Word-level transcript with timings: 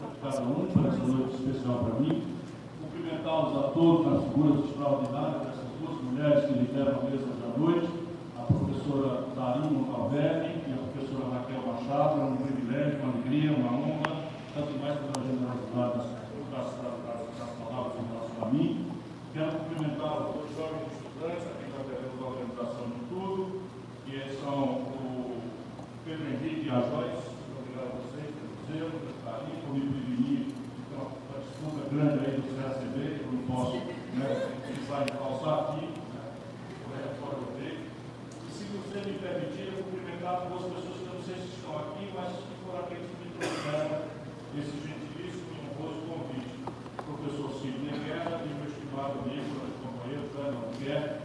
cada 0.00 0.40
um 0.42 0.66
por 0.66 0.86
essa 0.86 1.04
noite 1.04 1.34
especial 1.34 1.84
para 1.84 2.00
mim. 2.00 2.22
Cumprimentá-los 2.80 3.56
a 3.56 3.68
todos 3.68 4.06
nas 4.06 4.24
figuras 4.24 4.64
extraordinárias 4.64 5.42
dessas 5.42 5.70
duas 5.78 6.02
mulheres 6.02 6.44
que 6.46 6.58
lideram 6.58 6.98
a 6.98 7.04
mesa 7.04 7.26
da 7.26 7.58
noite, 7.58 7.88
a 8.36 8.42
professora 8.42 9.28
Darino 9.36 9.86
Calveri 9.86 10.62
e 10.66 10.72
a 10.72 10.76
professora 10.82 11.34
Raquel 11.34 11.62
Machado. 11.62 12.20
É 12.20 12.24
um 12.24 12.36
privilégio, 12.36 12.98
uma 13.02 13.12
alegria, 13.12 13.52
uma 13.52 13.72
honra, 13.72 14.24
tanto 14.54 14.72
mais 14.82 14.98
pela 14.98 15.26
generosidade 15.26 15.98
das, 16.50 16.66
das, 16.74 17.38
das 17.38 17.50
palavras 17.62 17.94
em 17.94 18.06
relação 18.10 18.42
a 18.42 18.50
mim. 18.50 18.90
Quero 19.32 19.52
cumprimentar 19.52 20.12
os 20.22 20.34
dois 20.34 20.50
jovens 20.58 20.90
estudantes, 20.90 21.46
aqui 21.46 21.70
está 21.70 21.82
devendo 21.86 22.18
a 22.18 22.28
organização 22.34 22.86
de 22.90 23.00
tudo, 23.10 23.62
que 24.06 24.42
são 24.42 24.62
o 24.90 25.38
Pedro 26.04 26.26
Henrique 26.26 26.66
e 26.66 26.70
a 26.70 26.80
Joyce 26.82 27.34
zelo, 28.74 29.13
carinho, 29.34 29.58
por 29.62 29.74
me 29.74 29.80
prevenir. 29.90 30.46
Então, 30.86 31.10
a 31.10 31.38
desculpa 31.42 31.88
grande 31.90 32.26
aí 32.26 32.38
do 32.38 32.50
CACB, 32.54 32.96
eu 33.18 33.32
não 33.32 33.42
posso 33.50 33.76
né, 34.14 34.54
precisar 34.62 35.06
falsar 35.18 35.74
aqui, 35.74 35.86
né, 35.90 37.00
fora 37.18 37.36
do 37.42 37.50
tempo. 37.58 37.82
E 38.46 38.52
se 38.52 38.64
você 38.70 38.96
me 39.02 39.18
permitir, 39.18 39.74
eu 39.74 39.82
cumprimentar 39.82 40.46
duas 40.46 40.70
pessoas 40.70 40.98
que 41.02 41.06
eu 41.06 41.14
não 41.14 41.22
sei 41.22 41.34
se 41.34 41.58
estão 41.58 41.74
aqui, 41.78 42.10
mas 42.14 42.30
que 42.30 42.54
foram 42.62 42.80
aqueles 42.86 43.06
que 43.10 43.16
me 43.18 43.30
trouxeram 43.34 44.14
esse 44.54 44.74
gentilíssimo 44.86 45.50
e 45.50 45.60
honroso 45.66 45.98
convite. 46.06 46.54
O 46.64 47.02
professor 47.02 47.50
Sidney 47.58 47.98
Guerra 48.06 48.42
e 48.46 48.54
meu 48.54 48.70
estimado 48.70 49.18
amigo, 49.18 49.50
companheiro 49.82 50.30
Fernando 50.30 50.78
Guerra, 50.78 51.18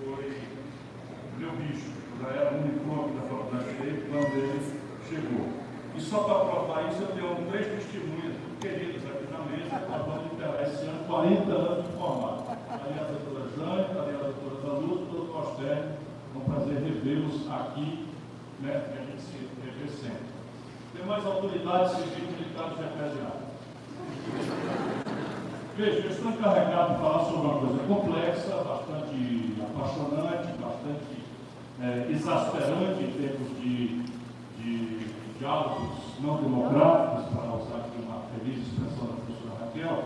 foi 0.00 0.40
meu 1.36 1.52
bicho, 1.60 1.92
já 2.22 2.28
era 2.28 2.54
o 2.54 2.62
único 2.62 2.86
nome 2.86 3.20
da 3.20 3.28
faculdade 3.28 3.64
de 3.64 3.76
Direito, 3.76 4.08
quando 4.08 4.32
ele 4.32 4.80
chegou. 5.08 5.64
E 5.96 6.00
só 6.14 6.22
para 6.22 6.44
provar 6.44 6.88
isso, 6.92 7.02
eu 7.02 7.08
tenho 7.08 7.50
três 7.50 7.66
testemunhas 7.66 8.36
queridas 8.60 9.02
aqui 9.02 9.26
na 9.32 9.40
mesa, 9.50 9.74
acabando 9.74 10.30
de 10.30 10.36
terá 10.36 10.62
esse 10.62 10.86
ano 10.86 11.04
40 11.08 11.50
anos 11.50 11.84
de 11.84 11.92
formato. 11.98 12.44
Ali 12.70 13.00
a 13.00 13.04
doutora 13.10 13.50
Jane, 13.50 13.98
ali 13.98 14.14
a 14.14 14.30
doutora 14.30 14.56
Danúcio, 14.62 15.02
o 15.02 15.10
doutor 15.10 15.42
Costelli. 15.42 15.90
É 15.90 16.38
um 16.38 16.40
prazer 16.40 16.82
revê-los 16.84 17.50
aqui, 17.50 18.06
né, 18.60 18.84
que 18.92 18.98
a 18.98 19.04
gente 19.06 19.22
se 19.22 19.48
revê 19.58 19.88
sempre. 19.90 20.30
Tem 20.96 21.04
mais 21.04 21.26
autoridades 21.26 21.96
civis, 21.96 22.30
militares 22.30 22.78
eclesiásticos. 22.78 23.54
Veja, 25.76 25.98
eu 25.98 26.10
estou 26.10 26.30
encarregado 26.30 26.94
de 26.94 27.00
falar 27.00 27.24
sobre 27.24 27.40
uma 27.40 27.58
coisa 27.58 27.82
complexa, 27.88 28.54
bastante 28.62 29.54
apaixonante, 29.58 30.46
bastante 30.62 31.24
é, 31.82 32.06
exasperante 32.08 33.02
em 33.02 33.10
termos 33.10 33.48
de, 33.58 34.02
de 34.62 35.13
diálogos 35.38 35.88
não 36.20 36.36
democráticos, 36.36 37.24
para 37.34 37.54
usar 37.54 37.76
aqui 37.86 38.02
uma 38.02 38.20
feliz 38.32 38.66
expressão 38.66 39.06
da 39.06 39.14
professora 39.14 39.64
Raquel, 39.64 40.04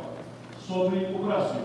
sobre 0.66 0.98
o 1.14 1.24
Brasil, 1.24 1.64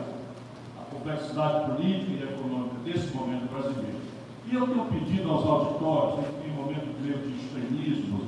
a 0.80 0.96
complexidade 0.96 1.72
política 1.72 2.12
e 2.12 2.34
econômica 2.34 2.76
desse 2.86 3.16
momento 3.16 3.50
brasileiro. 3.52 4.04
E 4.46 4.56
eu 4.56 4.68
tenho 4.68 4.86
pedido 4.86 5.32
aos 5.32 5.46
auditórios, 5.48 6.26
em 6.46 6.52
um 6.52 6.56
momento 6.56 7.02
meio 7.02 7.18
de 7.18 7.34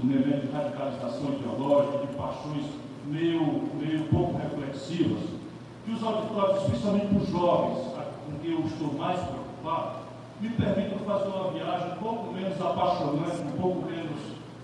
um 0.06 0.20
momento 0.20 0.46
de 0.46 0.52
radicalização 0.52 1.34
ideológica, 1.34 2.06
de 2.06 2.14
paixões 2.16 2.66
meio, 3.06 3.64
meio 3.76 4.06
pouco 4.06 4.38
reflexivas, 4.38 5.24
que 5.86 5.92
os 5.92 6.04
auditórios, 6.04 6.64
especialmente 6.64 7.16
os 7.16 7.30
jovens, 7.30 7.94
com 8.26 8.40
quem 8.42 8.52
eu 8.52 8.62
estou 8.62 8.94
mais 8.94 9.20
preocupado, 9.20 10.06
me 10.42 10.50
permitam 10.50 11.00
fazer 11.00 11.30
uma 11.30 11.52
viagem 11.52 11.92
um 11.94 11.96
pouco 11.96 12.34
menos 12.34 12.62
apaixonante, 12.62 13.42
um 13.42 13.62
pouco 13.62 13.86
menos 13.86 14.15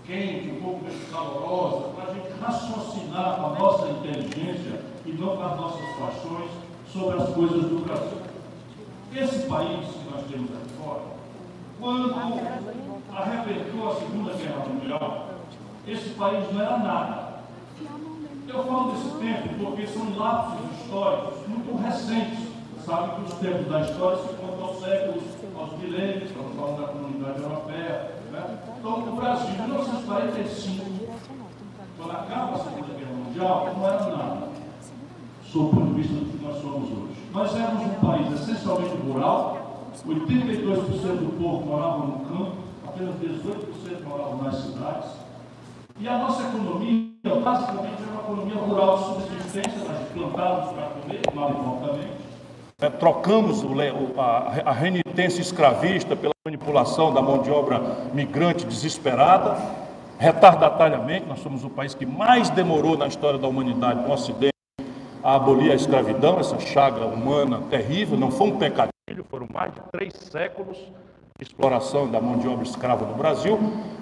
quente, 0.06 0.50
um 0.50 0.62
pouco 0.62 0.84
menos 0.84 1.10
calorosa, 1.10 1.90
para 1.90 2.12
a 2.12 2.14
gente 2.14 2.30
raciocinar 2.40 3.36
com 3.36 3.46
a 3.46 3.60
nossa 3.60 3.88
inteligência 3.88 4.82
e 5.06 5.12
não 5.14 5.36
com 5.38 5.44
as 5.44 5.58
nossas 5.58 5.86
paixões 5.98 6.52
sobre 6.92 7.22
as 7.22 7.30
coisas 7.30 7.64
do 7.64 7.86
Brasil. 7.86 8.18
Esse 9.16 9.48
país 9.48 9.86
que 9.88 10.10
nós 10.10 10.26
temos 10.30 10.50
aqui 10.52 10.74
fora, 10.82 11.02
quando 11.80 12.14
arrebentou 13.14 13.92
a 13.92 13.96
Segunda 13.96 14.34
Guerra 14.34 14.66
Mundial, 14.68 15.28
esse 15.88 16.10
país 16.12 16.54
não 16.54 16.62
era 16.62 16.78
nada. 16.78 17.32
Eu 18.48 18.64
falo 18.66 18.92
desse 18.92 19.10
tempo 19.18 19.66
porque 19.66 19.88
são 19.88 20.18
lapsos 20.18 20.80
históricos 20.80 21.48
muito 21.48 21.76
recentes. 21.82 22.52
Sabe 22.86 23.16
que 23.16 23.32
os 23.32 23.40
tempos 23.40 23.68
da 23.68 23.82
história 23.82 24.18
se 24.18 24.34
contam 24.34 24.66
aos 24.66 24.80
séculos, 24.80 25.24
aos 25.58 25.80
milênios, 25.80 26.24
estamos 26.24 26.56
falando 26.56 26.82
da 26.82 26.88
comunidade 26.88 27.42
europeia? 27.42 28.21
Então, 28.82 28.98
o 28.98 29.16
Brasil, 29.16 29.50
em 29.52 29.62
1945, 29.62 30.86
quando 31.96 32.12
acaba 32.14 32.56
a 32.56 32.58
Segunda 32.58 32.94
Guerra 32.98 33.12
Mundial, 33.12 33.74
não 33.78 33.86
era 33.86 34.18
nada, 34.18 34.48
sob 35.46 35.66
o 35.66 35.70
ponto 35.70 35.94
de 35.94 36.02
vista 36.02 36.16
do 36.16 36.26
que 36.26 36.44
nós 36.44 36.60
somos 36.60 36.90
hoje. 36.90 37.14
Nós 37.32 37.56
éramos 37.56 37.86
um 37.86 37.94
país 38.04 38.42
essencialmente 38.42 38.96
rural, 38.96 39.92
82% 40.04 40.98
do 41.16 41.40
povo 41.40 41.64
morava 41.64 42.08
no 42.08 42.20
campo, 42.26 42.54
apenas 42.88 43.14
18% 43.18 44.04
moravam 44.04 44.42
nas 44.42 44.56
cidades, 44.56 45.12
e 46.00 46.08
a 46.08 46.18
nossa 46.18 46.42
economia, 46.42 47.12
basicamente, 47.24 48.02
era 48.02 48.12
uma 48.14 48.24
economia 48.24 48.56
rural 48.56 48.98
de 48.98 49.04
subsistência, 49.04 49.78
nós 49.88 50.10
plantávamos 50.12 50.74
para 50.74 50.88
comer, 50.88 51.22
mal 51.36 51.52
importamente, 51.52 52.21
é, 52.82 52.90
trocamos 52.90 53.64
a 54.66 54.72
renitência 54.72 55.40
escravista 55.40 56.16
pela 56.16 56.34
manipulação 56.44 57.14
da 57.14 57.22
mão 57.22 57.44
de 57.44 57.52
obra 57.52 57.80
migrante 58.14 58.66
desesperada, 58.66 59.56
retardatáriamente, 60.18 61.28
nós 61.28 61.40
somos 61.40 61.64
o 61.64 61.70
país 61.70 61.94
que 61.94 62.06
mais 62.06 62.50
demorou 62.50 62.98
na 62.98 63.08
história 63.08 63.38
da 63.38 63.48
humanidade 63.48 64.02
no 64.02 64.12
Ocidente 64.12 64.52
a 65.24 65.36
abolir 65.36 65.72
a 65.72 65.76
escravidão, 65.76 66.40
essa 66.40 66.60
chaga 66.60 67.06
humana 67.06 67.62
terrível, 67.70 68.18
não 68.18 68.32
foi 68.32 68.48
um 68.48 68.58
pecadilho, 68.58 69.24
foram 69.30 69.48
mais 69.54 69.72
de 69.72 69.80
três 69.92 70.14
séculos 70.14 70.78
de 70.78 71.44
exploração 71.44 72.10
da 72.10 72.20
mão 72.20 72.38
de 72.38 72.48
obra 72.48 72.64
escrava 72.64 73.06
no 73.06 73.14
Brasil, 73.14 73.60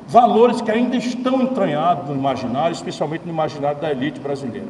valores 0.08 0.62
que 0.62 0.72
ainda 0.72 0.96
estão 0.96 1.42
entranhados 1.42 2.08
no 2.10 2.16
imaginário, 2.16 2.74
especialmente 2.74 3.26
no 3.26 3.32
imaginário 3.32 3.82
da 3.82 3.92
elite 3.92 4.20
brasileira. 4.20 4.68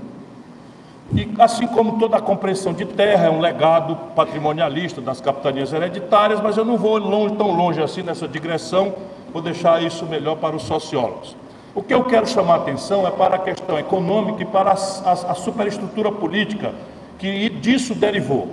E 1.14 1.28
assim 1.40 1.66
como 1.66 1.98
toda 1.98 2.18
a 2.18 2.22
compreensão 2.22 2.72
de 2.72 2.86
terra 2.86 3.28
é 3.28 3.30
um 3.30 3.40
legado 3.40 3.96
patrimonialista 4.16 5.02
das 5.02 5.20
capitanias 5.20 5.74
hereditárias, 5.74 6.40
mas 6.40 6.56
eu 6.56 6.64
não 6.64 6.78
vou 6.78 6.98
longe, 6.98 7.36
tão 7.36 7.52
longe 7.52 7.82
assim 7.82 8.04
nessa 8.04 8.28
digressão, 8.28 8.94
vou 9.34 9.42
deixar 9.42 9.82
isso 9.82 10.06
melhor 10.06 10.36
para 10.36 10.56
os 10.56 10.64
sociólogos. 10.64 11.36
O 11.74 11.82
que 11.82 11.94
eu 11.94 12.04
quero 12.04 12.28
chamar 12.28 12.54
a 12.54 12.58
atenção 12.58 13.08
é 13.08 13.12
para 13.12 13.36
a 13.36 13.40
questão 13.40 13.80
econômica 13.80 14.44
e 14.44 14.46
para 14.46 14.72
a, 14.72 14.74
a, 14.74 15.12
a 15.32 15.36
superestrutura 15.36 16.12
política 16.12 16.74
que 17.18 17.50
disso 17.50 17.96
derivou. 17.96 18.48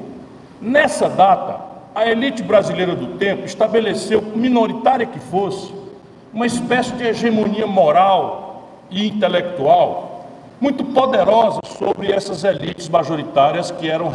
Nessa 0.61 1.09
data, 1.09 1.61
a 1.95 2.07
elite 2.07 2.43
brasileira 2.43 2.95
do 2.95 3.19
tempo 3.19 3.45
estabeleceu, 3.45 4.23
minoritária 4.35 5.07
que 5.07 5.19
fosse, 5.19 5.75
uma 6.33 6.47
espécie 6.47 6.93
de 6.93 7.05
hegemonia 7.05 7.67
moral 7.67 8.69
e 8.91 9.07
intelectual 9.09 10.06
muito 10.61 10.85
poderosa 10.85 11.61
sobre 11.79 12.11
essas 12.11 12.45
elites 12.45 12.89
majoritárias 12.89 13.71
que 13.71 13.89
eram, 13.89 14.11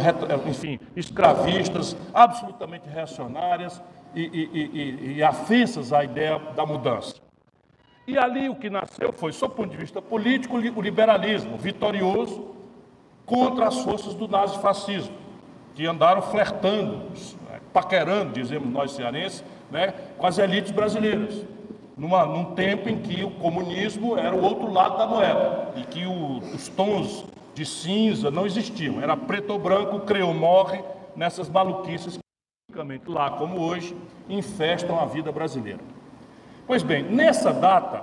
enfim, 0.46 0.78
escravistas, 0.96 1.96
absolutamente 2.12 2.88
reacionárias 2.88 3.80
e, 4.14 4.22
e, 4.22 5.12
e, 5.12 5.12
e 5.18 5.22
à 5.22 6.04
ideia 6.04 6.38
da 6.56 6.66
mudança. 6.66 7.14
E 8.06 8.18
ali 8.18 8.48
o 8.48 8.56
que 8.56 8.68
nasceu 8.68 9.12
foi, 9.12 9.32
sob 9.32 9.54
o 9.54 9.56
ponto 9.56 9.70
de 9.70 9.76
vista 9.76 10.02
político, 10.02 10.56
o 10.56 10.80
liberalismo 10.80 11.56
vitorioso 11.56 12.52
contra 13.24 13.68
as 13.68 13.78
forças 13.78 14.14
do 14.14 14.26
nazifascismo, 14.26 15.14
que 15.74 15.86
andaram 15.86 16.20
flertando, 16.20 16.96
né, 17.48 17.60
paquerando, 17.72 18.32
dizemos 18.32 18.68
nós 18.68 18.92
cearenses, 18.92 19.44
né, 19.70 19.94
com 20.18 20.26
as 20.26 20.36
elites 20.38 20.72
brasileiras 20.72 21.44
numa, 21.96 22.24
num 22.24 22.54
tempo 22.54 22.88
em 22.88 22.98
que 22.98 23.24
o 23.24 23.30
comunismo 23.30 24.16
era 24.16 24.34
o 24.34 24.42
outro 24.42 24.72
lado 24.72 24.96
da 24.98 25.06
moeda 25.06 25.72
e 25.76 25.82
que 25.82 26.06
o, 26.06 26.38
os 26.38 26.68
tons 26.68 27.24
de 27.54 27.66
cinza 27.66 28.30
não 28.30 28.46
existiam. 28.46 29.00
Era 29.00 29.16
preto 29.16 29.52
ou 29.52 29.58
branco, 29.58 30.00
creu 30.00 30.32
morre 30.32 30.82
nessas 31.14 31.48
maluquices 31.48 32.18
que, 32.72 33.10
lá 33.10 33.30
como 33.32 33.60
hoje, 33.60 33.94
infestam 34.28 34.98
a 34.98 35.04
vida 35.04 35.30
brasileira. 35.30 35.80
Pois 36.66 36.82
bem, 36.82 37.02
nessa 37.02 37.52
data, 37.52 38.02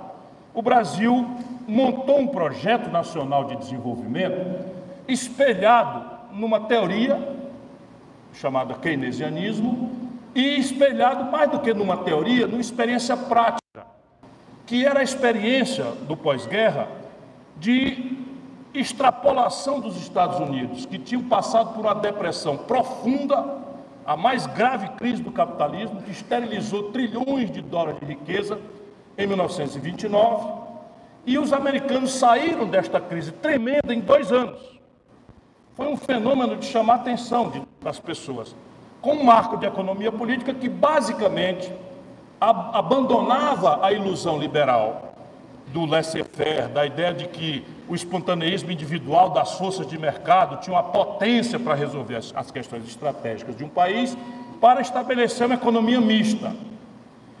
o 0.54 0.62
Brasil 0.62 1.26
montou 1.66 2.18
um 2.20 2.28
projeto 2.28 2.88
nacional 2.90 3.44
de 3.44 3.56
desenvolvimento 3.56 4.64
espelhado 5.08 6.20
numa 6.32 6.60
teoria 6.60 7.36
chamada 8.32 8.74
keynesianismo 8.74 9.90
e 10.34 10.60
espelhado 10.60 11.32
mais 11.32 11.50
do 11.50 11.58
que 11.58 11.74
numa 11.74 11.96
teoria, 11.96 12.46
numa 12.46 12.60
experiência 12.60 13.16
prática 13.16 13.60
que 14.70 14.86
era 14.86 15.00
a 15.00 15.02
experiência 15.02 15.82
do 16.06 16.16
pós-guerra 16.16 16.86
de 17.56 18.16
extrapolação 18.72 19.80
dos 19.80 19.96
Estados 19.96 20.38
Unidos, 20.38 20.86
que 20.86 20.96
tinham 20.96 21.24
passado 21.24 21.74
por 21.74 21.80
uma 21.80 21.94
depressão 21.96 22.56
profunda, 22.56 23.58
a 24.06 24.16
mais 24.16 24.46
grave 24.46 24.90
crise 24.90 25.24
do 25.24 25.32
capitalismo, 25.32 26.00
que 26.02 26.12
esterilizou 26.12 26.92
trilhões 26.92 27.50
de 27.50 27.60
dólares 27.60 27.98
de 27.98 28.06
riqueza 28.06 28.60
em 29.18 29.26
1929, 29.26 30.60
E 31.26 31.36
os 31.36 31.52
americanos 31.52 32.12
saíram 32.12 32.68
desta 32.68 33.00
crise 33.00 33.32
tremenda 33.32 33.92
em 33.92 33.98
dois 33.98 34.30
anos. 34.30 34.60
Foi 35.74 35.88
um 35.88 35.96
fenômeno 35.96 36.54
de 36.54 36.66
chamar 36.66 36.92
a 36.92 36.96
atenção 36.96 37.50
de, 37.50 37.60
das 37.82 37.98
pessoas, 37.98 38.54
com 39.02 39.14
um 39.14 39.24
marco 39.24 39.56
de 39.56 39.66
economia 39.66 40.12
política 40.12 40.54
que 40.54 40.68
basicamente 40.68 41.72
ab 42.40 42.76
abandonava 42.76 43.84
a 43.84 43.92
ilusão 43.92 44.38
liberal 44.38 45.14
do 45.66 45.84
laissez-faire, 45.84 46.68
da 46.68 46.84
ideia 46.84 47.12
de 47.12 47.28
que 47.28 47.64
o 47.88 47.94
espontaneísmo 47.94 48.72
individual 48.72 49.30
das 49.30 49.52
forças 49.52 49.86
de 49.86 49.98
mercado 49.98 50.60
tinha 50.60 50.74
uma 50.74 50.82
potência 50.82 51.58
para 51.58 51.74
resolver 51.74 52.16
as, 52.16 52.32
as 52.34 52.50
questões 52.50 52.84
estratégicas 52.88 53.56
de 53.56 53.62
um 53.62 53.68
país, 53.68 54.16
para 54.60 54.80
estabelecer 54.80 55.46
uma 55.46 55.54
economia 55.54 56.00
mista, 56.00 56.52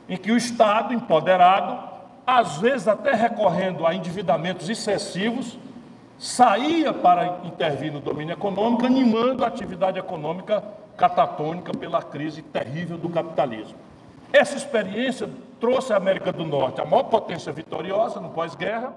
em 0.08 0.16
que 0.16 0.30
o 0.30 0.36
Estado, 0.36 0.94
empoderado, 0.94 1.78
às 2.26 2.58
vezes 2.58 2.86
até 2.86 3.12
recorrendo 3.14 3.86
a 3.86 3.94
endividamentos 3.94 4.68
excessivos, 4.68 5.58
saía 6.18 6.92
para 6.92 7.40
intervir 7.44 7.92
no 7.92 8.00
domínio 8.00 8.34
econômico, 8.34 8.86
animando 8.86 9.44
a 9.44 9.48
atividade 9.48 9.98
econômica 9.98 10.62
catatônica 10.96 11.72
pela 11.72 12.02
crise 12.02 12.42
terrível 12.42 12.98
do 12.98 13.08
capitalismo. 13.08 13.89
Essa 14.32 14.56
experiência 14.56 15.28
trouxe 15.58 15.92
à 15.92 15.96
América 15.96 16.32
do 16.32 16.44
Norte 16.44 16.80
a 16.80 16.84
maior 16.84 17.04
potência 17.04 17.52
vitoriosa 17.52 18.20
no 18.20 18.30
pós-guerra, 18.30 18.94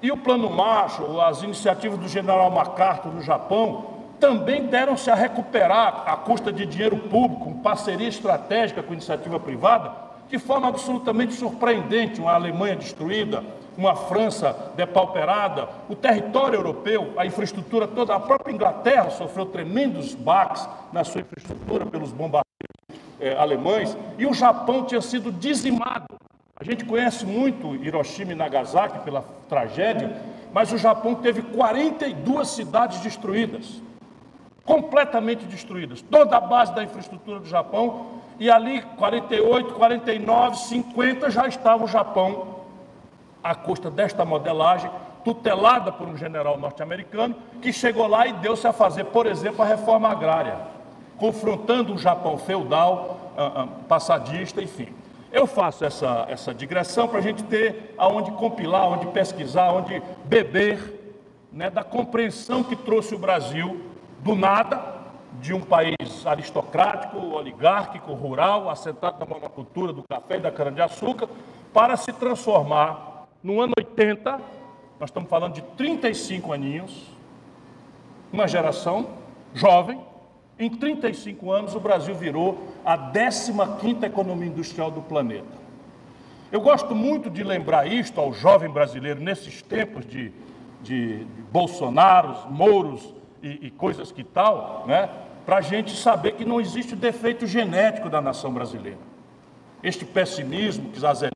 e 0.00 0.12
o 0.12 0.16
Plano 0.16 0.48
Marshall, 0.48 1.20
as 1.20 1.42
iniciativas 1.42 1.98
do 1.98 2.08
general 2.08 2.50
MacArthur 2.50 3.12
no 3.12 3.20
Japão, 3.20 3.98
também 4.20 4.66
deram-se 4.66 5.10
a 5.10 5.14
recuperar, 5.14 6.04
à 6.06 6.16
custa 6.16 6.52
de 6.52 6.64
dinheiro 6.64 6.96
público, 6.96 7.44
com 7.46 7.60
parceria 7.60 8.08
estratégica 8.08 8.82
com 8.82 8.92
iniciativa 8.92 9.40
privada, 9.40 9.92
de 10.28 10.38
forma 10.38 10.68
absolutamente 10.68 11.34
surpreendente. 11.34 12.20
Uma 12.20 12.34
Alemanha 12.34 12.76
destruída, 12.76 13.42
uma 13.76 13.96
França 13.96 14.72
depauperada, 14.76 15.68
o 15.88 15.96
território 15.96 16.56
europeu, 16.56 17.12
a 17.16 17.26
infraestrutura 17.26 17.88
toda, 17.88 18.14
a 18.14 18.20
própria 18.20 18.52
Inglaterra 18.52 19.10
sofreu 19.10 19.46
tremendos 19.46 20.14
baques 20.14 20.68
na 20.92 21.02
sua 21.02 21.22
infraestrutura 21.22 21.86
pelos 21.86 22.12
bombardeios 22.12 22.47
eh, 23.20 23.36
alemães, 23.36 23.96
e 24.18 24.26
o 24.26 24.34
Japão 24.34 24.84
tinha 24.84 25.00
sido 25.00 25.30
dizimado. 25.32 26.06
A 26.58 26.64
gente 26.64 26.84
conhece 26.84 27.24
muito 27.24 27.74
Hiroshima 27.76 28.32
e 28.32 28.34
Nagasaki 28.34 28.98
pela 29.00 29.22
tragédia, 29.48 30.20
mas 30.52 30.72
o 30.72 30.78
Japão 30.78 31.14
teve 31.14 31.42
42 31.42 32.48
cidades 32.48 33.00
destruídas 33.00 33.80
completamente 34.68 35.46
destruídas. 35.46 36.02
Toda 36.02 36.36
a 36.36 36.40
base 36.40 36.74
da 36.74 36.84
infraestrutura 36.84 37.40
do 37.40 37.46
Japão, 37.46 38.20
e 38.38 38.50
ali 38.50 38.82
48, 38.82 39.72
49, 39.72 40.56
50 40.58 41.30
já 41.30 41.48
estava 41.48 41.84
o 41.84 41.88
Japão 41.88 42.58
à 43.42 43.54
custa 43.54 43.90
desta 43.90 44.26
modelagem, 44.26 44.90
tutelada 45.24 45.90
por 45.90 46.06
um 46.06 46.18
general 46.18 46.58
norte-americano, 46.58 47.34
que 47.62 47.72
chegou 47.72 48.06
lá 48.06 48.26
e 48.26 48.34
deu-se 48.34 48.66
a 48.66 48.72
fazer, 48.72 49.04
por 49.04 49.26
exemplo, 49.26 49.62
a 49.62 49.66
reforma 49.66 50.10
agrária, 50.10 50.58
confrontando 51.18 51.94
o 51.94 51.98
Japão 51.98 52.38
feudal, 52.38 53.32
ah, 53.36 53.52
ah, 53.54 53.66
passadista, 53.88 54.62
enfim. 54.62 54.88
Eu 55.30 55.46
faço 55.46 55.84
essa, 55.84 56.26
essa 56.28 56.54
digressão 56.54 57.06
para 57.06 57.18
a 57.18 57.22
gente 57.22 57.42
ter 57.44 57.94
aonde 57.98 58.30
compilar, 58.32 58.82
aonde 58.82 59.06
pesquisar, 59.08 59.66
aonde 59.66 60.02
beber 60.24 60.98
né, 61.52 61.68
da 61.68 61.84
compreensão 61.84 62.64
que 62.64 62.74
trouxe 62.74 63.14
o 63.14 63.18
Brasil 63.18 63.80
do 64.20 64.34
nada, 64.34 64.96
de 65.40 65.52
um 65.52 65.60
país 65.60 66.26
aristocrático, 66.26 67.18
oligárquico, 67.18 68.12
rural, 68.14 68.70
assentado 68.70 69.18
na 69.20 69.26
monocultura 69.26 69.92
do 69.92 70.02
café 70.02 70.36
e 70.36 70.40
da 70.40 70.50
cana-de-açúcar, 70.50 71.28
para 71.72 71.96
se 71.96 72.12
transformar 72.12 73.28
no 73.42 73.60
ano 73.60 73.74
80, 73.78 74.40
nós 74.98 75.10
estamos 75.10 75.28
falando 75.28 75.54
de 75.54 75.62
35 75.62 76.52
aninhos, 76.52 77.06
uma 78.32 78.48
geração 78.48 79.10
jovem, 79.54 80.00
em 80.58 80.70
35 80.70 81.50
anos 81.52 81.74
o 81.74 81.80
Brasil 81.80 82.14
virou 82.14 82.58
a 82.84 82.96
15ª 82.96 84.04
economia 84.04 84.48
industrial 84.48 84.90
do 84.90 85.00
planeta. 85.00 85.58
Eu 86.50 86.60
gosto 86.60 86.94
muito 86.94 87.28
de 87.28 87.44
lembrar 87.44 87.86
isto 87.86 88.20
ao 88.20 88.32
jovem 88.32 88.70
brasileiro 88.70 89.20
nesses 89.20 89.62
tempos 89.62 90.06
de, 90.06 90.32
de, 90.82 91.24
de 91.24 91.42
Bolsonaros, 91.52 92.38
Mouros, 92.50 93.14
e, 93.42 93.66
e 93.66 93.70
coisas 93.70 94.10
que 94.10 94.24
tal, 94.24 94.84
né? 94.86 95.08
para 95.46 95.58
a 95.58 95.60
gente 95.60 95.96
saber 95.96 96.32
que 96.32 96.44
não 96.44 96.60
existe 96.60 96.94
defeito 96.94 97.46
genético 97.46 98.10
da 98.10 98.20
nação 98.20 98.52
brasileira. 98.52 98.98
Este 99.82 100.04
pessimismo 100.04 100.90
que 100.90 101.00
Zazé 101.00 101.30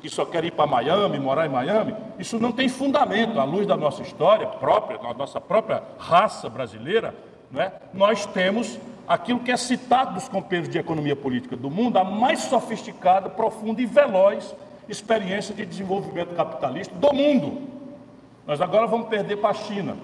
que 0.00 0.08
só 0.08 0.24
quer 0.24 0.44
ir 0.44 0.52
para 0.52 0.64
Miami, 0.64 1.18
morar 1.18 1.46
em 1.46 1.48
Miami, 1.48 1.92
isso 2.20 2.38
não 2.38 2.52
tem 2.52 2.68
fundamento. 2.68 3.40
À 3.40 3.42
luz 3.42 3.66
da 3.66 3.76
nossa 3.76 4.02
história 4.02 4.46
própria, 4.46 4.96
da 4.96 5.12
nossa 5.12 5.40
própria 5.40 5.82
raça 5.98 6.48
brasileira, 6.48 7.12
né? 7.50 7.72
nós 7.92 8.26
temos 8.26 8.78
aquilo 9.06 9.40
que 9.40 9.50
é 9.50 9.56
citado 9.56 10.14
dos 10.14 10.28
companheiros 10.28 10.68
de 10.68 10.78
economia 10.78 11.16
política 11.16 11.56
do 11.56 11.70
mundo, 11.70 11.98
a 11.98 12.04
mais 12.04 12.40
sofisticada, 12.40 13.28
profunda 13.28 13.80
e 13.80 13.86
veloz 13.86 14.54
experiência 14.88 15.54
de 15.54 15.66
desenvolvimento 15.66 16.34
capitalista 16.34 16.94
do 16.94 17.12
mundo. 17.12 17.68
Nós 18.46 18.60
agora 18.60 18.86
vamos 18.86 19.08
perder 19.08 19.36
para 19.36 19.50
a 19.50 19.54
China 19.54 19.96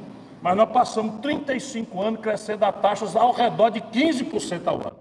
mas 0.44 0.58
nós 0.58 0.68
passamos 0.68 1.22
35 1.22 2.02
anos 2.02 2.20
crescendo 2.20 2.64
a 2.66 2.70
taxas 2.70 3.16
ao 3.16 3.32
redor 3.32 3.70
de 3.70 3.80
15% 3.80 4.66
ao 4.66 4.74
ano. 4.74 4.96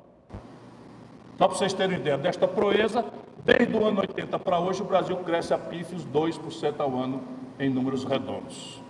Só 1.37 1.49
para 1.49 1.57
vocês 1.57 1.73
terem 1.73 1.97
ideia 1.97 2.17
desta 2.17 2.47
proeza, 2.47 3.03
desde 3.43 3.75
o 3.75 3.85
ano 3.85 3.99
80 3.99 4.39
para 4.39 4.57
hoje, 4.57 4.81
o 4.81 4.85
Brasil 4.85 5.17
cresce 5.17 5.53
a 5.53 5.57
pífios 5.57 6.05
2% 6.05 6.79
ao 6.79 6.95
ano 6.95 7.21
em 7.59 7.69
números 7.69 8.05
redondos, 8.05 8.81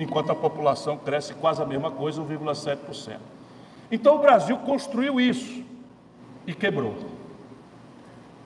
enquanto 0.00 0.32
a 0.32 0.34
população 0.34 0.96
cresce 0.96 1.34
quase 1.34 1.62
a 1.62 1.66
mesma 1.66 1.90
coisa, 1.90 2.22
1,7%. 2.22 3.18
Então 3.92 4.16
o 4.16 4.18
Brasil 4.18 4.56
construiu 4.58 5.20
isso 5.20 5.62
e 6.46 6.54
quebrou. 6.54 6.94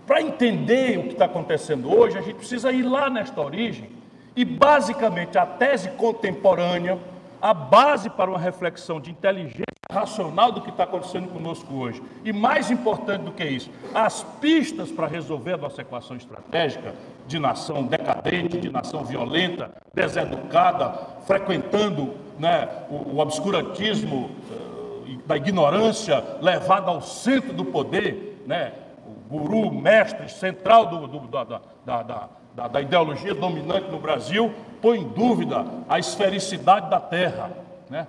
Para 0.06 0.20
entender 0.20 0.98
o 0.98 1.04
que 1.04 1.12
está 1.12 1.26
acontecendo 1.26 1.90
hoje, 1.90 2.18
a 2.18 2.20
gente 2.20 2.36
precisa 2.36 2.72
ir 2.72 2.82
lá 2.82 3.08
nesta 3.08 3.40
origem 3.40 3.88
e, 4.36 4.44
basicamente, 4.44 5.38
a 5.38 5.46
tese 5.46 5.90
contemporânea 5.90 6.98
a 7.40 7.54
base 7.54 8.10
para 8.10 8.30
uma 8.30 8.38
reflexão 8.38 9.00
de 9.00 9.10
inteligência 9.10 9.64
racional 9.90 10.50
do 10.50 10.60
que 10.60 10.70
está 10.70 10.84
acontecendo 10.84 11.28
conosco 11.28 11.72
hoje. 11.74 12.02
E 12.24 12.32
mais 12.32 12.70
importante 12.70 13.22
do 13.22 13.32
que 13.32 13.44
isso, 13.44 13.70
as 13.94 14.22
pistas 14.40 14.90
para 14.90 15.06
resolver 15.06 15.52
a 15.52 15.58
nossa 15.58 15.82
equação 15.82 16.16
estratégica 16.16 16.94
de 17.26 17.38
nação 17.38 17.84
decadente, 17.84 18.60
de 18.60 18.70
nação 18.70 19.04
violenta, 19.04 19.70
deseducada, 19.94 20.92
frequentando 21.26 22.14
né, 22.38 22.68
o, 22.90 23.16
o 23.16 23.18
obscurantismo 23.18 24.30
uh, 24.50 25.18
da 25.26 25.36
ignorância 25.36 26.22
levada 26.40 26.90
ao 26.90 27.00
centro 27.00 27.52
do 27.52 27.64
poder, 27.64 28.42
né, 28.46 28.72
o 29.06 29.38
guru, 29.38 29.72
mestre 29.72 30.28
central 30.28 30.86
do, 30.86 31.06
do, 31.06 31.20
da, 31.28 31.44
da, 31.44 32.02
da 32.02 32.28
da, 32.54 32.68
da 32.68 32.80
ideologia 32.80 33.34
dominante 33.34 33.90
no 33.90 33.98
Brasil 33.98 34.52
põe 34.80 35.00
em 35.00 35.08
dúvida 35.08 35.64
a 35.88 35.98
esfericidade 35.98 36.88
da 36.88 37.00
Terra. 37.00 37.50
Né? 37.90 38.06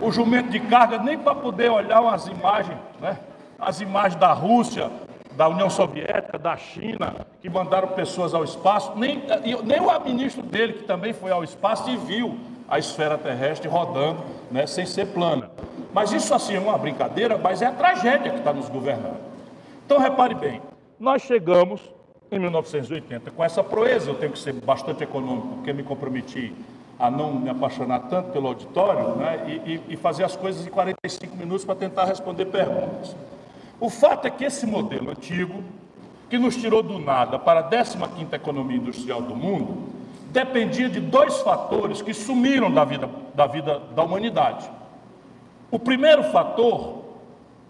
O 0.00 0.12
jumento 0.12 0.50
de 0.50 0.60
carga, 0.60 0.98
nem 0.98 1.18
para 1.18 1.34
poder 1.34 1.70
olhar 1.70 2.00
umas 2.00 2.26
imagens, 2.26 2.78
né? 3.00 3.18
as 3.58 3.80
imagens 3.80 4.16
da 4.16 4.32
Rússia, 4.32 4.90
da 5.40 5.48
União 5.48 5.70
Soviética, 5.70 6.38
da 6.38 6.54
China, 6.54 7.26
que 7.40 7.48
mandaram 7.48 7.88
pessoas 7.88 8.34
ao 8.34 8.44
espaço, 8.44 8.92
nem, 8.94 9.22
nem 9.64 9.80
o 9.80 10.00
ministro 10.04 10.42
dele, 10.42 10.74
que 10.74 10.82
também 10.82 11.14
foi 11.14 11.30
ao 11.30 11.42
espaço 11.42 11.88
e 11.88 11.96
viu 11.96 12.36
a 12.68 12.78
esfera 12.78 13.16
terrestre 13.16 13.66
rodando, 13.66 14.22
né, 14.50 14.66
sem 14.66 14.84
ser 14.84 15.06
plana. 15.06 15.50
Mas 15.94 16.12
isso 16.12 16.34
assim 16.34 16.56
é 16.56 16.60
uma 16.60 16.76
brincadeira, 16.76 17.38
mas 17.38 17.62
é 17.62 17.66
a 17.68 17.72
tragédia 17.72 18.30
que 18.30 18.36
está 18.36 18.52
nos 18.52 18.68
governando. 18.68 19.16
Então 19.86 19.96
repare 19.98 20.34
bem, 20.34 20.60
nós 20.98 21.22
chegamos 21.22 21.80
em 22.30 22.38
1980. 22.38 23.30
Com 23.30 23.42
essa 23.42 23.64
proeza, 23.64 24.10
eu 24.10 24.16
tenho 24.16 24.32
que 24.32 24.38
ser 24.38 24.52
bastante 24.52 25.02
econômico, 25.02 25.48
porque 25.54 25.72
me 25.72 25.82
comprometi 25.82 26.54
a 26.98 27.10
não 27.10 27.32
me 27.32 27.48
apaixonar 27.48 28.00
tanto 28.10 28.30
pelo 28.30 28.46
auditório 28.48 29.16
né, 29.16 29.62
e, 29.64 29.80
e 29.88 29.96
fazer 29.96 30.22
as 30.22 30.36
coisas 30.36 30.66
em 30.66 30.70
45 30.70 31.34
minutos 31.34 31.64
para 31.64 31.76
tentar 31.76 32.04
responder 32.04 32.44
perguntas. 32.44 33.16
O 33.80 33.88
fato 33.88 34.26
é 34.26 34.30
que 34.30 34.44
esse 34.44 34.66
modelo 34.66 35.10
antigo, 35.10 35.64
que 36.28 36.38
nos 36.38 36.54
tirou 36.56 36.82
do 36.82 36.98
nada 36.98 37.38
para 37.38 37.60
a 37.60 37.70
15ª 37.70 38.34
economia 38.34 38.76
industrial 38.76 39.22
do 39.22 39.34
mundo, 39.34 39.88
dependia 40.30 40.88
de 40.88 41.00
dois 41.00 41.38
fatores 41.38 42.02
que 42.02 42.12
sumiram 42.14 42.70
da 42.70 42.84
vida 42.84 43.08
da, 43.34 43.46
vida 43.46 43.78
da 43.94 44.02
humanidade. 44.02 44.70
O 45.70 45.78
primeiro 45.78 46.24
fator, 46.24 47.04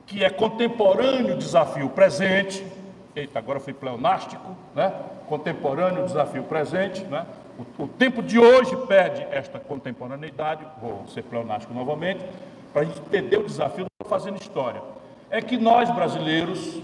que 0.07 0.25
é 0.25 0.31
contemporâneo 0.31 1.37
desafio 1.37 1.89
presente, 1.91 2.67
eita, 3.15 3.39
agora 3.39 3.61
fui 3.61 3.73
pleonástico, 3.73 4.57
né? 4.75 4.93
contemporâneo, 5.29 6.05
desafio 6.05 6.43
presente, 6.43 7.05
né? 7.05 7.25
o, 7.59 7.85
o 7.85 7.89
tempo 7.89 8.21
de 8.21 8.39
hoje 8.39 8.77
pede 8.89 9.23
esta 9.31 9.61
contemporaneidade, 9.61 10.67
vou 10.81 11.07
ser 11.07 11.23
pleonástico 11.23 11.73
novamente, 11.73 12.25
para 12.73 12.83
a 12.83 12.85
gente 12.85 13.01
entender 13.01 13.39
o 13.39 13.45
desafio 13.45 13.85
do 13.85 14.09
fazendo 14.09 14.39
história. 14.39 14.83
É 15.31 15.41
que 15.41 15.57
nós, 15.57 15.91
brasileiros, 15.91 16.81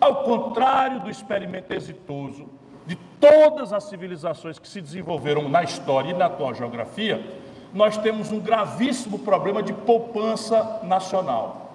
ao 0.00 0.24
contrário 0.24 1.00
do 1.00 1.10
experimento 1.10 1.72
exitoso 1.72 2.46
de 2.86 2.96
todas 3.20 3.72
as 3.72 3.84
civilizações 3.84 4.58
que 4.58 4.68
se 4.68 4.80
desenvolveram 4.80 5.48
na 5.48 5.62
história 5.62 6.10
e 6.10 6.14
na 6.14 6.26
atual 6.26 6.54
geografia, 6.54 7.24
nós 7.72 7.96
temos 7.96 8.30
um 8.30 8.38
gravíssimo 8.38 9.18
problema 9.18 9.62
de 9.62 9.72
poupança 9.72 10.80
nacional. 10.82 11.72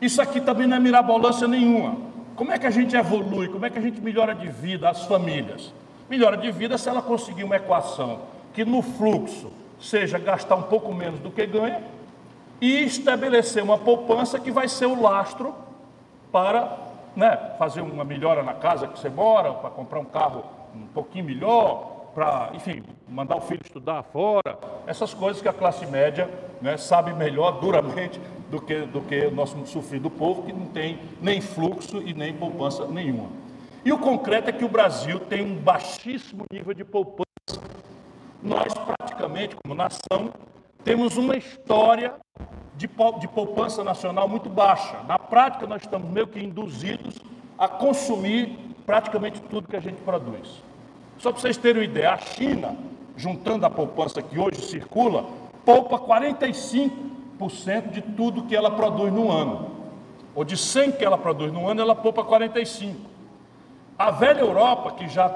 Isso 0.00 0.20
aqui 0.20 0.40
também 0.40 0.66
não 0.66 0.76
é 0.76 0.80
mirabolância 0.80 1.46
nenhuma. 1.46 1.96
Como 2.36 2.52
é 2.52 2.58
que 2.58 2.66
a 2.66 2.70
gente 2.70 2.96
evolui? 2.96 3.48
Como 3.48 3.66
é 3.66 3.70
que 3.70 3.78
a 3.78 3.82
gente 3.82 4.00
melhora 4.00 4.34
de 4.34 4.48
vida 4.48 4.88
as 4.88 5.04
famílias? 5.04 5.72
Melhora 6.08 6.36
de 6.36 6.50
vida 6.50 6.78
se 6.78 6.88
ela 6.88 7.02
conseguir 7.02 7.44
uma 7.44 7.56
equação 7.56 8.20
que 8.54 8.64
no 8.64 8.80
fluxo 8.80 9.50
seja 9.80 10.18
gastar 10.18 10.56
um 10.56 10.62
pouco 10.62 10.92
menos 10.94 11.20
do 11.20 11.30
que 11.30 11.46
ganha 11.46 11.82
e 12.60 12.84
estabelecer 12.84 13.62
uma 13.62 13.78
poupança 13.78 14.38
que 14.38 14.50
vai 14.50 14.68
ser 14.68 14.86
o 14.86 15.00
lastro 15.00 15.54
para 16.32 16.76
né, 17.14 17.54
fazer 17.58 17.80
uma 17.80 18.04
melhora 18.04 18.42
na 18.42 18.54
casa 18.54 18.86
que 18.86 18.98
você 18.98 19.08
mora, 19.08 19.52
para 19.52 19.70
comprar 19.70 20.00
um 20.00 20.04
carro 20.04 20.44
um 20.74 20.86
pouquinho 20.86 21.24
melhor, 21.24 22.10
para, 22.14 22.50
enfim, 22.54 22.82
mandar 23.08 23.36
o 23.36 23.40
filho 23.40 23.60
estudar 23.64 24.02
fora, 24.02 24.58
essas 24.86 25.14
coisas 25.14 25.40
que 25.40 25.48
a 25.48 25.52
classe 25.52 25.86
média 25.86 26.28
né, 26.60 26.76
sabe 26.76 27.12
melhor 27.12 27.60
duramente 27.60 28.20
do 28.50 28.60
que, 28.60 28.80
do 28.82 29.00
que 29.02 29.26
o 29.26 29.30
nosso 29.30 29.64
sofrido 29.66 30.10
povo, 30.10 30.42
que 30.42 30.52
não 30.52 30.66
tem 30.66 30.98
nem 31.20 31.40
fluxo 31.40 32.02
e 32.02 32.12
nem 32.14 32.32
poupança 32.32 32.86
nenhuma. 32.86 33.28
E 33.84 33.92
o 33.92 33.98
concreto 33.98 34.50
é 34.50 34.52
que 34.52 34.64
o 34.64 34.68
Brasil 34.68 35.20
tem 35.20 35.42
um 35.42 35.54
baixíssimo 35.54 36.44
nível 36.52 36.74
de 36.74 36.84
poupança. 36.84 37.26
Nós, 38.42 38.72
praticamente, 38.74 39.56
como 39.56 39.74
nação, 39.74 40.32
temos 40.84 41.16
uma 41.16 41.36
história 41.36 42.14
de, 42.76 42.88
de 43.20 43.28
poupança 43.28 43.82
nacional 43.82 44.28
muito 44.28 44.48
baixa. 44.48 45.02
Na 45.06 45.18
prática, 45.18 45.66
nós 45.66 45.82
estamos 45.82 46.08
meio 46.10 46.26
que 46.26 46.38
induzidos 46.38 47.16
a 47.58 47.66
consumir 47.66 48.56
praticamente 48.86 49.40
tudo 49.42 49.68
que 49.68 49.76
a 49.76 49.80
gente 49.80 50.00
produz. 50.02 50.62
Só 51.18 51.32
para 51.32 51.40
vocês 51.40 51.56
terem 51.56 51.82
uma 51.82 51.84
ideia, 51.84 52.12
a 52.12 52.18
China, 52.18 52.76
juntando 53.16 53.66
a 53.66 53.70
poupança 53.70 54.22
que 54.22 54.38
hoje 54.38 54.60
circula, 54.62 55.26
poupa 55.64 55.98
45% 55.98 57.90
de 57.90 58.00
tudo 58.00 58.44
que 58.44 58.54
ela 58.54 58.70
produz 58.70 59.12
no 59.12 59.30
ano. 59.30 59.70
Ou 60.34 60.44
de 60.44 60.56
100 60.56 60.92
que 60.92 61.04
ela 61.04 61.18
produz 61.18 61.52
no 61.52 61.66
ano, 61.66 61.80
ela 61.80 61.96
poupa 61.96 62.22
45. 62.22 62.96
A 63.98 64.12
velha 64.12 64.40
Europa, 64.40 64.92
que 64.92 65.08
já 65.08 65.28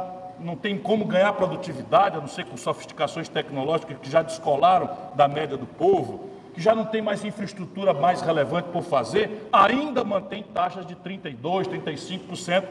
não 0.43 0.57
tem 0.57 0.79
como 0.79 1.05
ganhar 1.05 1.33
produtividade, 1.33 2.17
a 2.17 2.21
não 2.21 2.29
ser 2.29 2.45
com 2.45 2.57
sofisticações 2.57 3.29
tecnológicas 3.29 3.97
que 3.99 4.11
já 4.11 4.23
descolaram 4.23 4.91
da 5.15 5.29
média 5.29 5.57
do 5.57 5.67
povo, 5.67 6.31
que 6.55 6.61
já 6.61 6.75
não 6.75 6.85
tem 6.85 7.01
mais 7.01 7.25
infraestrutura 7.25 7.95
mais 7.95 8.21
relevante 8.21 8.69
por 8.69 8.83
fazer, 8.83 9.49
ainda 9.53 10.05
mantém 10.05 10.43
taxas 10.43 10.87
de 10.87 10.95
32, 10.95 11.67
35% 11.69 12.65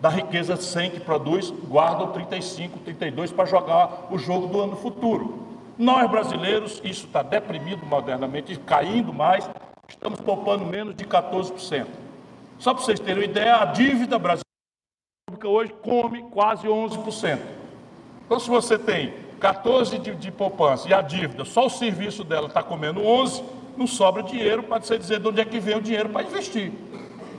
da 0.00 0.08
riqueza 0.08 0.56
100 0.56 0.90
que 0.90 1.00
produz, 1.00 1.50
guardam 1.50 2.12
35, 2.12 2.78
32 2.80 3.32
para 3.32 3.46
jogar 3.46 4.08
o 4.10 4.18
jogo 4.18 4.46
do 4.46 4.60
ano 4.60 4.76
futuro. 4.76 5.42
Nós 5.76 6.08
brasileiros, 6.08 6.80
isso 6.84 7.06
está 7.06 7.22
deprimido 7.22 7.84
modernamente, 7.86 8.56
caindo 8.60 9.12
mais, 9.12 9.48
estamos 9.88 10.20
poupando 10.20 10.64
menos 10.64 10.94
de 10.94 11.04
14%. 11.04 11.86
Só 12.58 12.72
para 12.72 12.84
vocês 12.84 13.00
terem 13.00 13.22
uma 13.22 13.24
ideia, 13.24 13.56
a 13.56 13.64
dívida 13.64 14.18
brasileira 14.18 14.44
hoje 15.46 15.72
come 15.82 16.22
quase 16.30 16.66
11%. 16.66 17.38
Então, 18.26 18.40
se 18.40 18.48
você 18.48 18.78
tem 18.78 19.12
14 19.40 19.98
de, 19.98 20.14
de 20.14 20.30
poupança 20.30 20.88
e 20.88 20.94
a 20.94 21.02
dívida, 21.02 21.44
só 21.44 21.66
o 21.66 21.70
serviço 21.70 22.24
dela 22.24 22.46
está 22.46 22.62
comendo 22.62 23.04
11, 23.04 23.42
não 23.76 23.86
sobra 23.86 24.22
dinheiro 24.22 24.62
para 24.62 24.80
você 24.80 24.98
dizer 24.98 25.20
de 25.20 25.28
onde 25.28 25.40
é 25.40 25.44
que 25.44 25.60
vem 25.60 25.76
o 25.76 25.82
dinheiro 25.82 26.08
para 26.08 26.22
investir. 26.22 26.72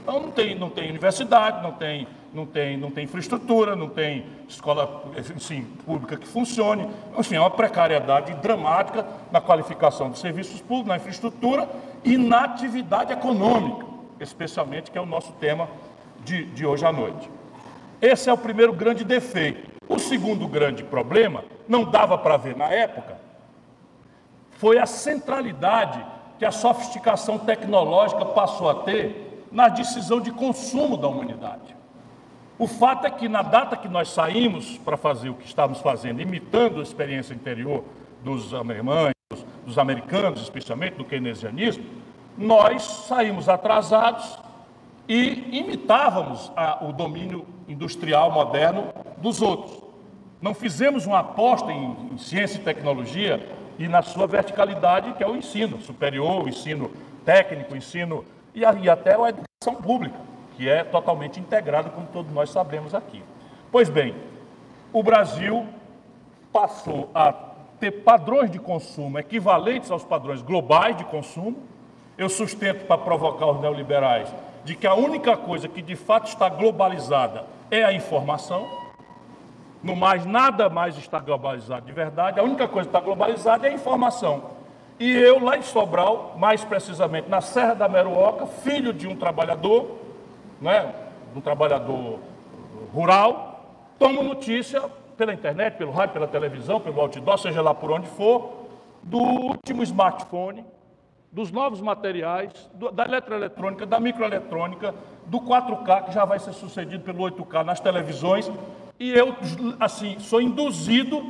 Então 0.03 0.19
não 0.19 0.29
tem, 0.29 0.53
não 0.53 0.69
tem 0.69 0.89
universidade, 0.89 1.63
não 1.63 1.71
tem, 1.71 2.07
não 2.31 2.45
tem, 2.45 2.77
não 2.77 2.91
tem 2.91 3.05
infraestrutura, 3.05 3.75
não 3.75 3.89
tem 3.89 4.23
escola 4.47 5.11
assim, 5.35 5.63
pública 5.83 6.15
que 6.15 6.27
funcione. 6.27 6.87
Enfim, 7.17 7.35
é 7.35 7.39
uma 7.39 7.49
precariedade 7.49 8.35
dramática 8.35 9.03
na 9.31 9.41
qualificação 9.41 10.11
dos 10.11 10.19
serviços 10.19 10.61
públicos, 10.61 10.89
na 10.89 10.97
infraestrutura 10.97 11.67
e 12.03 12.17
na 12.17 12.43
atividade 12.43 13.11
econômica, 13.11 13.87
especialmente 14.19 14.91
que 14.91 14.97
é 14.97 15.01
o 15.01 15.07
nosso 15.07 15.31
tema 15.33 15.67
de, 16.23 16.45
de 16.45 16.67
hoje 16.67 16.85
à 16.85 16.91
noite. 16.91 17.27
Esse 18.01 18.29
é 18.29 18.33
o 18.33 18.37
primeiro 18.37 18.73
grande 18.73 19.03
defeito. 19.03 19.71
O 19.87 19.99
segundo 19.99 20.47
grande 20.47 20.83
problema, 20.83 21.43
não 21.67 21.83
dava 21.83 22.17
para 22.17 22.37
ver 22.37 22.55
na 22.55 22.65
época, 22.65 23.17
foi 24.51 24.79
a 24.79 24.85
centralidade 24.85 26.03
que 26.39 26.45
a 26.45 26.51
sofisticação 26.51 27.37
tecnológica 27.37 28.25
passou 28.25 28.69
a 28.69 28.75
ter 28.75 29.45
na 29.51 29.69
decisão 29.69 30.19
de 30.19 30.31
consumo 30.31 30.97
da 30.97 31.07
humanidade. 31.07 31.75
O 32.57 32.67
fato 32.67 33.05
é 33.05 33.11
que 33.11 33.27
na 33.27 33.41
data 33.41 33.75
que 33.75 33.87
nós 33.87 34.09
saímos 34.09 34.77
para 34.77 34.97
fazer 34.97 35.29
o 35.29 35.35
que 35.35 35.45
estávamos 35.45 35.81
fazendo, 35.81 36.21
imitando 36.21 36.79
a 36.79 36.83
experiência 36.83 37.33
interior 37.33 37.83
dos 38.23 38.53
alemães, 38.53 39.13
dos 39.65 39.77
americanos, 39.77 40.41
especialmente 40.41 40.95
do 40.95 41.03
keynesianismo, 41.03 41.83
nós 42.37 42.83
saímos 42.83 43.49
atrasados 43.49 44.37
e 45.07 45.57
imitávamos 45.57 46.51
a, 46.55 46.83
o 46.83 46.91
domínio 46.91 47.45
industrial 47.67 48.31
moderno 48.31 48.89
dos 49.17 49.41
outros. 49.41 49.83
Não 50.41 50.53
fizemos 50.53 51.05
uma 51.05 51.19
aposta 51.19 51.71
em, 51.71 52.09
em 52.13 52.17
ciência 52.17 52.57
e 52.57 52.63
tecnologia 52.63 53.47
e 53.77 53.87
na 53.87 54.01
sua 54.01 54.27
verticalidade, 54.27 55.13
que 55.13 55.23
é 55.23 55.27
o 55.27 55.35
ensino 55.35 55.79
superior, 55.81 56.43
o 56.43 56.49
ensino 56.49 56.91
técnico, 57.23 57.73
o 57.73 57.77
ensino 57.77 58.25
e, 58.53 58.61
e 58.61 58.89
até 58.89 59.15
a 59.15 59.29
educação 59.29 59.81
pública, 59.81 60.17
que 60.55 60.69
é 60.69 60.83
totalmente 60.83 61.39
integrada, 61.39 61.89
como 61.89 62.07
todos 62.07 62.31
nós 62.31 62.49
sabemos 62.49 62.93
aqui. 62.93 63.23
Pois 63.71 63.89
bem, 63.89 64.15
o 64.93 65.03
Brasil 65.03 65.65
passou 66.53 67.09
a 67.13 67.33
ter 67.79 67.91
padrões 67.91 68.49
de 68.49 68.59
consumo 68.59 69.19
equivalentes 69.19 69.91
aos 69.91 70.03
padrões 70.03 70.41
globais 70.41 70.95
de 70.95 71.03
consumo. 71.03 71.57
Eu 72.17 72.29
sustento 72.29 72.85
para 72.85 72.97
provocar 72.97 73.47
os 73.47 73.59
neoliberais 73.59 74.33
de 74.65 74.75
que 74.75 74.87
a 74.87 74.95
única 74.95 75.37
coisa 75.37 75.67
que 75.67 75.81
de 75.81 75.95
fato 75.95 76.27
está 76.27 76.49
globalizada 76.49 77.45
é 77.69 77.85
a 77.85 77.93
informação. 77.93 78.67
No 79.81 79.95
mais, 79.95 80.25
nada 80.25 80.67
mais 80.67 80.97
está 80.97 81.19
globalizado 81.19 81.85
de 81.85 81.91
verdade. 81.91 82.39
A 82.39 82.43
única 82.43 82.67
coisa 82.67 82.89
que 82.89 82.95
está 82.95 82.99
globalizada 82.99 83.67
é 83.67 83.69
a 83.69 83.73
informação. 83.73 84.55
E 84.99 85.11
eu, 85.11 85.43
lá 85.43 85.55
em 85.55 85.61
Sobral, 85.61 86.35
mais 86.39 86.63
precisamente 86.63 87.29
na 87.29 87.41
Serra 87.41 87.75
da 87.75 87.87
Meruoca, 87.87 88.47
filho 88.47 88.91
de 88.91 89.07
um 89.07 89.15
trabalhador, 89.15 89.99
né, 90.59 90.91
um 91.35 91.41
trabalhador 91.41 92.19
rural, 92.91 93.69
tomo 93.99 94.23
notícia 94.23 94.81
pela 95.15 95.33
internet, 95.33 95.77
pelo 95.77 95.91
rádio, 95.91 96.13
pela 96.13 96.27
televisão, 96.27 96.79
pelo 96.79 96.99
outdoor, 96.99 97.37
seja 97.37 97.61
lá 97.61 97.73
por 97.73 97.91
onde 97.91 98.07
for, 98.07 98.65
do 99.03 99.19
último 99.19 99.83
smartphone, 99.83 100.65
dos 101.35 101.51
novos 101.51 101.81
materiais, 101.81 102.53
do, 102.73 102.89
da 102.89 103.03
eletroeletrônica, 103.03 103.85
da 103.85 103.99
microeletrônica, 103.99 104.95
do 105.25 105.41
4K, 105.41 106.05
que 106.05 106.13
já 106.13 106.23
vai 106.23 106.39
ser 106.39 106.53
sucedido 106.53 107.03
pelo 107.03 107.25
8K 107.29 107.61
nas 107.65 107.81
televisões, 107.81 108.49
e 108.97 109.11
eu, 109.11 109.35
assim, 109.77 110.17
sou 110.17 110.39
induzido 110.39 111.21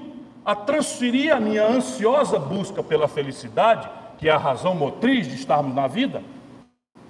a 0.45 0.53
transferir 0.53 1.35
a 1.35 1.39
minha 1.39 1.65
ansiosa 1.65 2.37
busca 2.37 2.83
pela 2.83 3.07
felicidade, 3.07 3.89
que 4.19 4.29
é 4.29 4.31
a 4.31 4.37
razão 4.37 4.75
motriz 4.75 5.27
de 5.27 5.33
estarmos 5.33 5.73
na 5.73 5.87
vida, 5.87 6.21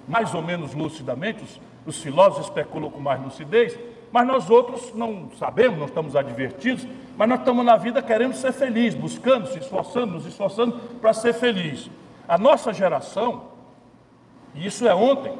mais 0.08 0.32
ou 0.32 0.40
menos 0.40 0.72
lucidamente, 0.72 1.44
os, 1.44 1.60
os 1.84 2.02
filósofos 2.02 2.46
especulam 2.46 2.90
com 2.90 2.98
mais 2.98 3.22
lucidez, 3.22 3.78
mas 4.10 4.26
nós 4.26 4.48
outros 4.48 4.94
não 4.94 5.28
sabemos, 5.38 5.78
não 5.78 5.84
estamos 5.84 6.16
advertidos, 6.16 6.86
mas 7.14 7.28
nós 7.28 7.40
estamos 7.40 7.62
na 7.62 7.76
vida 7.76 8.00
querendo 8.00 8.32
ser 8.32 8.54
felizes, 8.54 8.98
buscando, 8.98 9.48
se 9.48 9.58
esforçando, 9.58 10.14
nos 10.14 10.24
esforçando 10.24 10.78
para 10.98 11.12
ser 11.12 11.34
feliz. 11.34 11.90
A 12.28 12.38
nossa 12.38 12.72
geração, 12.72 13.44
e 14.54 14.66
isso 14.66 14.86
é 14.86 14.94
ontem, 14.94 15.32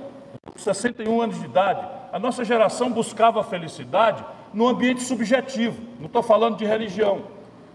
61 0.55 1.21
anos 1.21 1.39
de 1.39 1.45
idade, 1.45 1.87
a 2.13 2.19
nossa 2.19 2.45
geração 2.45 2.91
buscava 2.91 3.43
felicidade 3.43 4.25
no 4.53 4.67
ambiente 4.69 5.03
subjetivo, 5.03 5.83
não 5.99 6.07
estou 6.07 6.23
falando 6.23 6.57
de 6.57 6.65
religião, 6.65 7.23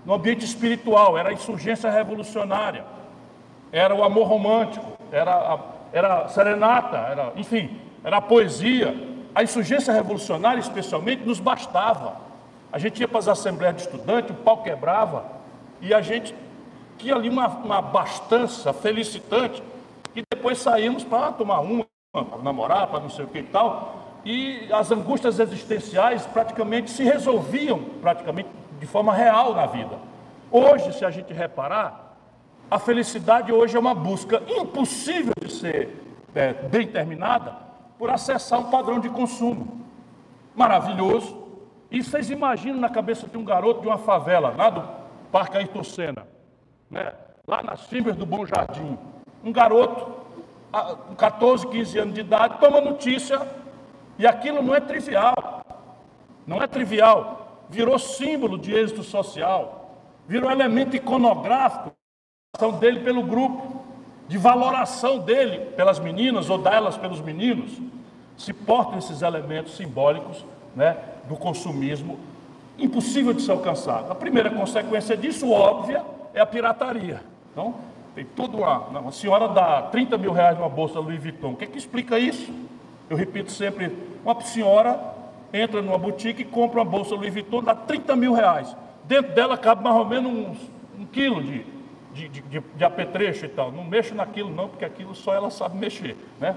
no 0.05 0.13
ambiente 0.13 0.45
espiritual, 0.45 1.17
era 1.17 1.29
a 1.29 1.33
insurgência 1.33 1.89
revolucionária, 1.91 2.85
era 3.71 3.93
o 3.93 4.03
amor 4.03 4.27
romântico, 4.27 4.85
era 5.11 5.31
a, 5.31 5.59
era 5.93 6.27
serenata, 6.27 6.97
era, 6.97 7.33
enfim, 7.35 7.77
era 8.03 8.17
a 8.17 8.21
poesia. 8.21 9.09
A 9.33 9.43
insurgência 9.43 9.93
revolucionária, 9.93 10.59
especialmente, 10.59 11.23
nos 11.23 11.39
bastava. 11.39 12.15
A 12.71 12.79
gente 12.79 12.99
ia 12.99 13.07
para 13.07 13.19
as 13.19 13.27
assembleias 13.27 13.75
de 13.75 13.81
estudantes, 13.83 14.31
o 14.31 14.33
pau 14.33 14.63
quebrava, 14.63 15.25
e 15.79 15.93
a 15.93 16.01
gente 16.01 16.33
tinha 17.01 17.15
ali 17.15 17.29
uma, 17.29 17.47
uma 17.47 17.77
abastança 17.79 18.71
felicitante, 18.71 19.61
e 20.15 20.21
depois 20.29 20.59
saímos 20.59 21.03
para 21.03 21.31
tomar 21.31 21.59
uma, 21.59 21.85
para 22.11 22.37
namorar, 22.43 22.87
para 22.87 22.99
não 22.99 23.09
sei 23.09 23.25
o 23.25 23.27
que 23.27 23.39
e 23.39 23.43
tal, 23.43 24.19
e 24.23 24.71
as 24.71 24.91
angústias 24.91 25.39
existenciais 25.39 26.25
praticamente 26.27 26.91
se 26.91 27.03
resolviam, 27.03 27.79
praticamente 28.01 28.49
de 28.79 28.85
forma 28.85 29.13
real 29.13 29.53
na 29.55 29.65
vida. 29.65 29.97
Hoje, 30.51 30.93
se 30.93 31.03
a 31.03 31.09
gente 31.09 31.33
reparar, 31.33 32.15
a 32.69 32.77
felicidade 32.77 33.51
hoje 33.51 33.75
é 33.75 33.79
uma 33.79 33.95
busca 33.95 34.43
impossível 34.47 35.33
de 35.41 35.51
ser 35.51 35.97
é, 36.35 36.53
bem 36.53 36.87
terminada 36.87 37.55
por 37.97 38.09
acessar 38.09 38.59
um 38.59 38.69
padrão 38.69 38.99
de 38.99 39.09
consumo 39.09 39.81
maravilhoso, 40.55 41.41
E 41.91 42.01
vocês 42.01 42.29
imaginam 42.29 42.79
na 42.79 42.89
cabeça 42.89 43.27
de 43.27 43.37
um 43.37 43.43
garoto 43.43 43.81
de 43.81 43.87
uma 43.87 43.97
favela, 43.97 44.55
lá 44.57 44.69
do 44.69 44.81
Parque 45.29 45.57
Ayrton 45.57 45.83
Senna, 45.83 46.25
né? 46.91 47.13
lá 47.47 47.63
nas 47.63 47.81
Fimbres 47.85 48.15
do 48.15 48.25
Bom 48.25 48.45
Jardim, 48.45 48.97
um 49.43 49.51
garoto 49.51 50.21
com 51.07 51.15
14, 51.15 51.67
15 51.67 51.99
anos 51.99 52.13
de 52.13 52.21
idade 52.21 52.59
toma 52.59 52.79
notícia 52.79 53.41
e 54.19 54.27
aquilo 54.27 54.61
não 54.61 54.75
é 54.75 54.79
trivial, 54.79 55.65
não 56.45 56.61
é 56.61 56.67
trivial, 56.67 57.65
virou 57.69 57.97
símbolo 57.97 58.57
de 58.57 58.73
êxito 58.73 59.03
social, 59.03 59.97
virou 60.27 60.51
elemento 60.51 60.95
iconográfico 60.95 61.95
dele 62.79 62.99
pelo 62.99 63.23
grupo, 63.23 63.81
de 64.27 64.37
valoração 64.37 65.19
dele 65.19 65.71
pelas 65.75 65.99
meninas 65.99 66.49
ou 66.49 66.57
delas 66.57 66.97
pelos 66.97 67.19
meninos, 67.19 67.71
se 68.37 68.53
portam 68.53 68.97
esses 68.97 69.21
elementos 69.21 69.75
simbólicos 69.75 70.45
né, 70.75 70.97
do 71.27 71.35
consumismo 71.35 72.19
impossível 72.77 73.33
de 73.33 73.41
ser 73.41 73.51
alcançado. 73.51 74.11
A 74.11 74.15
primeira 74.15 74.49
consequência 74.49 75.15
disso, 75.17 75.51
óbvia, 75.51 76.03
é 76.33 76.41
a 76.41 76.45
pirataria. 76.45 77.21
Então, 77.51 77.75
tem 78.15 78.25
toda 78.25 78.57
uma. 78.57 78.79
Uma 78.99 79.11
senhora 79.11 79.47
dá 79.47 79.83
30 79.83 80.17
mil 80.17 80.31
reais 80.31 80.57
numa 80.57 80.69
bolsa 80.69 80.99
Louis 80.99 81.21
Vuitton. 81.21 81.51
O 81.51 81.55
que, 81.55 81.65
é 81.65 81.67
que 81.67 81.77
explica 81.77 82.19
isso? 82.19 82.53
Eu 83.09 83.17
repito 83.17 83.51
sempre: 83.51 83.95
uma 84.23 84.39
senhora 84.41 84.99
entra 85.53 85.81
numa 85.81 85.97
boutique 85.97 86.41
e 86.41 86.45
compra 86.45 86.79
uma 86.79 86.89
bolsa 86.89 87.15
Louis 87.15 87.33
Vuitton, 87.33 87.63
dá 87.63 87.75
30 87.75 88.15
mil 88.15 88.33
reais. 88.33 88.75
Dentro 89.05 89.33
dela 89.33 89.57
cabe 89.57 89.83
mais 89.83 89.95
ou 89.95 90.05
menos 90.05 90.31
uns, 90.31 90.57
um 90.99 91.05
quilo 91.05 91.43
de, 91.43 91.65
de, 92.13 92.29
de, 92.29 92.59
de 92.59 92.83
apetrecho 92.83 93.45
e 93.45 93.49
tal. 93.49 93.71
Não 93.71 93.83
mexo 93.83 94.15
naquilo, 94.15 94.49
não, 94.49 94.69
porque 94.69 94.85
aquilo 94.85 95.13
só 95.15 95.33
ela 95.33 95.49
sabe 95.49 95.77
mexer. 95.77 96.15
Né? 96.39 96.55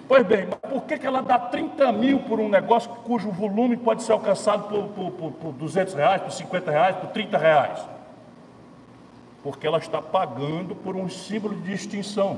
Pois 0.07 0.25
bem, 0.25 0.47
mas 0.49 0.71
por 0.71 0.83
que, 0.83 0.97
que 0.97 1.05
ela 1.05 1.21
dá 1.21 1.37
30 1.37 1.91
mil 1.91 2.19
por 2.19 2.39
um 2.39 2.47
negócio 2.47 2.89
cujo 3.03 3.29
volume 3.29 3.75
pode 3.75 4.03
ser 4.03 4.13
alcançado 4.13 4.69
por, 4.69 4.87
por, 4.87 5.11
por, 5.11 5.31
por 5.33 5.51
200 5.51 5.93
reais, 5.95 6.21
por 6.21 6.31
50 6.31 6.71
reais, 6.71 6.95
por 6.95 7.09
30 7.09 7.37
reais? 7.37 7.96
Porque 9.47 9.65
ela 9.65 9.77
está 9.77 10.01
pagando 10.01 10.75
por 10.75 10.97
um 10.97 11.07
símbolo 11.07 11.55
de 11.55 11.71
distinção. 11.71 12.37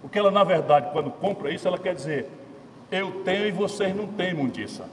Porque 0.00 0.16
ela, 0.16 0.30
na 0.30 0.44
verdade, 0.44 0.88
quando 0.92 1.10
compra 1.10 1.50
isso, 1.50 1.66
ela 1.66 1.76
quer 1.76 1.96
dizer: 1.96 2.30
eu 2.92 3.24
tenho 3.24 3.48
e 3.48 3.50
vocês 3.50 3.92
não 3.92 4.06
têm, 4.06 4.34
mundiça. 4.34 4.88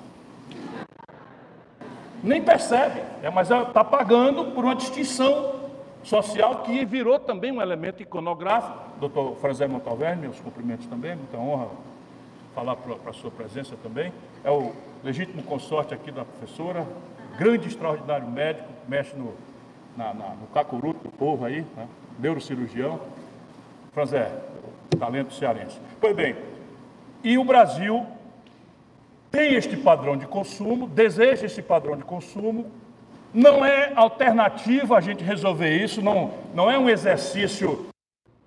Nem 2.24 2.41
percebe, 2.41 3.03
é, 3.22 3.30
mas 3.30 3.51
ela 3.51 3.68
está 3.68 3.84
pagando 3.84 4.46
por 4.56 4.63
uma 4.65 4.74
distinção 4.74 5.53
social 6.03 6.63
que 6.63 6.84
virou 6.84 7.20
também 7.20 7.51
um 7.51 7.62
elemento 7.62 8.01
iconográfico. 8.01 8.80
Doutor 9.00 9.36
Franzé 9.36 9.68
Montalverne, 9.68 10.24
meus 10.24 10.39
cumprimentos 10.39 10.88
também, 10.88 11.15
muita 11.15 11.38
honra 11.38 11.68
falar 12.56 12.75
para 12.75 13.12
a 13.12 13.13
sua 13.13 13.30
presença 13.30 13.75
também. 13.84 14.12
É 14.44 14.50
o 14.50 14.72
legítimo 15.03 15.44
consorte 15.44 15.94
aqui 15.94 16.12
da 16.12 16.25
professora, 16.25 16.88
grande, 17.38 17.68
extraordinário 17.68 18.27
médico, 18.27 18.68
mexe 18.88 19.15
no, 19.15 19.36
na, 19.96 20.14
na, 20.14 20.30
no 20.30 20.48
cacuru 20.54 20.94
do 20.94 21.10
povo 21.10 21.46
aí, 21.46 21.66
né? 21.76 21.88
neurocirurgião. 22.20 23.00
Franzé, 23.94 24.32
talento 24.98 25.34
cearense. 25.34 25.78
Pois 26.00 26.16
bem, 26.16 26.36
e 27.24 27.38
o 27.38 27.44
Brasil 27.44 28.06
tem 29.30 29.54
este 29.56 29.78
padrão 29.78 30.18
de 30.18 30.26
consumo, 30.26 30.88
deseja 30.88 31.46
esse 31.46 31.62
padrão 31.62 31.98
de 31.98 32.04
consumo, 32.04 32.72
não 33.34 33.66
é 33.66 33.94
alternativa 33.96 34.98
a 34.98 35.02
gente 35.02 35.24
resolver 35.24 35.76
isso, 35.76 36.02
não, 36.02 36.32
não 36.54 36.70
é 36.70 36.78
um 36.78 36.90
exercício, 36.90 37.88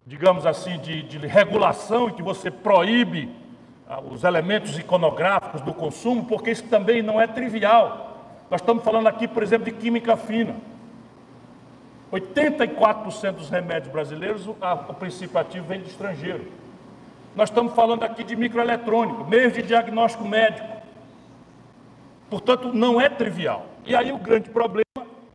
digamos 0.07 0.45
assim, 0.45 0.79
de, 0.79 1.03
de 1.03 1.27
regulação 1.27 2.09
em 2.09 2.13
que 2.13 2.23
você 2.23 2.51
proíbe 2.51 3.31
ah, 3.89 4.01
os 4.01 4.25
elementos 4.25 4.79
iconográficos 4.79 5.61
do 5.63 5.73
consumo, 5.73 6.25
porque 6.25 6.51
isso 6.51 6.65
também 6.65 7.03
não 7.03 7.21
é 7.21 7.27
trivial. 7.27 8.19
Nós 8.51 8.61
estamos 8.61 8.85
falando 8.85 9.07
aqui, 9.07 9.27
por 9.27 9.43
exemplo, 9.43 9.65
de 9.65 9.73
química 9.73 10.17
fina. 10.17 10.55
84% 12.15 13.33
dos 13.33 13.51
remédios 13.51 13.93
brasileiros, 13.93 14.47
o 14.47 14.95
princípio 14.95 15.39
ativo 15.39 15.67
vem 15.67 15.81
de 15.81 15.89
estrangeiro. 15.89 16.47
Nós 17.35 17.49
estamos 17.49 17.75
falando 17.75 18.05
aqui 18.05 18.23
de 18.23 18.37
microeletrônico, 18.37 19.25
meios 19.25 19.53
de 19.53 19.63
diagnóstico 19.63 20.25
médico. 20.25 20.69
Portanto, 22.31 22.73
não 22.73 23.01
é 23.01 23.09
trivial. 23.09 23.67
E 23.85 23.95
aí 23.97 24.13
o 24.13 24.19
grande 24.19 24.51
problema 24.51 24.85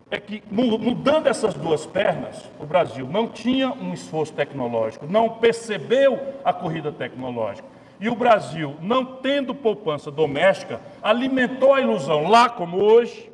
é 0.10 0.20
que, 0.20 0.42
mudando 0.50 1.28
essas 1.28 1.54
duas 1.54 1.86
pernas, 1.86 2.50
o 2.60 2.66
Brasil 2.66 3.08
não 3.08 3.28
tinha 3.28 3.70
um 3.70 3.94
esforço 3.94 4.34
tecnológico, 4.34 5.06
não 5.06 5.30
percebeu 5.30 6.20
a 6.44 6.54
corrida 6.54 6.92
tecnológica. 6.92 7.68
E 8.00 8.08
o 8.08 8.16
Brasil, 8.16 8.76
não 8.82 9.04
tendo 9.04 9.54
poupança 9.54 10.10
doméstica, 10.10 10.80
alimentou 11.04 11.74
a 11.74 11.82
ilusão 11.82 12.30
lá 12.30 12.50
como 12.50 12.82
hoje, 12.82 13.30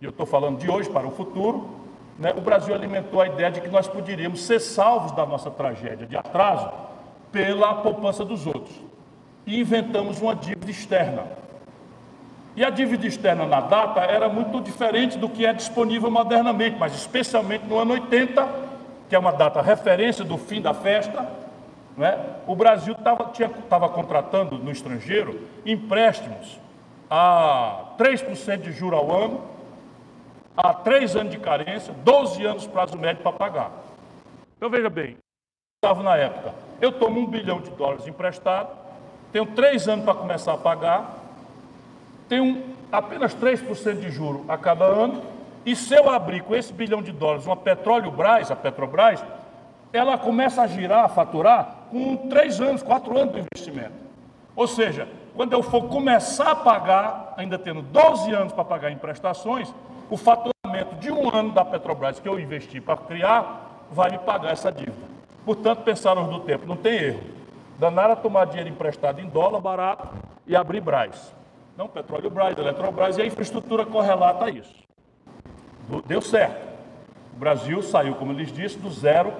e 0.00 0.04
eu 0.06 0.10
estou 0.10 0.24
falando 0.24 0.58
de 0.58 0.70
hoje 0.70 0.88
para 0.88 1.06
o 1.06 1.10
futuro, 1.10 1.83
né, 2.18 2.32
o 2.36 2.40
Brasil 2.40 2.74
alimentou 2.74 3.20
a 3.20 3.26
ideia 3.26 3.50
de 3.50 3.60
que 3.60 3.68
nós 3.68 3.88
poderíamos 3.88 4.44
ser 4.44 4.60
salvos 4.60 5.12
da 5.12 5.26
nossa 5.26 5.50
tragédia 5.50 6.06
de 6.06 6.16
atraso 6.16 6.70
pela 7.32 7.74
poupança 7.74 8.24
dos 8.24 8.46
outros. 8.46 8.74
E 9.46 9.60
inventamos 9.60 10.20
uma 10.20 10.34
dívida 10.34 10.70
externa. 10.70 11.24
E 12.56 12.64
a 12.64 12.70
dívida 12.70 13.06
externa 13.06 13.44
na 13.44 13.60
data 13.60 14.00
era 14.00 14.28
muito 14.28 14.60
diferente 14.60 15.18
do 15.18 15.28
que 15.28 15.44
é 15.44 15.52
disponível 15.52 16.10
modernamente, 16.10 16.76
mas 16.78 16.94
especialmente 16.94 17.66
no 17.66 17.78
ano 17.78 17.94
80, 17.94 18.48
que 19.08 19.16
é 19.16 19.18
uma 19.18 19.32
data 19.32 19.60
referência 19.60 20.24
do 20.24 20.38
fim 20.38 20.62
da 20.62 20.72
festa, 20.72 21.28
né? 21.96 22.18
O 22.46 22.54
Brasil 22.54 22.94
estava 22.94 23.88
contratando 23.88 24.58
no 24.58 24.70
estrangeiro 24.70 25.40
empréstimos 25.64 26.60
a 27.10 27.92
3% 27.98 28.58
de 28.58 28.72
juro 28.72 28.96
ao 28.96 29.12
ano, 29.12 29.40
a 30.56 30.72
3 30.72 31.16
anos 31.16 31.32
de 31.32 31.38
carência, 31.38 31.92
12 32.04 32.44
anos 32.44 32.66
prazo 32.66 32.96
médio 32.96 33.22
para 33.22 33.32
pagar. 33.32 33.70
Então 34.56 34.70
veja 34.70 34.88
bem, 34.88 35.16
estava 35.82 36.02
na 36.02 36.16
época, 36.16 36.54
eu 36.80 36.92
tomo 36.92 37.20
um 37.20 37.26
bilhão 37.26 37.60
de 37.60 37.70
dólares 37.70 38.06
emprestado, 38.06 38.70
tenho 39.32 39.46
3 39.46 39.88
anos 39.88 40.04
para 40.04 40.14
começar 40.14 40.54
a 40.54 40.58
pagar, 40.58 41.18
tenho 42.28 42.62
apenas 42.90 43.34
3% 43.34 43.98
de 43.98 44.10
juro 44.10 44.44
a 44.48 44.56
cada 44.56 44.84
ano, 44.84 45.22
e 45.66 45.74
se 45.74 45.94
eu 45.94 46.08
abrir 46.10 46.42
com 46.42 46.54
esse 46.54 46.72
bilhão 46.72 47.02
de 47.02 47.10
dólares 47.10 47.46
uma 47.46 47.56
Petróleo 47.56 48.10
Brás, 48.10 48.50
a 48.50 48.56
Petrobras, 48.56 49.24
ela 49.92 50.18
começa 50.18 50.62
a 50.62 50.66
girar, 50.66 51.04
a 51.04 51.08
faturar 51.08 51.86
com 51.90 52.28
três 52.28 52.60
anos, 52.60 52.82
quatro 52.82 53.16
anos 53.16 53.34
de 53.34 53.40
investimento. 53.40 53.94
Ou 54.54 54.66
seja, 54.66 55.08
quando 55.34 55.52
eu 55.52 55.62
for 55.62 55.88
começar 55.88 56.50
a 56.50 56.56
pagar, 56.56 57.34
ainda 57.36 57.58
tendo 57.58 57.80
12 57.80 58.32
anos 58.32 58.52
para 58.52 58.64
pagar 58.64 58.90
em 58.90 58.98
prestações, 58.98 59.72
o 60.10 60.16
faturamento 60.16 60.96
de 61.00 61.10
um 61.10 61.34
ano 61.34 61.52
da 61.52 61.64
Petrobras 61.64 62.20
que 62.20 62.28
eu 62.28 62.38
investi 62.38 62.80
para 62.80 62.96
criar 62.96 63.86
vai 63.90 64.10
me 64.10 64.18
pagar 64.18 64.52
essa 64.52 64.70
dívida. 64.70 65.14
Portanto, 65.44 65.82
pensaram 65.82 66.28
do 66.28 66.40
tempo, 66.40 66.66
não 66.66 66.76
tem 66.76 66.94
erro. 66.94 67.20
Danara 67.78 68.16
tomar 68.16 68.46
dinheiro 68.46 68.70
emprestado 68.70 69.20
em 69.20 69.28
dólar 69.28 69.60
barato 69.60 70.08
e 70.46 70.54
abrir 70.54 70.80
Braz. 70.80 71.34
Não, 71.76 71.88
Petróleo 71.88 72.30
Braz, 72.30 72.56
Eletrobras 72.56 73.18
e 73.18 73.22
a 73.22 73.26
infraestrutura 73.26 73.84
correlata 73.84 74.44
a 74.46 74.50
isso. 74.50 74.74
Deu 76.06 76.20
certo. 76.20 76.74
O 77.34 77.36
Brasil 77.36 77.82
saiu, 77.82 78.14
como 78.14 78.32
eu 78.32 78.36
lhes 78.36 78.52
disse, 78.52 78.78
do 78.78 78.90
zero 78.90 79.32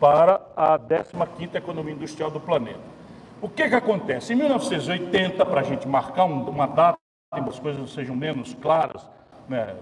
para 0.00 0.40
a 0.56 0.78
15ª 0.78 1.54
economia 1.54 1.92
industrial 1.92 2.30
do 2.30 2.40
planeta. 2.40 2.80
O 3.40 3.48
que, 3.48 3.68
que 3.68 3.74
acontece? 3.74 4.32
Em 4.32 4.36
1980, 4.36 5.44
para 5.44 5.60
a 5.60 5.64
gente 5.64 5.86
marcar 5.86 6.24
uma 6.24 6.66
data, 6.66 6.98
as 7.30 7.58
coisas 7.58 7.90
sejam 7.92 8.16
menos 8.16 8.54
claras 8.54 9.06
né, 9.48 9.74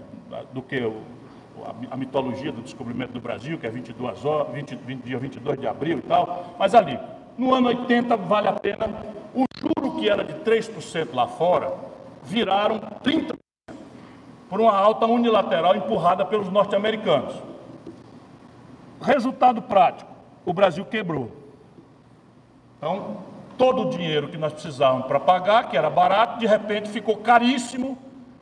do 0.53 0.61
que 0.61 0.79
o, 0.81 1.01
a, 1.65 1.93
a, 1.93 1.97
mitologia 1.97 2.51
do 2.51 2.61
descobrimento 2.61 3.13
do 3.13 3.19
Brasil, 3.19 3.57
que 3.57 3.67
é 3.67 3.69
22 3.69 4.25
horas, 4.25 4.53
20, 4.53 4.75
20, 4.75 5.03
dia 5.03 5.17
22 5.17 5.59
de 5.59 5.67
abril 5.67 5.99
e 5.99 6.01
tal, 6.01 6.55
mas 6.57 6.73
ali, 6.73 6.99
no 7.37 7.53
ano 7.53 7.67
80, 7.67 8.15
vale 8.17 8.47
a 8.47 8.53
pena, 8.53 8.87
o 9.33 9.45
juro 9.57 9.95
que 9.99 10.09
era 10.09 10.23
de 10.23 10.33
3% 10.35 11.13
lá 11.13 11.27
fora, 11.27 11.73
viraram 12.23 12.79
30% 13.03 13.35
por 14.49 14.59
uma 14.59 14.75
alta 14.75 15.05
unilateral 15.05 15.75
empurrada 15.75 16.25
pelos 16.25 16.49
norte-americanos. 16.49 17.33
Resultado 19.01 19.61
prático: 19.61 20.11
o 20.45 20.53
Brasil 20.53 20.83
quebrou. 20.85 21.31
Então, 22.77 23.17
todo 23.57 23.83
o 23.83 23.89
dinheiro 23.89 24.27
que 24.27 24.37
nós 24.37 24.51
precisávamos 24.51 25.07
para 25.07 25.19
pagar, 25.19 25.69
que 25.69 25.77
era 25.77 25.89
barato, 25.89 26.39
de 26.39 26.47
repente 26.47 26.89
ficou 26.89 27.17
caríssimo 27.17 27.97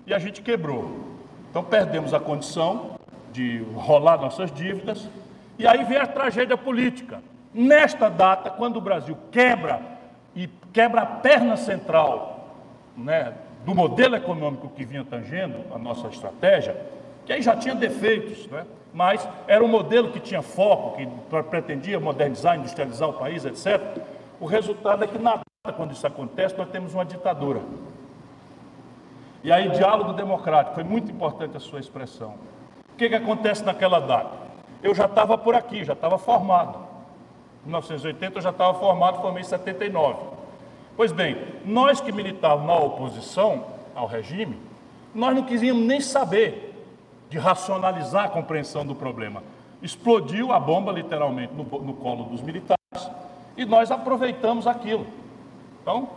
e 0.07 0.13
a 0.13 0.17
gente 0.19 0.41
quebrou. 0.41 1.08
Então, 1.49 1.63
perdemos 1.63 2.13
a 2.13 2.19
condição 2.19 2.99
de 3.31 3.63
rolar 3.75 4.17
nossas 4.17 4.51
dívidas. 4.51 5.07
E 5.57 5.67
aí 5.67 5.83
vem 5.83 5.97
a 5.97 6.07
tragédia 6.07 6.57
política. 6.57 7.21
Nesta 7.53 8.09
data, 8.09 8.49
quando 8.49 8.77
o 8.77 8.81
Brasil 8.81 9.17
quebra 9.31 9.81
e 10.35 10.47
quebra 10.71 11.01
a 11.01 11.05
perna 11.05 11.57
central 11.57 12.55
né, 12.95 13.33
do 13.65 13.73
modelo 13.73 14.15
econômico 14.15 14.69
que 14.69 14.85
vinha 14.85 15.03
tangendo 15.03 15.57
a 15.73 15.77
nossa 15.77 16.07
estratégia, 16.07 16.79
que 17.25 17.33
aí 17.33 17.41
já 17.41 17.55
tinha 17.55 17.75
defeitos, 17.75 18.47
né? 18.47 18.65
mas 18.93 19.27
era 19.47 19.63
um 19.63 19.67
modelo 19.67 20.11
que 20.11 20.19
tinha 20.19 20.41
foco, 20.41 20.97
que 20.97 21.07
pretendia 21.49 21.99
modernizar, 21.99 22.57
industrializar 22.57 23.09
o 23.09 23.13
país, 23.13 23.45
etc. 23.45 23.81
O 24.39 24.45
resultado 24.45 25.03
é 25.03 25.07
que, 25.07 25.17
na 25.17 25.31
data, 25.31 25.75
quando 25.75 25.91
isso 25.91 26.07
acontece, 26.07 26.57
nós 26.57 26.69
temos 26.69 26.93
uma 26.93 27.05
ditadura. 27.05 27.59
E 29.43 29.51
aí, 29.51 29.69
diálogo 29.69 30.13
democrático, 30.13 30.75
foi 30.75 30.83
muito 30.83 31.11
importante 31.11 31.55
a 31.55 31.59
sua 31.59 31.79
expressão. 31.79 32.35
O 32.93 32.97
que, 32.97 33.07
que 33.07 33.15
acontece 33.15 33.63
naquela 33.63 33.99
data? 33.99 34.37
Eu 34.83 34.93
já 34.93 35.05
estava 35.05 35.37
por 35.37 35.55
aqui, 35.55 35.83
já 35.83 35.93
estava 35.93 36.17
formado. 36.17 36.79
Em 37.65 37.69
1980 37.69 38.37
eu 38.37 38.41
já 38.41 38.49
estava 38.49 38.77
formado, 38.77 39.21
formei 39.21 39.41
em 39.41 39.45
79. 39.45 40.17
Pois 40.97 41.11
bem, 41.11 41.37
nós 41.65 42.01
que 42.01 42.11
militávamos 42.11 42.67
na 42.67 42.75
oposição 42.77 43.63
ao 43.95 44.07
regime, 44.07 44.57
nós 45.15 45.33
não 45.35 45.43
quisíamos 45.43 45.83
nem 45.85 46.01
saber 46.01 46.85
de 47.29 47.37
racionalizar 47.37 48.25
a 48.25 48.29
compreensão 48.29 48.85
do 48.85 48.95
problema. 48.95 49.41
Explodiu 49.81 50.51
a 50.51 50.59
bomba, 50.59 50.91
literalmente, 50.91 51.53
no, 51.53 51.63
no 51.63 51.93
colo 51.93 52.25
dos 52.25 52.41
militares 52.41 52.79
e 53.55 53.65
nós 53.65 53.91
aproveitamos 53.91 54.67
aquilo. 54.67 55.05
Então, 55.81 56.09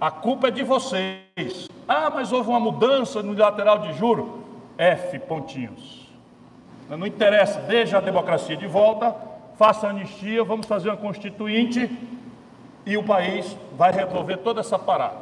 a 0.00 0.10
culpa 0.10 0.48
é 0.48 0.50
de 0.50 0.62
vocês. 0.62 1.68
Ah, 1.92 2.08
mas 2.08 2.30
houve 2.30 2.48
uma 2.48 2.60
mudança 2.60 3.20
no 3.20 3.36
lateral 3.36 3.80
de 3.80 3.92
juro. 3.94 4.44
F 4.78 5.18
pontinhos. 5.18 6.08
Não 6.88 7.04
interessa, 7.04 7.62
deixa 7.62 7.98
a 7.98 8.00
democracia 8.00 8.56
de 8.56 8.68
volta, 8.68 9.12
faça 9.56 9.88
anistia, 9.88 10.44
vamos 10.44 10.66
fazer 10.66 10.88
uma 10.88 10.96
constituinte 10.96 11.90
e 12.86 12.96
o 12.96 13.02
país 13.02 13.56
vai 13.76 13.90
resolver 13.90 14.36
toda 14.36 14.60
essa 14.60 14.78
parada. 14.78 15.16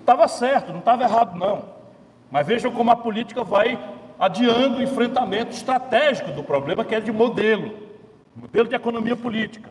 Estava 0.00 0.26
certo, 0.26 0.72
não 0.72 0.80
estava 0.80 1.04
errado 1.04 1.38
não. 1.38 1.66
Mas 2.32 2.44
vejam 2.44 2.72
como 2.72 2.90
a 2.90 2.96
política 2.96 3.44
vai 3.44 3.78
adiando 4.18 4.78
o 4.78 4.82
enfrentamento 4.82 5.52
estratégico 5.52 6.32
do 6.32 6.42
problema, 6.42 6.84
que 6.84 6.96
é 6.96 7.00
de 7.00 7.12
modelo, 7.12 7.72
modelo 8.34 8.68
de 8.68 8.74
economia 8.74 9.14
política. 9.14 9.70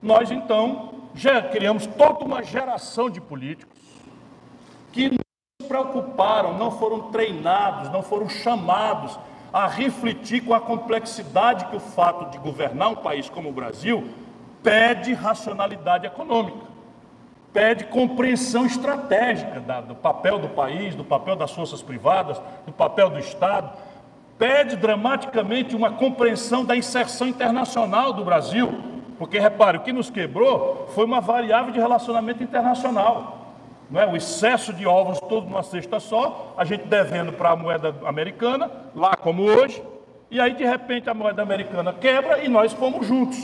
Nós, 0.00 0.30
então, 0.30 1.02
já 1.14 1.42
criamos 1.42 1.84
toda 1.84 2.24
uma 2.24 2.42
geração 2.42 3.10
de 3.10 3.20
políticos 3.20 3.78
que 4.90 5.22
preocuparam, 5.74 6.56
não 6.56 6.70
foram 6.70 7.10
treinados, 7.10 7.90
não 7.90 8.00
foram 8.00 8.28
chamados 8.28 9.18
a 9.52 9.66
refletir 9.66 10.44
com 10.44 10.54
a 10.54 10.60
complexidade 10.60 11.64
que 11.66 11.76
o 11.76 11.80
fato 11.80 12.30
de 12.30 12.38
governar 12.38 12.90
um 12.90 12.94
país 12.94 13.28
como 13.28 13.48
o 13.48 13.52
Brasil 13.52 14.08
pede 14.62 15.12
racionalidade 15.12 16.06
econômica 16.06 16.74
pede 17.52 17.84
compreensão 17.84 18.66
estratégica 18.66 19.60
da, 19.60 19.80
do 19.80 19.94
papel 19.94 20.40
do 20.40 20.48
país, 20.48 20.96
do 20.96 21.04
papel 21.04 21.36
das 21.36 21.52
forças 21.52 21.80
privadas, 21.80 22.42
do 22.66 22.72
papel 22.72 23.08
do 23.08 23.20
Estado, 23.20 23.70
pede 24.36 24.74
dramaticamente 24.74 25.76
uma 25.76 25.92
compreensão 25.92 26.64
da 26.64 26.74
inserção 26.74 27.28
internacional 27.28 28.12
do 28.12 28.24
Brasil, 28.24 28.76
porque 29.20 29.38
repare, 29.38 29.78
o 29.78 29.82
que 29.82 29.92
nos 29.92 30.10
quebrou 30.10 30.88
foi 30.96 31.04
uma 31.04 31.20
variável 31.20 31.72
de 31.72 31.78
relacionamento 31.78 32.42
internacional. 32.42 33.43
Não 33.90 34.00
é? 34.00 34.06
O 34.06 34.16
excesso 34.16 34.72
de 34.72 34.86
ovos 34.86 35.20
todo 35.20 35.46
numa 35.46 35.62
cesta 35.62 36.00
só, 36.00 36.54
a 36.56 36.64
gente 36.64 36.86
devendo 36.86 37.32
para 37.32 37.50
a 37.50 37.56
moeda 37.56 37.94
americana, 38.04 38.70
lá 38.94 39.14
como 39.16 39.42
hoje, 39.42 39.82
e 40.30 40.40
aí 40.40 40.54
de 40.54 40.64
repente 40.64 41.08
a 41.08 41.14
moeda 41.14 41.42
americana 41.42 41.92
quebra 41.92 42.42
e 42.42 42.48
nós 42.48 42.72
fomos 42.72 43.06
juntos. 43.06 43.38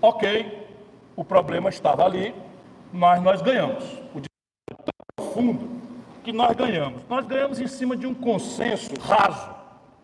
Ok, 0.00 0.66
o 1.14 1.24
problema 1.24 1.68
estava 1.68 2.04
ali, 2.04 2.34
mas 2.92 3.22
nós 3.22 3.40
ganhamos. 3.42 3.84
O 4.14 4.18
é 4.18 4.74
tão 4.74 4.94
profundo 5.16 5.68
que 6.24 6.32
nós 6.32 6.56
ganhamos. 6.56 7.02
Nós 7.08 7.24
ganhamos 7.26 7.60
em 7.60 7.66
cima 7.66 7.96
de 7.96 8.06
um 8.06 8.14
consenso 8.14 8.92
raso, 9.00 9.48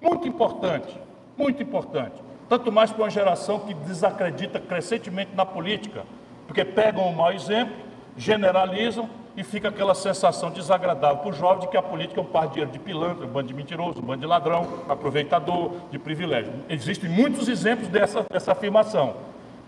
muito 0.01 0.29
importante, 0.29 0.97
muito 1.37 1.63
importante. 1.63 2.23
Tanto 2.49 2.73
mais 2.73 2.91
para 2.91 3.05
uma 3.05 3.11
geração 3.11 3.61
que 3.61 3.75
desacredita 3.75 4.59
crescentemente 4.59 5.33
na 5.35 5.45
política, 5.45 6.05
porque 6.47 6.65
pegam 6.65 7.09
um 7.09 7.13
mau 7.13 7.33
exemplo, 7.33 7.75
generalizam 8.19 9.09
e 9.37 9.45
fica 9.45 9.69
aquela 9.69 9.95
sensação 9.95 10.51
desagradável 10.51 11.19
para 11.19 11.31
o 11.31 11.33
jovem 11.33 11.61
de 11.61 11.69
que 11.69 11.77
a 11.77 11.83
política 11.83 12.21
é 12.21 12.23
um 12.23 12.27
par 12.27 12.49
de 12.49 12.55
dinheiro 12.55 12.73
de 12.73 12.79
pilantra, 12.81 13.25
um 13.25 13.29
bando 13.29 13.47
de 13.47 13.55
mentiroso, 13.55 14.01
um 14.01 14.03
bando 14.03 14.21
de 14.21 14.27
ladrão, 14.27 14.67
aproveitador, 14.89 15.71
de 15.93 15.99
privilégio. 15.99 16.53
Existem 16.69 17.09
muitos 17.09 17.49
exemplos 17.49 17.89
dessa, 17.89 18.27
dessa 18.29 18.51
afirmação, 18.51 19.15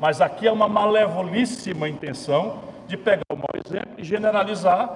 mas 0.00 0.20
aqui 0.20 0.48
é 0.48 0.52
uma 0.52 0.68
malevolíssima 0.68 1.88
intenção 1.88 2.58
de 2.88 2.96
pegar 2.96 3.22
o 3.32 3.36
mau 3.36 3.48
exemplo 3.64 3.92
e 3.96 4.02
generalizar 4.02 4.90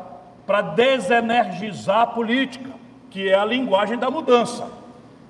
para 0.45 0.61
desenergizar 0.61 2.01
a 2.01 2.07
política, 2.09 2.71
que 3.11 3.29
é 3.29 3.38
a 3.38 3.45
linguagem 3.45 3.97
da 3.97 4.11
mudança. 4.11 4.69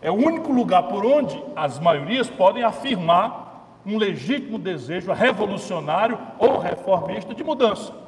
É 0.01 0.11
o 0.11 0.15
único 0.15 0.51
lugar 0.51 0.85
por 0.85 1.05
onde 1.05 1.41
as 1.55 1.79
maiorias 1.79 2.31
podem 2.31 2.63
afirmar 2.63 3.81
um 3.85 3.99
legítimo 3.99 4.59
desejo 4.59 5.13
revolucionário 5.13 6.19
ou 6.39 6.59
reformista 6.59 7.35
de 7.35 7.45
mudança. 7.45 8.04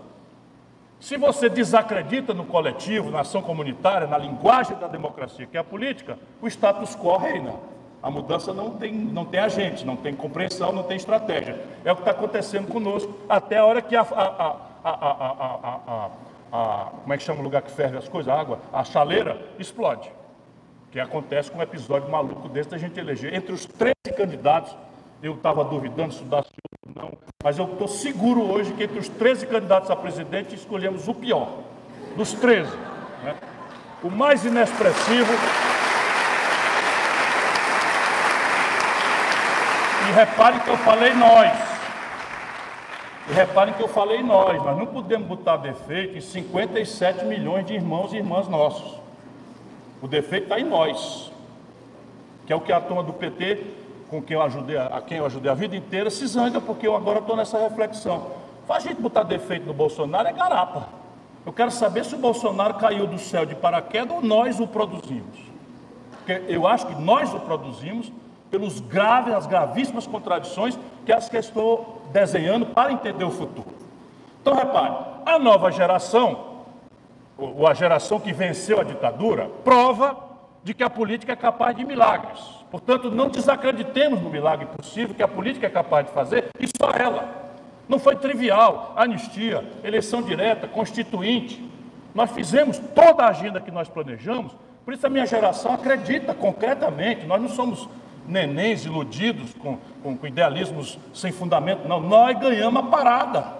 Se 1.00 1.16
você 1.16 1.48
desacredita 1.48 2.32
no 2.32 2.44
coletivo, 2.44 3.10
na 3.10 3.20
ação 3.20 3.42
comunitária, 3.42 4.06
na 4.06 4.16
linguagem 4.16 4.76
da 4.78 4.86
democracia, 4.86 5.46
que 5.46 5.56
é 5.56 5.60
a 5.60 5.64
política, 5.64 6.18
o 6.40 6.48
status 6.48 6.96
quo 6.96 7.16
reina. 7.16 7.54
A 8.02 8.10
mudança 8.10 8.54
não 8.54 8.70
tem, 8.70 8.92
não 8.92 9.24
tem 9.24 9.40
agente, 9.40 9.84
não 9.84 9.96
tem 9.96 10.14
compreensão, 10.14 10.72
não 10.72 10.84
tem 10.84 10.96
estratégia. 10.96 11.60
É 11.84 11.90
o 11.90 11.96
que 11.96 12.02
está 12.02 12.12
acontecendo 12.12 12.68
conosco, 12.68 13.12
até 13.28 13.58
a 13.58 13.64
hora 13.64 13.82
que 13.82 13.96
a, 13.96 14.02
a, 14.02 14.56
a, 14.84 16.10
a, 16.52 16.90
Como 17.02 17.12
é 17.12 17.16
que 17.16 17.22
chama 17.24 17.40
o 17.40 17.42
lugar 17.42 17.62
que 17.62 17.70
ferve 17.70 17.96
as 17.96 18.08
coisas? 18.08 18.32
A 18.32 18.38
água, 18.38 18.60
a 18.72 18.84
chaleira, 18.84 19.44
explode. 19.58 20.10
Que 20.92 21.00
acontece 21.00 21.50
com 21.50 21.58
um 21.58 21.62
episódio 21.62 22.08
maluco 22.10 22.48
desse 22.48 22.70
da 22.70 22.78
gente 22.78 22.98
eleger. 22.98 23.34
Entre 23.34 23.52
os 23.52 23.66
13 23.66 23.94
candidatos, 24.16 24.76
eu 25.22 25.34
estava 25.34 25.64
duvidando 25.64 26.12
se 26.12 26.22
dá 26.24 26.38
ou 26.38 26.92
não, 26.94 27.12
mas 27.42 27.58
eu 27.58 27.64
estou 27.64 27.88
seguro 27.88 28.42
hoje 28.42 28.72
que 28.72 28.84
entre 28.84 28.98
os 28.98 29.08
13 29.08 29.46
candidatos 29.46 29.90
a 29.90 29.96
presidente 29.96 30.54
escolhemos 30.54 31.08
o 31.08 31.14
pior. 31.14 31.48
Dos 32.16 32.32
13. 32.32 32.70
Né? 33.22 33.36
O 34.02 34.10
mais 34.10 34.44
inexpressivo 34.44 35.32
E 40.08 40.12
reparem 40.12 40.60
que 40.60 40.68
eu 40.70 40.76
falei 40.78 41.12
nós. 41.14 41.52
E 43.28 43.32
reparem 43.32 43.74
que 43.74 43.82
eu 43.82 43.88
falei 43.88 44.22
nós. 44.22 44.62
Nós 44.62 44.78
não 44.78 44.86
podemos 44.86 45.26
botar 45.26 45.56
defeito 45.56 46.16
em 46.16 46.20
57 46.20 47.24
milhões 47.24 47.66
de 47.66 47.74
irmãos 47.74 48.12
e 48.12 48.16
irmãs 48.16 48.46
nossos. 48.46 49.00
O 50.00 50.06
defeito 50.06 50.44
está 50.44 50.60
em 50.60 50.64
nós. 50.64 51.32
Que 52.46 52.52
é 52.52 52.56
o 52.56 52.60
que 52.60 52.72
a 52.72 52.80
turma 52.80 53.02
do 53.02 53.12
PT, 53.12 53.64
com 54.10 54.22
quem 54.22 54.36
eu 54.36 54.42
ajudei, 54.42 54.76
a 54.76 55.00
quem 55.00 55.18
eu 55.18 55.26
ajudei 55.26 55.50
a 55.50 55.54
vida 55.54 55.76
inteira, 55.76 56.10
se 56.10 56.26
zanga, 56.26 56.60
porque 56.60 56.86
eu 56.86 56.94
agora 56.94 57.18
estou 57.18 57.36
nessa 57.36 57.58
reflexão. 57.58 58.26
Faz 58.66 58.84
gente 58.84 59.00
botar 59.00 59.22
defeito 59.22 59.66
no 59.66 59.74
Bolsonaro 59.74 60.28
é 60.28 60.32
garapa. 60.32 60.88
Eu 61.44 61.52
quero 61.52 61.70
saber 61.70 62.04
se 62.04 62.14
o 62.14 62.18
Bolsonaro 62.18 62.74
caiu 62.74 63.06
do 63.06 63.18
céu 63.18 63.46
de 63.46 63.54
paraquedas 63.54 64.16
ou 64.16 64.22
nós 64.22 64.58
o 64.58 64.66
produzimos. 64.66 65.38
Porque 66.10 66.42
eu 66.48 66.66
acho 66.66 66.86
que 66.86 66.94
nós 67.00 67.32
o 67.32 67.38
produzimos 67.40 68.12
pelos 68.50 68.80
graves, 68.80 69.32
as 69.32 69.46
gravíssimas 69.46 70.06
contradições 70.06 70.78
que 71.04 71.12
as 71.12 71.28
que 71.28 71.36
estou 71.36 72.02
desenhando 72.12 72.66
para 72.66 72.92
entender 72.92 73.24
o 73.24 73.30
futuro. 73.30 73.74
Então, 74.40 74.54
repare, 74.54 74.94
a 75.24 75.38
nova 75.38 75.70
geração, 75.70 76.56
ou 77.36 77.66
a 77.66 77.74
geração 77.74 78.18
que 78.18 78.32
venceu 78.32 78.80
a 78.80 78.84
ditadura, 78.84 79.50
prova 79.64 80.16
de 80.66 80.74
que 80.74 80.82
a 80.82 80.90
política 80.90 81.32
é 81.32 81.36
capaz 81.36 81.76
de 81.76 81.84
milagres. 81.84 82.40
Portanto, 82.72 83.08
não 83.08 83.28
desacreditemos 83.28 84.20
no 84.20 84.28
milagre 84.28 84.66
possível 84.66 85.14
que 85.14 85.22
a 85.22 85.28
política 85.28 85.68
é 85.68 85.70
capaz 85.70 86.06
de 86.06 86.12
fazer, 86.12 86.48
e 86.58 86.66
só 86.66 86.90
ela. 86.90 87.52
Não 87.88 88.00
foi 88.00 88.16
trivial, 88.16 88.92
anistia, 88.96 89.64
eleição 89.84 90.20
direta, 90.22 90.66
constituinte. 90.66 91.64
Nós 92.12 92.32
fizemos 92.32 92.80
toda 92.96 93.22
a 93.22 93.28
agenda 93.28 93.60
que 93.60 93.70
nós 93.70 93.88
planejamos, 93.88 94.56
por 94.84 94.92
isso 94.92 95.06
a 95.06 95.08
minha 95.08 95.24
geração 95.24 95.72
acredita 95.72 96.34
concretamente, 96.34 97.26
nós 97.26 97.40
não 97.40 97.48
somos 97.48 97.88
nenéns 98.26 98.84
iludidos 98.84 99.54
com, 99.54 99.78
com, 100.02 100.16
com 100.16 100.26
idealismos 100.26 100.98
sem 101.14 101.30
fundamento, 101.30 101.86
não. 101.86 102.00
Nós 102.00 102.36
ganhamos 102.40 102.82
a 102.82 102.86
parada. 102.88 103.52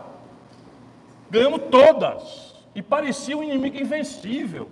Ganhamos 1.31 1.61
todas. 1.71 2.57
E 2.75 2.83
parecia 2.83 3.38
um 3.38 3.45
inimigo 3.45 3.77
invencível. 3.77 4.69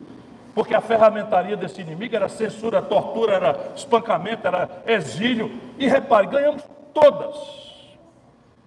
Porque 0.54 0.74
a 0.74 0.80
ferramentaria 0.80 1.56
desse 1.56 1.80
inimigo 1.80 2.14
era 2.14 2.28
censura, 2.28 2.80
tortura, 2.80 3.34
era 3.34 3.72
espancamento, 3.74 4.46
era 4.46 4.68
exílio. 4.86 5.50
E 5.78 5.88
repare, 5.88 6.26
ganhamos 6.26 6.62
todas. 6.92 7.36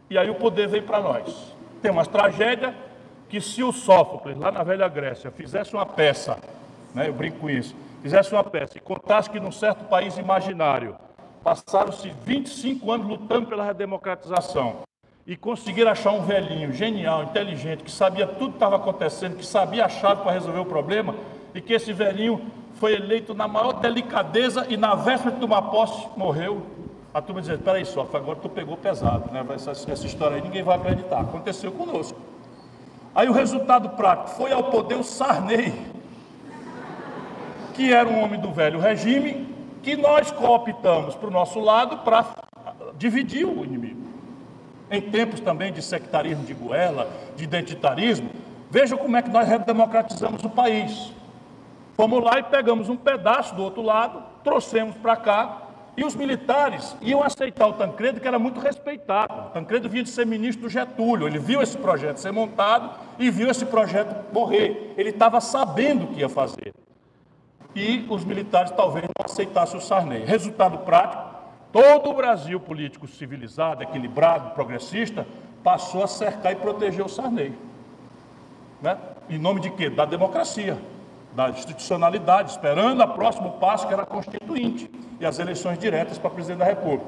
E 0.09 0.17
aí 0.17 0.29
o 0.29 0.35
poder 0.35 0.67
veio 0.67 0.83
para 0.83 0.99
nós. 0.99 1.55
Tem 1.81 1.91
uma 1.91 2.05
tragédia 2.05 2.73
que 3.29 3.39
se 3.39 3.63
o 3.63 3.71
Sófocles, 3.71 4.37
lá 4.37 4.51
na 4.51 4.63
velha 4.63 4.87
Grécia, 4.87 5.31
fizesse 5.31 5.73
uma 5.73 5.85
peça, 5.85 6.37
né, 6.93 7.07
eu 7.07 7.13
brinco 7.13 7.39
com 7.39 7.49
isso, 7.49 7.75
fizesse 8.01 8.33
uma 8.33 8.43
peça 8.43 8.77
e 8.77 8.81
contasse 8.81 9.29
que 9.29 9.39
num 9.39 9.51
certo 9.51 9.85
país 9.85 10.17
imaginário 10.17 10.95
Passaram-se 11.47 12.09
25 12.25 12.91
anos 12.91 13.07
lutando 13.07 13.47
pela 13.47 13.63
redemocratização 13.63 14.79
e 15.25 15.37
conseguiram 15.37 15.91
achar 15.91 16.11
um 16.11 16.21
velhinho 16.21 16.73
genial, 16.73 17.23
inteligente, 17.23 17.83
que 17.83 17.91
sabia 17.91 18.27
tudo 18.27 18.49
que 18.49 18.55
estava 18.57 18.75
acontecendo, 18.75 19.37
que 19.37 19.45
sabia 19.45 19.85
a 19.85 19.89
chave 19.89 20.23
para 20.23 20.33
resolver 20.33 20.59
o 20.59 20.65
problema 20.65 21.15
e 21.53 21.61
que 21.61 21.73
esse 21.73 21.93
velhinho 21.93 22.41
foi 22.75 22.93
eleito 22.93 23.33
na 23.33 23.47
maior 23.47 23.73
delicadeza 23.73 24.65
e 24.69 24.77
na 24.77 24.95
véspera 24.95 25.31
de 25.31 25.39
tomar 25.39 25.63
posse 25.63 26.07
morreu. 26.15 26.61
A 27.13 27.21
turma 27.21 27.41
dizendo, 27.41 27.63
peraí 27.63 27.85
só, 27.85 28.07
agora 28.13 28.37
tu 28.39 28.49
pegou 28.49 28.77
pesado, 28.77 29.31
né? 29.31 29.43
Essa, 29.55 29.71
essa 29.71 30.05
história 30.05 30.35
aí 30.35 30.41
ninguém 30.41 30.61
vai 30.61 30.77
acreditar. 30.77 31.21
Aconteceu 31.21 31.71
conosco. 31.71 32.19
Aí 33.15 33.27
o 33.27 33.31
resultado 33.31 33.89
prático 33.89 34.29
foi 34.29 34.51
ao 34.51 34.65
poder 34.65 34.95
o 34.95 35.03
Sarney, 35.03 35.73
que 37.73 37.91
era 37.91 38.07
um 38.07 38.23
homem 38.23 38.39
do 38.39 38.51
velho 38.51 38.79
regime, 38.79 39.47
que 39.81 39.95
nós 39.95 40.29
cooptamos 40.29 41.15
para 41.15 41.27
o 41.27 41.31
nosso 41.31 41.59
lado 41.59 41.97
para 41.99 42.25
dividir 42.97 43.45
o 43.45 43.63
inimigo. 43.63 44.05
Em 44.91 45.01
tempos 45.01 45.39
também 45.39 45.73
de 45.73 45.81
sectarismo 45.81 46.43
de 46.43 46.53
goela, 46.53 47.09
de 47.35 47.43
identitarismo, 47.43 48.29
veja 48.69 48.95
como 48.95 49.17
é 49.17 49.21
que 49.21 49.29
nós 49.29 49.47
redemocratizamos 49.47 50.43
o 50.43 50.49
país. 50.49 51.11
Fomos 51.97 52.23
lá 52.23 52.37
e 52.37 52.43
pegamos 52.43 52.89
um 52.89 52.95
pedaço 52.95 53.55
do 53.55 53.63
outro 53.63 53.81
lado, 53.81 54.21
trouxemos 54.43 54.95
para 54.97 55.15
cá, 55.15 55.63
e 55.97 56.05
os 56.05 56.15
militares 56.15 56.95
iam 57.01 57.23
aceitar 57.23 57.65
o 57.65 57.73
Tancredo, 57.73 58.21
que 58.21 58.27
era 58.27 58.37
muito 58.37 58.59
respeitado. 58.59 59.47
O 59.47 59.49
Tancredo 59.49 59.89
vinha 59.89 60.03
de 60.03 60.09
ser 60.11 60.23
ministro 60.23 60.61
do 60.61 60.69
Getúlio, 60.69 61.27
ele 61.27 61.39
viu 61.39 61.59
esse 61.59 61.75
projeto 61.75 62.17
ser 62.17 62.31
montado 62.31 62.91
e 63.17 63.31
viu 63.31 63.49
esse 63.49 63.65
projeto 63.65 64.31
morrer. 64.31 64.93
Ele 64.95 65.09
estava 65.09 65.41
sabendo 65.41 66.03
o 66.03 66.07
que 66.09 66.19
ia 66.19 66.29
fazer. 66.29 66.71
E 67.75 68.05
os 68.11 68.23
militares 68.23 68.69
talvez 68.69 69.05
não 69.05 69.25
aceitassem 69.25 69.79
o 69.79 69.81
Sarney. 69.81 70.23
Resultado 70.23 70.77
prático: 70.79 71.23
todo 71.71 72.11
o 72.11 72.13
Brasil 72.13 72.59
político 72.59 73.07
civilizado, 73.07 73.81
equilibrado, 73.81 74.51
progressista, 74.51 75.25
passou 75.63 76.03
a 76.03 76.07
cercar 76.07 76.51
e 76.51 76.57
proteger 76.57 77.03
o 77.03 77.09
Sarney. 77.09 77.55
Né? 78.83 78.95
Em 79.27 79.39
nome 79.39 79.61
de 79.61 79.71
quê? 79.71 79.89
Da 79.89 80.05
democracia 80.05 80.77
da 81.37 81.51
institucionalidade, 81.51 82.49
esperando 82.49 83.03
o 83.03 83.07
próximo 83.09 83.51
passo, 83.59 83.85
que 83.85 83.93
era 83.93 84.01
a 84.01 84.07
constituinte 84.07 84.89
e 85.19 85.25
as 85.25 85.37
eleições 85.37 85.77
diretas 85.77 86.17
para 86.17 86.31
presidente 86.31 86.57
da 86.57 86.65
República. 86.65 87.05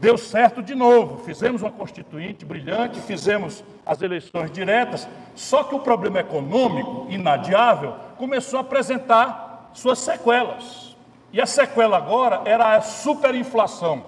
Deu 0.00 0.18
certo 0.18 0.60
de 0.60 0.74
novo, 0.74 1.22
fizemos 1.22 1.62
uma 1.62 1.70
constituinte 1.70 2.44
brilhante, 2.44 2.98
fizemos 3.00 3.62
as 3.86 4.02
eleições 4.02 4.50
diretas, 4.50 5.08
só 5.36 5.62
que 5.62 5.76
o 5.76 5.78
problema 5.78 6.18
econômico, 6.18 7.06
inadiável, 7.08 7.94
começou 8.18 8.58
a 8.58 8.62
apresentar 8.62 9.70
suas 9.74 10.00
sequelas. 10.00 10.96
E 11.32 11.40
a 11.40 11.46
sequela 11.46 11.98
agora 11.98 12.42
era 12.44 12.74
a 12.74 12.80
superinflação, 12.80 14.02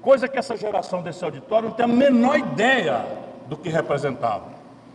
coisa 0.00 0.28
que 0.28 0.38
essa 0.38 0.56
geração 0.56 1.02
desse 1.02 1.24
auditório 1.24 1.70
não 1.70 1.74
tem 1.74 1.86
a 1.86 1.88
menor 1.88 2.38
ideia 2.38 3.04
do 3.48 3.56
que 3.56 3.68
representava. 3.68 4.53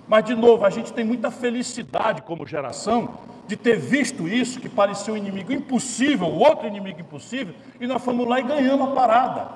Mas, 0.09 0.25
de 0.25 0.33
novo, 0.33 0.65
a 0.65 0.71
gente 0.71 0.91
tem 0.91 1.05
muita 1.05 1.29
felicidade 1.29 2.23
como 2.23 2.45
geração 2.45 3.13
de 3.45 3.55
ter 3.55 3.77
visto 3.77 4.27
isso, 4.27 4.59
que 4.59 4.67
parecia 4.67 5.13
um 5.13 5.17
inimigo 5.17 5.53
impossível, 5.53 6.27
outro 6.27 6.67
inimigo 6.67 6.99
impossível, 6.99 7.53
e 7.79 7.85
nós 7.85 8.03
fomos 8.03 8.27
lá 8.27 8.39
e 8.39 8.43
ganhamos 8.43 8.89
a 8.89 8.91
parada. 8.91 9.47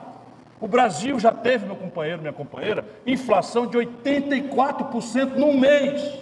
O 0.62 0.68
Brasil 0.68 1.20
já 1.20 1.32
teve, 1.32 1.66
meu 1.66 1.76
companheiro, 1.76 2.22
minha 2.22 2.32
companheira, 2.32 2.86
inflação 3.06 3.66
de 3.66 3.80
84% 3.80 5.36
num 5.36 5.60
mês. 5.60 6.20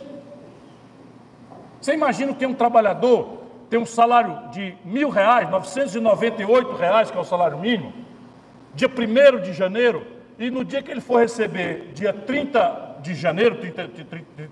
Você 1.82 1.94
imagina 1.94 2.34
que 2.34 2.46
um 2.46 2.54
trabalhador 2.54 3.42
tem 3.70 3.80
um 3.80 3.86
salário 3.86 4.50
de 4.52 4.76
mil 4.86 5.10
reais, 5.10 5.50
998 5.50 6.74
reais, 6.76 7.12
que 7.12 7.18
é 7.18 7.22
o 7.22 7.26
salário 7.26 7.60
mínimo, 7.60 7.94
dia 8.74 8.88
1 8.88 9.42
de 9.42 9.52
janeiro, 9.52 10.08
e 10.40 10.50
no 10.50 10.64
dia 10.64 10.82
que 10.82 10.90
ele 10.90 11.02
for 11.02 11.20
receber, 11.20 11.92
dia 11.94 12.14
30 12.14 12.91
de 13.02 13.16
janeiro, 13.16 13.58
30, 13.58 13.90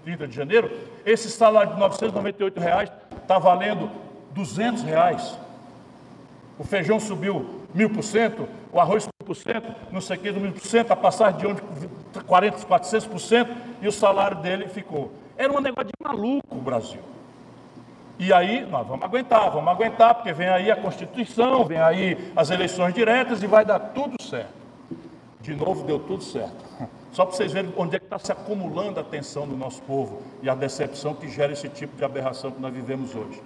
30 0.04 0.28
de 0.28 0.36
janeiro, 0.36 0.72
esse 1.06 1.30
salário 1.30 1.74
de 1.74 1.80
998 1.80 2.60
reais 2.60 2.92
está 3.22 3.38
valendo 3.38 3.90
200 4.32 4.84
reais. 4.84 5.38
O 6.58 6.64
feijão 6.64 7.00
subiu 7.00 7.62
mil 7.74 7.90
por 7.90 8.04
cento, 8.04 8.48
o 8.72 8.80
arroz 8.80 9.06
mil 9.06 9.26
por 9.26 9.36
cento, 9.36 9.74
não 9.92 10.02
sei 10.02 10.18
o 10.18 10.20
que, 10.20 10.32
mil 10.32 10.52
por 10.52 10.66
cento, 10.66 10.92
a 10.92 10.96
passagem 10.96 11.40
de 11.40 11.48
onde 11.48 11.62
40, 12.26 12.66
400 12.66 13.08
por 13.08 13.20
cento, 13.20 13.56
e 13.82 13.88
o 13.88 13.92
salário 13.92 14.38
dele 14.38 14.68
ficou. 14.68 15.12
Era 15.38 15.54
um 15.54 15.62
negócio 15.62 15.88
de 15.88 15.94
maluco 16.04 16.56
o 16.56 16.62
Brasil. 16.62 17.02
E 18.18 18.34
aí 18.34 18.66
nós 18.66 18.86
vamos 18.86 19.06
aguentar, 19.06 19.50
vamos 19.50 19.70
aguentar, 19.70 20.16
porque 20.16 20.34
vem 20.34 20.50
aí 20.50 20.70
a 20.70 20.76
Constituição, 20.76 21.64
vem 21.64 21.80
aí 21.80 22.32
as 22.36 22.50
eleições 22.50 22.94
diretas 22.94 23.42
e 23.42 23.48
vai 23.48 23.64
dar 23.64 23.80
tudo 23.80 24.22
certo. 24.22 24.60
De 25.40 25.56
novo 25.56 25.86
deu 25.86 26.00
tudo 26.00 26.22
certo. 26.22 26.66
Só 27.12 27.26
para 27.26 27.36
vocês 27.36 27.52
verem 27.52 27.74
onde 27.76 27.96
é 27.96 28.00
que 28.00 28.06
está 28.06 28.20
se 28.20 28.32
acumulando 28.32 29.00
a 29.00 29.04
tensão 29.04 29.48
do 29.48 29.56
nosso 29.56 29.82
povo 29.82 30.22
e 30.42 30.50
a 30.50 30.56
decepção 30.56 31.14
que 31.14 31.28
gera 31.28 31.52
esse 31.54 31.68
tipo 31.68 31.96
de 31.96 32.04
aberração 32.04 32.52
que 32.52 32.62
nós 32.62 32.74
vivemos 32.74 33.16
hoje. 33.16 33.42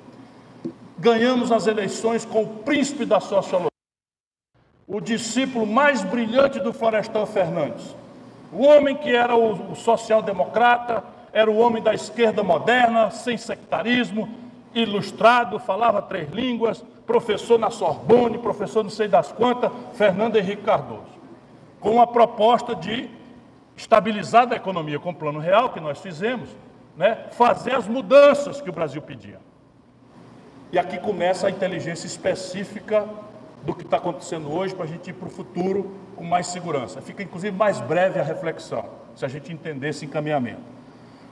Ganhamos 0.98 1.52
as 1.52 1.66
eleições 1.66 2.26
com 2.26 2.44
o 2.44 2.48
príncipe 2.48 3.06
da 3.06 3.20
sociologia, 3.20 3.70
o 4.88 5.00
discípulo 5.00 5.66
mais 5.66 6.04
brilhante 6.04 6.60
do 6.60 6.74
Florestan 6.74 7.26
Fernandes, 7.26 7.96
o 8.52 8.64
homem 8.64 8.96
que 8.96 9.16
era 9.16 9.36
o, 9.36 9.72
o 9.72 9.76
social-democrata, 9.76 11.04
era 11.32 11.50
o 11.50 11.58
homem 11.58 11.82
da 11.82 11.94
esquerda 11.94 12.44
moderna, 12.44 13.10
sem 13.10 13.38
sectarismo, 13.38 14.30
ilustrado, 14.76 15.58
falava 15.58 16.02
três 16.02 16.30
línguas, 16.32 16.84
professor 17.08 17.58
na 17.58 17.70
Sorbonne, 17.70 18.38
professor 18.38 18.84
não 18.84 18.90
sei 18.90 19.08
das 19.08 19.32
quantas, 19.32 19.72
Fernando 19.94 20.36
Henrique 20.36 20.64
Cardoso, 20.64 21.02
com 21.80 22.02
a 22.02 22.08
proposta 22.08 22.76
de 22.76 23.10
estabilizada 23.76 24.54
a 24.54 24.58
economia 24.58 25.00
com 25.00 25.10
o 25.10 25.16
plano 25.16 25.40
real 25.40 25.70
que 25.70 25.80
nós 25.80 26.00
fizemos, 26.00 26.50
né, 26.96 27.28
fazer 27.32 27.76
as 27.76 27.88
mudanças 27.88 28.62
que 28.62 28.70
o 28.70 28.74
Brasil 28.74 29.02
pedia. 29.02 29.40
E 30.72 30.80
aqui 30.80 30.98
começa 30.98 31.48
a 31.48 31.50
inteligência 31.50 32.08
específica 32.08 33.08
do 33.64 33.74
que 33.74 33.84
está 33.84 33.98
acontecendo 33.98 34.52
hoje 34.52 34.76
para 34.76 34.86
a 34.86 34.88
gente 34.88 35.10
ir 35.10 35.14
para 35.14 35.28
o 35.28 35.32
futuro 35.32 35.96
com 36.16 36.24
mais 36.24 36.48
segurança. 36.48 37.02
Fica 37.02 37.24
inclusive 37.24 37.56
mais 37.56 37.80
breve 37.80 38.20
a 38.20 38.24
reflexão, 38.24 38.86
se 39.16 39.26
a 39.26 39.28
gente 39.28 39.52
entender 39.52 39.90
esse 39.90 40.06
encaminhamento. 40.06 40.62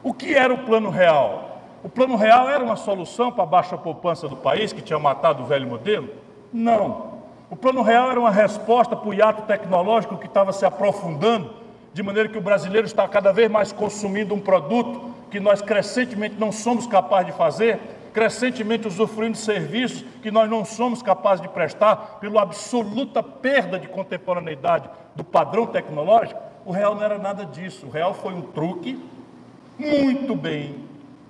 O 0.04 0.14
que 0.14 0.34
era 0.34 0.54
o 0.54 0.60
plano 0.60 0.90
real? 0.90 1.62
O 1.84 1.90
plano 1.90 2.16
real 2.16 2.50
era 2.50 2.64
uma 2.64 2.76
solução 2.76 3.32
para 3.32 3.44
a 3.44 3.48
baixa 3.48 3.78
poupança 3.78 4.28
do 4.28 4.38
país, 4.38 4.72
que 4.72 4.82
tinha 4.82 5.00
matado 5.00 5.44
o 5.44 5.46
velho 5.46 5.68
modelo? 5.68 6.10
Não. 6.54 7.12
O 7.50 7.56
plano 7.56 7.82
real 7.82 8.10
era 8.10 8.20
uma 8.20 8.32
resposta 8.32 8.96
para 8.96 9.10
o 9.10 9.14
hiato 9.14 9.42
tecnológico 9.44 10.18
que 10.18 10.28
estava 10.28 10.54
se 10.54 10.66
aprofundando 10.66 11.61
de 11.94 12.02
maneira 12.02 12.30
que 12.30 12.38
o 12.38 12.42
brasileiro 12.42 12.88
está 12.88 13.08
cada 13.08 13.32
vez 13.32 13.50
mais 13.52 13.72
consumindo 13.72 14.34
um 14.34 14.40
produto 14.40 15.14
que 15.30 15.40
nós 15.40 15.62
crescentemente 15.62 16.36
não 16.38 16.52
somos 16.52 16.88
capazes 16.88 17.28
de 17.28 17.38
fazer, 17.38 17.80
crescentemente 18.14 18.88
usufruindo 18.88 19.34
de 19.34 19.40
serviços 19.40 20.06
que 20.22 20.32
nós 20.32 20.50
não 20.50 20.66
somos 20.66 21.02
capazes 21.02 21.42
de 21.42 21.50
prestar, 21.50 22.20
pela 22.20 22.42
absoluta 22.42 23.24
perda 23.24 23.80
de 23.80 23.88
contemporaneidade 23.88 24.90
do 25.16 25.24
padrão 25.24 25.66
tecnológico, 25.66 26.40
o 26.66 26.72
real 26.72 26.96
não 26.96 27.04
era 27.04 27.18
nada 27.18 27.46
disso. 27.46 27.88
O 27.88 27.90
real 27.90 28.14
foi 28.14 28.34
um 28.34 28.42
truque 28.42 29.00
muito 29.80 30.36
bem 30.36 30.76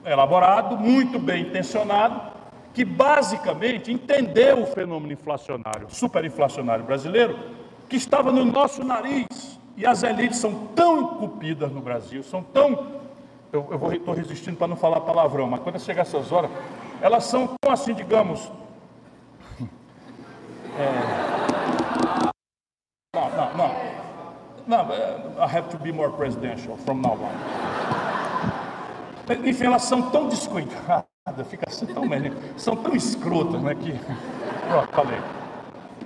elaborado, 0.06 0.78
muito 0.78 1.19
bem 1.19 1.43
intencionado, 1.43 2.32
que 2.74 2.84
basicamente 2.84 3.91
entendeu 3.91 4.63
o 4.63 4.65
fenômeno 4.65 5.13
inflacionário, 5.13 5.88
superinflacionário 5.89 6.84
brasileiro, 6.84 7.38
que 7.88 7.95
estava 7.95 8.32
no 8.32 8.43
nosso 8.43 8.84
nariz 8.84 9.61
e 9.82 9.86
as 9.86 10.04
elites 10.04 10.38
são 10.38 10.67
tão 10.76 11.02
encupidas 11.02 11.72
no 11.72 11.82
Brasil, 11.82 12.22
são 12.22 12.44
tão. 12.44 13.02
Eu, 13.52 13.67
estou 13.91 14.13
resistindo 14.13 14.56
para 14.56 14.67
não 14.67 14.76
falar 14.76 15.02
palavrão, 15.02 15.48
mas 15.50 15.60
quando 15.62 15.80
chegar 15.80 16.04
essas 16.04 16.32
horas, 16.32 16.52
elas 17.02 17.24
são 17.24 17.50
tão 17.60 17.74
assim, 17.74 17.96
digamos. 17.96 18.52
É, 20.74 20.88
não, 23.13 23.30
não, 23.30 23.58
não. 23.58 23.76
Não, 24.65 24.89
I 25.38 25.58
have 25.58 25.67
to 25.70 25.78
be 25.78 25.91
more 25.91 26.13
presidential 26.13 26.78
from 26.78 27.02
now 27.02 27.20
on. 27.20 27.32
Enfim, 29.46 29.65
elas 29.65 29.84
são 29.84 30.10
tão 30.12 30.30
descuidadas, 30.30 31.06
fica 31.50 31.67
assim 31.67 31.88
tão 31.88 32.04
são 32.56 32.78
tão 32.78 32.96
escrotas, 32.96 33.62
né? 33.62 33.76
Que, 33.76 33.91
pronto, 34.70 34.94
falei. 34.94 35.20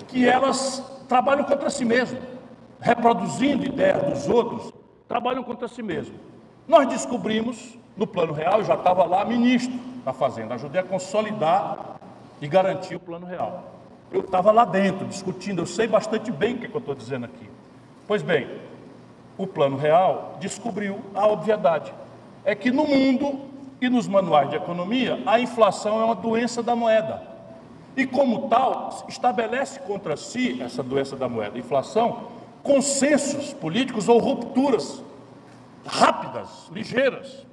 Que 0.08 0.28
elas 0.28 0.82
trabalham 1.08 1.44
contra 1.44 1.70
si 1.70 1.86
mesmas 1.86 2.35
reproduzindo 2.80 3.66
ideias 3.66 4.04
dos 4.04 4.30
outros, 4.30 4.74
trabalham 5.08 5.44
contra 5.44 5.68
si 5.68 5.82
mesmos. 5.82 6.20
Nós 6.68 6.88
descobrimos, 6.88 7.78
no 7.96 8.08
plano 8.08 8.34
real, 8.34 8.60
eu 8.60 8.66
já 8.66 8.76
estava 8.76 9.06
lá 9.06 9.24
ministro 9.24 9.78
da 10.04 10.14
Fazenda, 10.14 10.56
ajudei 10.56 10.82
a 10.82 10.84
consolidar 10.84 12.00
e 12.42 12.48
garantir 12.48 12.96
o 12.96 13.00
plano 13.00 13.26
real. 13.26 13.76
Eu 14.12 14.22
estava 14.22 14.52
lá 14.52 14.66
dentro, 14.66 15.06
discutindo, 15.06 15.62
eu 15.62 15.66
sei 15.66 15.88
bastante 15.88 16.32
bem 16.32 16.56
o 16.56 16.58
que, 16.60 16.66
é 16.66 16.70
que 16.70 16.76
eu 16.76 16.80
estou 16.80 16.96
dizendo 16.96 17.26
aqui. 17.26 17.50
Pois 18.08 18.22
bem, 18.22 18.48
o 19.38 19.48
plano 19.48 19.78
real 19.78 20.38
descobriu 20.40 21.00
a 21.14 21.28
obviedade. 21.28 21.94
É 22.44 22.54
que 22.56 22.72
no 22.72 22.86
mundo 22.86 23.42
e 23.82 23.90
nos 23.90 24.08
manuais 24.08 24.50
de 24.50 24.56
economia, 24.56 25.22
a 25.26 25.40
inflação 25.40 26.02
é 26.02 26.06
uma 26.06 26.16
doença 26.16 26.64
da 26.64 26.76
moeda. 26.76 27.22
E 27.98 28.06
como 28.06 28.48
tal, 28.48 29.06
estabelece 29.08 29.80
contra 29.82 30.16
si 30.18 30.62
essa 30.62 30.84
doença 30.84 31.16
da 31.16 31.28
moeda, 31.30 31.58
inflação, 31.58 32.28
consensos 32.66 33.54
políticos 33.54 34.10
ou 34.10 34.18
rupturas 34.18 35.04
rápidas, 35.86 36.68
ligeiras. 36.72 37.46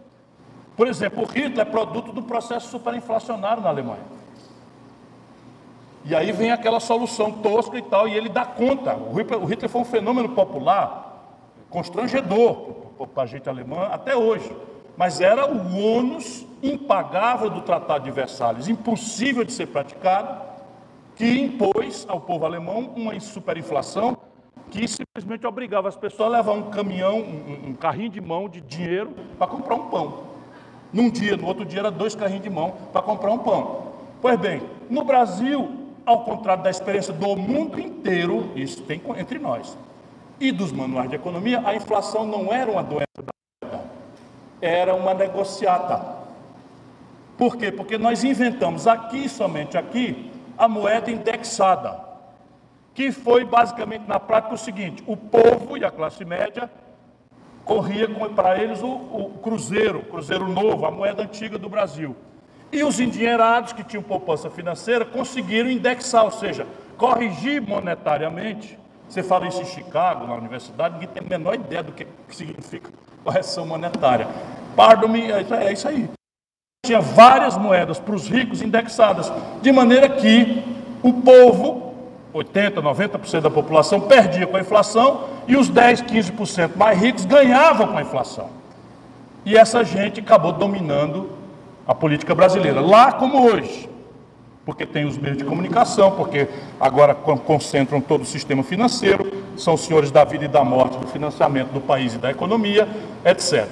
Por 0.75 0.89
exemplo, 0.89 1.23
o 1.23 1.27
Hitler 1.27 1.61
é 1.61 1.71
produto 1.71 2.13
do 2.13 2.23
processo 2.23 2.71
superinflacionário 2.71 3.63
na 3.63 3.69
Alemanha. 3.69 4.03
E 6.07 6.17
aí 6.17 6.33
vem 6.33 6.51
aquela 6.51 6.81
solução 6.81 7.31
tosca 7.31 7.77
e 7.77 7.83
tal, 7.83 8.09
e 8.09 8.17
ele 8.17 8.31
dá 8.31 8.47
conta. 8.47 8.97
O 8.97 9.13
Hitler, 9.47 9.69
foi 9.69 9.83
um 9.83 9.85
fenômeno 9.85 10.31
popular, 10.31 11.37
constrangedor 11.69 12.57
para 13.15 13.25
a 13.25 13.27
gente 13.27 13.49
alemã 13.49 13.89
até 13.93 14.17
hoje. 14.17 14.51
mas 14.97 15.21
era 15.21 15.51
o 15.51 15.77
ônus 15.79 16.47
impagável 16.63 17.51
do 17.51 17.63
Tratado 17.63 18.05
de 18.05 18.11
Versalhes, 18.11 18.69
impossível 18.69 19.43
de 19.43 19.53
ser 19.53 19.67
praticado, 19.67 20.43
que 21.17 21.41
impôs 21.41 22.07
ao 22.09 22.21
povo 22.21 22.45
alemão 22.45 22.93
uma 22.95 23.19
superinflação 23.19 24.17
que 24.73 24.89
simplesmente 24.89 25.47
obrigava 25.47 25.87
as 25.87 25.97
pessoas 25.97 26.33
a 26.33 26.39
levar 26.39 26.53
um 26.53 26.71
caminhão, 26.71 27.19
um, 27.19 27.69
um 27.69 27.75
carrinho 27.75 28.09
de 28.09 28.23
mão 28.23 28.49
de 28.49 28.63
dinheiro 28.63 29.15
para 29.39 29.47
comprar 29.47 29.75
um 29.75 29.91
pão. 29.91 30.25
Num 30.91 31.11
dia, 31.11 31.37
no 31.37 31.47
outro 31.47 31.63
dia 31.63 31.81
era 31.81 31.91
dois 31.91 32.15
carrinhos 32.15 32.43
de 32.43 32.49
mão 32.49 32.73
para 32.91 33.03
comprar 33.03 33.33
um 33.33 33.39
pão. 33.39 33.93
Pois 34.23 34.41
bem, 34.41 34.63
no 34.89 35.05
Brasil, 35.05 35.71
ao 36.07 36.25
contrário 36.25 36.63
da 36.63 36.71
experiência 36.71 37.13
do 37.13 37.37
mundo 37.37 37.79
inteiro, 37.79 38.51
isso 38.57 38.83
tem 38.85 39.01
entre 39.19 39.39
nós, 39.39 39.77
e 40.41 40.51
dos 40.51 40.73
manuais 40.73 41.11
de 41.11 41.17
economia, 41.17 41.63
a 41.67 41.75
inflação 41.75 42.27
não 42.27 42.51
era 42.51 42.71
uma 42.71 42.83
doença 42.83 43.07
da 43.19 43.79
era 44.63 44.95
uma 44.95 45.13
negociata. 45.13 46.17
Por 47.37 47.57
quê? 47.57 47.71
Porque 47.71 47.99
nós 47.99 48.25
inventamos 48.25 48.87
aqui, 48.87 49.29
somente 49.29 49.77
aqui, 49.77 50.31
a 50.57 50.67
moeda 50.67 51.11
indexada, 51.11 52.12
que 52.95 53.11
foi 53.11 53.45
basicamente 53.45 54.07
na 54.07 54.21
prática 54.21 54.55
o 54.55 54.59
seguinte: 54.59 55.03
o 55.07 55.17
povo 55.17 55.77
e 55.77 55.85
a 55.85 55.91
classe 55.91 56.25
média 56.25 56.71
corria 57.65 58.09
para 58.35 58.59
eles 58.59 58.83
o, 58.83 58.89
o 58.89 59.31
cruzeiro, 59.43 60.01
o 60.01 60.05
cruzeiro 60.05 60.49
novo, 60.49 60.85
a 60.85 60.91
moeda 60.91 61.23
antiga 61.23 61.59
do 61.59 61.69
Brasil. 61.69 62.17
E 62.73 62.83
os 62.83 62.99
endinheirados 62.99 63.73
que 63.73 63.85
tinham 63.85 64.03
poupança 64.03 64.51
financeira 64.51 65.05
conseguiram 65.05 65.71
indexar, 65.71 66.25
ou 66.25 66.31
seja, 66.31 66.67
corrigir 66.97 67.61
monetariamente. 67.61 68.79
Você 69.09 69.23
fala 69.23 69.47
isso 69.47 69.61
em 69.61 69.67
Chicago, 69.67 70.27
na 70.27 70.35
universidade, 70.35 70.95
ninguém 70.95 71.09
tem 71.09 71.23
a 71.23 71.39
menor 71.39 71.55
ideia 71.55 71.83
do 71.83 71.93
que 71.93 72.07
significa 72.31 72.91
correção 73.23 73.67
monetária. 73.67 74.27
Pardon-me, 74.75 75.31
é, 75.31 75.45
é 75.67 75.73
isso 75.73 75.87
aí. 75.87 76.09
Tinha 76.85 77.01
várias 77.01 77.57
moedas 77.57 78.01
para 78.01 78.15
os 78.15 78.29
ricos 78.29 78.63
indexadas, 78.63 79.31
de 79.61 79.71
maneira 79.71 80.09
que 80.09 80.65
o 81.03 81.13
povo, 81.13 81.92
80%, 82.35 82.75
90% 82.75 83.41
da 83.41 83.51
população, 83.51 84.01
perdia 84.01 84.47
com 84.47 84.57
a 84.57 84.61
inflação 84.61 85.25
e 85.47 85.57
os 85.57 85.71
10%, 85.71 86.07
15% 86.07 86.77
mais 86.77 86.99
ricos 86.99 87.25
ganhavam 87.25 87.89
com 87.89 87.99
a 87.99 88.03
inflação. 88.03 88.49
E 89.45 89.57
essa 89.57 89.85
gente 89.85 90.21
acabou 90.21 90.53
dominando 90.53 91.31
a 91.87 91.95
política 91.95 92.35
brasileira, 92.35 92.81
lá 92.81 93.13
como 93.13 93.45
hoje, 93.45 93.89
porque 94.65 94.87
tem 94.87 95.05
os 95.05 95.19
meios 95.19 95.37
de 95.37 95.45
comunicação, 95.45 96.13
porque 96.13 96.49
agora 96.81 97.15
concentram 97.15 98.01
todo 98.01 98.23
o 98.23 98.25
sistema 98.25 98.63
financeiro, 98.63 99.31
são 99.57 99.77
senhores 99.77 100.11
da 100.11 100.25
vida 100.25 100.45
e 100.45 100.49
da 100.49 100.65
morte, 100.65 100.97
do 100.99 101.09
financiamento 101.09 101.71
do 101.71 101.81
país 101.81 102.15
e 102.15 102.19
da 102.19 102.31
economia, 102.31 102.89
etc. 103.25 103.67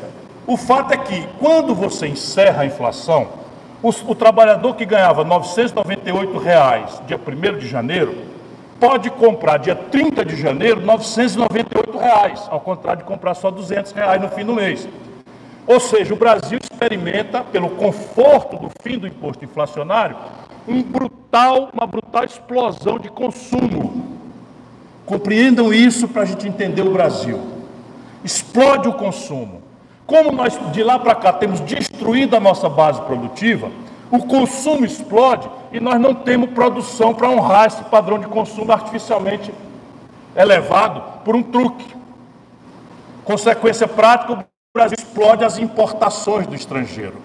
O 0.46 0.56
fato 0.56 0.92
é 0.92 0.96
que, 0.96 1.26
quando 1.38 1.74
você 1.74 2.08
encerra 2.08 2.62
a 2.62 2.66
inflação, 2.66 3.28
o, 3.80 3.88
o 3.88 4.14
trabalhador 4.14 4.74
que 4.74 4.84
ganhava 4.84 5.22
998 5.24 6.38
reais 6.38 7.00
dia 7.06 7.18
1 7.18 7.58
de 7.58 7.68
janeiro, 7.68 8.29
pode 8.80 9.10
comprar 9.10 9.58
dia 9.58 9.76
30 9.76 10.24
de 10.24 10.36
janeiro 10.36 10.80
998 10.80 11.98
reais, 11.98 12.48
ao 12.50 12.60
contrário 12.60 13.02
de 13.02 13.04
comprar 13.04 13.34
só 13.34 13.50
200 13.50 13.92
reais 13.92 14.20
no 14.20 14.28
fim 14.30 14.44
do 14.44 14.54
mês. 14.54 14.88
Ou 15.66 15.78
seja, 15.78 16.14
o 16.14 16.16
Brasil 16.16 16.58
experimenta, 16.60 17.44
pelo 17.44 17.70
conforto 17.70 18.56
do 18.56 18.70
fim 18.82 18.98
do 18.98 19.06
imposto 19.06 19.44
inflacionário, 19.44 20.16
um 20.66 20.82
brutal, 20.82 21.68
uma 21.72 21.86
brutal 21.86 22.24
explosão 22.24 22.98
de 22.98 23.10
consumo. 23.10 24.18
Compreendam 25.04 25.72
isso 25.72 26.08
para 26.08 26.22
a 26.22 26.24
gente 26.24 26.48
entender 26.48 26.82
o 26.82 26.92
Brasil. 26.92 27.38
Explode 28.24 28.88
o 28.88 28.94
consumo. 28.94 29.62
Como 30.06 30.32
nós 30.32 30.58
de 30.72 30.82
lá 30.82 30.98
para 30.98 31.14
cá 31.14 31.32
temos 31.32 31.60
destruído 31.60 32.34
a 32.34 32.40
nossa 32.40 32.68
base 32.68 33.00
produtiva, 33.02 33.70
o 34.10 34.18
consumo 34.26 34.84
explode 34.84 35.48
e 35.70 35.78
nós 35.78 36.00
não 36.00 36.14
temos 36.14 36.50
produção 36.50 37.14
para 37.14 37.30
honrar 37.30 37.66
esse 37.66 37.84
padrão 37.84 38.18
de 38.18 38.26
consumo 38.26 38.72
artificialmente 38.72 39.54
elevado 40.34 41.22
por 41.24 41.36
um 41.36 41.42
truque. 41.42 41.86
Consequência 43.24 43.86
prática, 43.86 44.32
o 44.32 44.44
Brasil 44.74 44.96
explode 44.98 45.44
as 45.44 45.58
importações 45.58 46.46
do 46.46 46.54
estrangeiro. 46.54 47.16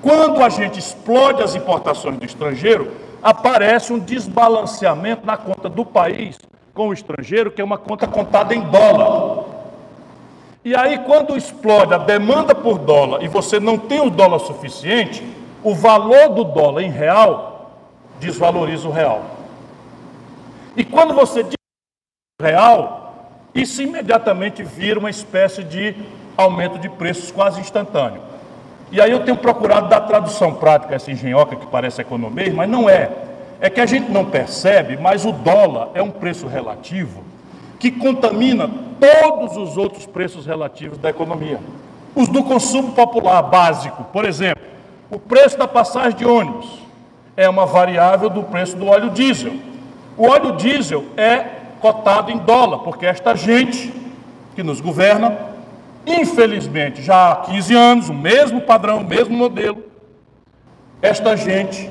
Quando 0.00 0.42
a 0.42 0.48
gente 0.48 0.78
explode 0.78 1.42
as 1.42 1.56
importações 1.56 2.16
do 2.16 2.24
estrangeiro, 2.24 2.92
aparece 3.22 3.92
um 3.92 3.98
desbalanceamento 3.98 5.26
na 5.26 5.36
conta 5.36 5.68
do 5.68 5.84
país 5.84 6.38
com 6.72 6.88
o 6.88 6.92
estrangeiro, 6.92 7.50
que 7.50 7.60
é 7.60 7.64
uma 7.64 7.78
conta 7.78 8.06
contada 8.06 8.54
em 8.54 8.60
dólar. 8.60 9.55
E 10.66 10.74
aí, 10.74 10.98
quando 10.98 11.36
explode 11.36 11.94
a 11.94 11.96
demanda 11.96 12.52
por 12.52 12.76
dólar 12.76 13.22
e 13.22 13.28
você 13.28 13.60
não 13.60 13.78
tem 13.78 14.00
o 14.00 14.10
dólar 14.10 14.40
suficiente, 14.40 15.24
o 15.62 15.72
valor 15.72 16.30
do 16.30 16.42
dólar 16.42 16.82
em 16.82 16.90
real 16.90 17.70
desvaloriza 18.18 18.88
o 18.88 18.90
real. 18.90 19.22
E 20.76 20.84
quando 20.84 21.14
você 21.14 21.44
diz 21.44 21.54
real, 22.42 23.14
isso 23.54 23.80
imediatamente 23.80 24.64
vira 24.64 24.98
uma 24.98 25.08
espécie 25.08 25.62
de 25.62 25.94
aumento 26.36 26.80
de 26.80 26.88
preços 26.88 27.30
quase 27.30 27.60
instantâneo. 27.60 28.20
E 28.90 29.00
aí 29.00 29.12
eu 29.12 29.24
tenho 29.24 29.36
procurado 29.36 29.88
dar 29.88 30.00
tradução 30.00 30.52
prática 30.52 30.94
a 30.94 30.96
essa 30.96 31.12
engenhoca 31.12 31.54
que 31.54 31.66
parece 31.68 32.00
economia, 32.00 32.52
mas 32.52 32.68
não 32.68 32.90
é. 32.90 33.12
É 33.60 33.70
que 33.70 33.80
a 33.80 33.86
gente 33.86 34.10
não 34.10 34.24
percebe, 34.24 34.96
mas 34.96 35.24
o 35.24 35.30
dólar 35.30 35.90
é 35.94 36.02
um 36.02 36.10
preço 36.10 36.48
relativo 36.48 37.22
que 37.78 37.92
contamina 37.92 38.68
todos 39.00 39.56
os 39.56 39.76
outros 39.76 40.06
preços 40.06 40.46
relativos 40.46 40.98
da 40.98 41.10
economia. 41.10 41.60
Os 42.14 42.28
do 42.28 42.42
consumo 42.42 42.92
popular 42.92 43.42
básico, 43.42 44.04
por 44.04 44.24
exemplo, 44.24 44.62
o 45.10 45.18
preço 45.18 45.56
da 45.58 45.68
passagem 45.68 46.18
de 46.18 46.24
ônibus 46.24 46.66
é 47.36 47.48
uma 47.48 47.66
variável 47.66 48.30
do 48.30 48.42
preço 48.42 48.76
do 48.76 48.86
óleo 48.86 49.10
diesel. 49.10 49.52
O 50.16 50.26
óleo 50.26 50.56
diesel 50.56 51.04
é 51.16 51.38
cotado 51.80 52.30
em 52.30 52.38
dólar, 52.38 52.78
porque 52.78 53.04
esta 53.04 53.34
gente 53.36 53.92
que 54.54 54.62
nos 54.62 54.80
governa, 54.80 55.36
infelizmente, 56.06 57.02
já 57.02 57.32
há 57.32 57.36
15 57.36 57.74
anos, 57.74 58.08
o 58.08 58.14
mesmo 58.14 58.62
padrão, 58.62 58.98
o 58.98 59.04
mesmo 59.04 59.36
modelo, 59.36 59.84
esta 61.02 61.36
gente 61.36 61.90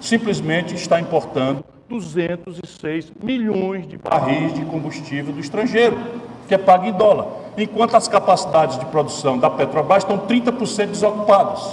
simplesmente 0.00 0.74
está 0.74 1.00
importando 1.00 1.64
206 1.88 3.12
milhões 3.22 3.86
de 3.86 3.98
barris 3.98 4.54
de 4.54 4.64
combustível 4.64 5.32
do 5.32 5.40
estrangeiro, 5.40 5.98
que 6.46 6.54
é 6.54 6.58
pago 6.58 6.86
em 6.86 6.92
dólar, 6.92 7.26
enquanto 7.56 7.96
as 7.96 8.08
capacidades 8.08 8.78
de 8.78 8.84
produção 8.86 9.38
da 9.38 9.48
Petrobras 9.48 10.02
estão 10.02 10.18
30% 10.18 10.86
desocupadas. 10.86 11.72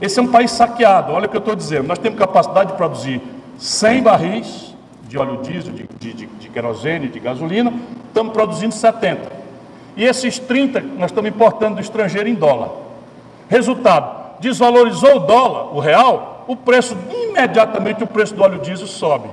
Esse 0.00 0.18
é 0.18 0.22
um 0.22 0.28
país 0.28 0.50
saqueado, 0.50 1.12
olha 1.12 1.26
o 1.26 1.28
que 1.28 1.36
eu 1.36 1.40
estou 1.40 1.54
dizendo. 1.54 1.86
Nós 1.86 1.98
temos 1.98 2.18
capacidade 2.18 2.72
de 2.72 2.76
produzir 2.76 3.22
100 3.58 4.02
barris 4.02 4.74
de 5.06 5.18
óleo 5.18 5.38
diesel, 5.42 5.72
de, 5.72 5.88
de, 5.98 6.12
de, 6.12 6.26
de 6.26 6.48
querosene, 6.48 7.08
de 7.08 7.20
gasolina, 7.20 7.72
estamos 8.08 8.32
produzindo 8.32 8.74
70. 8.74 9.44
E 9.96 10.04
esses 10.04 10.38
30 10.38 10.80
nós 10.80 11.10
estamos 11.10 11.30
importando 11.30 11.76
do 11.76 11.80
estrangeiro 11.80 12.28
em 12.28 12.34
dólar. 12.34 12.70
Resultado, 13.48 14.40
desvalorizou 14.40 15.16
o 15.16 15.20
dólar, 15.20 15.74
o 15.74 15.78
real, 15.78 16.44
o 16.48 16.56
preço, 16.56 16.96
imediatamente 17.10 18.02
o 18.02 18.06
preço 18.06 18.34
do 18.34 18.42
óleo 18.42 18.58
diesel 18.58 18.86
sobe. 18.86 19.28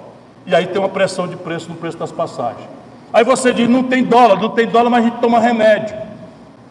E 0.46 0.54
aí 0.54 0.68
tem 0.68 0.80
uma 0.80 0.90
pressão 0.90 1.28
de 1.28 1.36
preço 1.36 1.70
no 1.70 1.76
preço 1.76 1.98
das 1.98 2.12
passagens. 2.12 2.68
Aí 3.13 3.24
você 3.24 3.54
diz, 3.54 3.67
não 3.67 3.84
tem 3.84 4.04
dólar, 4.04 4.41
não 4.41 4.50
tem 4.50 4.67
dólar, 4.67 4.89
mas 4.89 5.06
a 5.06 5.10
gente 5.10 5.19
toma 5.19 5.39
remédio. 5.39 5.95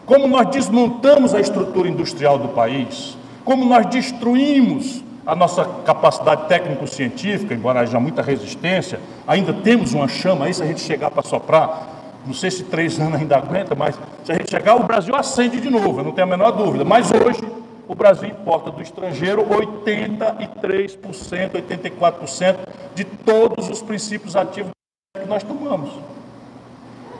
Como 0.05 0.27
nós 0.27 0.47
desmontamos 0.47 1.35
a 1.35 1.39
estrutura 1.39 1.87
industrial 1.87 2.37
do 2.37 2.49
país, 2.49 3.17
como 3.45 3.65
nós 3.65 3.85
destruímos 3.85 5.03
a 5.25 5.35
nossa 5.35 5.63
capacidade 5.85 6.47
técnico-científica, 6.47 7.53
embora 7.53 7.81
haja 7.81 7.99
muita 7.99 8.21
resistência, 8.21 8.99
ainda 9.27 9.53
temos 9.53 9.93
uma 9.93 10.07
chama 10.07 10.45
aí, 10.45 10.53
se 10.53 10.63
a 10.63 10.65
gente 10.65 10.81
chegar 10.81 11.11
para 11.11 11.21
soprar, 11.21 11.89
não 12.25 12.33
sei 12.33 12.51
se 12.51 12.63
três 12.63 12.99
anos 12.99 13.19
ainda 13.19 13.37
aguenta, 13.37 13.75
mas 13.75 13.97
se 14.23 14.31
a 14.31 14.35
gente 14.35 14.49
chegar, 14.49 14.75
o 14.75 14.83
Brasil 14.83 15.15
acende 15.15 15.61
de 15.61 15.69
novo, 15.69 15.99
eu 15.99 16.03
não 16.03 16.11
tenho 16.11 16.27
a 16.27 16.29
menor 16.29 16.51
dúvida. 16.51 16.83
Mas 16.83 17.11
hoje, 17.11 17.41
o 17.87 17.95
Brasil 17.95 18.29
importa 18.29 18.71
do 18.71 18.81
estrangeiro 18.81 19.45
83%, 19.45 21.51
84% 21.51 22.55
de 22.95 23.05
todos 23.05 23.69
os 23.69 23.81
princípios 23.81 24.35
ativos 24.35 24.71
que 25.19 25.27
nós 25.27 25.43
tomamos. 25.43 25.91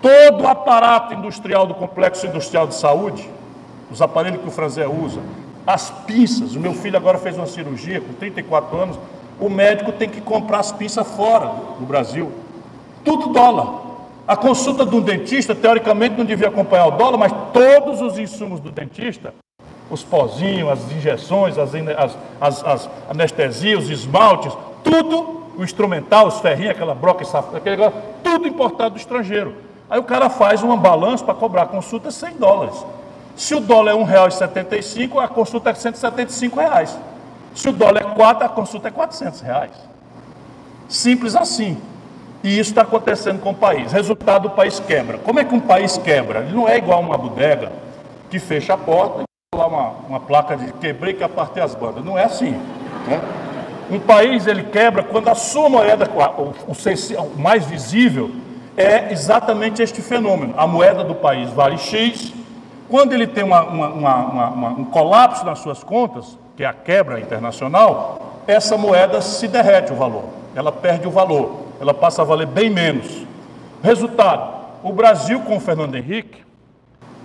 Todo 0.01 0.43
o 0.43 0.47
aparato 0.47 1.13
industrial 1.13 1.67
do 1.67 1.75
complexo 1.75 2.25
industrial 2.25 2.65
de 2.65 2.75
saúde, 2.75 3.29
os 3.91 4.01
aparelhos 4.01 4.41
que 4.41 4.47
o 4.47 4.51
Franzé 4.51 4.87
usa, 4.87 5.21
as 5.65 5.91
pinças. 6.07 6.55
O 6.55 6.59
meu 6.59 6.73
filho 6.73 6.97
agora 6.97 7.17
fez 7.17 7.37
uma 7.37 7.45
cirurgia 7.45 8.01
com 8.01 8.13
34 8.13 8.77
anos. 8.77 8.99
O 9.39 9.49
médico 9.49 9.91
tem 9.91 10.09
que 10.09 10.19
comprar 10.21 10.59
as 10.59 10.71
pinças 10.71 11.07
fora 11.15 11.51
do 11.79 11.85
Brasil. 11.85 12.31
Tudo 13.03 13.29
dólar. 13.29 13.91
A 14.27 14.35
consulta 14.35 14.85
de 14.85 14.95
um 14.95 15.01
dentista, 15.01 15.53
teoricamente, 15.53 16.17
não 16.17 16.25
devia 16.25 16.47
acompanhar 16.47 16.87
o 16.87 16.91
dólar, 16.91 17.17
mas 17.17 17.33
todos 17.51 18.01
os 18.01 18.17
insumos 18.17 18.59
do 18.59 18.71
dentista, 18.71 19.33
os 19.89 20.03
pozinhos, 20.03 20.69
as 20.69 20.91
injeções, 20.91 21.57
as, 21.57 21.71
as, 22.39 22.63
as 22.63 22.89
anestesias, 23.09 23.83
os 23.83 23.89
esmaltes, 23.89 24.55
tudo, 24.83 25.41
o 25.57 25.63
instrumental, 25.63 26.27
os 26.27 26.39
ferrinhos, 26.39 26.71
aquela 26.71 26.95
broca, 26.95 27.25
aquele 27.55 27.77
negócio, 27.77 27.99
tudo 28.23 28.47
importado 28.47 28.91
do 28.91 28.97
estrangeiro. 28.97 29.53
Aí 29.91 29.99
o 29.99 30.03
cara 30.03 30.29
faz 30.29 30.63
uma 30.63 30.77
balança 30.77 31.25
para 31.25 31.33
cobrar 31.33 31.65
consulta 31.65 32.09
100 32.09 32.35
dólares. 32.37 32.85
Se 33.35 33.53
o 33.53 33.59
dólar 33.59 33.91
é 33.91 33.95
R$ 33.95 34.05
1,75, 34.05 35.21
a 35.21 35.27
consulta 35.27 35.69
é 35.69 35.73
175 35.73 36.57
reais. 36.57 36.97
Se 37.53 37.67
o 37.67 37.73
dólar 37.73 38.01
é 38.01 38.03
4, 38.05 38.45
a 38.45 38.49
consulta 38.49 38.87
é 38.87 38.91
400 38.91 39.41
reais. 39.41 39.71
Simples 40.87 41.35
assim. 41.35 41.77
E 42.41 42.57
isso 42.57 42.69
está 42.69 42.83
acontecendo 42.83 43.41
com 43.41 43.49
o 43.49 43.53
país. 43.53 43.91
Resultado, 43.91 44.47
o 44.47 44.51
país 44.51 44.79
quebra. 44.79 45.17
Como 45.17 45.41
é 45.41 45.43
que 45.43 45.53
um 45.53 45.59
país 45.59 45.97
quebra? 45.97 46.39
Ele 46.39 46.53
não 46.53 46.69
é 46.69 46.77
igual 46.77 47.01
uma 47.01 47.17
bodega 47.17 47.73
que 48.29 48.39
fecha 48.39 48.75
a 48.75 48.77
porta 48.77 49.23
e 49.23 49.57
lá 49.57 49.67
uma, 49.67 49.89
uma 50.07 50.19
placa 50.21 50.55
de 50.55 50.71
quebrei 50.71 51.13
que 51.13 51.23
apartei 51.23 51.61
as 51.61 51.75
bandas. 51.75 52.01
Não 52.01 52.17
é 52.17 52.23
assim. 52.23 52.51
Né? 53.07 53.21
Um 53.91 53.99
país 53.99 54.47
ele 54.47 54.63
quebra 54.63 55.03
quando 55.03 55.27
a 55.27 55.35
sua 55.35 55.67
moeda, 55.67 56.09
o, 56.37 56.71
o, 56.71 57.25
o 57.25 57.37
mais 57.37 57.65
visível, 57.65 58.31
é 58.77 59.11
exatamente 59.11 59.81
este 59.81 60.01
fenômeno. 60.01 60.53
A 60.57 60.65
moeda 60.65 61.03
do 61.03 61.15
país 61.15 61.49
vale 61.51 61.77
X. 61.77 62.33
Quando 62.89 63.13
ele 63.13 63.27
tem 63.27 63.43
uma, 63.43 63.63
uma, 63.63 64.15
uma, 64.15 64.69
um 64.69 64.85
colapso 64.85 65.45
nas 65.45 65.59
suas 65.59 65.83
contas, 65.83 66.37
que 66.57 66.63
é 66.63 66.67
a 66.67 66.73
quebra 66.73 67.19
internacional, 67.19 68.41
essa 68.47 68.77
moeda 68.77 69.21
se 69.21 69.47
derrete 69.47 69.93
o 69.93 69.95
valor, 69.95 70.25
ela 70.55 70.71
perde 70.71 71.07
o 71.07 71.11
valor 71.11 71.71
ela 71.81 71.95
passa 71.95 72.21
a 72.21 72.25
valer 72.25 72.45
bem 72.45 72.69
menos. 72.69 73.25
Resultado: 73.81 74.53
o 74.83 74.93
Brasil 74.93 75.41
com 75.41 75.59
Fernando 75.59 75.95
Henrique 75.95 76.43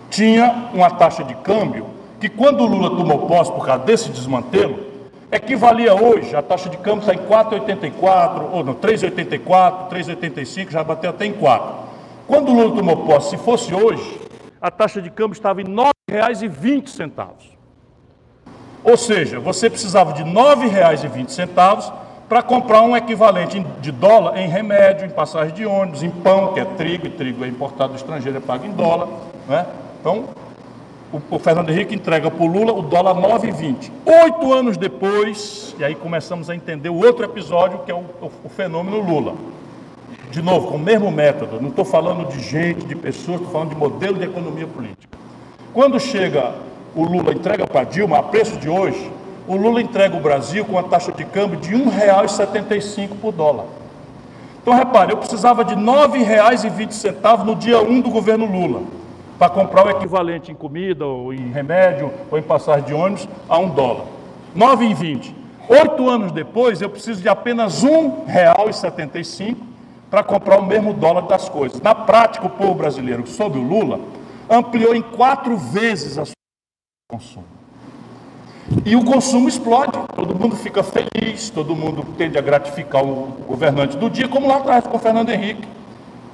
tinha 0.09 0.71
uma 0.73 0.91
taxa 0.91 1.23
de 1.23 1.35
câmbio 1.35 1.87
que, 2.19 2.31
quando 2.31 2.63
o 2.63 2.67
Lula 2.67 2.97
tomou 2.97 3.27
posse 3.29 3.53
por 3.53 3.67
causa 3.67 3.85
desse 3.85 4.09
desmantelo, 4.09 4.79
equivalia 5.37 5.95
hoje, 5.95 6.35
a 6.35 6.43
taxa 6.43 6.69
de 6.69 6.77
câmbio 6.77 7.01
está 7.01 7.15
em 7.15 7.27
4,84, 7.27 8.51
ou 8.53 8.65
não, 8.65 8.75
3,84, 8.75 9.89
3,85, 9.89 10.71
já 10.71 10.83
bateu 10.83 11.11
até 11.11 11.27
em 11.27 11.33
4. 11.33 11.87
Quando 12.27 12.51
o 12.51 12.55
Lula 12.55 12.75
tomou 12.75 12.97
posse, 13.05 13.31
se 13.31 13.37
fosse 13.37 13.75
hoje, 13.75 14.21
a 14.61 14.71
taxa 14.71 15.01
de 15.01 15.11
câmbio 15.11 15.35
estava 15.35 15.63
em 15.63 15.65
R$ 15.65 15.91
9,20. 16.11 17.57
Ou 18.83 18.97
seja, 18.97 19.39
você 19.41 19.69
precisava 19.69 20.13
de 20.13 20.23
R$ 20.23 20.31
9,20 20.31 21.93
para 22.29 22.43
comprar 22.43 22.83
um 22.83 22.97
equivalente 22.97 23.61
de 23.81 23.93
dólar 23.93 24.39
em 24.39 24.49
remédio, 24.49 25.07
em 25.07 25.11
passagem 25.11 25.55
de 25.55 25.65
ônibus, 25.65 26.03
em 26.03 26.11
pão, 26.11 26.53
que 26.53 26.61
é 26.61 26.65
trigo, 26.65 27.07
e 27.07 27.11
trigo 27.11 27.45
é 27.45 27.49
importado 27.49 27.93
do 27.93 27.97
estrangeiro, 27.97 28.39
é 28.39 28.41
pago 28.41 28.67
em 28.67 28.73
dólar. 28.73 29.09
Né? 29.49 29.67
Então, 30.01 30.25
o, 31.13 31.37
o 31.37 31.39
Fernando 31.39 31.71
Henrique 31.71 31.95
entrega 31.95 32.31
para 32.31 32.45
o 32.45 32.47
Lula 32.47 32.73
o 32.73 32.83
dólar 32.83 33.15
9,20. 33.15 33.91
Oito 34.25 34.53
anos 34.53 34.77
depois, 34.77 35.75
e 35.79 35.85
aí 35.85 35.95
começamos 35.95 36.51
a 36.51 36.55
entender 36.55 36.89
o 36.89 36.97
outro 36.97 37.25
episódio, 37.25 37.81
que 37.81 37.91
é 37.91 37.95
o, 37.95 38.05
o, 38.21 38.31
o 38.45 38.49
fenômeno 38.49 39.01
Lula. 39.01 39.35
De 40.31 40.43
novo, 40.43 40.69
com 40.69 40.77
o 40.77 40.81
mesmo 40.81 41.11
método, 41.11 41.61
não 41.61 41.69
estou 41.69 41.85
falando 41.85 42.29
de 42.29 42.41
gente, 42.41 42.85
de 42.85 42.95
pessoas, 42.95 43.39
estou 43.39 43.53
falando 43.53 43.71
de 43.71 43.77
modelo 43.77 44.19
de 44.19 44.25
economia 44.25 44.67
política. 44.67 45.17
Quando 45.73 46.01
chega 46.01 46.55
o 46.95 47.05
Lula, 47.05 47.33
entrega 47.33 47.67
para 47.67 47.85
Dilma, 47.85 48.19
a 48.19 48.23
preço 48.23 48.57
de 48.59 48.69
hoje, 48.69 49.11
o 49.47 49.55
Lula 49.55 49.81
entrega 49.81 50.17
o 50.17 50.21
Brasil 50.21 50.65
com 50.65 50.79
a 50.79 50.83
taxa 50.83 51.13
de 51.13 51.25
câmbio 51.25 51.59
de 51.61 51.71
R$ 51.75 51.85
1,75 51.85 53.11
por 53.21 53.33
dólar. 53.33 53.67
Então, 54.61 54.75
repare, 54.75 55.13
eu 55.13 55.17
precisava 55.17 55.65
de 55.65 55.75
R$ 55.75 55.81
9,20 55.81 57.45
no 57.45 57.55
dia 57.55 57.81
1 57.81 58.01
do 58.01 58.11
governo 58.11 58.45
Lula, 58.47 58.83
para 59.39 59.49
comprar 59.51 59.87
o 59.87 59.91
equivalente 59.91 60.51
em 60.51 60.55
comida, 60.55 61.05
ou 61.05 61.33
em 61.33 61.51
remédio, 61.51 62.13
ou 62.31 62.39
em 62.39 62.43
passagem 62.43 62.85
de 62.85 62.95
ônibus, 62.95 63.29
a 63.49 63.59
um 63.59 63.69
dólar. 63.69 64.05
R$ 64.55 64.61
9,20. 64.61 65.35
Oito 65.69 66.09
anos 66.09 66.33
depois, 66.33 66.81
eu 66.81 66.89
preciso 66.89 67.21
de 67.21 67.29
apenas 67.29 67.83
R$ 67.83 67.91
1,75 67.91 69.57
para 70.11 70.23
comprar 70.23 70.59
o 70.59 70.65
mesmo 70.65 70.95
dólar 70.95 71.23
das 71.23 71.49
coisas. 71.49 71.81
Na 71.81 71.95
prática, 71.95 72.47
o 72.47 72.51
povo 72.51 72.75
brasileiro, 72.75 73.27
sob 73.27 73.59
o 73.59 73.63
Lula, 73.63 74.01
ampliou 74.49 74.95
em 74.95 75.03
quatro 75.03 75.57
vezes 75.57 76.17
a 76.19 76.25
sua 76.25 76.35
consumo. 77.09 77.45
E 78.85 78.97
o 78.97 79.05
consumo 79.05 79.49
explode, 79.49 79.93
todo 80.15 80.35
mundo 80.35 80.57
fica 80.57 80.83
feliz, 80.83 81.51
todo 81.51 81.77
mundo 81.77 82.05
tende 82.17 82.39
a 82.39 82.41
gratificar 82.41 83.05
o 83.05 83.27
governante 83.47 83.97
do 83.97 84.09
dia, 84.09 84.29
como 84.29 84.49
lá 84.49 84.57
atrás 84.57 84.87
com 84.87 84.97
o 84.97 85.01
Fernando 85.01 85.31
Henrique. 85.31 85.69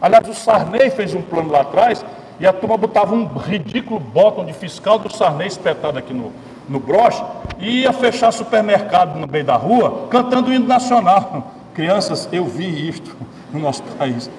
Aliás, 0.00 0.28
o 0.28 0.34
Sarney 0.34 0.90
fez 0.90 1.14
um 1.14 1.22
plano 1.22 1.50
lá 1.50 1.60
atrás 1.60 2.04
e 2.40 2.46
a 2.46 2.52
turma 2.52 2.76
botava 2.76 3.14
um 3.14 3.26
ridículo 3.36 4.00
botão 4.00 4.44
de 4.44 4.52
fiscal 4.52 4.98
do 4.98 5.14
Sarney 5.14 5.46
espetado 5.46 5.98
aqui 5.98 6.12
no, 6.12 6.32
no 6.68 6.80
broche 6.80 7.22
e 7.58 7.82
ia 7.82 7.92
fechar 7.92 8.32
supermercado 8.32 9.18
no 9.18 9.26
meio 9.26 9.44
da 9.44 9.56
rua 9.56 10.08
cantando 10.10 10.50
o 10.50 10.52
hino 10.52 10.66
nacional. 10.66 11.52
Crianças, 11.74 12.28
eu 12.32 12.44
vi 12.44 12.88
isto 12.88 13.16
no 13.52 13.60
nosso 13.60 13.82
país. 13.98 14.30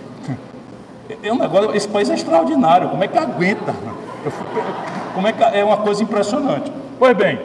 É 1.21 1.31
um 1.31 1.37
negócio, 1.37 1.75
esse 1.75 1.87
país 1.87 2.09
é 2.09 2.13
extraordinário, 2.13 2.89
como 2.89 3.03
é 3.03 3.07
que 3.07 3.17
aguenta? 3.17 3.73
como 5.13 5.27
é 5.27 5.33
que 5.33 5.43
é 5.43 5.63
uma 5.63 5.77
coisa 5.77 6.01
impressionante. 6.03 6.71
Pois 6.97 7.15
bem, 7.15 7.39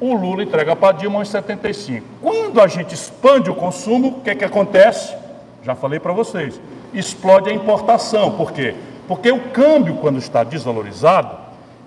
o 0.00 0.14
Lula 0.14 0.42
entrega 0.42 0.76
para 0.76 0.96
Dilma 0.96 1.20
uns 1.20 1.28
75. 1.28 2.06
Quando 2.22 2.60
a 2.60 2.66
gente 2.66 2.94
expande 2.94 3.50
o 3.50 3.54
consumo, 3.54 4.08
o 4.08 4.20
que, 4.20 4.30
é 4.30 4.34
que 4.34 4.44
acontece? 4.44 5.14
Já 5.62 5.74
falei 5.74 5.98
para 5.98 6.12
vocês, 6.12 6.60
explode 6.94 7.50
a 7.50 7.52
importação. 7.52 8.32
Por 8.32 8.52
quê? 8.52 8.74
Porque 9.06 9.30
o 9.30 9.40
câmbio, 9.50 9.96
quando 9.96 10.18
está 10.18 10.42
desvalorizado, 10.42 11.36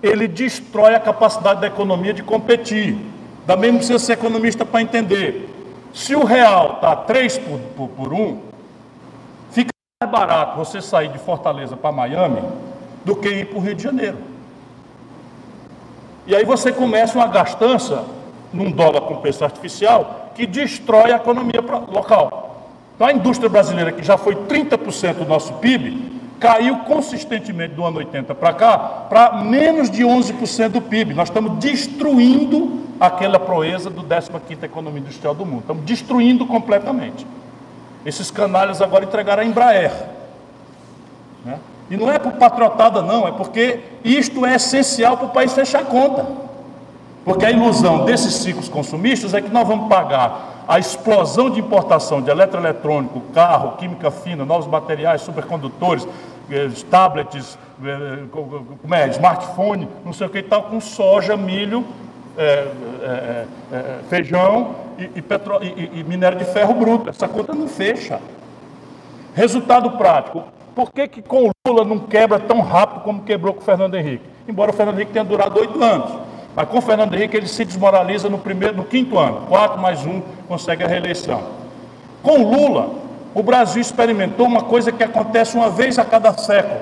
ele 0.01 0.27
destrói 0.27 0.95
a 0.95 0.99
capacidade 0.99 1.61
da 1.61 1.67
economia 1.67 2.13
de 2.13 2.23
competir. 2.23 2.97
Mesmo 3.57 3.77
precisa 3.77 3.99
ser 3.99 4.13
economista 4.13 4.65
para 4.65 4.81
entender. 4.81 5.49
Se 5.93 6.15
o 6.15 6.23
real 6.23 6.73
está 6.75 6.95
3 6.95 7.37
por, 7.39 7.59
por, 7.75 7.87
por 7.89 8.13
1, 8.13 8.39
fica 9.51 9.69
mais 10.01 10.11
barato 10.11 10.57
você 10.57 10.81
sair 10.81 11.09
de 11.09 11.17
Fortaleza 11.17 11.75
para 11.75 11.91
Miami 11.91 12.41
do 13.03 13.15
que 13.15 13.27
ir 13.27 13.45
para 13.47 13.57
o 13.57 13.61
Rio 13.61 13.75
de 13.75 13.83
Janeiro. 13.83 14.17
E 16.27 16.35
aí 16.35 16.45
você 16.45 16.71
começa 16.71 17.17
uma 17.17 17.27
gastança 17.27 18.05
num 18.53 18.71
dólar 18.71 19.01
com 19.01 19.17
preço 19.17 19.43
artificial 19.43 20.31
que 20.35 20.45
destrói 20.45 21.11
a 21.11 21.15
economia 21.15 21.59
local. 21.91 22.67
Então 22.95 23.07
a 23.07 23.13
indústria 23.13 23.49
brasileira, 23.49 23.91
que 23.91 24.03
já 24.03 24.15
foi 24.15 24.35
30% 24.35 25.15
do 25.15 25.25
nosso 25.25 25.53
PIB, 25.53 26.18
caiu 26.39 26.77
consistentemente 26.79 27.75
do 27.75 27.85
ano 27.85 27.97
80 27.97 28.33
para 28.35 28.53
cá 28.53 28.77
para 29.09 29.43
menos 29.43 29.89
de 29.89 30.03
11% 30.03 30.69
do 30.69 30.81
PIB. 30.81 31.13
Nós 31.13 31.29
estamos 31.29 31.57
destruindo 31.59 32.79
aquela 32.99 33.39
proeza 33.39 33.89
do 33.89 34.03
15ª 34.03 34.63
economia 34.63 34.99
industrial 34.99 35.35
do 35.35 35.45
mundo. 35.45 35.61
Estamos 35.61 35.83
destruindo 35.83 36.45
completamente. 36.45 37.25
Esses 38.05 38.31
canalhas 38.31 38.81
agora 38.81 39.05
entregaram 39.05 39.43
a 39.43 39.45
Embraer. 39.45 39.91
Né? 41.45 41.59
E 41.89 41.97
não 41.97 42.11
é 42.11 42.19
por 42.19 42.33
patriotada, 42.33 43.01
não, 43.01 43.27
é 43.27 43.31
porque 43.31 43.79
isto 44.03 44.45
é 44.45 44.55
essencial 44.55 45.17
para 45.17 45.27
o 45.27 45.29
país 45.29 45.53
fechar 45.53 45.81
a 45.81 45.85
conta. 45.85 46.25
Porque 47.25 47.45
a 47.45 47.51
ilusão 47.51 48.05
desses 48.05 48.35
ciclos 48.35 48.69
consumistas 48.69 49.33
é 49.33 49.41
que 49.41 49.49
nós 49.49 49.67
vamos 49.67 49.87
pagar 49.89 50.63
a 50.67 50.77
explosão 50.77 51.49
de 51.49 51.59
importação 51.59 52.21
de 52.21 52.29
eletroeletrônico, 52.29 53.21
carro, 53.33 53.75
química 53.77 54.11
fina, 54.11 54.45
novos 54.45 54.67
materiais, 54.67 55.21
supercondutores, 55.21 56.07
tablets, 56.89 57.57
eh, 57.83 58.23
como 58.31 58.95
é, 58.95 59.07
smartphone, 59.09 59.87
não 60.05 60.13
sei 60.13 60.27
o 60.27 60.29
que 60.29 60.39
e 60.39 60.43
tal, 60.43 60.63
com 60.63 60.79
soja, 60.79 61.37
milho, 61.37 61.85
é, 62.37 62.43
é, 63.01 63.45
é, 63.71 63.99
feijão 64.09 64.75
e, 64.97 65.09
e, 65.15 65.21
petro, 65.21 65.59
e, 65.61 65.99
e 65.99 66.03
minério 66.03 66.37
de 66.37 66.45
ferro 66.45 66.73
bruto. 66.73 67.09
Essa 67.09 67.27
conta 67.27 67.53
não 67.53 67.67
fecha. 67.67 68.19
Resultado 69.33 69.91
prático: 69.91 70.43
por 70.73 70.91
que, 70.91 71.07
que 71.07 71.21
com 71.21 71.49
o 71.49 71.51
Lula 71.67 71.83
não 71.83 71.99
quebra 71.99 72.39
tão 72.39 72.61
rápido 72.61 73.01
como 73.01 73.23
quebrou 73.23 73.53
com 73.53 73.61
o 73.61 73.63
Fernando 73.63 73.95
Henrique? 73.95 74.23
Embora 74.47 74.71
o 74.71 74.73
Fernando 74.73 74.95
Henrique 74.95 75.11
tenha 75.11 75.25
durado 75.25 75.59
oito 75.59 75.83
anos. 75.83 76.11
Mas 76.55 76.67
com 76.67 76.77
o 76.79 76.81
Fernando 76.81 77.13
Henrique 77.13 77.37
ele 77.37 77.47
se 77.47 77.63
desmoraliza 77.63 78.29
no 78.29 78.37
primeiro, 78.37 78.77
no 78.77 78.83
quinto 78.83 79.17
ano. 79.17 79.45
Quatro 79.47 79.79
mais 79.79 80.05
um 80.05 80.21
consegue 80.47 80.83
a 80.83 80.87
reeleição. 80.87 81.43
Com 82.23 82.39
o 82.39 82.51
Lula, 82.51 82.89
o 83.33 83.43
Brasil 83.43 83.81
experimentou 83.81 84.45
uma 84.45 84.63
coisa 84.63 84.91
que 84.91 85.03
acontece 85.03 85.55
uma 85.55 85.69
vez 85.69 85.99
a 85.99 86.05
cada 86.05 86.33
século, 86.37 86.81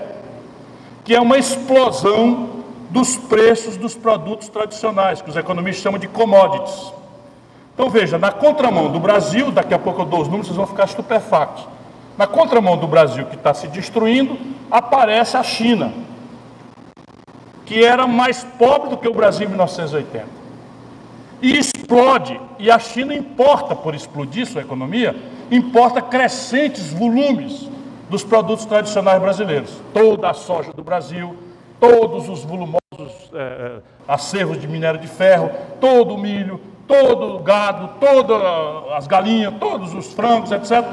que 1.03 1.13
é 1.13 1.19
uma 1.19 1.37
explosão 1.37 2.49
dos 2.89 3.17
preços 3.17 3.75
dos 3.75 3.95
produtos 3.95 4.47
tradicionais, 4.47 5.21
que 5.21 5.29
os 5.29 5.35
economistas 5.35 5.83
chamam 5.83 5.99
de 5.99 6.07
commodities. 6.07 6.93
Então 7.73 7.89
veja, 7.89 8.17
na 8.17 8.31
contramão 8.31 8.91
do 8.91 8.99
Brasil, 8.99 9.51
daqui 9.51 9.73
a 9.73 9.79
pouco 9.79 10.01
eu 10.01 10.05
dou 10.05 10.21
os 10.21 10.27
números, 10.27 10.47
vocês 10.47 10.57
vão 10.57 10.65
ficar 10.65 10.85
estupefactos. 10.85 11.67
Na 12.17 12.25
contramão 12.25 12.77
do 12.77 12.87
Brasil, 12.87 13.25
que 13.25 13.35
está 13.35 13.53
se 13.53 13.67
destruindo, 13.67 14.37
aparece 14.71 15.37
a 15.37 15.43
China, 15.43 15.93
que 17.65 17.83
era 17.83 18.07
mais 18.07 18.43
pobre 18.57 18.89
do 18.89 18.97
que 18.97 19.07
o 19.07 19.13
Brasil 19.13 19.45
em 19.45 19.49
1980. 19.49 20.25
E 21.39 21.57
explode, 21.57 22.39
e 22.57 22.71
a 22.71 22.79
China 22.79 23.13
importa, 23.13 23.75
por 23.75 23.93
explodir 23.93 24.47
sua 24.47 24.61
economia, 24.61 25.15
importa 25.51 26.01
crescentes 26.01 26.91
volumes 26.91 27.69
dos 28.09 28.23
produtos 28.23 28.65
tradicionais 28.65 29.21
brasileiros. 29.21 29.71
Toda 29.93 30.29
a 30.29 30.33
soja 30.33 30.71
do 30.73 30.83
Brasil, 30.83 31.35
todos 31.79 32.29
os 32.29 32.43
volumosos 32.43 32.81
é, 33.33 33.79
acervos 34.07 34.59
de 34.59 34.67
minério 34.67 34.99
de 34.99 35.07
ferro, 35.07 35.51
todo 35.79 36.15
o 36.15 36.17
milho, 36.17 36.59
todo 36.87 37.35
o 37.35 37.39
gado, 37.39 37.91
todas 37.99 38.41
as 38.93 39.07
galinhas, 39.07 39.53
todos 39.59 39.93
os 39.93 40.13
frangos, 40.13 40.51
etc. 40.51 40.85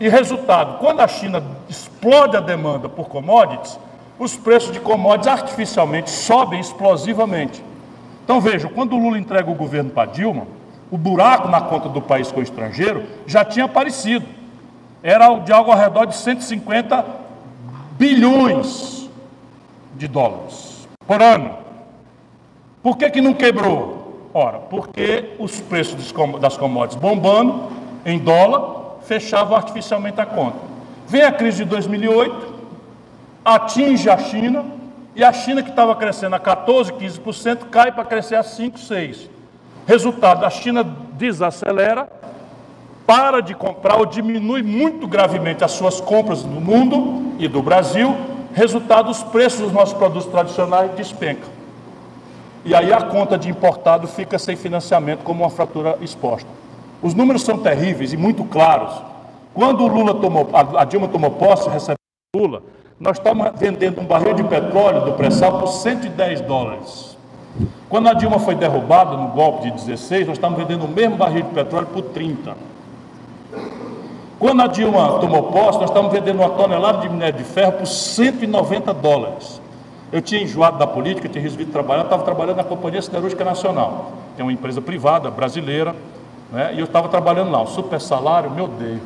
E 0.00 0.08
resultado, 0.08 0.78
quando 0.78 1.00
a 1.00 1.08
China 1.08 1.42
explode 1.68 2.36
a 2.36 2.40
demanda 2.40 2.88
por 2.88 3.08
commodities, 3.08 3.78
os 4.18 4.36
preços 4.36 4.72
de 4.72 4.80
commodities 4.80 5.28
artificialmente 5.28 6.10
sobem 6.10 6.60
explosivamente. 6.60 7.62
Então 8.24 8.40
vejam, 8.40 8.70
quando 8.70 8.94
o 8.94 8.98
Lula 8.98 9.18
entrega 9.18 9.50
o 9.50 9.54
governo 9.54 9.90
para 9.90 10.10
Dilma, 10.10 10.46
o 10.90 10.96
buraco 10.96 11.48
na 11.48 11.60
conta 11.60 11.88
do 11.88 12.00
país 12.00 12.30
com 12.30 12.40
o 12.40 12.42
estrangeiro 12.42 13.04
já 13.26 13.44
tinha 13.44 13.64
aparecido. 13.64 14.26
Era 15.02 15.34
de 15.38 15.52
algo 15.52 15.70
ao 15.70 15.78
redor 15.78 16.06
de 16.06 16.16
150 16.16 17.04
bilhões 17.92 19.08
de 19.94 20.08
dólares 20.08 20.88
por 21.06 21.22
ano. 21.22 21.56
Por 22.82 22.96
que, 22.96 23.10
que 23.10 23.20
não 23.20 23.34
quebrou? 23.34 24.30
Ora, 24.32 24.58
porque 24.58 25.34
os 25.38 25.60
preços 25.60 26.12
das 26.40 26.56
commodities 26.56 27.00
bombando 27.00 27.70
em 28.04 28.18
dólar 28.18 28.98
fechavam 29.02 29.56
artificialmente 29.56 30.20
a 30.20 30.26
conta. 30.26 30.58
Vem 31.08 31.22
a 31.22 31.32
crise 31.32 31.64
de 31.64 31.70
2008, 31.70 32.54
atinge 33.44 34.10
a 34.10 34.18
China, 34.18 34.64
e 35.16 35.24
a 35.24 35.32
China, 35.32 35.62
que 35.62 35.70
estava 35.70 35.96
crescendo 35.96 36.36
a 36.36 36.38
14, 36.38 36.92
15%, 36.92 37.70
cai 37.70 37.90
para 37.90 38.04
crescer 38.04 38.34
a 38.34 38.42
5, 38.42 38.78
6. 38.78 39.30
Resultado, 39.86 40.44
a 40.44 40.50
China 40.50 40.82
desacelera, 41.12 42.08
para 43.06 43.40
de 43.40 43.54
comprar 43.54 43.96
ou 43.96 44.04
diminui 44.04 44.62
muito 44.62 45.06
gravemente 45.06 45.62
as 45.62 45.70
suas 45.70 46.00
compras 46.00 46.44
no 46.44 46.60
mundo 46.60 47.36
e 47.38 47.46
do 47.46 47.62
Brasil. 47.62 48.16
Resultado, 48.52 49.10
os 49.10 49.22
preços 49.22 49.60
dos 49.60 49.72
nossos 49.72 49.94
produtos 49.94 50.28
tradicionais 50.28 50.90
despencam. 50.92 51.48
E 52.64 52.74
aí 52.74 52.92
a 52.92 53.02
conta 53.02 53.38
de 53.38 53.48
importado 53.48 54.08
fica 54.08 54.40
sem 54.40 54.56
financiamento, 54.56 55.22
como 55.22 55.44
uma 55.44 55.50
fratura 55.50 55.96
exposta. 56.00 56.48
Os 57.00 57.14
números 57.14 57.42
são 57.42 57.58
terríveis 57.58 58.12
e 58.12 58.16
muito 58.16 58.42
claros. 58.42 58.92
Quando 59.54 59.84
o 59.84 59.86
Lula 59.86 60.14
tomou, 60.14 60.48
a 60.52 60.84
Dilma 60.84 61.06
tomou 61.06 61.30
posse, 61.30 61.68
recebeu 61.68 61.96
Lula, 62.34 62.62
nós 62.98 63.18
estamos 63.18 63.52
vendendo 63.56 64.00
um 64.00 64.04
barril 64.04 64.34
de 64.34 64.42
petróleo 64.42 65.04
do 65.04 65.12
pré-sal 65.12 65.60
por 65.60 65.68
110 65.68 66.40
dólares. 66.40 67.15
Quando 67.88 68.08
a 68.08 68.14
Dilma 68.14 68.38
foi 68.38 68.54
derrubada 68.54 69.16
no 69.16 69.28
golpe 69.28 69.70
de 69.70 69.76
16, 69.76 70.26
nós 70.26 70.36
estamos 70.36 70.58
vendendo 70.58 70.84
o 70.84 70.88
mesmo 70.88 71.16
barril 71.16 71.44
de 71.44 71.50
petróleo 71.50 71.86
por 71.86 72.02
30. 72.02 72.56
Quando 74.38 74.60
a 74.60 74.66
Dilma 74.66 75.18
tomou 75.18 75.44
posse, 75.44 75.78
nós 75.78 75.88
estamos 75.88 76.12
vendendo 76.12 76.40
uma 76.40 76.50
tonelada 76.50 76.98
de 76.98 77.08
minério 77.08 77.38
de 77.38 77.44
ferro 77.44 77.72
por 77.72 77.86
190 77.86 78.92
dólares. 78.92 79.60
Eu 80.12 80.20
tinha 80.20 80.42
enjoado 80.42 80.78
da 80.78 80.86
política, 80.86 81.28
tinha 81.28 81.42
resolvido 81.42 81.72
trabalhar, 81.72 82.04
estava 82.04 82.22
trabalhando 82.22 82.56
na 82.56 82.64
Companhia 82.64 83.00
Siderúrgica 83.00 83.44
Nacional, 83.44 84.12
é 84.38 84.42
uma 84.42 84.52
empresa 84.52 84.80
privada 84.80 85.30
brasileira, 85.30 85.96
né? 86.52 86.72
e 86.74 86.78
eu 86.78 86.84
estava 86.84 87.08
trabalhando 87.08 87.50
lá, 87.50 87.62
um 87.62 87.66
super 87.66 88.00
salário, 88.00 88.50
meu 88.50 88.68
Deus. 88.68 89.00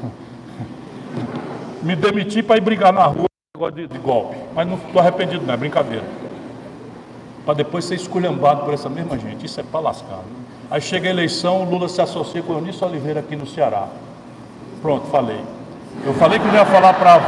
Me 1.83 1.97
demiti 1.97 2.43
para 2.43 2.57
ir 2.57 2.61
brigar 2.61 2.93
na 2.93 3.05
rua 3.07 3.29
de, 3.73 3.87
de 3.87 3.99
golpe, 3.99 4.37
mas 4.55 4.67
não 4.67 4.75
estou 4.75 5.01
arrependido, 5.01 5.47
não, 5.47 5.55
é 5.55 5.57
brincadeira. 5.57 6.05
Para 7.51 7.57
depois 7.57 7.85
ser 7.85 7.97
esculhambado 7.97 8.63
por 8.63 8.73
essa 8.73 8.89
mesma 8.89 9.19
gente, 9.19 9.45
isso 9.45 9.59
é 9.59 9.65
para 9.65 9.81
lascar. 9.81 10.21
Aí 10.71 10.81
chega 10.81 11.09
a 11.09 11.11
eleição, 11.11 11.65
Lula 11.65 11.89
se 11.89 12.01
associa 12.01 12.41
com 12.45 12.53
o 12.53 12.59
Eunício 12.59 12.87
Oliveira 12.87 13.19
aqui 13.19 13.35
no 13.35 13.45
Ceará. 13.45 13.89
Pronto, 14.81 15.09
falei. 15.09 15.41
Eu 16.07 16.15
falei 16.15 16.39
que 16.39 16.47
não 16.47 16.55
ia 16.55 16.65
falar 16.65 16.95
para. 16.95 17.21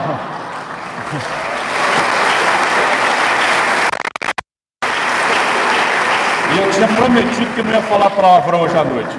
E 6.54 6.58
eu 6.60 6.70
tinha 6.70 6.86
prometido 6.86 7.54
que 7.56 7.62
não 7.64 7.72
ia 7.72 7.82
falar 7.82 8.10
palavrão 8.10 8.60
hoje 8.60 8.78
à 8.78 8.84
noite. 8.84 9.18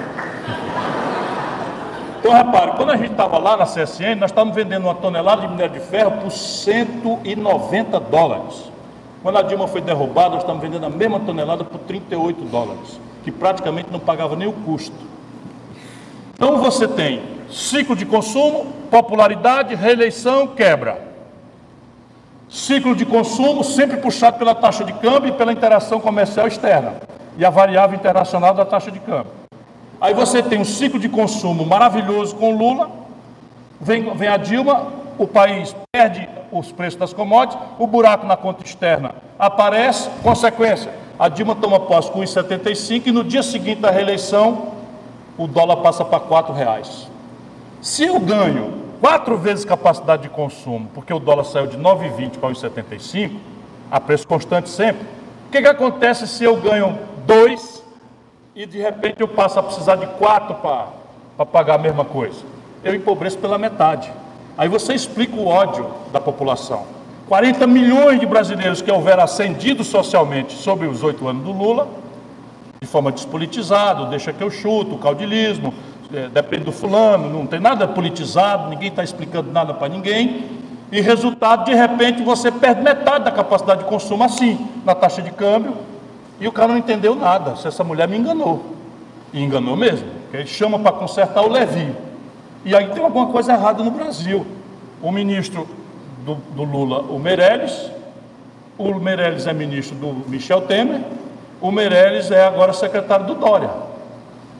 Então, 2.18 2.32
repare, 2.32 2.70
quando 2.78 2.92
a 2.92 2.96
gente 2.96 3.10
estava 3.10 3.36
lá 3.36 3.58
na 3.58 3.66
CSN, 3.66 4.14
nós 4.18 4.30
estávamos 4.30 4.56
vendendo 4.56 4.84
uma 4.84 4.94
tonelada 4.94 5.42
de 5.42 5.48
minério 5.48 5.78
de 5.78 5.80
ferro 5.80 6.12
por 6.12 6.30
190 6.30 8.00
dólares. 8.00 8.72
Quando 9.24 9.38
a 9.38 9.42
Dilma 9.42 9.66
foi 9.66 9.80
derrubada, 9.80 10.34
nós 10.34 10.40
estamos 10.40 10.60
vendendo 10.60 10.84
a 10.84 10.90
mesma 10.90 11.18
tonelada 11.18 11.64
por 11.64 11.78
38 11.78 12.44
dólares, 12.44 13.00
que 13.22 13.32
praticamente 13.32 13.88
não 13.90 13.98
pagava 13.98 14.36
nem 14.36 14.46
o 14.46 14.52
custo. 14.52 14.94
Então 16.34 16.58
você 16.58 16.86
tem 16.86 17.22
ciclo 17.50 17.96
de 17.96 18.04
consumo, 18.04 18.66
popularidade, 18.90 19.74
reeleição, 19.74 20.48
quebra. 20.48 21.00
Ciclo 22.50 22.94
de 22.94 23.06
consumo 23.06 23.64
sempre 23.64 23.96
puxado 23.96 24.36
pela 24.36 24.54
taxa 24.54 24.84
de 24.84 24.92
câmbio 24.92 25.30
e 25.30 25.32
pela 25.32 25.54
interação 25.54 25.98
comercial 26.00 26.46
externa 26.46 26.96
e 27.38 27.46
a 27.46 27.50
variável 27.50 27.96
internacional 27.98 28.52
da 28.52 28.66
taxa 28.66 28.90
de 28.90 29.00
câmbio. 29.00 29.32
Aí 30.02 30.12
você 30.12 30.42
tem 30.42 30.60
um 30.60 30.66
ciclo 30.66 31.00
de 31.00 31.08
consumo 31.08 31.64
maravilhoso 31.64 32.36
com 32.36 32.54
Lula, 32.54 32.90
vem, 33.80 34.14
vem 34.16 34.28
a 34.28 34.36
Dilma, 34.36 35.03
o 35.18 35.26
país 35.26 35.74
perde 35.92 36.28
os 36.50 36.72
preços 36.72 36.98
das 36.98 37.12
commodities, 37.12 37.60
o 37.78 37.86
buraco 37.86 38.26
na 38.26 38.36
conta 38.36 38.64
externa 38.64 39.12
aparece, 39.38 40.08
consequência, 40.22 40.92
a 41.18 41.28
Dilma 41.28 41.54
toma 41.54 41.80
posse 41.80 42.10
com 42.10 42.20
1,75 42.20 43.06
e 43.06 43.12
no 43.12 43.22
dia 43.22 43.42
seguinte 43.42 43.80
da 43.80 43.90
reeleição 43.90 44.74
o 45.36 45.46
dólar 45.46 45.76
passa 45.78 46.04
para 46.04 46.18
R$ 46.18 46.52
reais. 46.54 47.08
Se 47.80 48.04
eu 48.04 48.18
ganho 48.18 48.84
quatro 49.00 49.36
vezes 49.36 49.64
capacidade 49.64 50.22
de 50.22 50.28
consumo, 50.28 50.88
porque 50.94 51.12
o 51.12 51.18
dólar 51.18 51.44
saiu 51.44 51.66
de 51.66 51.76
9,20 51.76 52.38
para 52.38 52.48
1,75, 52.50 53.32
a 53.90 54.00
preço 54.00 54.26
constante 54.26 54.68
sempre, 54.68 55.06
o 55.46 55.50
que, 55.50 55.60
que 55.60 55.68
acontece 55.68 56.26
se 56.26 56.42
eu 56.42 56.56
ganho 56.56 56.98
dois 57.26 57.82
e 58.54 58.66
de 58.66 58.80
repente 58.80 59.20
eu 59.20 59.28
passo 59.28 59.58
a 59.58 59.62
precisar 59.62 59.96
de 59.96 60.06
quatro 60.06 60.54
para 60.56 61.46
pagar 61.46 61.74
a 61.74 61.78
mesma 61.78 62.04
coisa. 62.04 62.40
Eu 62.82 62.94
empobreço 62.94 63.38
pela 63.38 63.58
metade. 63.58 64.12
Aí 64.56 64.68
você 64.68 64.94
explica 64.94 65.36
o 65.36 65.46
ódio 65.46 65.86
da 66.12 66.20
população. 66.20 66.84
40 67.28 67.66
milhões 67.66 68.20
de 68.20 68.26
brasileiros 68.26 68.82
que 68.82 68.90
houveram 68.90 69.22
ascendido 69.24 69.82
socialmente 69.82 70.54
sobre 70.54 70.86
os 70.86 71.02
oito 71.02 71.26
anos 71.26 71.42
do 71.42 71.52
Lula, 71.52 71.88
de 72.80 72.86
forma 72.86 73.10
despolitizada, 73.10 74.06
deixa 74.06 74.32
que 74.32 74.42
eu 74.42 74.50
chuto, 74.50 74.94
o 74.94 74.98
caudilismo, 74.98 75.72
é, 76.12 76.28
depende 76.28 76.64
do 76.64 76.72
fulano, 76.72 77.30
não 77.30 77.46
tem 77.46 77.58
nada 77.58 77.88
politizado, 77.88 78.68
ninguém 78.68 78.88
está 78.88 79.02
explicando 79.02 79.50
nada 79.50 79.72
para 79.72 79.88
ninguém, 79.88 80.44
e 80.92 81.00
resultado, 81.00 81.64
de 81.64 81.74
repente, 81.74 82.22
você 82.22 82.52
perde 82.52 82.82
metade 82.82 83.24
da 83.24 83.32
capacidade 83.32 83.82
de 83.82 83.88
consumo 83.88 84.22
assim, 84.22 84.68
na 84.84 84.94
taxa 84.94 85.22
de 85.22 85.30
câmbio, 85.30 85.74
e 86.38 86.46
o 86.46 86.52
cara 86.52 86.68
não 86.68 86.78
entendeu 86.78 87.14
nada. 87.14 87.56
Se 87.56 87.66
essa 87.66 87.82
mulher 87.82 88.06
me 88.06 88.16
enganou. 88.16 88.64
E 89.32 89.42
enganou 89.42 89.76
mesmo. 89.76 90.06
Ele 90.32 90.46
chama 90.46 90.78
para 90.78 90.92
consertar 90.92 91.42
o 91.42 91.48
Levi. 91.48 91.92
E 92.64 92.74
aí 92.74 92.88
tem 92.88 93.02
alguma 93.04 93.26
coisa 93.26 93.52
errada 93.52 93.82
no 93.82 93.90
Brasil. 93.90 94.46
O 95.02 95.12
ministro 95.12 95.68
do, 96.24 96.34
do 96.34 96.64
Lula, 96.64 97.00
o 97.02 97.18
Meirelles, 97.18 97.90
o 98.78 98.94
Meirelles 98.94 99.46
é 99.46 99.52
ministro 99.52 99.96
do 99.96 100.28
Michel 100.28 100.62
Temer, 100.62 101.02
o 101.60 101.70
Meirelles 101.70 102.30
é 102.30 102.46
agora 102.46 102.72
secretário 102.72 103.26
do 103.26 103.34
Dória. 103.34 103.70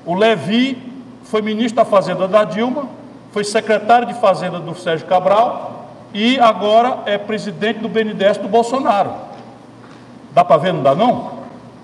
O 0.04 0.14
Levi 0.14 0.92
foi 1.24 1.40
ministro 1.40 1.76
da 1.76 1.84
Fazenda 1.84 2.28
da 2.28 2.44
Dilma, 2.44 2.88
foi 3.32 3.42
secretário 3.42 4.06
de 4.06 4.14
Fazenda 4.14 4.60
do 4.60 4.74
Sérgio 4.74 5.06
Cabral 5.06 5.88
e 6.12 6.38
agora 6.38 6.98
é 7.06 7.18
presidente 7.18 7.78
do 7.78 7.88
BNDES 7.88 8.38
do 8.38 8.48
Bolsonaro. 8.48 9.10
Dá 10.32 10.44
para 10.44 10.58
ver, 10.58 10.72
não 10.72 10.82
dá 10.82 10.94
não? 10.94 11.32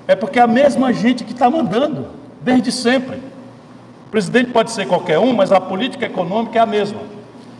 É 0.06 0.14
porque 0.14 0.38
é 0.38 0.42
a 0.42 0.46
mesma 0.46 0.92
gente 0.92 1.24
que 1.24 1.32
está 1.32 1.48
mandando, 1.50 2.08
desde 2.40 2.70
sempre. 2.70 3.29
O 4.10 4.12
presidente 4.12 4.50
pode 4.50 4.72
ser 4.72 4.88
qualquer 4.88 5.20
um, 5.20 5.32
mas 5.32 5.52
a 5.52 5.60
política 5.60 6.06
econômica 6.06 6.58
é 6.58 6.60
a 6.60 6.66
mesma. 6.66 7.00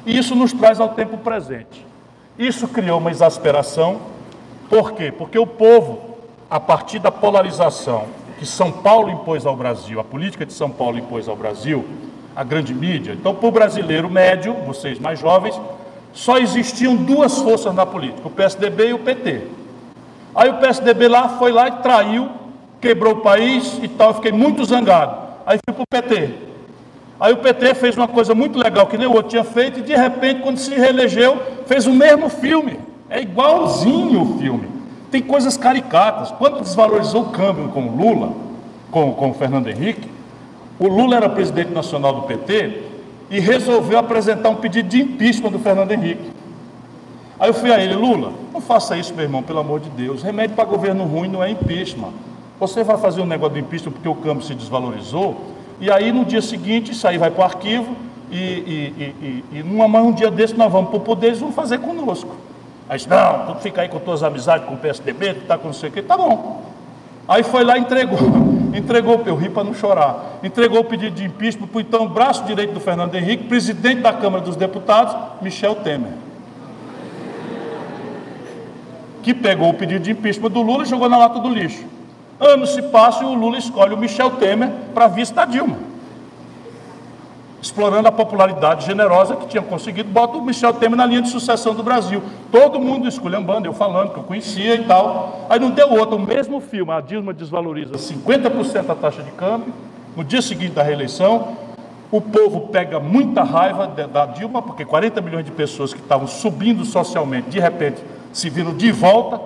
E 0.04 0.18
isso 0.18 0.34
nos 0.34 0.52
traz 0.52 0.80
ao 0.80 0.88
tempo 0.90 1.16
presente. 1.16 1.86
Isso 2.36 2.66
criou 2.66 2.98
uma 2.98 3.10
exasperação. 3.10 4.00
Por 4.68 4.92
quê? 4.92 5.12
Porque 5.16 5.38
o 5.38 5.46
povo, 5.46 6.16
a 6.50 6.58
partir 6.58 6.98
da 6.98 7.12
polarização 7.12 8.06
que 8.38 8.44
São 8.44 8.72
Paulo 8.72 9.10
impôs 9.10 9.46
ao 9.46 9.54
Brasil, 9.54 10.00
a 10.00 10.04
política 10.04 10.44
de 10.44 10.52
São 10.52 10.70
Paulo 10.70 10.98
impôs 10.98 11.28
ao 11.28 11.36
Brasil, 11.36 11.84
a 12.34 12.42
grande 12.42 12.74
mídia. 12.74 13.12
Então, 13.12 13.34
para 13.34 13.48
o 13.48 13.52
brasileiro 13.52 14.10
médio, 14.10 14.52
vocês 14.66 14.98
mais 14.98 15.20
jovens, 15.20 15.60
só 16.12 16.38
existiam 16.38 16.96
duas 16.96 17.38
forças 17.38 17.72
na 17.72 17.86
política, 17.86 18.26
o 18.26 18.30
PSDB 18.30 18.88
e 18.88 18.92
o 18.94 18.98
PT. 18.98 19.46
Aí 20.34 20.50
o 20.50 20.54
PSDB 20.54 21.06
lá 21.06 21.28
foi 21.28 21.52
lá 21.52 21.68
e 21.68 21.72
traiu 21.82 22.40
quebrou 22.80 23.14
o 23.14 23.20
país 23.20 23.78
e 23.82 23.88
tal, 23.88 24.08
eu 24.08 24.14
fiquei 24.14 24.32
muito 24.32 24.64
zangado. 24.64 25.29
Aí 25.46 25.58
fui 25.64 25.74
para 25.74 25.82
o 25.82 26.02
PT. 26.02 26.30
Aí 27.20 27.32
o 27.32 27.36
PT 27.36 27.74
fez 27.74 27.96
uma 27.96 28.08
coisa 28.08 28.34
muito 28.34 28.58
legal 28.58 28.86
que 28.86 28.96
nem 28.96 29.06
o 29.06 29.12
outro 29.12 29.28
tinha 29.28 29.44
feito, 29.44 29.80
e 29.80 29.82
de 29.82 29.94
repente, 29.94 30.40
quando 30.40 30.56
se 30.56 30.74
reelegeu, 30.74 31.38
fez 31.66 31.86
o 31.86 31.92
mesmo 31.92 32.28
filme. 32.30 32.80
É 33.10 33.20
igualzinho 33.20 34.22
o 34.22 34.38
filme. 34.38 34.68
Tem 35.10 35.20
coisas 35.20 35.56
caricatas. 35.56 36.30
Quando 36.30 36.60
desvalorizou 36.60 37.22
o 37.22 37.28
câmbio 37.30 37.68
com 37.68 37.86
o 37.86 37.96
Lula, 37.96 38.32
com, 38.90 39.12
com 39.12 39.30
o 39.30 39.34
Fernando 39.34 39.68
Henrique, 39.68 40.08
o 40.78 40.88
Lula 40.88 41.16
era 41.16 41.28
presidente 41.28 41.72
nacional 41.72 42.14
do 42.14 42.22
PT 42.22 42.84
e 43.28 43.38
resolveu 43.38 43.98
apresentar 43.98 44.48
um 44.48 44.56
pedido 44.56 44.88
de 44.88 45.02
impeachment 45.02 45.50
do 45.50 45.58
Fernando 45.58 45.92
Henrique. 45.92 46.30
Aí 47.38 47.50
eu 47.50 47.54
fui 47.54 47.72
a 47.72 47.82
ele, 47.82 47.94
Lula, 47.94 48.32
não 48.52 48.60
faça 48.60 48.96
isso, 48.96 49.14
meu 49.14 49.24
irmão, 49.24 49.42
pelo 49.42 49.58
amor 49.58 49.80
de 49.80 49.90
Deus. 49.90 50.22
Remédio 50.22 50.56
para 50.56 50.64
governo 50.64 51.04
ruim 51.04 51.28
não 51.28 51.42
é 51.42 51.50
impeachment. 51.50 52.12
Você 52.60 52.84
vai 52.84 52.98
fazer 52.98 53.22
um 53.22 53.26
negócio 53.26 53.54
do 53.54 53.58
impeachment 53.58 53.92
porque 53.92 54.08
o 54.08 54.14
câmbio 54.14 54.44
se 54.44 54.54
desvalorizou, 54.54 55.40
e 55.80 55.90
aí 55.90 56.12
no 56.12 56.26
dia 56.26 56.42
seguinte 56.42 56.92
isso 56.92 57.08
aí 57.08 57.16
vai 57.16 57.30
para 57.30 57.40
o 57.40 57.44
arquivo, 57.44 57.96
e, 58.30 58.36
e, 58.36 59.44
e, 59.52 59.58
e 59.58 59.62
numa, 59.62 59.86
um 60.00 60.12
dia 60.12 60.30
desse 60.30 60.54
nós 60.54 60.70
vamos 60.70 60.90
para 60.90 60.98
o 60.98 61.00
poder, 61.00 61.28
eles 61.28 61.40
vão 61.40 61.50
fazer 61.50 61.78
conosco. 61.78 62.36
Aí 62.86 62.98
disse, 62.98 63.08
não, 63.08 63.46
tu 63.46 63.62
fica 63.62 63.80
aí 63.80 63.88
com 63.88 63.98
tuas 63.98 64.22
amizades 64.22 64.68
com 64.68 64.74
o 64.74 64.76
PSDB, 64.76 65.34
tu 65.34 65.46
tá 65.46 65.56
com 65.56 65.68
não 65.68 65.72
sei 65.72 65.88
o 65.88 65.92
quê, 65.92 66.02
tá 66.02 66.18
bom. 66.18 66.62
Aí 67.26 67.42
foi 67.42 67.64
lá 67.64 67.78
e 67.78 67.80
entregou, 67.80 68.18
entregou, 68.76 69.22
eu 69.24 69.36
ri 69.36 69.48
para 69.48 69.64
não 69.64 69.72
chorar, 69.72 70.38
entregou 70.42 70.80
o 70.80 70.84
pedido 70.84 71.16
de 71.16 71.24
impeachment 71.24 71.66
para 71.66 71.78
o 71.78 71.80
então 71.80 72.06
braço 72.08 72.44
direito 72.44 72.74
do 72.74 72.80
Fernando 72.80 73.14
Henrique, 73.14 73.44
presidente 73.44 74.02
da 74.02 74.12
Câmara 74.12 74.44
dos 74.44 74.54
Deputados, 74.54 75.16
Michel 75.40 75.76
Temer. 75.76 76.12
Que 79.22 79.32
pegou 79.32 79.70
o 79.70 79.74
pedido 79.74 80.02
de 80.02 80.10
impeachment 80.10 80.50
do 80.50 80.60
Lula 80.60 80.82
e 80.82 80.86
jogou 80.86 81.08
na 81.08 81.16
lata 81.16 81.38
do 81.38 81.48
lixo. 81.48 81.99
Anos 82.40 82.70
se 82.70 82.82
passam 82.82 83.30
e 83.30 83.36
o 83.36 83.38
Lula 83.38 83.58
escolhe 83.58 83.92
o 83.92 83.98
Michel 83.98 84.30
Temer 84.32 84.70
para 84.94 85.06
vice 85.06 85.32
da 85.34 85.44
Dilma 85.44 85.90
explorando 87.62 88.08
a 88.08 88.12
popularidade 88.12 88.86
generosa 88.86 89.36
que 89.36 89.46
tinha 89.46 89.62
conseguido, 89.62 90.08
bota 90.10 90.38
o 90.38 90.42
Michel 90.42 90.72
Temer 90.72 90.96
na 90.96 91.04
linha 91.04 91.22
de 91.22 91.28
sucessão 91.28 91.74
do 91.74 91.82
Brasil. 91.82 92.22
Todo 92.50 92.80
mundo 92.80 93.06
esculhambando, 93.06 93.68
eu 93.68 93.72
falando 93.72 94.12
que 94.12 94.18
eu 94.18 94.22
conhecia 94.22 94.76
e 94.76 94.84
tal. 94.84 95.46
Aí 95.48 95.60
não 95.60 95.70
deu 95.70 95.90
outro, 95.90 96.16
o 96.16 96.20
mesmo 96.20 96.60
filme, 96.60 96.90
a 96.92 97.00
Dilma 97.00 97.32
desvaloriza 97.32 97.94
50% 97.94 98.88
a 98.88 98.94
taxa 98.94 99.22
de 99.22 99.30
câmbio, 99.32 99.72
no 100.16 100.24
dia 100.24 100.40
seguinte 100.40 100.72
da 100.72 100.82
reeleição, 100.82 101.56
o 102.10 102.20
povo 102.20 102.68
pega 102.68 102.98
muita 102.98 103.42
raiva 103.42 103.86
da 103.86 104.26
Dilma, 104.26 104.62
porque 104.62 104.84
40 104.84 105.20
milhões 105.20 105.44
de 105.44 105.52
pessoas 105.52 105.92
que 105.92 106.00
estavam 106.00 106.26
subindo 106.26 106.84
socialmente, 106.84 107.50
de 107.50 107.60
repente, 107.60 108.02
se 108.32 108.48
viram 108.50 108.74
de 108.74 108.90
volta, 108.90 109.40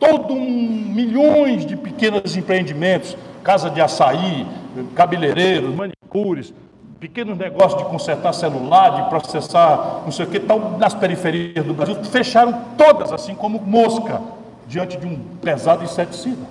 todo 0.00 0.32
um, 0.32 0.40
milhões 0.40 1.66
de 1.66 1.76
pequenos 1.76 2.36
empreendimentos, 2.36 3.16
casa 3.44 3.70
de 3.70 3.80
açaí, 3.80 4.46
cabeleireiros, 4.94 5.74
manicures, 5.74 6.52
pequenos 6.98 7.36
negócios 7.36 7.80
de 7.82 7.88
consertar 7.88 8.32
celular, 8.32 9.02
de 9.02 9.08
processar 9.10 10.02
não 10.04 10.10
sei 10.10 10.24
o 10.24 10.28
que, 10.28 10.38
estão 10.38 10.78
nas 10.78 10.94
periferias 10.94 11.64
do 11.64 11.74
Brasil, 11.74 11.94
fecharam 12.04 12.62
todas, 12.76 13.12
assim 13.12 13.34
como 13.34 13.60
mosca, 13.60 14.20
diante 14.66 14.96
de 14.96 15.06
um 15.06 15.18
pesado 15.40 15.84
inseticida. 15.84 16.42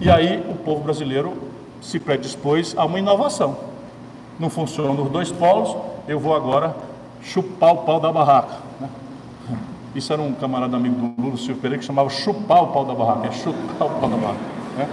E 0.00 0.10
aí 0.10 0.44
o 0.50 0.54
povo 0.54 0.82
brasileiro 0.82 1.34
se 1.80 1.98
predispôs 1.98 2.74
a 2.76 2.84
uma 2.84 2.98
inovação. 2.98 3.56
Não 4.38 4.50
funciona 4.50 4.92
nos 4.92 5.10
dois 5.10 5.30
polos, 5.32 5.74
eu 6.06 6.18
vou 6.18 6.34
agora 6.34 6.74
chupar 7.22 7.72
o 7.72 7.78
pau 7.78 7.98
da 7.98 8.12
barraca. 8.12 8.65
Isso 9.96 10.12
era 10.12 10.20
um 10.20 10.34
camarada 10.34 10.76
amigo 10.76 10.94
do 10.94 11.22
Lula, 11.22 11.38
Silvio 11.38 11.56
Pereira, 11.56 11.78
que 11.78 11.84
chamava 11.86 12.10
chupar 12.10 12.64
o 12.64 12.66
pau 12.66 12.84
da 12.84 12.92
barraca, 12.92 13.28
é 13.28 13.32
chupar 13.32 13.86
o 13.86 13.98
pau 13.98 14.10
da 14.10 14.16
barraca. 14.18 14.40
Né? 14.76 14.88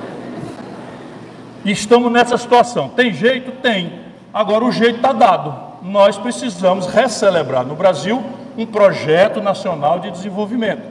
E 1.65 1.71
estamos 1.71 2.09
nessa 2.09 2.37
situação. 2.37 2.87
Tem 2.87 3.11
jeito? 3.13 3.51
Tem. 3.61 3.99
Agora 4.33 4.63
o 4.63 4.71
jeito 4.71 4.95
está 4.95 5.11
dado. 5.11 5.53
Nós 5.81 6.17
precisamos 6.17 6.87
recelebrar 6.87 7.65
no 7.65 7.75
Brasil 7.75 8.23
um 8.57 8.65
projeto 8.65 9.41
nacional 9.41 9.99
de 9.99 10.09
desenvolvimento. 10.09 10.83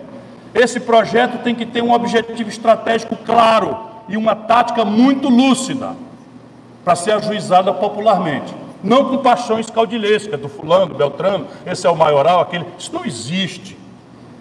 Esse 0.54 0.78
projeto 0.78 1.42
tem 1.42 1.54
que 1.54 1.64
ter 1.64 1.82
um 1.82 1.94
objetivo 1.94 2.50
estratégico 2.50 3.16
claro 3.16 3.78
e 4.10 4.18
uma 4.18 4.36
tática 4.36 4.84
muito 4.84 5.30
lúcida 5.30 5.96
para 6.84 6.94
ser 6.94 7.12
ajuizada 7.12 7.72
popularmente. 7.72 8.54
Não 8.84 9.06
com 9.06 9.16
paixões 9.18 9.70
caudilhescas 9.70 10.38
do 10.38 10.50
fulano, 10.50 10.88
do 10.88 10.94
beltrano, 10.96 11.46
esse 11.64 11.86
é 11.86 11.90
o 11.90 11.96
maioral, 11.96 12.40
aquele. 12.40 12.66
Isso 12.78 12.92
não 12.92 13.06
existe. 13.06 13.80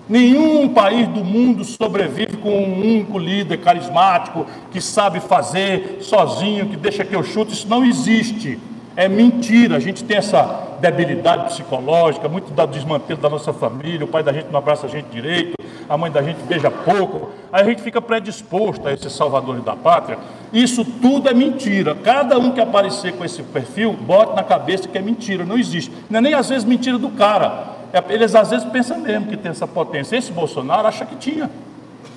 Nenhum 0.09 0.69
país 0.69 1.07
do 1.07 1.23
mundo 1.23 1.63
sobrevive 1.63 2.37
com 2.37 2.49
um 2.49 2.79
único 2.79 3.17
líder 3.17 3.57
carismático 3.57 4.45
que 4.71 4.81
sabe 4.81 5.19
fazer 5.19 5.99
sozinho, 6.01 6.67
que 6.67 6.75
deixa 6.75 7.05
que 7.05 7.15
eu 7.15 7.23
chute. 7.23 7.53
Isso 7.53 7.67
não 7.67 7.85
existe. 7.85 8.59
É 8.95 9.07
mentira. 9.07 9.77
A 9.77 9.79
gente 9.79 10.03
tem 10.03 10.17
essa 10.17 10.69
debilidade 10.79 11.45
psicológica, 11.45 12.27
muito 12.27 12.51
do 12.51 12.67
desmantelo 12.67 13.19
da 13.19 13.29
nossa 13.29 13.53
família. 13.53 14.05
O 14.05 14.07
pai 14.07 14.23
da 14.23 14.33
gente 14.33 14.47
não 14.51 14.57
abraça 14.59 14.87
a 14.87 14.89
gente 14.89 15.05
direito, 15.05 15.53
a 15.87 15.97
mãe 15.97 16.11
da 16.11 16.21
gente 16.21 16.41
beija 16.43 16.69
pouco. 16.69 17.29
Aí 17.51 17.61
a 17.61 17.65
gente 17.65 17.81
fica 17.81 18.01
predisposto 18.01 18.87
a 18.87 18.93
esses 18.93 19.13
salvadores 19.13 19.63
da 19.63 19.75
pátria. 19.75 20.17
Isso 20.51 20.83
tudo 20.83 21.29
é 21.29 21.33
mentira. 21.33 21.95
Cada 21.95 22.37
um 22.37 22.51
que 22.51 22.59
aparecer 22.59 23.13
com 23.13 23.23
esse 23.23 23.41
perfil, 23.43 23.93
bota 23.93 24.35
na 24.35 24.43
cabeça 24.43 24.87
que 24.87 24.97
é 24.97 25.01
mentira. 25.01 25.45
Não 25.45 25.57
existe. 25.57 25.91
Não 26.09 26.19
é 26.19 26.21
nem 26.21 26.33
às 26.33 26.49
vezes 26.49 26.65
mentira 26.65 26.97
do 26.97 27.09
cara 27.09 27.81
é, 27.93 28.03
eles 28.13 28.33
às 28.35 28.49
vezes 28.49 28.65
pensam 28.69 28.99
mesmo 28.99 29.27
que 29.27 29.37
tem 29.37 29.51
essa 29.51 29.67
potência. 29.67 30.15
Esse 30.15 30.31
Bolsonaro 30.31 30.87
acha 30.87 31.05
que 31.05 31.15
tinha. 31.15 31.49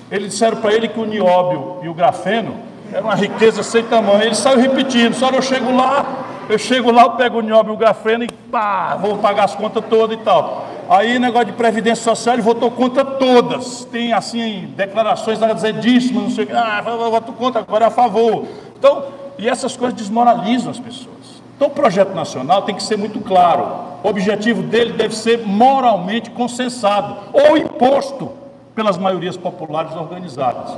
Eles 0.09 0.31
disseram 0.31 0.57
para 0.57 0.73
ele 0.73 0.87
que 0.87 0.99
o 0.99 1.05
nióbio 1.05 1.79
e 1.83 1.89
o 1.89 1.93
grafeno 1.93 2.55
era 2.91 3.01
uma 3.01 3.15
riqueza 3.15 3.61
sem 3.61 3.83
tamanho. 3.83 4.23
Ele 4.23 4.35
saiu 4.35 4.59
repetindo, 4.59 5.13
só 5.13 5.29
eu 5.29 5.41
chego 5.41 5.75
lá, 5.75 6.05
eu 6.49 6.57
chego 6.57 6.91
lá, 6.91 7.03
eu 7.03 7.11
pego 7.11 7.39
o 7.39 7.41
nióbio 7.41 7.73
e 7.73 7.75
o 7.75 7.77
grafeno 7.77 8.23
e 8.23 8.27
pá, 8.27 8.95
vou 8.95 9.17
pagar 9.17 9.45
as 9.45 9.55
contas 9.55 9.83
todas 9.89 10.17
e 10.17 10.21
tal. 10.21 10.65
Aí, 10.87 11.17
negócio 11.17 11.47
de 11.47 11.53
previdência 11.53 12.03
social, 12.03 12.35
ele 12.35 12.43
votou 12.43 12.69
contra 12.69 13.03
todas. 13.03 13.85
Tem, 13.85 14.13
assim, 14.13 14.71
declarações 14.75 15.41
azedíssimas, 15.41 16.23
não 16.23 16.29
sei 16.29 16.43
o 16.43 16.47
que. 16.47 16.53
Ah, 16.53 16.81
voto 16.81 17.33
contra, 17.33 17.61
agora 17.61 17.85
é 17.85 17.87
a 17.87 17.91
favor. 17.91 18.45
Então, 18.77 19.03
e 19.37 19.49
essas 19.49 19.75
coisas 19.75 19.97
desmoralizam 19.97 20.69
as 20.69 20.79
pessoas. 20.79 21.15
Então, 21.55 21.69
o 21.69 21.71
projeto 21.71 22.13
nacional 22.13 22.61
tem 22.61 22.75
que 22.75 22.83
ser 22.83 22.97
muito 22.97 23.19
claro. 23.19 23.67
O 24.03 24.09
objetivo 24.09 24.61
dele 24.61 24.93
deve 24.93 25.15
ser 25.15 25.39
moralmente 25.45 26.29
consensado 26.29 27.17
ou 27.33 27.57
imposto 27.57 28.31
pelas 28.75 28.97
maiorias 28.97 29.37
populares 29.37 29.95
organizadas. 29.95 30.77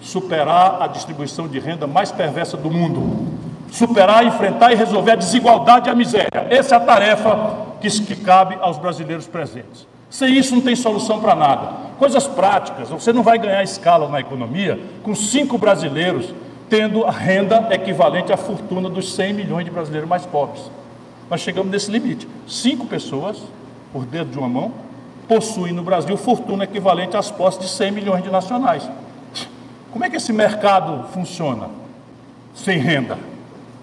Superar 0.00 0.82
a 0.82 0.86
distribuição 0.86 1.48
de 1.48 1.58
renda 1.58 1.86
mais 1.86 2.12
perversa 2.12 2.56
do 2.56 2.70
mundo. 2.70 3.41
Superar, 3.72 4.26
enfrentar 4.26 4.70
e 4.70 4.74
resolver 4.74 5.12
a 5.12 5.16
desigualdade 5.16 5.88
e 5.88 5.90
a 5.90 5.94
miséria. 5.94 6.46
Essa 6.50 6.74
é 6.74 6.78
a 6.78 6.80
tarefa 6.80 7.56
que, 7.80 7.88
que 8.02 8.16
cabe 8.16 8.58
aos 8.60 8.76
brasileiros 8.76 9.26
presentes. 9.26 9.88
Sem 10.10 10.36
isso, 10.36 10.54
não 10.54 10.60
tem 10.60 10.76
solução 10.76 11.20
para 11.20 11.34
nada. 11.34 11.72
Coisas 11.98 12.28
práticas. 12.28 12.90
Você 12.90 13.14
não 13.14 13.22
vai 13.22 13.38
ganhar 13.38 13.62
escala 13.62 14.10
na 14.10 14.20
economia 14.20 14.78
com 15.02 15.14
cinco 15.14 15.56
brasileiros 15.56 16.34
tendo 16.68 17.06
a 17.06 17.10
renda 17.10 17.68
equivalente 17.70 18.30
à 18.30 18.36
fortuna 18.36 18.90
dos 18.90 19.14
100 19.14 19.32
milhões 19.32 19.64
de 19.64 19.70
brasileiros 19.70 20.08
mais 20.08 20.26
pobres. 20.26 20.70
Nós 21.30 21.40
chegamos 21.40 21.72
nesse 21.72 21.90
limite. 21.90 22.28
Cinco 22.46 22.84
pessoas, 22.84 23.42
por 23.90 24.04
dedo 24.04 24.30
de 24.30 24.38
uma 24.38 24.50
mão, 24.50 24.72
possuem 25.26 25.72
no 25.72 25.82
Brasil 25.82 26.14
fortuna 26.18 26.64
equivalente 26.64 27.16
às 27.16 27.30
posses 27.30 27.58
de 27.58 27.68
100 27.68 27.90
milhões 27.90 28.22
de 28.22 28.30
nacionais. 28.30 28.86
Como 29.90 30.04
é 30.04 30.10
que 30.10 30.16
esse 30.16 30.30
mercado 30.30 31.08
funciona 31.08 31.70
sem 32.54 32.76
renda? 32.76 33.31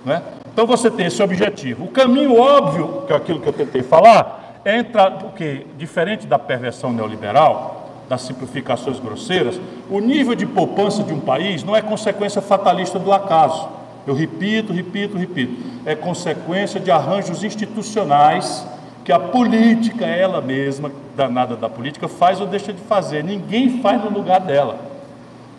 Né? 0.09 0.23
Então 0.51 0.65
você 0.65 0.89
tem 0.89 1.05
esse 1.05 1.21
objetivo. 1.21 1.85
O 1.85 1.89
caminho 1.89 2.35
óbvio, 2.35 3.03
que 3.05 3.13
é 3.13 3.15
aquilo 3.15 3.39
que 3.39 3.47
eu 3.47 3.53
tentei 3.53 3.83
falar, 3.83 4.59
é 4.65 4.79
entrar, 4.79 5.11
porque 5.11 5.67
diferente 5.77 6.25
da 6.25 6.39
perversão 6.39 6.91
neoliberal, 6.91 7.91
das 8.09 8.23
simplificações 8.23 8.99
grosseiras, 8.99 9.61
o 9.87 9.99
nível 9.99 10.33
de 10.33 10.47
poupança 10.47 11.03
de 11.03 11.13
um 11.13 11.19
país 11.19 11.63
não 11.63 11.75
é 11.75 11.81
consequência 11.83 12.41
fatalista 12.41 12.97
do 12.97 13.13
acaso. 13.13 13.69
Eu 14.07 14.15
repito, 14.15 14.73
repito, 14.73 15.15
repito. 15.15 15.63
É 15.85 15.93
consequência 15.93 16.79
de 16.79 16.89
arranjos 16.89 17.43
institucionais 17.43 18.65
que 19.05 19.11
a 19.11 19.19
política, 19.19 20.07
ela 20.07 20.41
mesma, 20.41 20.91
danada 21.15 21.55
da 21.55 21.69
política, 21.69 22.07
faz 22.07 22.41
ou 22.41 22.47
deixa 22.47 22.73
de 22.73 22.81
fazer. 22.81 23.23
Ninguém 23.23 23.79
faz 23.79 24.03
no 24.03 24.09
lugar 24.09 24.39
dela. 24.39 24.88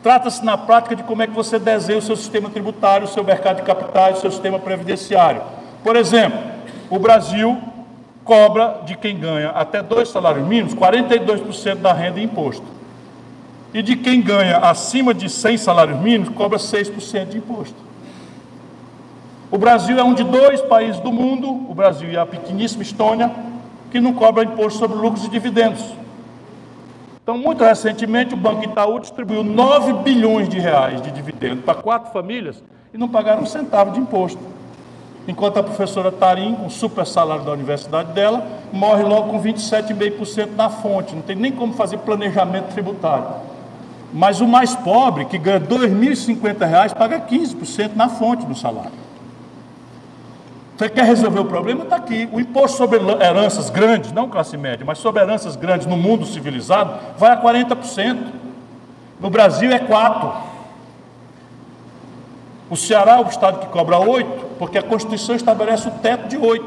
Trata-se 0.02 0.44
na 0.44 0.56
prática 0.56 0.96
de 0.96 1.02
como 1.02 1.22
é 1.22 1.26
que 1.26 1.32
você 1.34 1.58
desenha 1.58 1.98
o 1.98 2.02
seu 2.02 2.16
sistema 2.16 2.48
tributário, 2.48 3.06
o 3.06 3.10
seu 3.10 3.22
mercado 3.22 3.56
de 3.56 3.62
capitais, 3.62 4.18
o 4.18 4.20
seu 4.22 4.30
sistema 4.30 4.58
previdenciário. 4.58 5.42
Por 5.84 5.94
exemplo, 5.94 6.38
o 6.88 6.98
Brasil 6.98 7.58
cobra 8.24 8.80
de 8.86 8.96
quem 8.96 9.18
ganha 9.18 9.50
até 9.50 9.82
dois 9.82 10.08
salários 10.08 10.46
mínimos 10.46 10.74
42% 10.74 11.76
da 11.76 11.92
renda 11.92 12.20
em 12.20 12.24
imposto. 12.24 12.64
E 13.74 13.82
de 13.82 13.94
quem 13.94 14.20
ganha 14.20 14.58
acima 14.58 15.12
de 15.12 15.28
100 15.28 15.58
salários 15.58 16.00
mínimos, 16.00 16.30
cobra 16.30 16.58
6% 16.58 17.28
de 17.28 17.38
imposto. 17.38 17.76
O 19.50 19.58
Brasil 19.58 19.98
é 19.98 20.02
um 20.02 20.14
de 20.14 20.24
dois 20.24 20.60
países 20.62 21.00
do 21.00 21.12
mundo, 21.12 21.48
o 21.68 21.74
Brasil 21.74 22.10
e 22.10 22.16
a 22.16 22.24
pequeníssima 22.24 22.82
Estônia, 22.82 23.30
que 23.90 24.00
não 24.00 24.12
cobra 24.12 24.44
imposto 24.44 24.78
sobre 24.78 24.96
lucros 24.96 25.24
e 25.24 25.28
dividendos. 25.28 25.84
Então, 27.30 27.38
muito 27.40 27.62
recentemente, 27.62 28.34
o 28.34 28.36
Banco 28.36 28.64
Itaú 28.64 28.98
distribuiu 28.98 29.44
9 29.44 29.92
bilhões 30.02 30.48
de 30.48 30.58
reais 30.58 31.00
de 31.00 31.12
dividendos 31.12 31.64
para 31.64 31.80
quatro 31.80 32.12
famílias 32.12 32.60
e 32.92 32.98
não 32.98 33.08
pagaram 33.08 33.42
um 33.42 33.46
centavo 33.46 33.92
de 33.92 34.00
imposto. 34.00 34.40
Enquanto 35.28 35.58
a 35.58 35.62
professora 35.62 36.10
Tarim, 36.10 36.56
com 36.56 36.66
o 36.66 36.70
super 36.70 37.06
salário 37.06 37.44
da 37.44 37.52
universidade 37.52 38.10
dela, 38.14 38.44
morre 38.72 39.04
logo 39.04 39.30
com 39.30 39.40
27,5% 39.40 40.56
na 40.56 40.68
fonte, 40.68 41.14
não 41.14 41.22
tem 41.22 41.36
nem 41.36 41.52
como 41.52 41.72
fazer 41.72 41.98
planejamento 41.98 42.72
tributário. 42.72 43.28
Mas 44.12 44.40
o 44.40 44.48
mais 44.48 44.74
pobre, 44.74 45.24
que 45.26 45.38
ganha 45.38 45.58
R$ 45.58 45.66
2.050, 45.68 46.96
paga 46.96 47.20
15% 47.20 47.94
na 47.94 48.08
fonte 48.08 48.44
do 48.44 48.56
salário. 48.56 48.90
Você 50.80 50.88
quer 50.88 51.04
resolver 51.04 51.40
o 51.40 51.44
problema? 51.44 51.82
Está 51.84 51.96
aqui. 51.96 52.26
O 52.32 52.40
imposto 52.40 52.78
sobre 52.78 52.98
heranças 53.22 53.68
grandes, 53.68 54.12
não 54.12 54.30
classe 54.30 54.56
média, 54.56 54.82
mas 54.82 54.96
sobre 54.96 55.20
heranças 55.20 55.54
grandes 55.54 55.86
no 55.86 55.94
mundo 55.94 56.24
civilizado, 56.24 56.98
vai 57.18 57.30
a 57.32 57.36
40%. 57.36 58.28
No 59.20 59.28
Brasil 59.28 59.70
é 59.70 59.78
4%. 59.78 60.32
O 62.70 62.76
Ceará 62.76 63.18
é 63.18 63.20
o 63.22 63.28
estado 63.28 63.58
que 63.58 63.66
cobra 63.66 63.98
8%, 63.98 64.24
porque 64.58 64.78
a 64.78 64.82
Constituição 64.82 65.36
estabelece 65.36 65.86
o 65.86 65.90
teto 65.90 66.28
de 66.28 66.38
8%. 66.38 66.62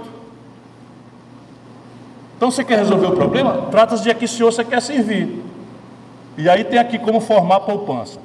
Então 2.38 2.52
você 2.52 2.64
quer 2.64 2.78
resolver 2.78 3.08
o 3.08 3.14
problema? 3.14 3.66
Trata-se 3.72 4.04
de 4.04 4.12
a 4.12 4.14
que 4.14 4.28
senhor 4.28 4.54
você 4.54 4.64
quer 4.64 4.84
servir. 4.84 5.44
E 6.38 6.48
aí 6.48 6.64
tem 6.64 6.78
aqui 6.78 7.00
como 7.00 7.20
formar 7.20 7.62
poupança. 7.62 8.20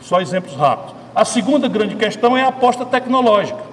Só 0.00 0.20
exemplos 0.20 0.54
rápidos. 0.54 0.94
A 1.12 1.24
segunda 1.24 1.66
grande 1.66 1.96
questão 1.96 2.36
é 2.36 2.44
a 2.44 2.48
aposta 2.50 2.86
tecnológica, 2.86 3.67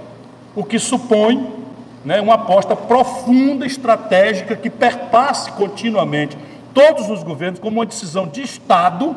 o 0.55 0.63
que 0.63 0.79
supõe 0.79 1.65
né, 2.03 2.21
uma 2.21 2.35
aposta 2.35 2.75
profunda, 2.75 3.65
estratégica, 3.65 4.55
que 4.55 4.69
perpasse 4.69 5.51
continuamente 5.53 6.37
todos 6.73 7.09
os 7.09 7.23
governos 7.23 7.59
como 7.59 7.79
uma 7.79 7.85
decisão 7.85 8.27
de 8.27 8.41
Estado, 8.41 9.15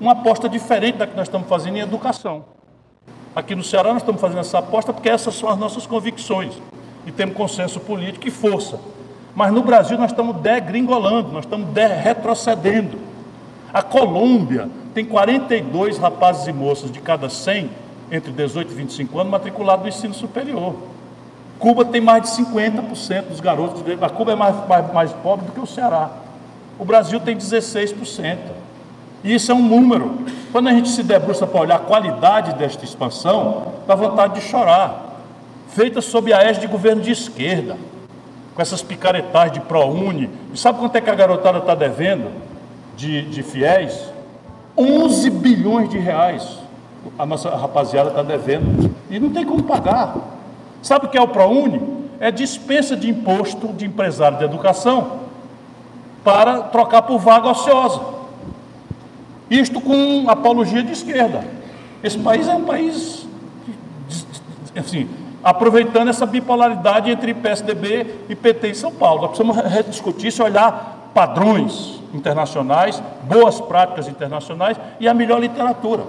uma 0.00 0.12
aposta 0.12 0.48
diferente 0.48 0.98
da 0.98 1.06
que 1.06 1.16
nós 1.16 1.26
estamos 1.26 1.48
fazendo 1.48 1.76
em 1.76 1.80
educação. 1.80 2.44
Aqui 3.34 3.54
no 3.54 3.62
Ceará 3.62 3.92
nós 3.92 4.02
estamos 4.02 4.20
fazendo 4.20 4.40
essa 4.40 4.58
aposta 4.58 4.92
porque 4.92 5.08
essas 5.08 5.34
são 5.34 5.48
as 5.48 5.58
nossas 5.58 5.86
convicções 5.86 6.54
e 7.06 7.10
temos 7.10 7.34
consenso 7.34 7.80
político 7.80 8.28
e 8.28 8.30
força. 8.30 8.78
Mas 9.34 9.52
no 9.52 9.62
Brasil 9.62 9.96
nós 9.98 10.10
estamos 10.10 10.36
degringolando, 10.36 11.32
nós 11.32 11.44
estamos 11.44 11.68
retrocedendo. 11.74 12.98
A 13.72 13.82
Colômbia 13.82 14.68
tem 14.92 15.04
42 15.04 15.96
rapazes 15.96 16.46
e 16.46 16.52
moças 16.52 16.92
de 16.92 17.00
cada 17.00 17.30
100 17.30 17.70
entre 18.12 18.30
18 18.30 18.70
e 18.70 18.74
25 18.74 19.18
anos 19.18 19.30
matriculados 19.30 19.82
no 19.82 19.88
ensino 19.88 20.12
superior. 20.12 20.74
Cuba 21.58 21.82
tem 21.82 22.00
mais 22.00 22.24
de 22.24 22.44
50% 22.44 23.28
dos 23.28 23.40
garotos. 23.40 23.82
A 24.02 24.10
Cuba 24.10 24.32
é 24.32 24.34
mais, 24.36 24.54
mais, 24.68 24.92
mais 24.92 25.12
pobre 25.12 25.46
do 25.46 25.52
que 25.52 25.60
o 25.60 25.66
Ceará. 25.66 26.10
O 26.78 26.84
Brasil 26.84 27.18
tem 27.20 27.34
16%. 27.34 28.36
E 29.24 29.34
isso 29.34 29.50
é 29.50 29.54
um 29.54 29.62
número. 29.62 30.18
Quando 30.50 30.68
a 30.68 30.72
gente 30.72 30.90
se 30.90 31.02
debruça 31.02 31.46
para 31.46 31.60
olhar 31.60 31.76
a 31.76 31.78
qualidade 31.78 32.54
desta 32.56 32.84
expansão, 32.84 33.72
dá 33.86 33.94
vontade 33.94 34.34
de 34.34 34.40
chorar. 34.42 35.20
Feita 35.68 36.02
sob 36.02 36.32
a 36.34 36.42
égide 36.42 36.66
de 36.66 36.66
governo 36.66 37.00
de 37.00 37.12
esquerda, 37.12 37.78
com 38.54 38.60
essas 38.60 38.82
picaretagens 38.82 39.54
de 39.54 39.60
ProUni. 39.60 40.28
E 40.52 40.58
sabe 40.58 40.80
quanto 40.80 40.96
é 40.96 41.00
que 41.00 41.08
a 41.08 41.14
garotada 41.14 41.58
está 41.58 41.74
devendo 41.74 42.30
de, 42.94 43.22
de 43.22 43.42
fiéis? 43.42 44.12
11 44.76 45.30
bilhões 45.30 45.88
de 45.88 45.98
reais. 45.98 46.61
A 47.18 47.26
nossa 47.26 47.50
rapaziada 47.50 48.10
está 48.10 48.22
devendo. 48.22 48.94
E 49.10 49.18
não 49.18 49.30
tem 49.30 49.44
como 49.44 49.62
pagar. 49.62 50.16
Sabe 50.82 51.06
o 51.06 51.08
que 51.08 51.18
é 51.18 51.22
o 51.22 51.28
ProUni? 51.28 51.80
É 52.18 52.30
dispensa 52.30 52.96
de 52.96 53.08
imposto 53.08 53.68
de 53.68 53.84
empresário 53.84 54.38
de 54.38 54.44
educação 54.44 55.20
para 56.24 56.60
trocar 56.62 57.02
por 57.02 57.18
vaga 57.18 57.48
ociosa. 57.48 58.00
Isto 59.50 59.80
com 59.80 60.24
apologia 60.28 60.82
de 60.82 60.92
esquerda. 60.92 61.44
Esse 62.02 62.18
país 62.18 62.48
é 62.48 62.54
um 62.54 62.64
país, 62.64 63.26
assim, 64.76 65.08
aproveitando 65.42 66.08
essa 66.08 66.24
bipolaridade 66.24 67.10
entre 67.10 67.34
PSDB 67.34 68.06
e 68.28 68.34
PT 68.34 68.68
em 68.68 68.74
São 68.74 68.92
Paulo. 68.92 69.22
Nós 69.22 69.36
precisamos 69.36 69.72
rediscutir 69.72 70.28
isso, 70.28 70.42
olhar 70.42 71.10
padrões 71.14 72.00
internacionais, 72.14 73.02
boas 73.24 73.60
práticas 73.60 74.08
internacionais 74.08 74.78
e 74.98 75.08
a 75.08 75.14
melhor 75.14 75.40
literatura. 75.40 76.04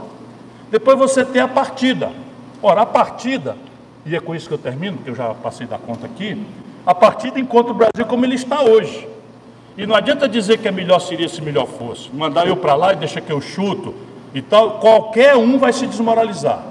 Depois 0.74 0.98
você 0.98 1.24
tem 1.24 1.40
a 1.40 1.48
partida. 1.48 2.12
Ora, 2.60 2.82
a 2.82 2.86
partida 2.88 3.56
e 4.04 4.16
é 4.16 4.20
com 4.20 4.34
isso 4.34 4.48
que 4.48 4.56
eu 4.56 4.58
termino, 4.58 4.98
porque 4.98 5.12
eu 5.12 5.16
já 5.16 5.32
passei 5.36 5.68
da 5.68 5.78
conta 5.78 6.08
aqui, 6.08 6.44
a 6.84 6.96
partida 6.96 7.40
encontra 7.40 7.72
o 7.72 7.76
Brasil 7.76 8.08
como 8.08 8.26
ele 8.26 8.34
está 8.34 8.64
hoje. 8.64 9.08
E 9.78 9.86
não 9.86 9.96
adianta 9.96 10.28
dizer 10.28 10.58
que 10.58 10.68
é 10.68 10.72
melhor 10.72 10.98
seria 10.98 11.30
se 11.30 11.44
melhor 11.44 11.68
fosse. 11.68 12.10
Mandar 12.12 12.48
eu 12.48 12.58
para 12.58 12.74
lá 12.74 12.92
e 12.92 12.96
deixar 12.96 13.22
que 13.22 13.32
eu 13.32 13.40
chuto 13.40 13.94
e 14.34 14.42
tal, 14.42 14.80
qualquer 14.80 15.36
um 15.36 15.60
vai 15.60 15.72
se 15.72 15.86
desmoralizar. 15.86 16.64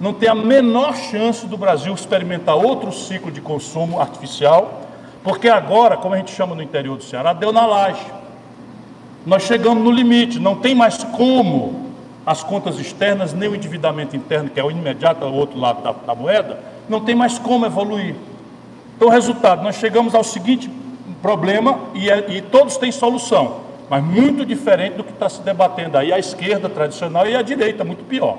Não 0.00 0.12
tem 0.12 0.28
a 0.28 0.34
menor 0.34 0.96
chance 0.96 1.46
do 1.46 1.56
Brasil 1.56 1.94
experimentar 1.94 2.56
outro 2.56 2.90
ciclo 2.90 3.30
de 3.30 3.40
consumo 3.40 4.00
artificial, 4.00 4.88
porque 5.22 5.48
agora, 5.48 5.96
como 5.96 6.16
a 6.16 6.18
gente 6.18 6.32
chama 6.32 6.56
no 6.56 6.64
interior 6.64 6.96
do 6.96 7.04
Ceará, 7.04 7.32
deu 7.32 7.52
na 7.52 7.64
laje. 7.64 8.06
Nós 9.24 9.44
chegamos 9.44 9.84
no 9.84 9.92
limite, 9.92 10.40
não 10.40 10.56
tem 10.56 10.74
mais 10.74 11.04
como 11.04 11.89
as 12.24 12.42
contas 12.42 12.78
externas, 12.78 13.32
nem 13.32 13.48
o 13.48 13.54
endividamento 13.54 14.16
interno, 14.16 14.50
que 14.50 14.60
é 14.60 14.64
o 14.64 14.70
imediato 14.70 15.24
ao 15.24 15.32
outro 15.32 15.58
lado 15.58 15.82
da, 15.82 15.92
da 15.92 16.14
moeda, 16.14 16.58
não 16.88 17.00
tem 17.00 17.14
mais 17.14 17.38
como 17.38 17.64
evoluir. 17.66 18.14
Então, 18.96 19.08
resultado, 19.08 19.62
nós 19.62 19.76
chegamos 19.76 20.14
ao 20.14 20.22
seguinte 20.22 20.70
problema 21.22 21.80
e, 21.94 22.10
é, 22.10 22.30
e 22.30 22.42
todos 22.42 22.76
têm 22.76 22.92
solução, 22.92 23.60
mas 23.88 24.04
muito 24.04 24.44
diferente 24.44 24.96
do 24.96 25.04
que 25.04 25.12
está 25.12 25.28
se 25.28 25.40
debatendo 25.42 25.96
aí 25.96 26.12
a 26.12 26.18
esquerda 26.18 26.68
tradicional 26.68 27.26
e 27.26 27.34
a 27.34 27.42
direita, 27.42 27.84
muito 27.84 28.04
pior. 28.04 28.38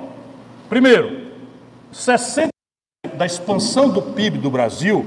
Primeiro, 0.68 1.32
60% 1.92 2.48
da 3.14 3.26
expansão 3.26 3.88
do 3.88 4.00
PIB 4.00 4.38
do 4.38 4.50
Brasil 4.50 5.04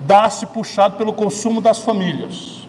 dá-se 0.00 0.46
puxado 0.46 0.96
pelo 0.96 1.12
consumo 1.12 1.60
das 1.60 1.78
famílias. 1.78 2.66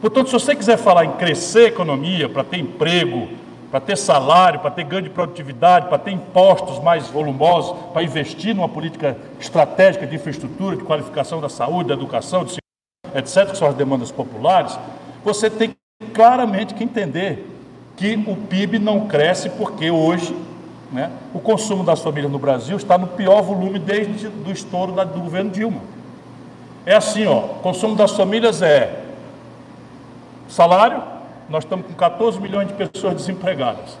Portanto, 0.00 0.26
se 0.26 0.32
você 0.32 0.56
quiser 0.56 0.76
falar 0.76 1.04
em 1.04 1.12
crescer 1.12 1.66
a 1.66 1.68
economia, 1.68 2.28
para 2.28 2.42
ter 2.42 2.58
emprego, 2.58 3.28
para 3.72 3.80
ter 3.80 3.96
salário, 3.96 4.60
para 4.60 4.70
ter 4.70 4.84
ganho 4.84 5.04
de 5.04 5.08
produtividade, 5.08 5.88
para 5.88 5.96
ter 5.96 6.10
impostos 6.10 6.78
mais 6.78 7.08
volumosos, 7.08 7.74
para 7.90 8.02
investir 8.02 8.54
numa 8.54 8.68
política 8.68 9.16
estratégica 9.40 10.06
de 10.06 10.14
infraestrutura, 10.14 10.76
de 10.76 10.82
qualificação 10.82 11.40
da 11.40 11.48
saúde, 11.48 11.88
da 11.88 11.94
educação, 11.94 12.44
de 12.44 12.58
etc., 13.14 13.50
que 13.50 13.56
são 13.56 13.66
as 13.66 13.74
demandas 13.74 14.12
populares, 14.12 14.78
você 15.24 15.48
tem 15.48 15.74
claramente 16.12 16.74
que 16.74 16.84
entender 16.84 17.48
que 17.96 18.14
o 18.26 18.36
PIB 18.36 18.78
não 18.78 19.06
cresce 19.06 19.48
porque 19.48 19.90
hoje 19.90 20.36
né, 20.90 21.10
o 21.32 21.40
consumo 21.40 21.82
das 21.82 22.00
famílias 22.00 22.30
no 22.30 22.38
Brasil 22.38 22.76
está 22.76 22.98
no 22.98 23.06
pior 23.06 23.40
volume 23.40 23.78
desde 23.78 24.26
o 24.26 24.52
estouro 24.52 24.92
do 24.92 25.20
governo 25.20 25.50
Dilma. 25.50 25.80
É 26.84 26.94
assim, 26.94 27.26
ó, 27.26 27.38
o 27.38 27.60
consumo 27.60 27.96
das 27.96 28.10
famílias 28.10 28.60
é 28.60 29.00
salário, 30.46 31.11
nós 31.52 31.64
estamos 31.64 31.86
com 31.86 31.92
14 31.92 32.40
milhões 32.40 32.66
de 32.66 32.72
pessoas 32.72 33.14
desempregadas. 33.14 33.98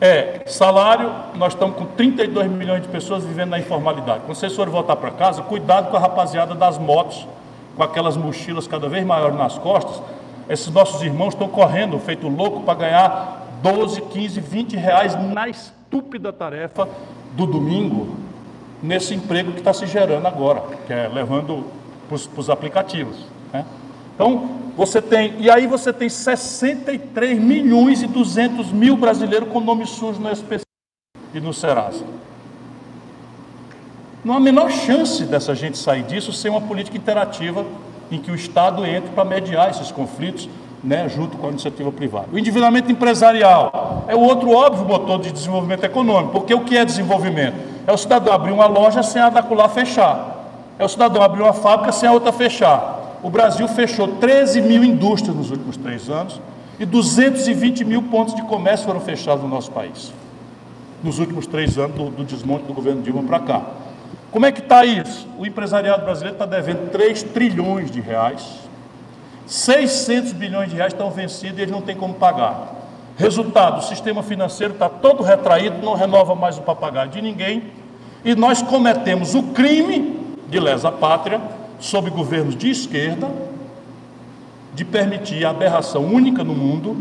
É, 0.00 0.44
salário, 0.46 1.12
nós 1.34 1.52
estamos 1.52 1.76
com 1.76 1.84
32 1.84 2.50
milhões 2.50 2.80
de 2.80 2.88
pessoas 2.88 3.22
vivendo 3.22 3.50
na 3.50 3.58
informalidade. 3.58 4.20
Quando 4.20 4.34
vocês 4.34 4.56
forem 4.56 4.72
voltar 4.72 4.96
para 4.96 5.10
casa, 5.10 5.42
cuidado 5.42 5.90
com 5.90 5.96
a 5.98 6.00
rapaziada 6.00 6.54
das 6.54 6.78
motos, 6.78 7.28
com 7.76 7.82
aquelas 7.82 8.16
mochilas 8.16 8.66
cada 8.66 8.88
vez 8.88 9.04
maiores 9.04 9.36
nas 9.36 9.58
costas. 9.58 10.02
Esses 10.48 10.72
nossos 10.72 11.02
irmãos 11.02 11.34
estão 11.34 11.48
correndo, 11.48 11.98
feito 11.98 12.28
louco, 12.28 12.62
para 12.62 12.78
ganhar 12.78 13.46
12, 13.62 14.00
15, 14.00 14.40
20 14.40 14.76
reais 14.76 15.14
na 15.34 15.50
estúpida 15.50 16.32
tarefa 16.32 16.88
do 17.32 17.46
domingo, 17.46 18.16
nesse 18.82 19.14
emprego 19.14 19.52
que 19.52 19.58
está 19.58 19.74
se 19.74 19.86
gerando 19.86 20.26
agora, 20.26 20.62
que 20.86 20.94
é 20.94 21.08
levando 21.08 21.66
para 22.08 22.40
os 22.40 22.48
aplicativos. 22.48 23.18
Né? 23.52 23.66
Então, 24.14 24.65
você 24.76 25.00
tem, 25.00 25.34
e 25.38 25.50
aí 25.50 25.66
você 25.66 25.90
tem 25.90 26.08
63 26.08 27.38
milhões 27.38 28.02
e 28.02 28.06
200 28.06 28.70
mil 28.72 28.94
brasileiros 28.94 29.48
com 29.48 29.58
nome 29.58 29.86
sujo 29.86 30.20
no 30.20 30.30
SPC 30.30 30.64
e 31.32 31.40
no 31.40 31.54
Serasa. 31.54 32.04
Não 34.22 34.34
há 34.34 34.36
a 34.36 34.40
menor 34.40 34.70
chance 34.70 35.24
dessa 35.24 35.54
gente 35.54 35.78
sair 35.78 36.02
disso 36.02 36.30
sem 36.30 36.50
uma 36.50 36.60
política 36.60 36.96
interativa 36.96 37.64
em 38.10 38.18
que 38.18 38.30
o 38.30 38.34
Estado 38.34 38.84
entre 38.84 39.10
para 39.10 39.24
mediar 39.24 39.70
esses 39.70 39.90
conflitos, 39.90 40.46
né, 40.84 41.08
junto 41.08 41.38
com 41.38 41.46
a 41.46 41.50
iniciativa 41.50 41.90
privada. 41.90 42.26
O 42.30 42.38
endividamento 42.38 42.92
empresarial 42.92 44.04
é 44.06 44.14
o 44.14 44.20
outro 44.20 44.50
óbvio 44.50 44.84
motor 44.84 45.20
de 45.20 45.32
desenvolvimento 45.32 45.84
econômico, 45.84 46.32
porque 46.32 46.52
o 46.52 46.60
que 46.60 46.76
é 46.76 46.84
desenvolvimento? 46.84 47.56
É 47.86 47.92
o 47.92 47.96
cidadão 47.96 48.34
abrir 48.34 48.52
uma 48.52 48.66
loja 48.66 49.02
sem 49.02 49.22
a 49.22 49.30
dacular 49.30 49.70
fechar. 49.70 50.34
É 50.78 50.84
o 50.84 50.88
cidadão 50.88 51.22
abrir 51.22 51.42
uma 51.42 51.54
fábrica 51.54 51.92
sem 51.92 52.08
a 52.08 52.12
outra 52.12 52.30
fechar 52.30 52.95
o 53.26 53.28
Brasil 53.28 53.66
fechou 53.66 54.06
13 54.06 54.60
mil 54.60 54.84
indústrias 54.84 55.36
nos 55.36 55.50
últimos 55.50 55.76
três 55.76 56.08
anos 56.08 56.40
e 56.78 56.86
220 56.86 57.84
mil 57.84 58.00
pontos 58.04 58.36
de 58.36 58.42
comércio 58.42 58.86
foram 58.86 59.00
fechados 59.00 59.42
no 59.42 59.50
nosso 59.50 59.68
país, 59.72 60.12
nos 61.02 61.18
últimos 61.18 61.44
três 61.44 61.76
anos 61.76 61.96
do, 61.96 62.08
do 62.08 62.22
desmonte 62.22 62.66
do 62.66 62.72
governo 62.72 63.02
Dilma 63.02 63.24
para 63.24 63.40
cá. 63.40 63.62
Como 64.30 64.46
é 64.46 64.52
que 64.52 64.60
está 64.60 64.84
isso? 64.84 65.26
O 65.36 65.44
empresariado 65.44 66.04
brasileiro 66.04 66.36
está 66.36 66.46
devendo 66.46 66.88
3 66.92 67.24
trilhões 67.24 67.90
de 67.90 68.00
reais, 68.00 68.60
600 69.44 70.32
bilhões 70.32 70.70
de 70.70 70.76
reais 70.76 70.92
estão 70.92 71.10
vencidos 71.10 71.58
e 71.58 71.62
eles 71.62 71.72
não 71.72 71.82
têm 71.82 71.96
como 71.96 72.14
pagar. 72.14 72.76
Resultado, 73.16 73.80
o 73.80 73.82
sistema 73.82 74.22
financeiro 74.22 74.74
está 74.74 74.88
todo 74.88 75.24
retraído, 75.24 75.84
não 75.84 75.94
renova 75.94 76.36
mais 76.36 76.58
o 76.58 76.62
papagaio 76.62 77.10
de 77.10 77.20
ninguém, 77.20 77.72
e 78.24 78.36
nós 78.36 78.62
cometemos 78.62 79.34
o 79.34 79.42
crime 79.42 80.16
de 80.48 80.60
lesa 80.60 80.92
pátria 80.92 81.40
sob 81.78 82.10
governos 82.10 82.56
de 82.56 82.70
esquerda, 82.70 83.30
de 84.74 84.84
permitir 84.84 85.44
a 85.44 85.50
aberração 85.50 86.04
única 86.04 86.44
no 86.44 86.54
mundo 86.54 86.96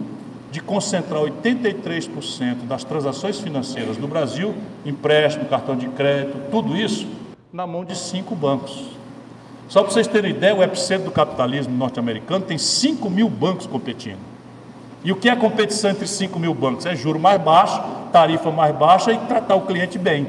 de 0.56 0.62
concentrar 0.62 1.22
83% 1.22 2.66
das 2.66 2.86
transações 2.86 3.42
financeiras 3.42 3.98
do 3.98 4.08
Brasil, 4.08 4.56
empréstimo, 4.86 5.44
cartão 5.46 5.76
de 5.76 5.88
crédito, 5.90 6.50
tudo 6.50 6.78
isso, 6.78 7.06
na 7.52 7.68
mão 7.68 7.84
de 7.84 7.94
cinco 7.94 8.34
bancos. 8.34 8.86
Só 9.68 9.82
para 9.82 9.92
vocês 9.92 10.08
terem 10.08 10.32
ideia, 10.32 10.56
o 10.56 10.64
epicentro 10.64 11.06
do 11.06 11.12
capitalismo 11.12 11.76
norte-americano 11.76 12.46
tem 12.46 12.58
5 12.58 13.10
mil 13.10 13.28
bancos 13.28 13.68
competindo. 13.68 14.20
E 15.04 15.12
o 15.12 15.16
que 15.16 15.28
é 15.28 15.36
competição 15.36 15.92
entre 15.92 16.08
5 16.08 16.40
mil 16.40 16.54
bancos? 16.54 16.86
É 16.86 16.96
juro 16.96 17.20
mais 17.20 17.42
baixo, 17.42 17.82
tarifa 18.14 18.50
mais 18.50 18.74
baixa 18.76 19.12
e 19.12 19.18
tratar 19.18 19.56
o 19.56 19.62
cliente 19.62 19.98
bem. 19.98 20.28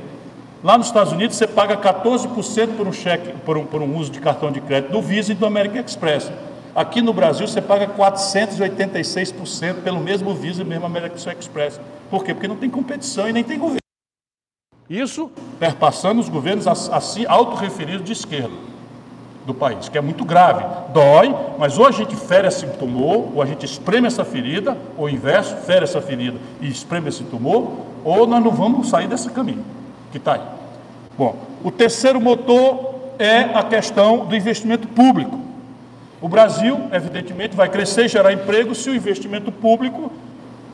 Lá 0.64 0.78
nos 0.78 0.86
Estados 0.86 1.12
Unidos 1.12 1.36
você 1.36 1.46
paga 1.46 1.76
14% 1.76 2.76
por 2.76 2.88
um 2.88 2.92
cheque, 2.92 3.32
por 3.44 3.58
um, 3.58 3.66
por 3.66 3.82
um 3.82 3.94
uso 3.96 4.10
de 4.10 4.20
cartão 4.20 4.50
de 4.50 4.60
crédito 4.60 4.90
do 4.90 5.02
Visa 5.02 5.32
e 5.32 5.34
do 5.34 5.44
American 5.44 5.82
Express. 5.82 6.32
Aqui 6.74 7.02
no 7.02 7.12
Brasil 7.12 7.46
você 7.46 7.60
paga 7.60 7.86
486% 7.86 9.82
pelo 9.82 10.00
mesmo 10.00 10.34
Visa 10.34 10.62
e 10.62 10.64
mesmo 10.64 10.86
American 10.86 11.32
Express. 11.38 11.78
Por 12.10 12.24
quê? 12.24 12.32
Porque 12.32 12.48
não 12.48 12.56
tem 12.56 12.70
competição 12.70 13.28
e 13.28 13.34
nem 13.34 13.44
tem 13.44 13.58
governo. 13.58 13.80
Isso 14.88 15.30
perpassando 15.58 16.20
os 16.20 16.28
governos 16.28 16.66
assim 16.66 17.26
autorreferidos 17.26 18.04
de 18.04 18.12
esquerda 18.12 18.54
do 19.44 19.52
país, 19.52 19.88
que 19.90 19.98
é 19.98 20.00
muito 20.00 20.24
grave. 20.24 20.64
Dói, 20.92 21.34
mas 21.58 21.78
ou 21.78 21.86
a 21.86 21.90
gente 21.90 22.16
fere 22.16 22.48
esse 22.48 22.66
tumor, 22.78 23.32
ou 23.34 23.42
a 23.42 23.46
gente 23.46 23.66
espreme 23.66 24.06
essa 24.06 24.24
ferida, 24.24 24.76
ou 24.96 25.08
inverso, 25.08 25.54
fere 25.56 25.84
essa 25.84 26.00
ferida 26.00 26.38
e 26.60 26.68
espreme 26.68 27.08
esse 27.08 27.24
tumor, 27.24 27.72
ou 28.04 28.26
nós 28.26 28.42
não 28.42 28.50
vamos 28.50 28.88
sair 28.88 29.06
desse 29.06 29.30
caminho 29.30 29.76
que 30.10 30.18
está 30.18 30.34
aí. 30.34 30.40
Bom, 31.16 31.36
o 31.64 31.70
terceiro 31.70 32.20
motor 32.20 32.94
é 33.18 33.40
a 33.40 33.62
questão 33.62 34.26
do 34.26 34.36
investimento 34.36 34.86
público. 34.88 35.40
O 36.20 36.28
Brasil, 36.28 36.88
evidentemente, 36.92 37.56
vai 37.56 37.68
crescer, 37.68 38.08
gerar 38.08 38.32
emprego 38.32 38.74
se 38.74 38.90
o 38.90 38.94
investimento 38.94 39.52
público 39.52 40.10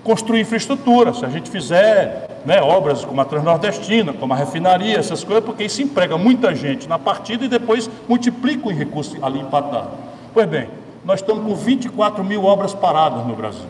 construir 0.02 0.40
infraestrutura, 0.40 1.14
se 1.14 1.24
a 1.24 1.28
gente 1.28 1.48
fizer 1.48 2.42
né, 2.44 2.60
obras 2.60 3.04
como 3.04 3.20
a 3.20 3.24
Transnordestina, 3.24 4.12
como 4.12 4.32
a 4.32 4.36
refinaria, 4.36 4.98
essas 4.98 5.22
coisas, 5.22 5.44
porque 5.44 5.64
isso 5.64 5.80
emprega 5.80 6.18
muita 6.18 6.54
gente 6.54 6.88
na 6.88 6.98
partida 6.98 7.44
e 7.44 7.48
depois 7.48 7.88
multiplica 8.08 8.66
o 8.66 8.72
recurso 8.72 9.16
ali 9.22 9.38
empatado. 9.38 9.90
Pois 10.34 10.48
bem, 10.48 10.68
nós 11.04 11.20
estamos 11.20 11.44
com 11.44 11.54
24 11.54 12.24
mil 12.24 12.44
obras 12.44 12.74
paradas 12.74 13.26
no 13.26 13.34
Brasil. 13.34 13.68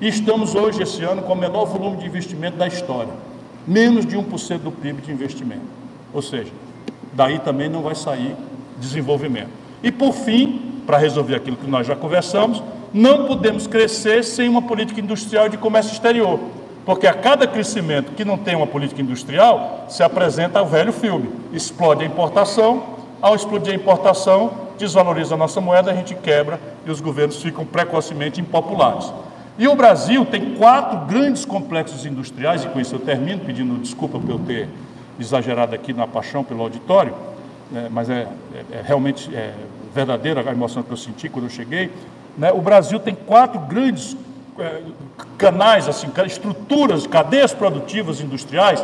E 0.00 0.08
estamos 0.08 0.54
hoje, 0.54 0.82
esse 0.82 1.04
ano, 1.04 1.22
com 1.22 1.32
o 1.32 1.36
menor 1.36 1.66
volume 1.66 1.98
de 1.98 2.06
investimento 2.06 2.56
da 2.56 2.66
história. 2.66 3.12
Menos 3.66 4.06
de 4.06 4.16
1% 4.16 4.58
do 4.58 4.70
PIB 4.70 5.02
de 5.02 5.12
investimento. 5.12 5.62
Ou 6.12 6.22
seja, 6.22 6.52
daí 7.12 7.38
também 7.38 7.68
não 7.68 7.82
vai 7.82 7.94
sair 7.94 8.34
desenvolvimento. 8.78 9.50
E 9.82 9.92
por 9.92 10.12
fim, 10.12 10.82
para 10.86 10.98
resolver 10.98 11.36
aquilo 11.36 11.56
que 11.56 11.68
nós 11.68 11.86
já 11.86 11.94
conversamos, 11.94 12.62
não 12.92 13.26
podemos 13.26 13.66
crescer 13.66 14.24
sem 14.24 14.48
uma 14.48 14.62
política 14.62 15.00
industrial 15.00 15.48
de 15.48 15.56
comércio 15.56 15.92
exterior. 15.92 16.40
Porque 16.84 17.06
a 17.06 17.14
cada 17.14 17.46
crescimento 17.46 18.12
que 18.12 18.24
não 18.24 18.38
tem 18.38 18.56
uma 18.56 18.66
política 18.66 19.00
industrial, 19.00 19.86
se 19.88 20.02
apresenta 20.02 20.62
o 20.62 20.66
velho 20.66 20.92
filme: 20.92 21.30
explode 21.52 22.02
a 22.02 22.06
importação, 22.06 22.82
ao 23.20 23.34
explodir 23.34 23.72
a 23.72 23.76
importação, 23.76 24.50
desvaloriza 24.78 25.34
a 25.34 25.38
nossa 25.38 25.60
moeda, 25.60 25.90
a 25.90 25.94
gente 25.94 26.14
quebra 26.14 26.58
e 26.86 26.90
os 26.90 27.00
governos 27.00 27.40
ficam 27.40 27.64
precocemente 27.64 28.40
impopulares. 28.40 29.12
E 29.60 29.68
o 29.68 29.74
Brasil 29.74 30.24
tem 30.24 30.54
quatro 30.54 31.00
grandes 31.00 31.44
complexos 31.44 32.06
industriais, 32.06 32.64
e 32.64 32.68
com 32.68 32.80
isso 32.80 32.94
eu 32.94 32.98
termino, 32.98 33.44
pedindo 33.44 33.76
desculpa 33.76 34.18
por 34.18 34.30
eu 34.30 34.38
ter 34.38 34.66
exagerado 35.20 35.74
aqui 35.74 35.92
na 35.92 36.06
paixão 36.06 36.42
pelo 36.42 36.62
auditório, 36.62 37.14
né, 37.70 37.86
mas 37.90 38.08
é, 38.08 38.26
é, 38.54 38.78
é 38.78 38.82
realmente 38.82 39.28
é 39.36 39.52
verdadeira 39.94 40.42
a 40.48 40.50
emoção 40.50 40.82
que 40.82 40.90
eu 40.90 40.96
senti 40.96 41.28
quando 41.28 41.44
eu 41.44 41.50
cheguei. 41.50 41.90
Né? 42.38 42.50
O 42.50 42.62
Brasil 42.62 42.98
tem 42.98 43.14
quatro 43.14 43.60
grandes 43.60 44.16
é, 44.58 44.80
canais, 45.36 45.86
assim, 45.86 46.10
estruturas, 46.24 47.06
cadeias 47.06 47.52
produtivas 47.52 48.22
industriais 48.22 48.82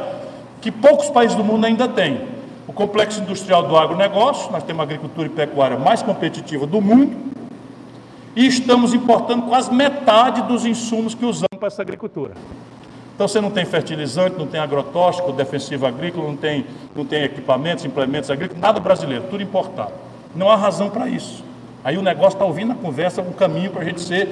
que 0.61 0.71
poucos 0.71 1.09
países 1.09 1.35
do 1.35 1.43
mundo 1.43 1.65
ainda 1.65 1.89
têm. 1.89 2.21
O 2.69 2.73
complexo 2.75 3.23
industrial 3.23 3.63
do 3.63 3.79
agronegócio, 3.79 4.53
nós 4.53 4.63
temos 4.63 4.81
a 4.81 4.83
agricultura 4.83 5.27
e 5.27 5.31
pecuária 5.31 5.79
mais 5.79 6.03
competitiva 6.03 6.67
do 6.67 6.83
mundo, 6.83 7.35
e 8.37 8.47
estamos 8.47 8.93
importando 8.93 9.47
quase 9.47 9.73
metade 9.73 10.43
dos 10.43 10.67
insumos 10.67 11.15
que 11.15 11.25
usamos 11.25 11.59
para 11.59 11.69
essa 11.69 11.81
agricultura. 11.81 12.35
Então 13.15 13.27
você 13.27 13.41
não 13.41 13.51
tem 13.51 13.65
fertilizante, 13.65 14.37
não 14.39 14.47
tem 14.47 14.61
agrotóxico, 14.61 15.33
defensivo 15.33 15.87
agrícola, 15.87 16.29
não 16.29 16.37
tem, 16.37 16.67
não 16.95 17.07
tem 17.07 17.25
equipamentos, 17.25 17.87
implementos 17.87 18.31
agrícolas, 18.31 18.61
nada 18.61 18.79
brasileiro, 18.79 19.25
tudo 19.31 19.43
importado. 19.43 19.93
Não 20.35 20.51
há 20.51 20.55
razão 20.55 20.91
para 20.91 21.09
isso. 21.09 21.43
Aí 21.83 21.97
o 21.97 22.03
negócio 22.03 22.35
está 22.35 22.45
ouvindo 22.45 22.73
a 22.73 22.75
conversa, 22.75 23.23
um 23.23 23.33
caminho 23.33 23.71
para 23.71 23.81
a 23.81 23.85
gente 23.87 24.03
ser 24.03 24.29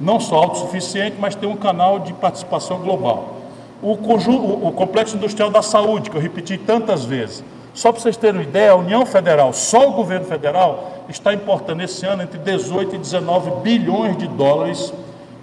não 0.00 0.18
só 0.18 0.36
autossuficiente, 0.36 1.16
mas 1.20 1.36
ter 1.36 1.46
um 1.46 1.54
canal 1.54 2.00
de 2.00 2.12
participação 2.12 2.78
global. 2.78 3.36
O, 3.80 3.96
conjunto, 3.96 4.66
o, 4.66 4.72
complexo 4.72 5.16
industrial 5.16 5.50
da 5.50 5.62
saúde, 5.62 6.10
que 6.10 6.16
eu 6.16 6.20
repeti 6.20 6.58
tantas 6.58 7.04
vezes. 7.04 7.44
Só 7.72 7.92
para 7.92 8.00
vocês 8.00 8.16
terem 8.16 8.40
uma 8.40 8.42
ideia, 8.42 8.72
a 8.72 8.76
União 8.76 9.06
Federal, 9.06 9.52
só 9.52 9.88
o 9.88 9.92
governo 9.92 10.26
federal, 10.26 10.93
está 11.08 11.32
importando 11.34 11.82
esse 11.82 12.04
ano 12.06 12.22
entre 12.22 12.38
18 12.38 12.94
e 12.94 12.98
19 12.98 13.62
bilhões 13.62 14.16
de 14.16 14.26
dólares 14.26 14.92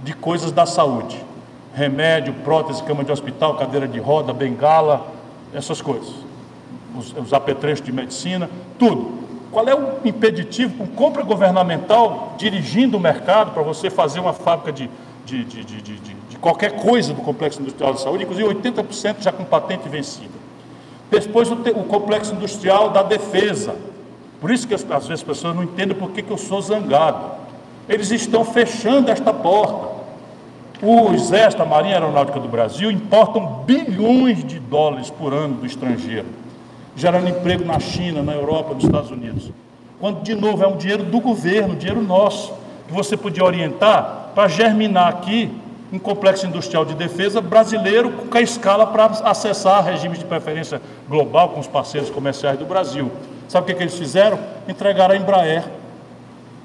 de 0.04 0.14
coisas 0.14 0.52
da 0.52 0.66
saúde. 0.66 1.24
Remédio, 1.74 2.34
prótese, 2.44 2.84
cama 2.84 3.04
de 3.04 3.12
hospital, 3.12 3.56
cadeira 3.56 3.88
de 3.88 4.00
roda, 4.00 4.34
bengala, 4.34 5.08
essas 5.54 5.82
coisas. 5.82 6.14
Os, 6.98 7.14
os 7.14 7.34
apetrechos 7.34 7.86
de 7.86 7.92
medicina, 7.92 8.50
tudo. 8.78 9.22
Qual 9.52 9.68
é 9.68 9.76
o 9.76 10.00
impeditivo 10.06 10.78
com 10.78 10.88
compra 10.88 11.24
governamental 11.24 12.36
dirigindo 12.38 12.98
o 12.98 13.00
mercado 13.00 13.52
para 13.52 13.62
você 13.62 13.90
fazer 13.90 14.20
uma 14.20 14.34
fábrica 14.34 14.72
de, 14.72 14.90
de, 15.26 15.44
de, 15.44 15.64
de, 15.64 16.38
qualquer 16.42 16.82
coisa 16.82 17.14
do 17.14 17.22
complexo 17.22 17.62
industrial 17.62 17.94
de 17.94 18.02
saúde, 18.02 18.24
inclusive 18.24 18.50
80% 18.50 19.22
já 19.22 19.32
com 19.32 19.44
patente 19.44 19.88
vencida. 19.88 20.42
Depois 21.10 21.50
o, 21.52 21.54
o, 21.54 21.84
complexo 21.84 22.34
industrial 22.34 22.90
da 22.90 23.04
defesa. 23.04 23.76
Por 24.42 24.52
isso 24.52 24.68
que 24.68 24.74
às 24.74 24.84
vezes 24.84 25.12
as 25.12 25.24
pessoas 25.24 25.56
não 25.56 25.64
entendem 25.64 25.96
por 25.96 26.12
que, 26.12 26.30
eu 26.30 26.38
sou 26.38 26.62
zangado. 26.62 27.32
Eles 27.88 28.12
estão 28.12 28.44
fechando 28.44 29.10
esta 29.10 29.32
porta. 29.32 29.90
O 30.82 31.14
Exército, 31.14 31.64
a 31.64 31.66
Marinha 31.66 31.94
Aeronáutica 31.94 32.40
do 32.40 32.50
Brasil 32.50 32.92
importam 32.92 33.64
bilhões 33.66 34.44
de 34.44 34.60
dólares 34.60 35.10
por 35.10 35.32
ano 35.32 35.56
do 35.56 35.66
estrangeiro 35.66 36.42
gerando 36.96 37.30
emprego 37.30 37.66
na 37.66 37.80
China, 37.80 38.22
na 38.22 38.34
Europa, 38.34 38.74
nos 38.74 38.84
Estados 38.84 39.12
Unidos. 39.12 39.52
Quando, 40.00 40.22
de 40.22 40.36
novo, 40.36 40.64
é 40.64 40.68
um 40.68 40.78
dinheiro 40.78 41.04
do 41.04 41.20
governo, 41.20 41.76
dinheiro 41.76 42.02
nosso, 42.02 42.54
que 42.88 42.94
você 42.94 43.16
podia 43.16 43.44
orientar 43.44 44.32
para 44.36 44.48
germinar 44.48 45.08
aqui 45.08 45.52
um 45.92 46.00
complexo 46.00 46.48
industrial 46.48 46.86
de 46.86 46.96
defesa 46.96 47.42
brasileiro 47.42 48.12
com 48.30 48.38
a 48.38 48.42
escala 48.42 48.88
para 48.88 49.06
acessar 49.06 49.84
regimes 49.84 50.20
de 50.20 50.26
preferência 50.26 50.82
global 51.08 51.50
com 51.50 51.60
os 51.60 51.68
parceiros 51.68 52.10
comerciais 52.10 52.58
do 52.58 52.66
Brasil. 52.66 53.12
Sabe 53.52 53.66
o 53.66 53.68
que, 53.68 53.74
que 53.74 53.84
eles 53.84 53.98
fizeram? 53.98 54.40
Entregaram 54.66 55.14
a 55.14 55.18
Embraer, 55.18 55.66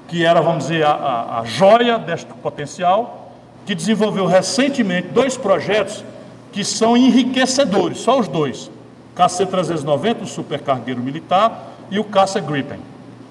que 0.07 0.23
era, 0.23 0.39
vamos 0.39 0.67
dizer, 0.67 0.85
a, 0.85 0.91
a, 0.91 1.39
a 1.41 1.43
joia 1.43 1.99
deste 1.99 2.33
potencial, 2.35 3.33
que 3.65 3.75
desenvolveu 3.75 4.25
recentemente 4.25 5.09
dois 5.09 5.35
projetos 5.35 6.01
que 6.49 6.63
são 6.63 6.95
enriquecedores, 6.95 7.97
só 7.97 8.17
os 8.17 8.29
dois. 8.29 8.71
KC-390, 9.17 10.21
o 10.21 10.25
supercargueiro 10.25 11.01
militar, 11.01 11.73
e 11.91 11.99
o 11.99 12.05
caça 12.05 12.39
Gripen. 12.39 12.79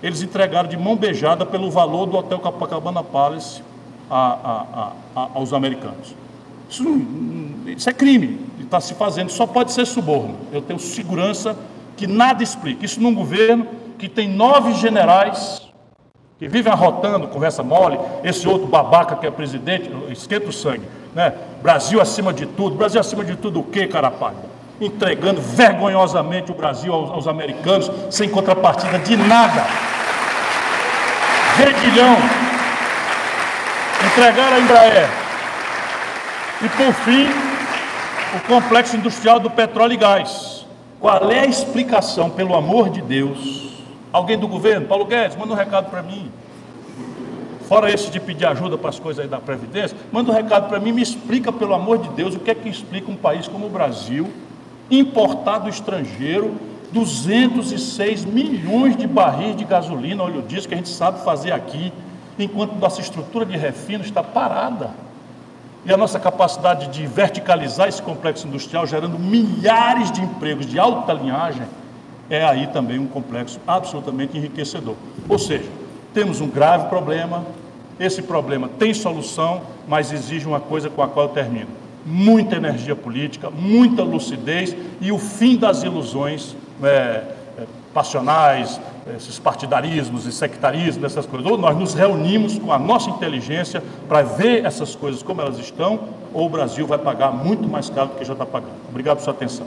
Eles 0.03 0.21
entregaram 0.21 0.69
de 0.69 0.77
mão 0.77 0.95
beijada 0.95 1.47
pelo 1.47 1.71
valor 1.71 2.05
do 2.05 2.19
Hotel 2.19 2.39
Copacabana 2.39 3.03
Palace 3.03 3.63
a, 4.11 4.19
a, 4.19 4.93
a, 5.19 5.29
aos 5.33 5.55
americanos. 5.55 6.15
Isso, 6.69 6.85
isso 7.69 7.89
é 7.89 7.95
crime, 7.95 8.39
está 8.61 8.83
se 8.83 8.93
fazendo, 8.93 9.31
só 9.31 9.47
pode 9.47 9.73
ser 9.73 9.87
suborno. 9.87 10.37
Eu 10.53 10.61
tenho 10.61 10.79
segurança 10.79 11.57
que 11.97 12.07
nada 12.07 12.43
explica. 12.43 12.85
Isso 12.85 13.01
num 13.01 13.15
governo 13.15 13.67
que 13.99 14.09
tem 14.09 14.29
nove 14.29 14.75
generais 14.75 15.63
que 16.39 16.47
vivem 16.47 16.71
arrotando, 16.71 17.29
conversa 17.29 17.63
mole, 17.63 17.99
esse 18.23 18.47
outro 18.47 18.67
babaca 18.67 19.17
que 19.17 19.27
é 19.27 19.31
presidente, 19.31 19.91
esquenta 20.11 20.49
o 20.49 20.53
sangue. 20.53 20.87
Né? 21.15 21.33
Brasil 21.63 21.99
acima 22.01 22.33
de 22.33 22.45
tudo. 22.45 22.77
Brasil 22.77 23.01
acima 23.01 23.25
de 23.25 23.37
tudo 23.37 23.61
o 23.61 23.65
quê, 23.65 23.87
carapalho? 23.87 24.37
entregando 24.81 25.41
vergonhosamente 25.41 26.51
o 26.51 26.55
Brasil 26.55 26.93
aos, 26.93 27.11
aos 27.11 27.29
americanos, 27.29 27.91
sem 28.11 28.29
contrapartida 28.29 28.99
de 28.99 29.17
nada. 29.17 29.65
Redilhão. 31.57 32.17
Entregar 34.05 34.53
a 34.53 34.61
Embraer. 34.61 35.09
E 36.63 36.69
por 36.71 36.93
fim, 36.93 37.29
o 38.35 38.41
complexo 38.47 38.97
industrial 38.97 39.41
do 39.41 39.51
petróleo 39.51 39.95
e 39.95 39.97
gás. 39.97 40.56
Qual 41.07 41.31
é 41.31 41.39
a 41.39 41.47
explicação, 41.47 42.29
pelo 42.29 42.57
amor 42.57 42.91
de 42.91 43.01
Deus? 43.01 43.71
Alguém 44.13 44.37
do 44.37 44.49
governo? 44.49 44.89
Paulo 44.89 45.05
Guedes, 45.05 45.37
manda 45.37 45.53
um 45.53 45.57
recado 45.57 45.89
para 45.89 46.03
mim. 46.03 46.33
Fora 47.69 47.93
esse 47.93 48.11
de 48.11 48.19
pedir 48.19 48.45
ajuda 48.45 48.77
para 48.77 48.89
as 48.91 48.99
coisas 48.99 49.23
aí 49.23 49.31
da 49.31 49.39
Previdência, 49.39 49.97
manda 50.11 50.33
um 50.33 50.35
recado 50.35 50.69
para 50.69 50.81
mim, 50.81 50.91
me 50.91 51.01
explica, 51.01 51.53
pelo 51.53 51.75
amor 51.75 51.99
de 51.99 52.09
Deus, 52.09 52.35
o 52.35 52.41
que 52.41 52.51
é 52.51 52.57
que 52.57 52.69
explica 52.69 53.09
um 53.09 53.15
país 53.15 53.47
como 53.47 53.67
o 53.67 53.71
Brasil, 53.71 54.29
importar 54.91 55.59
do 55.59 55.69
estrangeiro 55.69 56.57
206 56.91 58.25
milhões 58.25 58.97
de 58.97 59.07
barris 59.07 59.55
de 59.55 59.65
gasolina, 59.65 60.25
olha 60.25 60.41
o 60.41 60.43
que 60.43 60.75
a 60.75 60.77
gente 60.77 60.89
sabe 60.89 61.23
fazer 61.23 61.53
aqui, 61.53 61.93
enquanto 62.37 62.73
nossa 62.81 63.01
estrutura 63.01 63.47
de 63.47 63.57
refino 63.57 64.03
está 64.03 64.25
parada. 64.25 65.06
E 65.87 65.93
a 65.93 65.97
nossa 65.97 66.19
capacidade 66.19 66.89
de 66.89 67.07
verticalizar 67.07 67.89
esse 67.89 68.03
complexo 68.03 68.49
industrial, 68.49 68.87
gerando 68.89 69.19
milhares 69.19 70.11
de 70.11 70.21
empregos 70.21 70.67
de 70.67 70.81
alta 70.81 71.13
linhagem, 71.13 71.63
é 72.29 72.45
aí 72.45 72.67
também 72.67 72.99
um 72.99 73.07
complexo 73.07 73.61
absolutamente 73.65 74.37
enriquecedor. 74.37 74.97
Ou 75.29 75.39
seja, 75.39 75.71
temos 76.13 76.41
um 76.41 76.49
grave 76.49 76.89
problema, 76.89 77.47
esse 78.01 78.21
problema 78.21 78.69
tem 78.69 78.93
solução, 78.93 79.63
mas 79.87 80.11
exige 80.13 80.45
uma 80.45 80.59
coisa 80.59 80.91
com 80.91 81.03
a 81.03 81.09
qual 81.09 81.27
eu 81.27 81.33
termino 81.33 81.69
muita 82.05 82.57
energia 82.57 82.95
política, 82.95 83.51
muita 83.51 84.03
lucidez 84.03 84.77
e 85.01 85.11
o 85.11 85.19
fim 85.19 85.57
das 85.57 85.83
ilusões 85.83 86.55
é, 86.83 86.87
é, 86.87 87.25
passionais, 87.93 88.81
esses 89.15 89.39
partidarismos 89.39 90.27
e 90.27 90.33
sectarismos, 90.33 91.05
essas 91.05 91.27
coisas. 91.27 91.51
Ou 91.51 91.57
nós 91.57 91.77
nos 91.77 91.95
reunimos 91.95 92.59
com 92.59 92.73
a 92.73 92.79
nossa 92.79 93.11
inteligência 93.11 93.83
para 94.09 94.23
ver 94.23 94.65
essas 94.65 94.95
coisas 94.95 95.23
como 95.23 95.41
elas 95.41 95.59
estão, 95.59 96.01
ou 96.33 96.47
o 96.47 96.49
Brasil 96.49 96.87
vai 96.87 96.99
pagar 96.99 97.33
muito 97.33 97.69
mais 97.69 97.89
caro 97.89 98.09
do 98.09 98.15
que 98.17 98.25
já 98.25 98.33
está 98.33 98.47
pagando. 98.47 98.75
Obrigado 98.89 99.19
por 99.19 99.25
sua 99.25 99.33
atenção. 99.33 99.67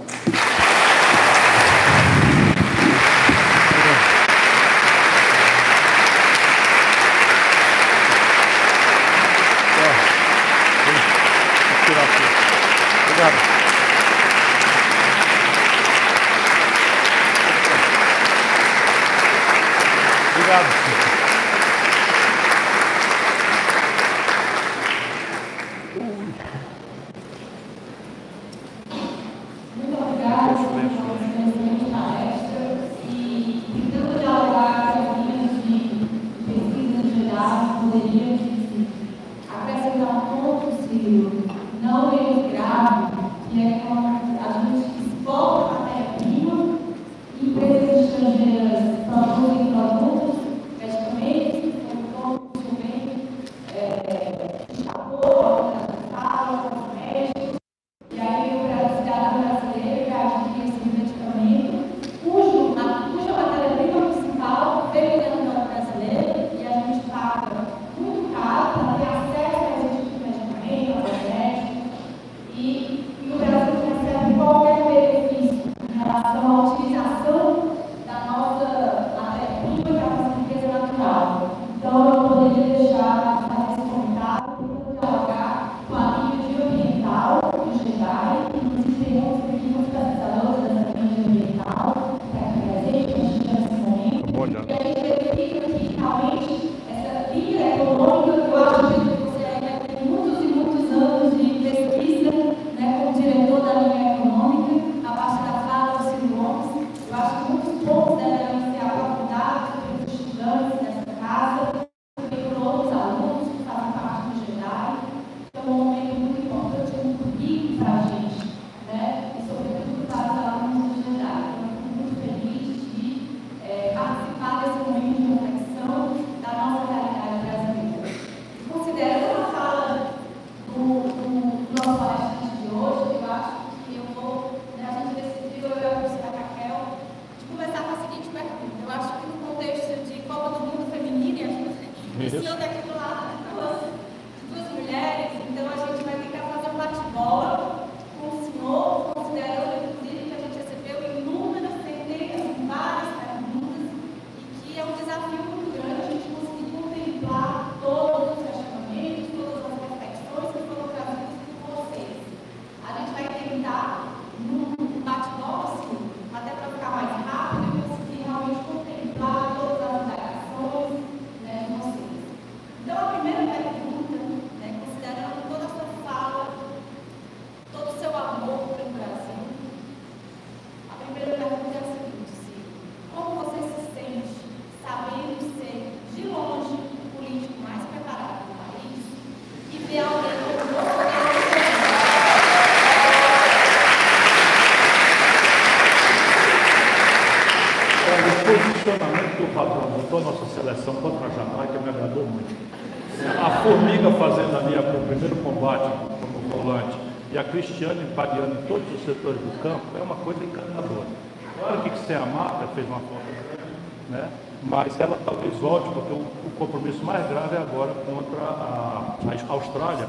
Mas 214.64 215.00
ela 215.00 215.18
talvez 215.24 215.54
volte, 215.56 215.90
porque 215.90 216.14
o, 216.14 216.18
o 216.18 216.52
compromisso 216.58 217.04
mais 217.04 217.28
grave 217.30 217.56
é 217.56 217.60
agora 217.60 217.94
contra 217.94 218.44
a, 218.44 219.16
a, 219.26 219.54
Austrália, 219.54 220.08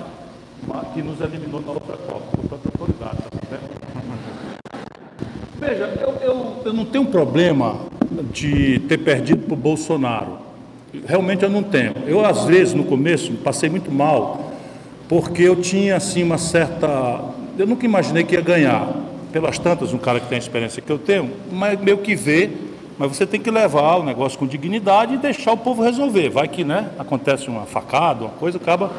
que 0.92 1.02
nos 1.02 1.20
eliminou 1.20 1.60
na 1.60 1.72
outra 1.72 1.96
Copa, 1.96 2.36
portanto 2.36 2.70
ligado, 2.86 3.16
tá 3.16 3.56
Veja, 5.58 5.84
eu, 6.00 6.08
eu, 6.22 6.62
eu 6.64 6.72
não 6.72 6.84
tenho 6.86 7.06
problema 7.06 7.76
de 8.32 8.78
ter 8.80 8.98
perdido 8.98 9.44
para 9.44 9.54
o 9.54 9.56
Bolsonaro. 9.56 10.38
Realmente 11.06 11.44
eu 11.44 11.50
não 11.50 11.62
tenho. 11.62 11.94
Eu, 12.06 12.24
às 12.24 12.44
vezes, 12.44 12.74
no 12.74 12.84
começo, 12.84 13.32
passei 13.34 13.68
muito 13.68 13.92
mal, 13.92 14.52
porque 15.08 15.42
eu 15.42 15.56
tinha, 15.56 15.96
assim, 15.96 16.22
uma 16.22 16.38
certa... 16.38 17.20
Eu 17.58 17.66
nunca 17.66 17.84
imaginei 17.84 18.24
que 18.24 18.34
ia 18.34 18.40
ganhar. 18.40 18.88
Pelas 19.32 19.58
tantas, 19.58 19.92
um 19.92 19.98
cara 19.98 20.20
que 20.20 20.26
tem 20.26 20.36
a 20.36 20.40
experiência 20.40 20.82
que 20.82 20.90
eu 20.90 20.98
tenho, 20.98 21.30
mas 21.50 21.80
meio 21.80 21.98
que 21.98 22.14
vê 22.14 22.50
mas 23.00 23.16
você 23.16 23.24
tem 23.24 23.40
que 23.40 23.50
levar 23.50 23.96
o 23.96 24.02
negócio 24.02 24.38
com 24.38 24.46
dignidade 24.46 25.14
e 25.14 25.16
deixar 25.16 25.52
o 25.52 25.56
povo 25.56 25.82
resolver. 25.82 26.28
Vai 26.28 26.46
que, 26.46 26.62
né, 26.62 26.90
acontece 26.98 27.48
uma 27.48 27.62
facada, 27.62 28.26
uma 28.26 28.32
coisa, 28.32 28.58
acaba. 28.58 28.92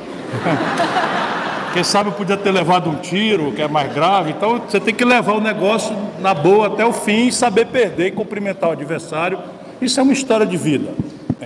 Quem 1.72 1.84
sabe 1.84 2.10
podia 2.10 2.36
ter 2.36 2.50
levado 2.50 2.90
um 2.90 2.96
tiro, 2.96 3.52
que 3.52 3.62
é 3.62 3.68
mais 3.68 3.94
grave. 3.94 4.32
Então 4.32 4.60
você 4.68 4.80
tem 4.80 4.92
que 4.92 5.06
levar 5.06 5.34
o 5.34 5.40
negócio 5.40 5.96
na 6.20 6.34
boa 6.34 6.66
até 6.66 6.84
o 6.84 6.92
fim 6.92 7.28
e 7.28 7.32
saber 7.32 7.68
perder 7.68 8.08
e 8.08 8.12
cumprimentar 8.12 8.72
o 8.72 8.74
adversário. 8.74 9.38
Isso 9.80 10.00
é 10.00 10.04
uma 10.04 10.14
história 10.14 10.48
de 10.48 10.58
vida. 10.58 10.90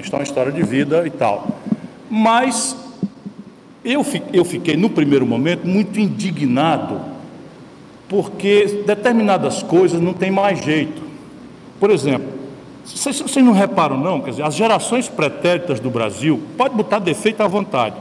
Isso 0.02 0.16
é 0.16 0.18
uma 0.18 0.24
história 0.24 0.54
de 0.54 0.64
vida 0.64 1.06
e 1.06 1.10
tal. 1.10 1.60
Mas 2.10 2.74
eu, 3.84 4.06
eu 4.32 4.46
fiquei, 4.46 4.78
no 4.78 4.90
primeiro 4.90 5.26
momento, 5.26 5.68
muito 5.68 6.00
indignado, 6.00 7.02
porque 8.16 8.84
determinadas 8.88 9.61
coisas 9.61 9.99
não 9.99 10.13
tem 10.13 10.32
mais 10.32 10.63
jeito. 10.63 11.01
Por 11.78 11.91
exemplo, 11.91 12.30
vocês, 12.86 13.36
não 13.43 13.51
reparam, 13.51 13.97
não? 13.97 14.22
Quer 14.22 14.30
dizer, 14.30 14.43
as 14.43 14.55
gerações 14.55 15.09
pretéritas 15.09 15.82
do 15.82 15.89
Brasil, 15.89 16.41
pode 16.57 16.74
botar 16.76 16.99
defeito 16.99 17.43
à 17.43 17.47
vontade. 17.47 17.95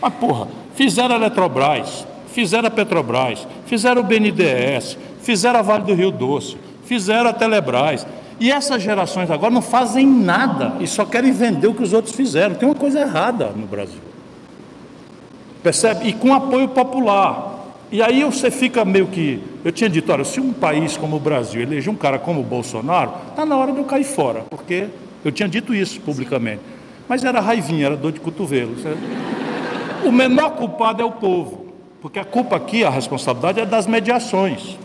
Mas, 0.00 0.14
porra, 0.14 0.48
fizeram 0.74 1.16
a 1.16 1.18
Eletrobras, 1.18 2.06
fizeram 2.28 2.68
a 2.68 2.70
Petrobras, 2.70 3.46
fizeram 3.66 4.00
o 4.00 4.04
BNDES, 4.04 4.96
fizeram 5.20 5.58
a 5.58 5.62
Vale 5.62 5.84
do 5.84 5.92
Rio 5.92 6.10
Doce, 6.10 6.56
fizeram 6.86 7.28
a 7.28 7.34
Telebrás. 7.34 8.06
E 8.40 8.50
essas 8.50 8.82
gerações 8.82 9.30
agora 9.30 9.52
não 9.52 9.60
fazem 9.60 10.06
nada 10.06 10.76
e 10.80 10.86
só 10.86 11.04
querem 11.04 11.30
vender 11.30 11.66
o 11.66 11.74
que 11.74 11.82
os 11.82 11.92
outros 11.92 12.14
fizeram. 12.14 12.54
Tem 12.54 12.66
uma 12.66 12.74
coisa 12.74 13.00
errada 13.00 13.52
no 13.54 13.66
Brasil. 13.66 14.00
Percebe? 15.62 16.08
E 16.08 16.14
com 16.14 16.32
apoio 16.32 16.68
popular. 16.68 17.57
E 17.90 18.02
aí 18.02 18.22
você 18.22 18.50
fica 18.50 18.84
meio 18.84 19.06
que. 19.06 19.42
Eu 19.64 19.72
tinha 19.72 19.88
dito, 19.88 20.12
olha, 20.12 20.24
se 20.24 20.40
um 20.40 20.52
país 20.52 20.96
como 20.96 21.16
o 21.16 21.20
Brasil 21.20 21.62
eleger 21.62 21.90
um 21.90 21.96
cara 21.96 22.18
como 22.18 22.40
o 22.40 22.44
Bolsonaro, 22.44 23.12
está 23.30 23.46
na 23.46 23.56
hora 23.56 23.72
de 23.72 23.78
eu 23.78 23.84
cair 23.84 24.04
fora, 24.04 24.40
porque 24.50 24.88
eu 25.24 25.32
tinha 25.32 25.48
dito 25.48 25.74
isso 25.74 26.00
publicamente. 26.00 26.60
Mas 27.08 27.24
era 27.24 27.40
raivinha, 27.40 27.86
era 27.86 27.96
dor 27.96 28.12
de 28.12 28.20
cotovelo. 28.20 28.76
O 30.04 30.12
menor 30.12 30.50
culpado 30.50 31.00
é 31.00 31.04
o 31.04 31.12
povo, 31.12 31.66
porque 32.02 32.18
a 32.18 32.24
culpa 32.24 32.56
aqui, 32.56 32.84
a 32.84 32.90
responsabilidade 32.90 33.60
é 33.60 33.66
das 33.66 33.86
mediações. 33.86 34.78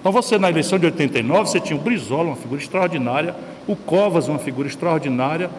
Então 0.00 0.12
você 0.12 0.38
na 0.38 0.48
eleição 0.48 0.78
de 0.78 0.86
89, 0.86 1.50
você 1.50 1.58
tinha 1.58 1.76
o 1.76 1.82
Brizola, 1.82 2.28
uma 2.28 2.36
figura 2.36 2.60
extraordinária, 2.60 3.34
o 3.66 3.74
Covas, 3.74 4.28
uma 4.28 4.38
figura 4.38 4.68
extraordinária, 4.68 5.50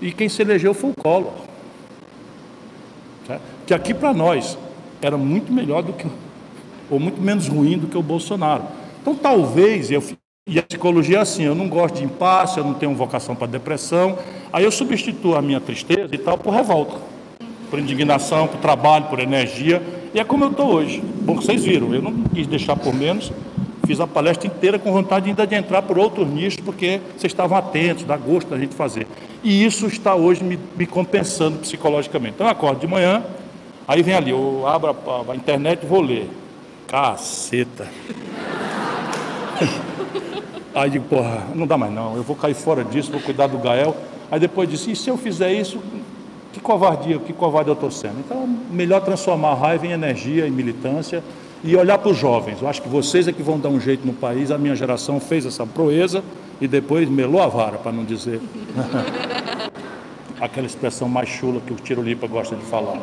e 0.00 0.10
quem 0.10 0.30
se 0.30 0.40
elegeu 0.40 0.72
foi 0.72 0.90
o 0.90 0.94
Collor. 0.94 1.32
Que 3.66 3.74
aqui 3.74 3.92
para 3.92 4.14
nós 4.14 4.56
era 5.02 5.16
muito 5.16 5.52
melhor 5.52 5.82
do 5.82 5.92
que, 5.92 6.06
ou 6.88 6.98
muito 6.98 7.20
menos 7.20 7.48
ruim 7.48 7.76
do 7.76 7.88
que 7.88 7.98
o 7.98 8.02
Bolsonaro. 8.02 8.62
Então 9.00 9.14
talvez, 9.14 9.90
eu, 9.90 10.02
e 10.46 10.58
a 10.58 10.62
psicologia 10.62 11.18
é 11.18 11.20
assim, 11.20 11.42
eu 11.42 11.54
não 11.54 11.68
gosto 11.68 11.96
de 11.96 12.04
impasse, 12.04 12.58
eu 12.58 12.64
não 12.64 12.74
tenho 12.74 12.94
vocação 12.94 13.34
para 13.34 13.48
depressão, 13.48 14.16
aí 14.52 14.64
eu 14.64 14.70
substituo 14.70 15.34
a 15.34 15.42
minha 15.42 15.60
tristeza 15.60 16.14
e 16.14 16.18
tal 16.18 16.38
por 16.38 16.54
revolta, 16.54 16.96
por 17.68 17.78
indignação, 17.78 18.46
por 18.46 18.60
trabalho, 18.60 19.06
por 19.06 19.18
energia, 19.18 19.82
e 20.14 20.20
é 20.20 20.24
como 20.24 20.44
eu 20.44 20.50
estou 20.50 20.72
hoje. 20.72 21.02
Bom, 21.22 21.34
vocês 21.34 21.64
viram, 21.64 21.92
eu 21.92 22.00
não 22.00 22.12
quis 22.34 22.46
deixar 22.46 22.76
por 22.76 22.94
menos, 22.94 23.32
fiz 23.84 23.98
a 23.98 24.06
palestra 24.06 24.46
inteira 24.46 24.78
com 24.78 24.92
vontade 24.92 25.28
ainda 25.28 25.46
de 25.46 25.54
entrar 25.56 25.82
por 25.82 25.98
outros 25.98 26.28
nichos, 26.28 26.60
porque 26.64 27.00
vocês 27.16 27.32
estavam 27.32 27.56
atentos, 27.56 28.04
dá 28.04 28.16
gosto 28.16 28.48
da 28.48 28.58
gente 28.58 28.74
fazer. 28.74 29.06
E 29.42 29.64
isso 29.64 29.86
está 29.86 30.14
hoje 30.14 30.44
me, 30.44 30.58
me 30.76 30.86
compensando 30.86 31.58
psicologicamente. 31.58 32.34
Então 32.34 32.46
eu 32.46 32.52
acordo 32.52 32.80
de 32.80 32.86
manhã, 32.86 33.24
Aí 33.86 34.02
vem 34.02 34.14
ali, 34.14 34.30
eu 34.30 34.66
abro 34.66 34.90
a, 34.90 35.32
a 35.32 35.36
internet 35.36 35.82
e 35.82 35.86
vou 35.86 36.00
ler. 36.00 36.30
Caceta. 36.86 37.88
Aí 40.74 40.90
digo, 40.90 41.04
porra, 41.04 41.46
não 41.54 41.66
dá 41.66 41.76
mais 41.76 41.92
não, 41.92 42.16
eu 42.16 42.22
vou 42.22 42.34
cair 42.34 42.54
fora 42.54 42.82
disso, 42.82 43.12
vou 43.12 43.20
cuidar 43.20 43.46
do 43.46 43.58
Gael. 43.58 43.94
Aí 44.30 44.40
depois 44.40 44.68
disse, 44.68 44.90
e 44.90 44.96
se 44.96 45.10
eu 45.10 45.18
fizer 45.18 45.52
isso, 45.52 45.78
que 46.52 46.60
covardia, 46.60 47.18
que 47.18 47.32
covarde 47.32 47.68
eu 47.68 47.74
estou 47.74 47.90
sendo? 47.90 48.18
Então, 48.20 48.46
melhor 48.70 49.02
transformar 49.02 49.50
a 49.50 49.54
raiva 49.54 49.86
em 49.86 49.92
energia, 49.92 50.46
em 50.46 50.50
militância 50.50 51.22
e 51.62 51.76
olhar 51.76 51.98
para 51.98 52.10
os 52.10 52.16
jovens. 52.16 52.60
Eu 52.60 52.68
acho 52.68 52.80
que 52.80 52.88
vocês 52.88 53.28
é 53.28 53.32
que 53.32 53.42
vão 53.42 53.58
dar 53.58 53.68
um 53.68 53.78
jeito 53.78 54.06
no 54.06 54.12
país. 54.12 54.50
A 54.50 54.58
minha 54.58 54.74
geração 54.74 55.20
fez 55.20 55.44
essa 55.44 55.66
proeza 55.66 56.24
e 56.60 56.66
depois 56.66 57.08
melou 57.08 57.42
a 57.42 57.46
vara, 57.46 57.78
para 57.78 57.92
não 57.92 58.04
dizer 58.04 58.40
aquela 60.40 60.66
expressão 60.66 61.08
mais 61.08 61.28
chula 61.28 61.60
que 61.60 61.72
o 61.72 61.76
Tirolipa 61.76 62.26
gosta 62.26 62.56
de 62.56 62.64
falar. 62.64 62.98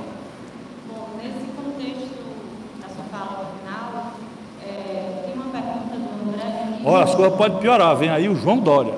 Olha, 6.83 7.03
as 7.03 7.13
coisas 7.13 7.35
podem 7.35 7.57
piorar. 7.57 7.95
Vem 7.95 8.09
aí 8.09 8.29
o 8.29 8.35
João 8.35 8.57
Dória. 8.57 8.93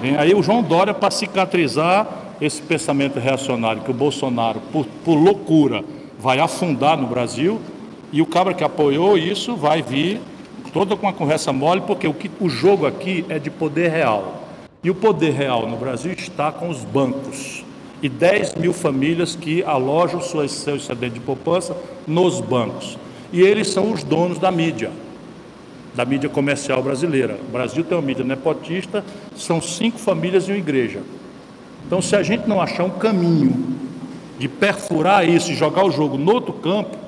Vem 0.00 0.16
aí 0.16 0.34
o 0.34 0.42
João 0.42 0.62
Dória 0.62 0.92
para 0.92 1.10
cicatrizar 1.10 2.06
esse 2.40 2.60
pensamento 2.60 3.18
reacionário 3.18 3.80
que 3.80 3.90
o 3.90 3.94
Bolsonaro, 3.94 4.60
por, 4.70 4.86
por 5.04 5.14
loucura, 5.14 5.82
vai 6.18 6.38
afundar 6.38 6.98
no 6.98 7.06
Brasil. 7.06 7.60
E 8.12 8.20
o 8.20 8.26
cabra 8.26 8.52
que 8.52 8.62
apoiou 8.62 9.16
isso 9.16 9.56
vai 9.56 9.80
vir 9.80 10.20
toda 10.72 10.94
com 10.94 11.08
a 11.08 11.12
conversa 11.12 11.52
mole, 11.52 11.80
porque 11.80 12.06
o, 12.06 12.12
que, 12.12 12.30
o 12.38 12.50
jogo 12.50 12.86
aqui 12.86 13.24
é 13.30 13.38
de 13.38 13.50
poder 13.50 13.90
real. 13.90 14.42
E 14.84 14.90
o 14.90 14.94
poder 14.94 15.32
real 15.32 15.66
no 15.66 15.76
Brasil 15.76 16.12
está 16.12 16.52
com 16.52 16.68
os 16.68 16.84
bancos. 16.84 17.64
E 18.02 18.10
10 18.10 18.56
mil 18.56 18.74
famílias 18.74 19.34
que 19.34 19.64
alojam 19.64 20.20
seus 20.20 20.66
excedentes 20.66 21.14
de 21.14 21.20
poupança 21.20 21.74
nos 22.06 22.42
bancos. 22.42 22.98
E 23.32 23.40
eles 23.40 23.68
são 23.68 23.90
os 23.90 24.04
donos 24.04 24.38
da 24.38 24.50
mídia 24.50 24.92
da 25.96 26.04
mídia 26.04 26.28
comercial 26.28 26.82
brasileira. 26.82 27.38
O 27.48 27.50
Brasil 27.50 27.82
tem 27.82 27.96
uma 27.96 28.04
mídia 28.04 28.22
nepotista, 28.22 29.02
são 29.34 29.62
cinco 29.62 29.98
famílias 29.98 30.46
e 30.46 30.52
uma 30.52 30.58
igreja. 30.58 31.00
Então, 31.86 32.02
se 32.02 32.14
a 32.14 32.22
gente 32.22 32.46
não 32.46 32.60
achar 32.60 32.84
um 32.84 32.90
caminho 32.90 33.74
de 34.38 34.46
perfurar 34.46 35.26
isso 35.26 35.50
e 35.50 35.54
jogar 35.54 35.84
o 35.84 35.90
jogo 35.90 36.18
no 36.18 36.30
outro 36.30 36.52
campo, 36.52 36.98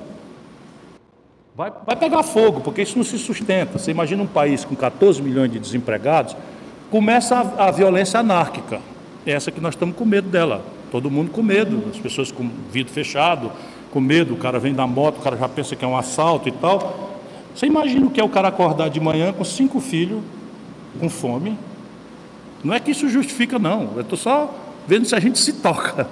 vai, 1.55 1.71
vai 1.85 1.95
pegar 1.95 2.23
fogo, 2.23 2.61
porque 2.61 2.81
isso 2.81 2.97
não 2.97 3.05
se 3.05 3.19
sustenta. 3.19 3.77
Você 3.77 3.91
imagina 3.91 4.23
um 4.23 4.27
país 4.27 4.65
com 4.65 4.75
14 4.75 5.21
milhões 5.21 5.51
de 5.51 5.59
desempregados, 5.59 6.35
começa 6.89 7.35
a, 7.35 7.67
a 7.67 7.71
violência 7.71 8.19
anárquica. 8.19 8.81
É 9.23 9.33
essa 9.33 9.51
que 9.51 9.61
nós 9.61 9.75
estamos 9.75 9.95
com 9.95 10.03
medo 10.03 10.29
dela. 10.29 10.63
Todo 10.91 11.11
mundo 11.11 11.29
com 11.29 11.43
medo, 11.43 11.83
as 11.91 11.99
pessoas 11.99 12.31
com 12.31 12.49
vidro 12.71 12.91
fechado, 12.91 13.51
com 13.91 14.01
medo, 14.01 14.33
o 14.33 14.37
cara 14.37 14.57
vem 14.57 14.73
da 14.73 14.87
moto, 14.87 15.17
o 15.17 15.21
cara 15.21 15.37
já 15.37 15.47
pensa 15.47 15.75
que 15.75 15.85
é 15.85 15.87
um 15.87 15.95
assalto 15.95 16.49
e 16.49 16.51
tal. 16.51 17.08
Você 17.55 17.65
imagina 17.65 18.05
o 18.05 18.09
que 18.09 18.21
é 18.21 18.23
o 18.23 18.29
cara 18.29 18.47
acordar 18.47 18.89
de 18.89 18.99
manhã 18.99 19.33
com 19.33 19.43
cinco 19.43 19.79
filhos, 19.79 20.21
com 20.99 21.09
fome? 21.09 21.57
Não 22.63 22.73
é 22.73 22.79
que 22.79 22.91
isso 22.91 23.07
justifica, 23.09 23.57
não. 23.57 23.93
Eu 23.95 24.01
estou 24.01 24.17
só 24.17 24.53
vendo 24.87 25.05
se 25.05 25.15
a 25.15 25.19
gente 25.19 25.39
se 25.39 25.53
toca. 25.53 26.07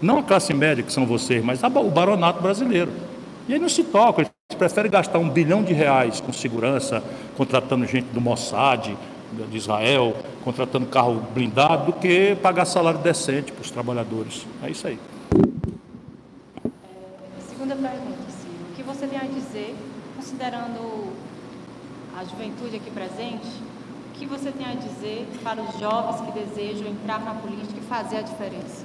Não 0.00 0.18
a 0.18 0.22
classe 0.22 0.52
média, 0.52 0.82
que 0.82 0.92
são 0.92 1.06
vocês, 1.06 1.42
mas 1.44 1.62
o 1.62 1.90
baronato 1.90 2.42
brasileiro. 2.42 2.92
E 3.48 3.54
aí 3.54 3.58
não 3.58 3.68
se 3.68 3.84
toca, 3.84 4.22
eles 4.22 4.30
preferem 4.58 4.90
gastar 4.90 5.18
um 5.18 5.28
bilhão 5.28 5.62
de 5.62 5.72
reais 5.72 6.20
com 6.20 6.32
segurança, 6.32 7.02
contratando 7.36 7.86
gente 7.86 8.06
do 8.06 8.20
Mossad, 8.20 8.96
de 9.50 9.56
Israel, 9.56 10.14
contratando 10.44 10.86
carro 10.86 11.22
blindado, 11.34 11.86
do 11.86 11.92
que 11.92 12.36
pagar 12.42 12.64
salário 12.64 12.98
decente 13.00 13.52
para 13.52 13.62
os 13.62 13.70
trabalhadores. 13.70 14.46
É 14.62 14.70
isso 14.70 14.86
aí. 14.86 14.98
É, 16.64 16.70
segunda 17.48 17.74
pergunta, 17.74 18.18
Ciro. 18.28 18.54
O 18.70 18.74
que 18.74 18.82
você 18.82 19.06
tem 19.06 19.18
a 19.18 19.24
dizer 19.24 19.74
considerando 20.36 21.12
a 22.14 22.24
juventude 22.24 22.76
aqui 22.76 22.90
presente, 22.90 23.46
o 24.10 24.18
que 24.18 24.26
você 24.26 24.52
tem 24.52 24.66
a 24.66 24.74
dizer 24.74 25.26
para 25.42 25.62
os 25.62 25.78
jovens 25.78 26.20
que 26.20 26.38
desejam 26.38 26.88
entrar 26.88 27.20
na 27.20 27.32
política 27.32 27.78
e 27.78 27.88
fazer 27.88 28.18
a 28.18 28.22
diferença? 28.22 28.84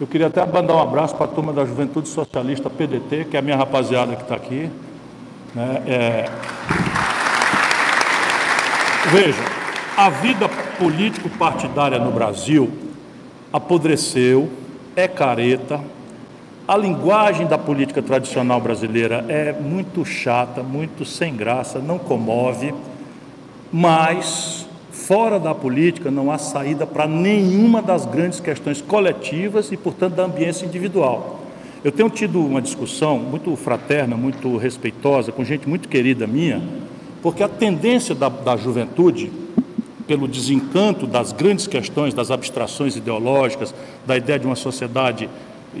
Eu 0.00 0.06
queria 0.06 0.28
até 0.28 0.44
mandar 0.46 0.76
um 0.76 0.80
abraço 0.80 1.14
para 1.14 1.26
a 1.26 1.28
turma 1.28 1.52
da 1.52 1.66
Juventude 1.66 2.08
Socialista 2.08 2.70
PDT, 2.70 3.26
que 3.26 3.36
é 3.36 3.40
a 3.40 3.42
minha 3.42 3.56
rapaziada 3.56 4.16
que 4.16 4.22
está 4.22 4.34
aqui. 4.34 4.70
Né? 5.54 5.82
É... 5.86 6.30
Veja, 9.10 9.44
a 9.98 10.08
vida 10.08 10.48
político-partidária 10.78 11.98
no 11.98 12.10
Brasil 12.10 12.70
apodreceu, 13.52 14.50
é 14.96 15.06
careta, 15.06 15.78
a 16.70 16.76
linguagem 16.76 17.48
da 17.48 17.58
política 17.58 18.00
tradicional 18.00 18.60
brasileira 18.60 19.24
é 19.28 19.52
muito 19.52 20.04
chata, 20.04 20.62
muito 20.62 21.04
sem 21.04 21.34
graça, 21.34 21.80
não 21.80 21.98
comove, 21.98 22.72
mas 23.72 24.68
fora 24.92 25.40
da 25.40 25.52
política 25.52 26.12
não 26.12 26.30
há 26.30 26.38
saída 26.38 26.86
para 26.86 27.08
nenhuma 27.08 27.82
das 27.82 28.06
grandes 28.06 28.38
questões 28.38 28.80
coletivas 28.80 29.72
e, 29.72 29.76
portanto, 29.76 30.14
da 30.14 30.22
ambiência 30.22 30.64
individual. 30.64 31.40
Eu 31.82 31.90
tenho 31.90 32.08
tido 32.08 32.38
uma 32.38 32.62
discussão 32.62 33.18
muito 33.18 33.56
fraterna, 33.56 34.16
muito 34.16 34.56
respeitosa, 34.56 35.32
com 35.32 35.42
gente 35.42 35.68
muito 35.68 35.88
querida 35.88 36.24
minha, 36.24 36.62
porque 37.20 37.42
a 37.42 37.48
tendência 37.48 38.14
da, 38.14 38.28
da 38.28 38.56
juventude, 38.56 39.32
pelo 40.06 40.28
desencanto 40.28 41.04
das 41.04 41.32
grandes 41.32 41.66
questões, 41.66 42.14
das 42.14 42.30
abstrações 42.30 42.94
ideológicas, 42.94 43.74
da 44.06 44.16
ideia 44.16 44.38
de 44.38 44.46
uma 44.46 44.54
sociedade 44.54 45.28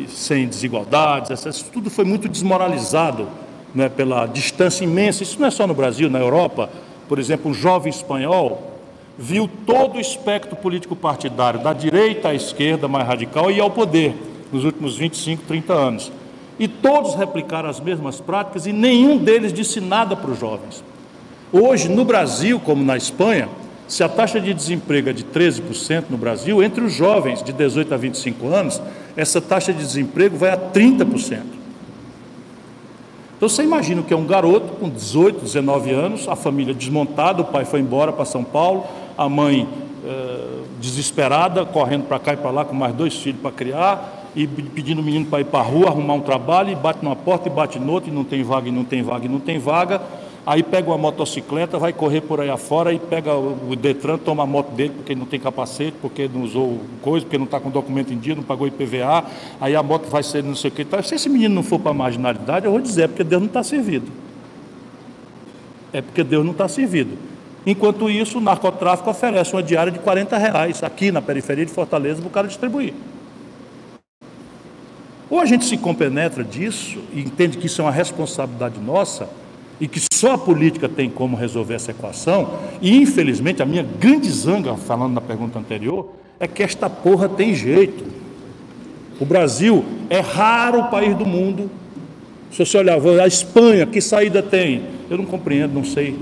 sem 0.08 0.46
desigualdades, 0.46 1.44
isso 1.44 1.66
tudo 1.72 1.90
foi 1.90 2.04
muito 2.04 2.28
desmoralizado 2.28 3.28
né, 3.74 3.88
pela 3.88 4.26
distância 4.26 4.84
imensa. 4.84 5.22
Isso 5.22 5.40
não 5.40 5.48
é 5.48 5.50
só 5.50 5.66
no 5.66 5.74
Brasil, 5.74 6.08
na 6.08 6.18
Europa. 6.18 6.70
Por 7.08 7.18
exemplo, 7.18 7.50
um 7.50 7.54
jovem 7.54 7.90
espanhol 7.90 8.70
viu 9.18 9.48
todo 9.66 9.96
o 9.96 10.00
espectro 10.00 10.56
político 10.56 10.96
partidário, 10.96 11.60
da 11.60 11.72
direita 11.72 12.28
à 12.28 12.34
esquerda 12.34 12.88
mais 12.88 13.06
radical 13.06 13.50
e 13.50 13.60
ao 13.60 13.70
poder, 13.70 14.14
nos 14.52 14.64
últimos 14.64 14.96
25, 14.96 15.44
30 15.46 15.72
anos. 15.72 16.12
E 16.58 16.68
todos 16.68 17.14
replicaram 17.14 17.68
as 17.68 17.80
mesmas 17.80 18.20
práticas 18.20 18.66
e 18.66 18.72
nenhum 18.72 19.18
deles 19.18 19.52
disse 19.52 19.80
nada 19.80 20.16
para 20.16 20.30
os 20.30 20.38
jovens. 20.38 20.82
Hoje, 21.52 21.88
no 21.88 22.04
Brasil, 22.04 22.60
como 22.60 22.84
na 22.84 22.96
Espanha, 22.96 23.48
se 23.90 24.04
a 24.04 24.08
taxa 24.08 24.40
de 24.40 24.54
desemprego 24.54 25.10
é 25.10 25.12
de 25.12 25.24
13% 25.24 26.04
no 26.10 26.16
Brasil, 26.16 26.62
entre 26.62 26.80
os 26.84 26.92
jovens 26.92 27.42
de 27.42 27.52
18 27.52 27.92
a 27.92 27.96
25 27.96 28.46
anos, 28.46 28.80
essa 29.16 29.40
taxa 29.40 29.72
de 29.72 29.80
desemprego 29.80 30.36
vai 30.36 30.50
a 30.50 30.56
30%. 30.56 31.40
Então 33.36 33.48
você 33.48 33.64
imagina 33.64 34.00
que 34.02 34.14
é 34.14 34.16
um 34.16 34.24
garoto 34.24 34.74
com 34.74 34.88
18, 34.88 35.40
19 35.40 35.90
anos, 35.90 36.28
a 36.28 36.36
família 36.36 36.72
desmontada, 36.72 37.42
o 37.42 37.46
pai 37.46 37.64
foi 37.64 37.80
embora 37.80 38.12
para 38.12 38.24
São 38.24 38.44
Paulo, 38.44 38.84
a 39.18 39.28
mãe 39.28 39.66
eh, 40.06 40.62
desesperada, 40.80 41.64
correndo 41.64 42.04
para 42.04 42.20
cá 42.20 42.34
e 42.34 42.36
para 42.36 42.50
lá 42.50 42.64
com 42.64 42.76
mais 42.76 42.94
dois 42.94 43.16
filhos 43.16 43.40
para 43.40 43.50
criar, 43.50 44.30
e 44.36 44.46
pedindo 44.46 45.00
o 45.00 45.04
menino 45.04 45.26
para 45.26 45.40
ir 45.40 45.46
para 45.46 45.58
a 45.58 45.64
rua, 45.64 45.88
arrumar 45.88 46.14
um 46.14 46.20
trabalho, 46.20 46.70
e 46.70 46.76
bate 46.76 47.00
numa 47.02 47.16
porta 47.16 47.48
e 47.48 47.50
bate 47.50 47.80
noutra, 47.80 48.08
e 48.08 48.12
não 48.12 48.22
tem 48.22 48.44
vaga, 48.44 48.68
e 48.68 48.70
não 48.70 48.84
tem 48.84 49.02
vaga, 49.02 49.26
e 49.26 49.28
não 49.28 49.40
tem 49.40 49.58
vaga. 49.58 50.00
Aí 50.46 50.62
pega 50.62 50.88
uma 50.88 50.96
motocicleta, 50.96 51.78
vai 51.78 51.92
correr 51.92 52.22
por 52.22 52.40
aí 52.40 52.48
afora 52.48 52.92
e 52.92 52.98
pega 52.98 53.36
o 53.36 53.76
Detran, 53.76 54.16
toma 54.16 54.42
a 54.42 54.46
moto 54.46 54.70
dele 54.70 54.94
porque 54.96 55.14
não 55.14 55.26
tem 55.26 55.38
capacete, 55.38 55.94
porque 56.00 56.28
não 56.32 56.42
usou 56.42 56.80
coisa, 57.02 57.26
porque 57.26 57.36
não 57.36 57.44
está 57.44 57.60
com 57.60 57.70
documento 57.70 58.12
em 58.12 58.18
dia, 58.18 58.34
não 58.34 58.42
pagou 58.42 58.66
IPVA, 58.66 59.24
aí 59.60 59.76
a 59.76 59.82
moto 59.82 60.08
vai 60.08 60.22
ser 60.22 60.42
não 60.42 60.54
sei 60.54 60.70
o 60.70 60.72
que. 60.72 60.86
Se 61.02 61.14
esse 61.14 61.28
menino 61.28 61.54
não 61.54 61.62
for 61.62 61.78
para 61.78 61.90
a 61.90 61.94
marginalidade, 61.94 62.64
eu 62.64 62.72
vou 62.72 62.80
dizer, 62.80 63.02
é 63.02 63.08
porque 63.08 63.22
Deus 63.22 63.42
não 63.42 63.48
está 63.48 63.62
servido. 63.62 64.06
É 65.92 66.00
porque 66.00 66.24
Deus 66.24 66.44
não 66.44 66.52
está 66.52 66.68
servido. 66.68 67.18
Enquanto 67.66 68.08
isso, 68.08 68.38
o 68.38 68.40
narcotráfico 68.40 69.10
oferece 69.10 69.52
uma 69.52 69.62
diária 69.62 69.92
de 69.92 69.98
40 69.98 70.38
reais 70.38 70.82
aqui 70.82 71.12
na 71.12 71.20
periferia 71.20 71.66
de 71.66 71.72
Fortaleza 71.72 72.20
para 72.20 72.28
o 72.28 72.30
cara 72.30 72.46
distribuir. 72.46 72.94
Ou 75.28 75.38
a 75.38 75.44
gente 75.44 75.66
se 75.66 75.76
compenetra 75.76 76.42
disso 76.42 76.98
e 77.12 77.20
entende 77.20 77.58
que 77.58 77.66
isso 77.66 77.82
é 77.82 77.84
uma 77.84 77.92
responsabilidade 77.92 78.80
nossa 78.80 79.28
e 79.80 79.88
que 79.88 80.00
só 80.12 80.34
a 80.34 80.38
política 80.38 80.88
tem 80.88 81.08
como 81.08 81.36
resolver 81.36 81.74
essa 81.74 81.90
equação, 81.90 82.58
e 82.82 82.96
infelizmente 82.98 83.62
a 83.62 83.66
minha 83.66 83.82
grande 83.82 84.30
zanga, 84.30 84.76
falando 84.76 85.14
na 85.14 85.20
pergunta 85.20 85.58
anterior, 85.58 86.10
é 86.38 86.46
que 86.46 86.62
esta 86.62 86.90
porra 86.90 87.28
tem 87.28 87.54
jeito. 87.54 88.04
O 89.18 89.24
Brasil 89.24 89.84
é 90.10 90.20
raro 90.20 90.90
país 90.90 91.16
do 91.16 91.24
mundo. 91.24 91.70
Se 92.52 92.64
você 92.64 92.78
olhar, 92.78 92.98
a 93.22 93.26
Espanha, 93.26 93.86
que 93.86 94.00
saída 94.00 94.42
tem? 94.42 94.82
Eu 95.08 95.16
não 95.18 95.24
compreendo, 95.24 95.72
não 95.72 95.84
sei. 95.84 96.18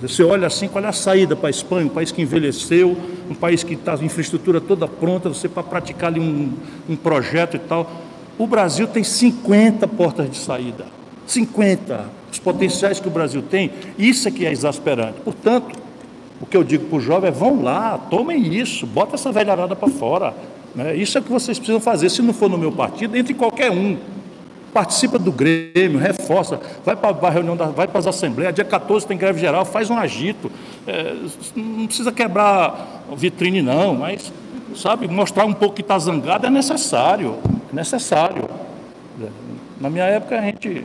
Você 0.00 0.22
olha 0.22 0.46
assim, 0.46 0.68
qual 0.68 0.84
é 0.84 0.88
a 0.88 0.92
saída 0.92 1.34
para 1.34 1.48
a 1.48 1.50
Espanha, 1.50 1.86
um 1.86 1.90
país 1.90 2.12
que 2.12 2.20
envelheceu, 2.20 2.96
um 3.30 3.34
país 3.34 3.62
que 3.64 3.74
está 3.74 3.94
a 3.94 4.04
infraestrutura 4.04 4.60
toda 4.60 4.86
pronta, 4.86 5.28
você 5.28 5.48
para 5.48 5.62
praticar 5.62 6.10
ali 6.10 6.20
um, 6.20 6.52
um 6.88 6.96
projeto 6.96 7.56
e 7.56 7.60
tal. 7.60 7.90
O 8.38 8.46
Brasil 8.46 8.86
tem 8.86 9.02
50 9.02 9.88
portas 9.88 10.30
de 10.30 10.36
saída. 10.36 10.86
50. 11.26 12.25
Os 12.36 12.38
potenciais 12.38 13.00
que 13.00 13.08
o 13.08 13.10
Brasil 13.10 13.40
tem, 13.40 13.70
isso 13.98 14.28
é 14.28 14.30
que 14.30 14.44
é 14.44 14.52
exasperante. 14.52 15.20
Portanto, 15.24 15.74
o 16.38 16.44
que 16.44 16.54
eu 16.54 16.62
digo 16.62 16.84
para 16.84 16.98
o 16.98 17.00
jovem 17.00 17.28
é: 17.28 17.32
vão 17.32 17.62
lá, 17.62 17.98
tomem 18.10 18.54
isso, 18.54 18.86
bota 18.86 19.14
essa 19.14 19.32
velharada 19.32 19.74
para 19.74 19.88
fora. 19.88 20.34
Né? 20.74 20.94
Isso 20.94 21.16
é 21.16 21.20
o 21.22 21.24
que 21.24 21.32
vocês 21.32 21.58
precisam 21.58 21.80
fazer. 21.80 22.10
Se 22.10 22.20
não 22.20 22.34
for 22.34 22.50
no 22.50 22.58
meu 22.58 22.70
partido, 22.70 23.16
entre 23.16 23.32
qualquer 23.32 23.70
um 23.70 23.96
participa 24.70 25.18
do 25.18 25.32
Grêmio, 25.32 25.98
reforça, 25.98 26.60
vai 26.84 26.94
para 26.94 27.16
a 27.26 27.30
reunião, 27.30 27.56
da, 27.56 27.64
vai 27.64 27.88
para 27.88 27.98
as 27.98 28.06
assembleias, 28.06 28.54
dia 28.54 28.66
14 28.66 29.06
tem 29.06 29.16
greve 29.16 29.40
geral, 29.40 29.64
faz 29.64 29.88
um 29.88 29.96
agito. 29.96 30.52
É, 30.86 31.16
não 31.56 31.86
precisa 31.86 32.12
quebrar 32.12 33.02
vitrine 33.16 33.62
não, 33.62 33.94
mas 33.94 34.30
sabe, 34.74 35.08
mostrar 35.08 35.46
um 35.46 35.54
pouco 35.54 35.76
que 35.76 35.80
está 35.80 35.98
zangado 35.98 36.46
é 36.46 36.50
necessário, 36.50 37.36
é 37.72 37.74
necessário. 37.74 38.46
Na 39.80 39.88
minha 39.88 40.04
época 40.04 40.38
a 40.38 40.42
gente 40.42 40.84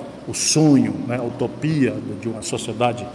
o 0.27 0.33
sonho, 0.33 0.93
né, 1.07 1.17
a 1.17 1.23
utopia 1.23 1.95
de 2.21 2.29
uma 2.29 2.41
sociedade 2.41 3.05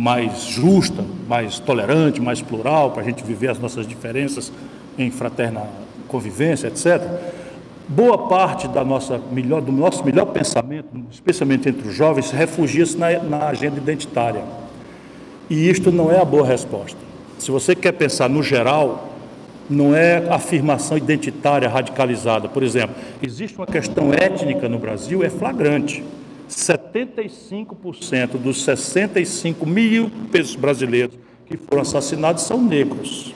mais 0.00 0.44
justa, 0.44 1.04
mais 1.28 1.58
tolerante, 1.58 2.20
mais 2.20 2.40
plural, 2.40 2.90
para 2.90 3.02
a 3.02 3.04
gente 3.04 3.22
viver 3.22 3.50
as 3.50 3.58
nossas 3.58 3.86
diferenças 3.86 4.50
em 4.98 5.10
fraterna 5.10 5.64
convivência, 6.08 6.68
etc. 6.68 7.02
Boa 7.86 8.28
parte 8.28 8.66
da 8.68 8.84
nossa 8.84 9.20
melhor, 9.30 9.60
do 9.60 9.72
nosso 9.72 10.04
melhor 10.04 10.26
pensamento, 10.26 10.88
especialmente 11.10 11.68
entre 11.68 11.88
os 11.88 11.94
jovens, 11.94 12.30
refugia-se 12.30 12.96
na, 12.96 13.18
na 13.18 13.48
agenda 13.48 13.78
identitária. 13.78 14.42
E 15.50 15.68
isto 15.68 15.90
não 15.90 16.10
é 16.10 16.20
a 16.20 16.24
boa 16.24 16.46
resposta. 16.46 16.98
Se 17.38 17.50
você 17.50 17.74
quer 17.74 17.92
pensar 17.92 18.28
no 18.28 18.42
geral, 18.42 19.09
não 19.70 19.94
é 19.94 20.28
afirmação 20.28 20.98
identitária 20.98 21.68
radicalizada. 21.68 22.48
Por 22.48 22.64
exemplo, 22.64 22.96
existe 23.22 23.56
uma 23.56 23.66
questão 23.66 24.12
étnica 24.12 24.68
no 24.68 24.78
Brasil, 24.78 25.22
é 25.22 25.30
flagrante. 25.30 26.02
75% 26.48 28.36
dos 28.36 28.64
65 28.64 29.64
mil 29.64 30.10
brasileiros 30.58 31.16
que 31.46 31.56
foram 31.56 31.82
assassinados 31.82 32.42
são 32.42 32.60
negros. 32.60 33.32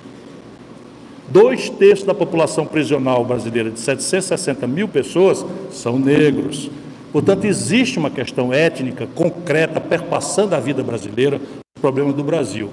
Dois 1.28 1.70
terços 1.70 2.05
da 2.05 2.12
população 2.12 2.66
prisional 2.66 3.24
brasileira, 3.24 3.70
de 3.70 3.78
760 3.78 4.66
mil 4.66 4.89
pessoas, 4.89 5.44
são 5.70 5.98
negros. 5.98 6.70
Portanto, 7.12 7.44
existe 7.44 7.98
uma 7.98 8.11
questão 8.11 8.52
étnica 8.52 9.06
concreta 9.06 9.81
perpassando 9.81 10.55
a 10.55 10.61
vida 10.61 10.82
brasileira, 10.82 11.40
problemas 11.81 12.15
do 12.15 12.24
Brasil. 12.24 12.70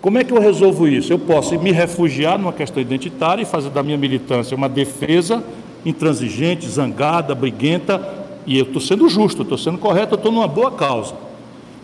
Como 0.00 0.16
é 0.16 0.24
que 0.24 0.32
eu 0.32 0.40
resolvo 0.40 0.88
isso? 0.88 1.12
Eu 1.12 1.18
posso 1.18 1.58
me 1.60 1.72
refugiar 1.72 2.38
numa 2.38 2.54
questão 2.54 2.80
identitária 2.80 3.42
e 3.42 3.44
fazer 3.44 3.68
da 3.68 3.82
minha 3.82 3.98
militância 3.98 4.56
uma 4.56 4.68
defesa 4.68 5.44
intransigente, 5.84 6.66
zangada, 6.66 7.34
briguenta, 7.34 8.02
e 8.46 8.58
eu 8.58 8.64
estou 8.64 8.80
sendo 8.80 9.08
justo, 9.08 9.42
estou 9.42 9.58
sendo 9.58 9.76
correto, 9.76 10.14
estou 10.14 10.32
numa 10.32 10.48
boa 10.48 10.70
causa. 10.70 11.14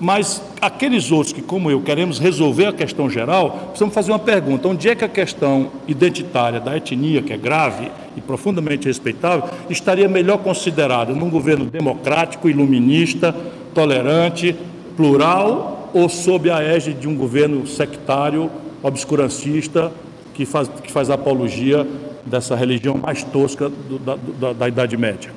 Mas 0.01 0.43
aqueles 0.61 1.11
outros 1.11 1.33
que, 1.33 1.43
como 1.43 1.71
eu, 1.71 1.81
queremos 1.83 2.19
resolver 2.19 2.67
a 2.67 2.73
questão 2.73 3.09
geral, 3.09 3.51
precisamos 3.69 3.95
fazer 3.95 4.13
uma 4.13 4.19
pergunta: 4.19 4.69
onde 4.69 4.89
é 4.89 4.95
que 4.95 5.05
a 5.05 5.09
questão 5.09 5.69
identitária 5.87 6.61
da 6.61 6.77
etnia, 6.77 7.23
que 7.23 7.33
é 7.33 7.37
grave 7.37 7.91
e 8.17 8.21
profundamente 8.21 8.87
respeitável, 8.89 9.49
estaria 9.69 10.09
melhor 10.09 10.39
considerada 10.39 11.13
num 11.13 11.31
governo 11.31 11.67
democrático, 11.67 12.49
iluminista, 12.49 13.35
tolerante, 13.75 14.57
plural 14.97 15.76
ou 15.93 16.09
sob 16.09 16.51
a 16.51 16.63
égide 16.63 17.01
de 17.01 17.09
um 17.09 17.17
governo 17.17 17.67
sectário, 17.67 18.51
obscurantista, 18.83 19.93
que 20.35 20.45
faz, 20.45 20.69
que 20.69 20.93
faz 20.93 21.11
apologia 21.11 21.87
dessa 22.25 22.55
religião 22.55 22.99
mais 22.99 23.23
tosca 23.23 23.69
do, 23.69 23.99
da, 23.99 24.17
da, 24.39 24.53
da 24.53 24.69
Idade 24.69 24.97
Média? 24.97 25.31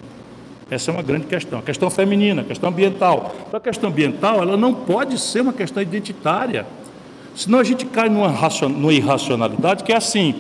Essa 0.70 0.92
é 0.92 0.94
uma 0.94 1.02
grande 1.02 1.26
questão. 1.26 1.60
A 1.60 1.62
questão 1.62 1.90
feminina, 1.90 2.42
a 2.42 2.46
questão 2.46 2.70
ambiental. 2.70 3.34
Então, 3.48 3.58
a 3.58 3.62
questão 3.62 3.90
ambiental 3.90 4.42
ela 4.42 4.56
não 4.56 4.74
pode 4.74 5.18
ser 5.20 5.42
uma 5.42 5.54
questão 5.54 5.82
identitária. 5.82 6.66
Senão 7.36 7.60
a 7.60 7.64
gente 7.64 7.86
cai 7.86 8.10
numa, 8.10 8.30
numa 8.68 8.94
irracionalidade 8.94 9.84
que 9.84 9.92
é 9.92 9.98
assim: 9.98 10.36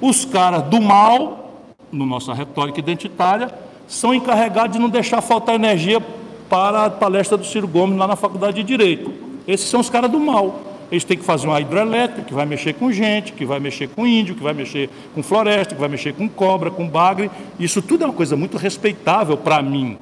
os 0.00 0.24
caras 0.24 0.64
do 0.64 0.80
mal, 0.80 1.64
na 1.92 2.04
nossa 2.04 2.34
retórica 2.34 2.80
identitária, 2.80 3.52
são 3.86 4.12
encarregados 4.12 4.72
de 4.72 4.78
não 4.78 4.88
deixar 4.88 5.20
faltar 5.20 5.54
energia 5.54 6.00
para 6.48 6.86
a 6.86 6.90
palestra 6.90 7.36
do 7.36 7.44
Ciro 7.44 7.68
Gomes 7.68 7.96
lá 7.98 8.06
na 8.06 8.16
Faculdade 8.16 8.56
de 8.56 8.64
Direito. 8.64 9.27
Esses 9.48 9.70
são 9.70 9.80
os 9.80 9.88
caras 9.88 10.10
do 10.10 10.20
mal. 10.20 10.60
Eles 10.92 11.04
têm 11.04 11.16
que 11.16 11.24
fazer 11.24 11.46
uma 11.46 11.58
hidrelétrica 11.58 12.22
que 12.22 12.34
vai 12.34 12.44
mexer 12.44 12.74
com 12.74 12.92
gente, 12.92 13.32
que 13.32 13.46
vai 13.46 13.58
mexer 13.58 13.88
com 13.88 14.06
índio, 14.06 14.34
que 14.34 14.42
vai 14.42 14.52
mexer 14.52 14.90
com 15.14 15.22
floresta, 15.22 15.74
que 15.74 15.80
vai 15.80 15.88
mexer 15.88 16.12
com 16.12 16.28
cobra, 16.28 16.70
com 16.70 16.86
bagre. 16.86 17.30
Isso 17.58 17.80
tudo 17.80 18.04
é 18.04 18.06
uma 18.06 18.12
coisa 18.12 18.36
muito 18.36 18.58
respeitável 18.58 19.38
para 19.38 19.62
mim. 19.62 19.96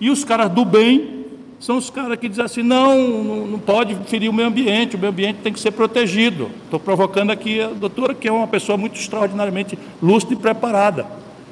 E 0.00 0.08
os 0.08 0.24
caras 0.24 0.50
do 0.50 0.64
bem 0.64 1.26
são 1.60 1.76
os 1.76 1.90
caras 1.90 2.18
que 2.18 2.28
dizem 2.28 2.44
assim: 2.44 2.62
não, 2.62 3.46
não 3.46 3.58
pode 3.58 3.94
ferir 4.06 4.30
o 4.30 4.32
meio 4.32 4.48
ambiente, 4.48 4.96
o 4.96 4.98
meio 4.98 5.12
ambiente 5.12 5.40
tem 5.42 5.52
que 5.52 5.60
ser 5.60 5.70
protegido. 5.70 6.50
Estou 6.64 6.80
provocando 6.80 7.30
aqui 7.30 7.60
a 7.60 7.68
doutora, 7.68 8.14
que 8.14 8.28
é 8.28 8.32
uma 8.32 8.46
pessoa 8.46 8.76
muito 8.76 8.98
extraordinariamente 8.98 9.78
lúcida 10.02 10.34
e 10.34 10.36
preparada. 10.36 11.06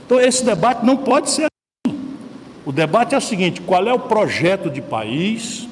Então, 0.05 0.21
esse 0.21 0.45
debate 0.45 0.85
não 0.85 0.97
pode 0.97 1.31
ser 1.31 1.47
assim. 1.47 1.99
O 2.67 2.73
debate 2.73 3.15
é 3.15 3.19
o 3.19 3.21
seguinte: 3.21 3.61
qual 3.61 3.87
é 3.87 3.93
o 3.93 3.99
projeto 3.99 4.69
de 4.69 4.83
país? 4.83 5.72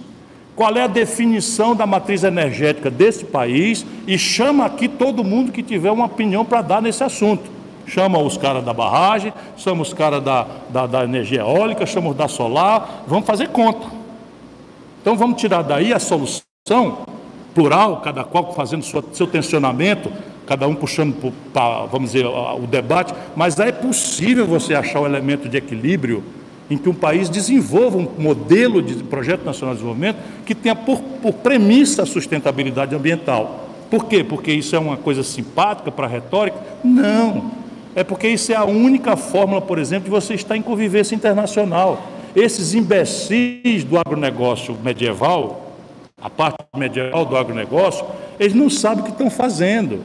Qual 0.61 0.77
é 0.77 0.83
a 0.83 0.87
definição 0.87 1.75
da 1.75 1.87
matriz 1.87 2.23
energética 2.23 2.91
desse 2.91 3.25
país 3.25 3.87
e 4.07 4.19
chama 4.19 4.67
aqui 4.67 4.89
todo 4.89 5.25
mundo 5.25 5.51
que 5.51 5.63
tiver 5.63 5.91
uma 5.91 6.05
opinião 6.05 6.45
para 6.45 6.61
dar 6.61 6.83
nesse 6.83 7.03
assunto. 7.03 7.51
Chama 7.87 8.19
os 8.19 8.37
caras 8.37 8.63
da 8.63 8.75
barragem, 8.75 9.33
chama 9.57 9.81
os 9.81 9.95
caras 9.95 10.23
da, 10.23 10.47
da, 10.69 10.87
da, 10.87 11.03
energia 11.03 11.41
eólica, 11.41 11.87
chama 11.87 12.11
os 12.11 12.15
da 12.15 12.29
solar, 12.29 13.05
vamos 13.07 13.25
fazer 13.25 13.49
conta. 13.49 13.89
Então 15.01 15.17
vamos 15.17 15.41
tirar 15.41 15.63
daí 15.63 15.95
a 15.95 15.99
solução 15.99 17.07
plural, 17.55 18.03
cada 18.03 18.23
qual 18.23 18.53
fazendo 18.53 18.83
sua, 18.83 19.03
seu 19.15 19.27
tensionamento, 19.27 20.13
cada 20.47 20.69
um 20.69 20.75
puxando 20.75 21.33
para, 21.55 21.87
vamos 21.87 22.13
dizer, 22.13 22.27
o 22.27 22.67
debate, 22.67 23.15
mas 23.35 23.59
é 23.59 23.73
possível 23.73 24.47
você 24.47 24.75
achar 24.75 25.01
o 25.01 25.07
elemento 25.07 25.49
de 25.49 25.57
equilíbrio 25.57 26.23
em 26.71 26.79
que 26.79 26.89
um 26.89 26.95
país 26.95 27.29
desenvolva 27.29 27.99
um 27.99 28.09
modelo 28.17 28.81
de 28.81 28.95
projeto 29.03 29.45
nacional 29.45 29.75
de 29.75 29.81
desenvolvimento 29.81 30.19
que 30.47 30.55
tenha 30.55 30.77
por, 30.77 31.01
por 31.21 31.33
premissa 31.35 32.05
a 32.05 32.07
sustentabilidade 32.07 32.95
ambiental. 32.95 33.69
Por 33.91 34.05
quê? 34.05 34.23
Porque 34.23 34.53
isso 34.53 34.77
é 34.77 34.79
uma 34.79 34.97
coisa 34.97 35.25
simpática 35.25 35.91
para 35.91 36.07
a 36.07 36.09
retórica? 36.09 36.57
Não. 36.85 37.51
É 37.95 38.05
porque 38.05 38.29
isso 38.29 38.53
é 38.53 38.55
a 38.55 38.65
única 38.65 39.17
fórmula, 39.17 39.61
por 39.61 39.79
exemplo, 39.81 40.05
de 40.05 40.11
você 40.11 40.35
estar 40.35 40.57
em 40.57 40.63
convivência 40.63 41.15
internacional. 41.15 42.01
esses 42.37 42.75
imbecis 42.75 43.83
do 43.83 43.99
agronegócio 43.99 44.77
medieval, 44.85 45.75
a 46.23 46.31
parte 46.31 46.59
medieval 46.77 47.25
do 47.25 47.37
agronegócio, 47.37 48.07
eles 48.39 48.55
não 48.55 48.71
sabem 48.71 49.01
o 49.01 49.07
que 49.07 49.11
estão 49.11 49.29
fazendo. 49.29 50.05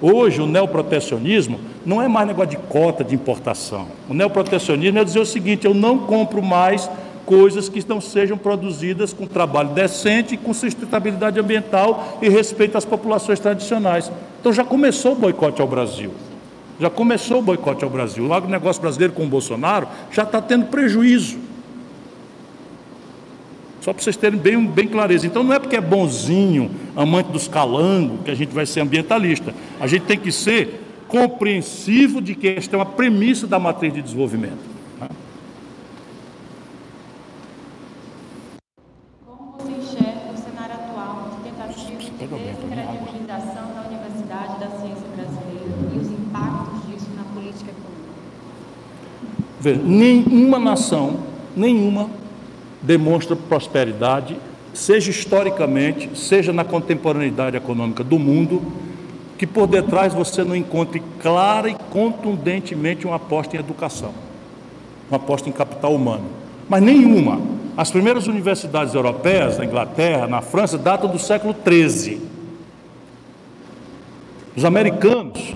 Hoje, 0.00 0.40
o 0.40 0.46
neoprotecionismo 0.46 1.58
não 1.86 2.02
é 2.02 2.08
mais 2.08 2.26
negócio 2.26 2.50
de 2.50 2.56
cota 2.56 3.04
de 3.04 3.14
importação. 3.14 3.86
O 4.08 4.12
neoprotecionismo 4.12 4.98
é 4.98 5.04
dizer 5.04 5.20
o 5.20 5.24
seguinte: 5.24 5.64
eu 5.64 5.72
não 5.72 6.00
compro 6.00 6.42
mais 6.42 6.90
coisas 7.24 7.68
que 7.68 7.82
não 7.88 8.00
sejam 8.00 8.36
produzidas 8.36 9.12
com 9.12 9.24
trabalho 9.26 9.70
decente, 9.70 10.36
com 10.36 10.52
sustentabilidade 10.52 11.38
ambiental 11.38 12.18
e 12.20 12.28
respeito 12.28 12.76
às 12.76 12.84
populações 12.84 13.38
tradicionais. 13.38 14.10
Então 14.40 14.52
já 14.52 14.64
começou 14.64 15.12
o 15.12 15.14
boicote 15.14 15.62
ao 15.62 15.68
Brasil. 15.68 16.12
Já 16.78 16.90
começou 16.90 17.38
o 17.38 17.42
boicote 17.42 17.84
ao 17.84 17.90
Brasil. 17.90 18.26
O 18.26 18.34
agronegócio 18.34 18.82
brasileiro 18.82 19.12
com 19.12 19.24
o 19.24 19.28
Bolsonaro 19.28 19.86
já 20.10 20.24
está 20.24 20.42
tendo 20.42 20.66
prejuízo. 20.66 21.38
Só 23.80 23.92
para 23.92 24.02
vocês 24.02 24.16
terem 24.16 24.38
bem, 24.38 24.66
bem 24.66 24.88
clareza. 24.88 25.26
Então 25.26 25.44
não 25.44 25.52
é 25.52 25.60
porque 25.60 25.76
é 25.76 25.80
bonzinho, 25.80 26.68
amante 26.96 27.30
dos 27.30 27.46
calangos, 27.46 28.18
que 28.24 28.30
a 28.32 28.34
gente 28.34 28.52
vai 28.52 28.66
ser 28.66 28.80
ambientalista. 28.80 29.54
A 29.80 29.86
gente 29.86 30.02
tem 30.02 30.18
que 30.18 30.32
ser 30.32 30.85
compreensivo 31.08 32.20
de 32.20 32.34
que 32.34 32.48
esta 32.48 32.76
é 32.76 32.78
uma 32.78 32.86
premissa 32.86 33.46
da 33.46 33.58
matriz 33.58 33.92
de 33.92 34.02
desenvolvimento. 34.02 34.76
nenhuma 49.74 50.58
nação, 50.58 51.16
nenhuma, 51.56 52.08
demonstra 52.82 53.34
prosperidade, 53.34 54.36
seja 54.72 55.10
historicamente, 55.10 56.10
seja 56.14 56.52
na 56.52 56.64
contemporaneidade 56.64 57.56
econômica 57.56 58.04
do 58.04 58.18
mundo, 58.18 58.62
que 59.38 59.46
por 59.46 59.66
detrás 59.66 60.14
você 60.14 60.42
não 60.42 60.56
encontre 60.56 61.02
clara 61.20 61.68
e 61.68 61.74
contundentemente 61.90 63.06
uma 63.06 63.16
aposta 63.16 63.56
em 63.56 63.60
educação, 63.60 64.12
uma 65.10 65.16
aposta 65.16 65.48
em 65.48 65.52
capital 65.52 65.94
humano. 65.94 66.24
Mas 66.68 66.82
nenhuma. 66.82 67.40
As 67.76 67.90
primeiras 67.90 68.26
universidades 68.26 68.94
europeias, 68.94 69.58
na 69.58 69.64
Inglaterra, 69.64 70.26
na 70.26 70.40
França, 70.40 70.78
datam 70.78 71.10
do 71.10 71.18
século 71.18 71.54
XIII. 71.64 72.20
Os 74.56 74.64
americanos 74.64 75.54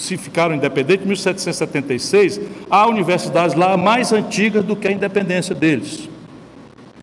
se 0.00 0.16
ficaram 0.16 0.54
independentes, 0.54 1.04
em 1.04 1.08
1776, 1.08 2.40
há 2.70 2.88
universidades 2.88 3.54
lá 3.54 3.76
mais 3.76 4.12
antigas 4.12 4.64
do 4.64 4.74
que 4.74 4.88
a 4.88 4.92
independência 4.92 5.54
deles. 5.54 6.09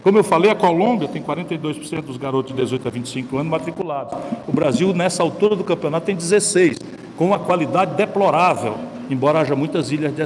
Como 0.04 0.18
eu 0.18 0.24
falei, 0.24 0.50
a 0.50 0.56
Colômbia 0.56 1.08
tem 1.08 1.22
42% 1.22 2.02
dos 2.02 2.18
garotos 2.18 2.56
de 2.56 2.62
18 2.62 2.88
a 2.88 2.92
25 2.92 3.38
anos 3.38 3.52
matriculados. 3.52 4.18
O 4.48 4.52
Brasil, 4.52 4.94
nessa 4.94 5.24
altura 5.24 5.56
do 5.56 5.64
campeonato, 5.64 6.06
tem 6.06 6.16
16, 6.16 6.78
com 7.18 7.26
uma 7.26 7.40
qualidade 7.40 7.96
deplorável, 7.96 8.76
embora 9.10 9.40
haja 9.40 9.56
muitas 9.56 9.92
ilhas 9.92 10.16
de 10.16 10.22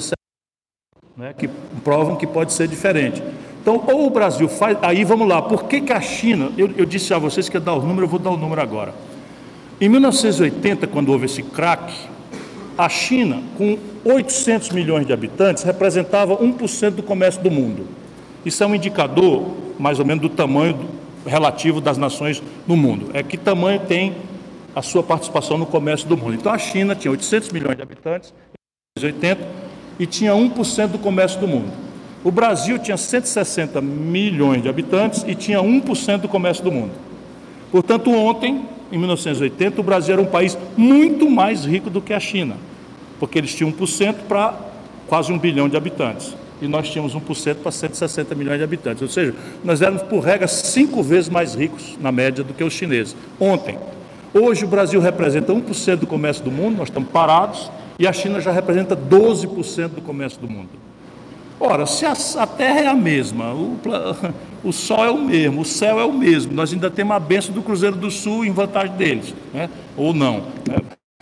né, 1.17 1.33
que 1.37 1.47
provam 1.83 2.15
que 2.15 2.27
pode 2.27 2.53
ser 2.53 2.67
diferente. 2.67 3.21
Então, 3.61 3.83
ou 3.87 4.07
o 4.07 4.09
Brasil 4.09 4.49
faz. 4.49 4.77
Aí 4.81 5.03
vamos 5.03 5.27
lá, 5.27 5.41
por 5.41 5.65
que, 5.65 5.81
que 5.81 5.93
a 5.93 6.01
China. 6.01 6.51
Eu, 6.57 6.71
eu 6.75 6.85
disse 6.85 7.13
a 7.13 7.17
vocês 7.17 7.47
que 7.47 7.55
ia 7.55 7.61
dar 7.61 7.73
o 7.73 7.81
número, 7.81 8.05
eu 8.05 8.09
vou 8.09 8.19
dar 8.19 8.31
o 8.31 8.37
número 8.37 8.61
agora. 8.61 8.93
Em 9.79 9.87
1980, 9.87 10.87
quando 10.87 11.09
houve 11.09 11.25
esse 11.25 11.43
craque, 11.43 11.95
a 12.77 12.89
China, 12.89 13.41
com 13.57 13.77
800 14.03 14.71
milhões 14.71 15.05
de 15.05 15.13
habitantes, 15.13 15.63
representava 15.63 16.35
1% 16.37 16.91
do 16.91 17.03
comércio 17.03 17.41
do 17.41 17.51
mundo. 17.51 17.87
Isso 18.45 18.63
é 18.63 18.67
um 18.67 18.75
indicador, 18.75 19.55
mais 19.79 19.99
ou 19.99 20.05
menos, 20.05 20.21
do 20.21 20.29
tamanho 20.29 20.77
relativo 21.25 21.79
das 21.79 21.97
nações 21.97 22.41
no 22.67 22.75
mundo. 22.75 23.11
É 23.13 23.21
que 23.21 23.37
tamanho 23.37 23.79
tem 23.79 24.15
a 24.75 24.81
sua 24.81 25.03
participação 25.03 25.57
no 25.57 25.65
comércio 25.65 26.07
do 26.07 26.17
mundo. 26.17 26.33
Então, 26.33 26.51
a 26.51 26.57
China 26.57 26.95
tinha 26.95 27.11
800 27.11 27.51
milhões 27.51 27.75
de 27.75 27.83
habitantes, 27.83 28.33
em 28.97 29.01
1980, 29.01 29.47
e 29.99 30.05
tinha 30.05 30.33
1% 30.33 30.87
do 30.87 30.97
comércio 30.97 31.39
do 31.39 31.47
mundo. 31.47 31.71
O 32.23 32.31
Brasil 32.31 32.79
tinha 32.79 32.97
160 32.97 33.81
milhões 33.81 34.61
de 34.61 34.69
habitantes 34.69 35.23
e 35.27 35.35
tinha 35.35 35.59
1% 35.59 36.17
do 36.19 36.27
comércio 36.27 36.63
do 36.63 36.71
mundo. 36.71 36.91
Portanto, 37.71 38.11
ontem, 38.11 38.65
em 38.91 38.97
1980, 38.97 39.81
o 39.81 39.83
Brasil 39.83 40.13
era 40.13 40.21
um 40.21 40.25
país 40.25 40.57
muito 40.77 41.29
mais 41.29 41.65
rico 41.65 41.89
do 41.89 42.01
que 42.01 42.13
a 42.13 42.19
China 42.19 42.55
porque 43.21 43.37
eles 43.37 43.53
tinham 43.53 43.71
1% 43.71 44.15
para 44.27 44.57
quase 45.07 45.31
um 45.31 45.37
bilhão 45.37 45.69
de 45.69 45.77
habitantes. 45.77 46.35
E 46.61 46.67
nós 46.67 46.89
tínhamos 46.89 47.15
1% 47.15 47.55
para 47.55 47.71
160 47.71 48.35
milhões 48.35 48.57
de 48.57 48.63
habitantes. 48.63 49.01
Ou 49.01 49.07
seja, 49.07 49.33
nós 49.63 49.81
éramos, 49.81 50.03
por 50.03 50.19
regra, 50.19 50.47
cinco 50.47 51.01
vezes 51.01 51.29
mais 51.29 51.55
ricos, 51.55 51.97
na 51.99 52.11
média, 52.11 52.43
do 52.43 52.53
que 52.53 52.63
os 52.63 52.73
chineses. 52.73 53.15
Ontem. 53.39 53.77
Hoje, 54.33 54.63
o 54.63 54.67
Brasil 54.67 55.01
representa 55.01 55.51
1% 55.51 55.97
do 55.97 56.07
comércio 56.07 56.43
do 56.43 56.51
mundo, 56.51 56.77
nós 56.77 56.87
estamos 56.87 57.09
parados, 57.09 57.69
e 57.99 58.07
a 58.07 58.13
China 58.13 58.39
já 58.39 58.51
representa 58.51 58.95
12% 58.95 59.89
do 59.89 60.01
comércio 60.01 60.39
do 60.39 60.47
mundo. 60.47 60.69
Ora, 61.59 61.85
se 61.85 62.05
a, 62.05 62.13
a 62.41 62.47
Terra 62.47 62.79
é 62.79 62.87
a 62.87 62.95
mesma, 62.95 63.53
o, 63.53 63.77
o, 64.63 64.71
Sol 64.71 65.03
é 65.05 65.11
o 65.11 65.17
mesmo, 65.17 65.61
o 65.61 65.65
céu 65.65 65.99
é 65.99 66.05
o 66.05 66.13
mesmo, 66.13 66.53
nós 66.53 66.71
ainda 66.73 66.89
temos 66.89 67.15
a 67.15 67.19
benção 67.19 67.53
do 67.53 67.61
Cruzeiro 67.61 67.95
do 67.95 68.09
Sul 68.09 68.45
em 68.45 68.51
vantagem 68.51 68.95
deles, 68.95 69.35
né? 69.53 69.69
ou 69.95 70.13
não. 70.13 70.45
Né? 70.67 70.77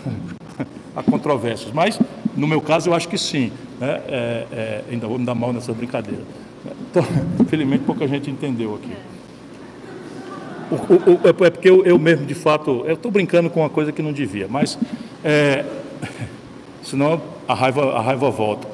há 0.95 1.03
controvérsias, 1.03 1.71
mas 1.73 1.99
no 2.39 2.47
meu 2.47 2.61
caso 2.61 2.89
eu 2.89 2.93
acho 2.93 3.07
que 3.07 3.17
sim. 3.17 3.51
Né? 3.79 4.01
É, 4.07 4.45
é, 4.51 4.83
ainda 4.91 5.07
vou 5.07 5.19
me 5.19 5.25
dar 5.25 5.35
mal 5.35 5.53
nessa 5.53 5.73
brincadeira. 5.73 6.23
Então, 6.89 7.03
felizmente 7.47 7.83
pouca 7.83 8.07
gente 8.07 8.29
entendeu 8.29 8.75
aqui. 8.75 8.91
O, 10.71 10.75
o, 10.75 11.13
o, 11.15 11.27
é, 11.27 11.29
é 11.29 11.49
porque 11.49 11.69
eu, 11.69 11.85
eu, 11.85 11.97
mesmo, 11.97 12.25
de 12.25 12.35
fato, 12.35 12.83
eu 12.85 12.93
estou 12.93 13.11
brincando 13.11 13.49
com 13.49 13.61
uma 13.61 13.69
coisa 13.69 13.91
que 13.91 14.01
não 14.01 14.13
devia, 14.13 14.47
mas 14.49 14.77
é, 15.23 15.65
senão 16.83 17.21
a 17.47 17.53
raiva, 17.53 17.93
a 17.93 18.01
raiva 18.01 18.29
volta. 18.29 18.67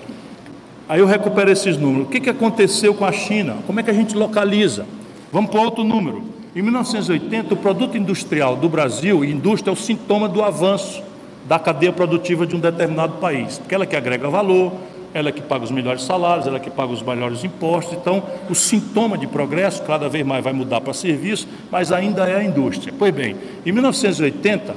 Aí 0.88 1.00
eu 1.00 1.08
recupero 1.08 1.52
esses 1.52 1.78
números. 1.78 2.08
O 2.08 2.10
que, 2.10 2.20
que 2.20 2.30
aconteceu 2.30 2.94
com 2.94 3.06
a 3.06 3.12
China? 3.12 3.58
Como 3.66 3.80
é 3.80 3.84
que 3.84 3.90
a 3.90 3.94
gente 3.94 4.16
localiza? 4.16 4.86
Vamos 5.32 5.50
para 5.50 5.62
outro 5.62 5.84
número. 5.84 6.24
Em 6.56 6.62
1980, 6.62 7.54
o 7.54 7.58
produto 7.58 7.98
industrial 7.98 8.56
do 8.56 8.70
Brasil, 8.70 9.26
indústria 9.26 9.72
é 9.72 9.74
o 9.74 9.76
sintoma 9.76 10.30
do 10.30 10.44
avanço 10.44 11.04
da 11.48 11.60
cadeia 11.60 11.94
produtiva 11.94 12.46
de 12.46 12.56
um 12.56 12.60
determinado 12.60 13.14
país, 13.18 13.60
porque 13.60 13.74
ela 13.76 13.84
é 13.84 13.88
que 13.88 13.96
agrega 13.96 14.28
valor, 14.30 14.74
ela 15.14 15.30
é 15.30 15.32
que 15.32 15.42
paga 15.42 15.64
os 15.64 15.72
melhores 15.72 16.04
salários, 16.04 16.46
ela 16.46 16.58
é 16.58 16.60
que 16.60 16.70
paga 16.70 16.92
os 16.92 17.02
melhores 17.02 17.44
impostos. 17.44 17.94
Então, 17.94 18.22
o 18.50 18.56
sintoma 18.56 19.18
de 19.18 19.28
progresso 19.28 19.82
cada 19.84 20.10
vez 20.10 20.26
mais 20.26 20.44
vai 20.44 20.52
mudar 20.52 20.82
para 20.82 20.94
serviço, 20.94 21.48
mas 21.72 21.92
ainda 21.92 22.28
é 22.28 22.36
a 22.36 22.44
indústria. 22.44 22.94
Pois 22.98 23.14
bem, 23.14 23.38
em 23.66 23.72
1980, 23.72 24.76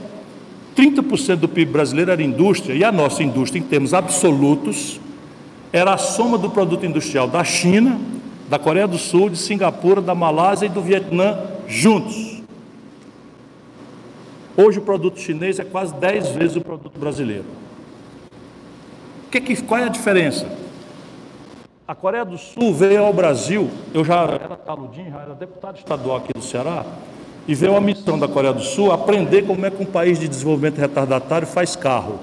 30% 0.77 1.37
do 1.37 1.49
PIB 1.49 1.73
brasileiro 1.73 2.13
era 2.13 2.23
indústria, 2.23 2.73
e 2.73 2.85
a 2.85 2.93
nossa 2.93 3.23
indústria, 3.23 3.59
em 3.59 3.65
termos 3.65 3.93
absolutos, 3.93 5.01
era 5.73 5.95
a 5.95 5.99
soma 5.99 6.39
do 6.39 6.49
produto 6.51 6.87
industrial 6.87 7.27
da 7.27 7.43
China, 7.43 7.99
da 8.49 8.61
Coreia 8.61 8.87
do 8.87 8.97
Sul, 8.97 9.29
de 9.29 9.39
Singapura, 9.39 10.01
da 10.01 10.15
Malásia 10.15 10.67
e 10.67 10.69
do 10.69 10.81
Vietnã 10.81 11.37
juntos. 11.67 12.38
Hoje 14.61 14.81
o 14.81 14.83
produto 14.83 15.21
chinês 15.21 15.61
é 15.61 15.65
quase 15.65 15.95
10 15.95 16.31
vezes 16.31 16.57
o 16.57 16.61
produto 16.61 16.99
brasileiro. 16.99 17.45
Que 19.31 19.41
que, 19.41 19.63
qual 19.63 19.81
é 19.81 19.85
a 19.85 19.89
diferença? 19.89 20.49
A 21.87 21.95
Coreia 21.95 22.25
do 22.25 22.37
Sul 22.37 22.75
veio 22.75 23.05
ao 23.05 23.13
Brasil, 23.13 23.71
eu 23.95 24.05
já 24.05 24.23
era 24.23 24.57
taludinho, 24.57 25.13
já 25.13 25.21
era 25.21 25.35
deputado 25.35 25.79
estadual 25.79 26.17
aqui 26.17 26.33
do 26.35 26.43
Ceará, 26.43 26.85
e 27.47 27.55
veio 27.55 27.77
a 27.77 27.81
missão 27.81 28.19
da 28.19 28.27
Coreia 28.27 28.53
do 28.53 28.63
Sul 28.63 28.91
aprender 28.91 29.47
como 29.47 29.65
é 29.65 29.71
que 29.71 29.81
um 29.81 29.87
país 29.87 30.19
de 30.19 30.27
desenvolvimento 30.27 30.79
retardatário 30.79 31.47
faz 31.47 31.77
carro. 31.77 32.19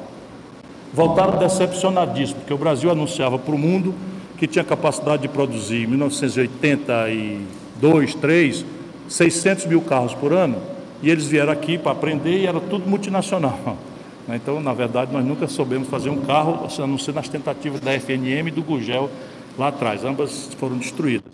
Voltaram 0.94 1.38
decepcionadíssimos, 1.38 2.41
porque 2.41 2.53
o 2.53 2.57
Brasil 2.57 2.91
anunciava 2.91 3.40
para 3.40 3.56
o 3.56 3.57
mundo 3.57 3.95
que 4.38 4.45
tinha 4.45 4.66
capacidade 4.66 5.22
de 5.22 5.30
produzir 5.30 5.84
em 5.84 5.88
1982, 5.88 8.14
3, 8.14 8.66
600 9.07 9.68
mil 9.68 9.80
carros 9.80 10.14
por 10.14 10.34
ano, 10.34 10.74
e 11.01 11.09
eles 11.09 11.27
vieram 11.27 11.51
aqui 11.51 11.77
para 11.77 11.91
aprender 11.91 12.39
e 12.39 12.47
era 12.47 12.59
tudo 12.59 12.88
multinacional. 12.89 13.77
Então, 14.27 14.59
na 14.59 14.73
verdade, 14.73 15.13
nós 15.13 15.23
nunca 15.23 15.47
soubemos 15.47 15.88
fazer 15.88 16.09
um 16.09 16.22
carro, 16.22 16.65
a 16.65 16.88
não 16.88 16.97
ser 16.97 17.13
nas 17.13 17.30
tentativas 17.30 17.80
da 17.80 17.91
FNM 17.91 18.47
e 18.47 18.51
do 18.51 18.63
Gugel 18.63 19.07
lá 19.55 19.67
atrás. 19.67 20.03
Ambas 20.03 20.49
foram 20.57 20.80
destruídas. 20.80 21.31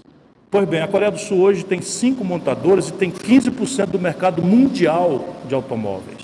Pois 0.50 0.68
bem, 0.68 0.82
a 0.82 0.88
Coreia 0.90 1.10
do 1.10 1.18
Sul 1.18 1.40
hoje 1.40 1.64
tem 1.64 1.82
cinco 1.82 2.26
montadoras 2.26 2.90
e 2.90 2.92
tem 2.92 3.10
15% 3.10 3.86
do 3.86 3.98
mercado 3.98 4.44
mundial 4.44 5.36
de 5.48 5.56
automóveis. 5.56 6.18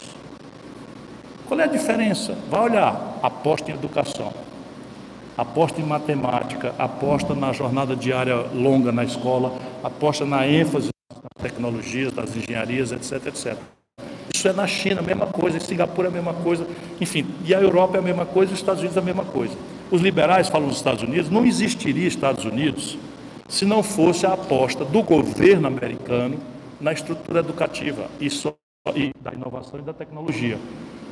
Qual 1.47 1.57
é 1.57 1.63
a 1.63 1.67
diferença? 1.67 2.37
Vai 2.51 2.63
olhar, 2.63 3.17
aposta 3.23 3.71
em 3.71 3.73
educação, 3.73 4.33
aposta 5.37 5.79
em 5.79 5.85
matemática, 5.85 6.75
aposta 6.77 7.33
na 7.33 7.53
jornada 7.53 7.95
diária 7.95 8.35
longa 8.53 8.91
na 8.91 9.05
escola, 9.05 9.57
aposta 9.81 10.25
na 10.25 10.45
ênfase 10.45 10.89
tecnologias, 11.41 12.11
das 12.11 12.35
engenharias, 12.35 12.91
etc, 12.91 13.27
etc. 13.27 13.57
Isso 14.33 14.47
é 14.47 14.53
na 14.53 14.67
China, 14.67 14.99
a 14.99 15.03
mesma 15.03 15.27
coisa, 15.27 15.57
em 15.57 15.59
Singapura 15.59 16.09
a 16.09 16.11
mesma 16.11 16.33
coisa, 16.33 16.67
enfim, 16.99 17.25
e 17.43 17.55
a 17.55 17.61
Europa 17.61 17.97
é 17.97 17.99
a 17.99 18.03
mesma 18.03 18.25
coisa, 18.25 18.53
os 18.53 18.59
Estados 18.59 18.81
Unidos 18.81 18.97
é 18.97 18.99
a 18.99 19.03
mesma 19.03 19.25
coisa. 19.25 19.55
Os 19.89 20.01
liberais 20.01 20.49
falam 20.49 20.67
nos 20.67 20.77
Estados 20.77 21.01
Unidos, 21.01 21.29
não 21.29 21.45
existiria 21.45 22.07
Estados 22.07 22.45
Unidos 22.45 22.97
se 23.47 23.65
não 23.65 23.81
fosse 23.81 24.25
a 24.25 24.33
aposta 24.33 24.83
do 24.83 25.01
governo 25.01 25.67
americano 25.67 26.37
na 26.79 26.91
estrutura 26.91 27.39
educativa 27.39 28.07
e, 28.19 28.29
so, 28.29 28.53
e 28.93 29.11
da 29.21 29.33
inovação 29.33 29.79
e 29.79 29.83
da 29.83 29.93
tecnologia. 29.93 30.57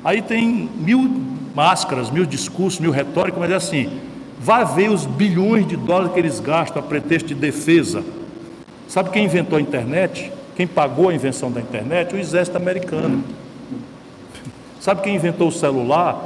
Aí 0.03 0.21
tem 0.21 0.69
mil 0.75 1.09
máscaras, 1.55 2.11
mil 2.11 2.25
discursos, 2.25 2.79
mil 2.79 2.91
retóricas, 2.91 3.39
mas 3.39 3.51
é 3.51 3.55
assim: 3.55 4.01
vá 4.37 4.63
ver 4.63 4.89
os 4.89 5.05
bilhões 5.05 5.65
de 5.65 5.77
dólares 5.77 6.13
que 6.13 6.19
eles 6.19 6.39
gastam 6.39 6.83
a 6.83 6.85
pretexto 6.85 7.29
de 7.29 7.35
defesa. 7.35 8.03
Sabe 8.95 9.09
quem 9.09 9.25
inventou 9.25 9.57
a 9.57 9.61
internet? 9.61 10.31
Quem 10.55 10.65
pagou 10.65 11.09
a 11.09 11.13
invenção 11.13 11.51
da 11.51 11.59
internet? 11.59 12.15
O 12.15 12.17
exército 12.17 12.55
americano. 12.55 13.25
Sabe 14.79 15.01
quem 15.01 15.15
inventou 15.15 15.49
o 15.49 15.51
celular? 15.51 16.25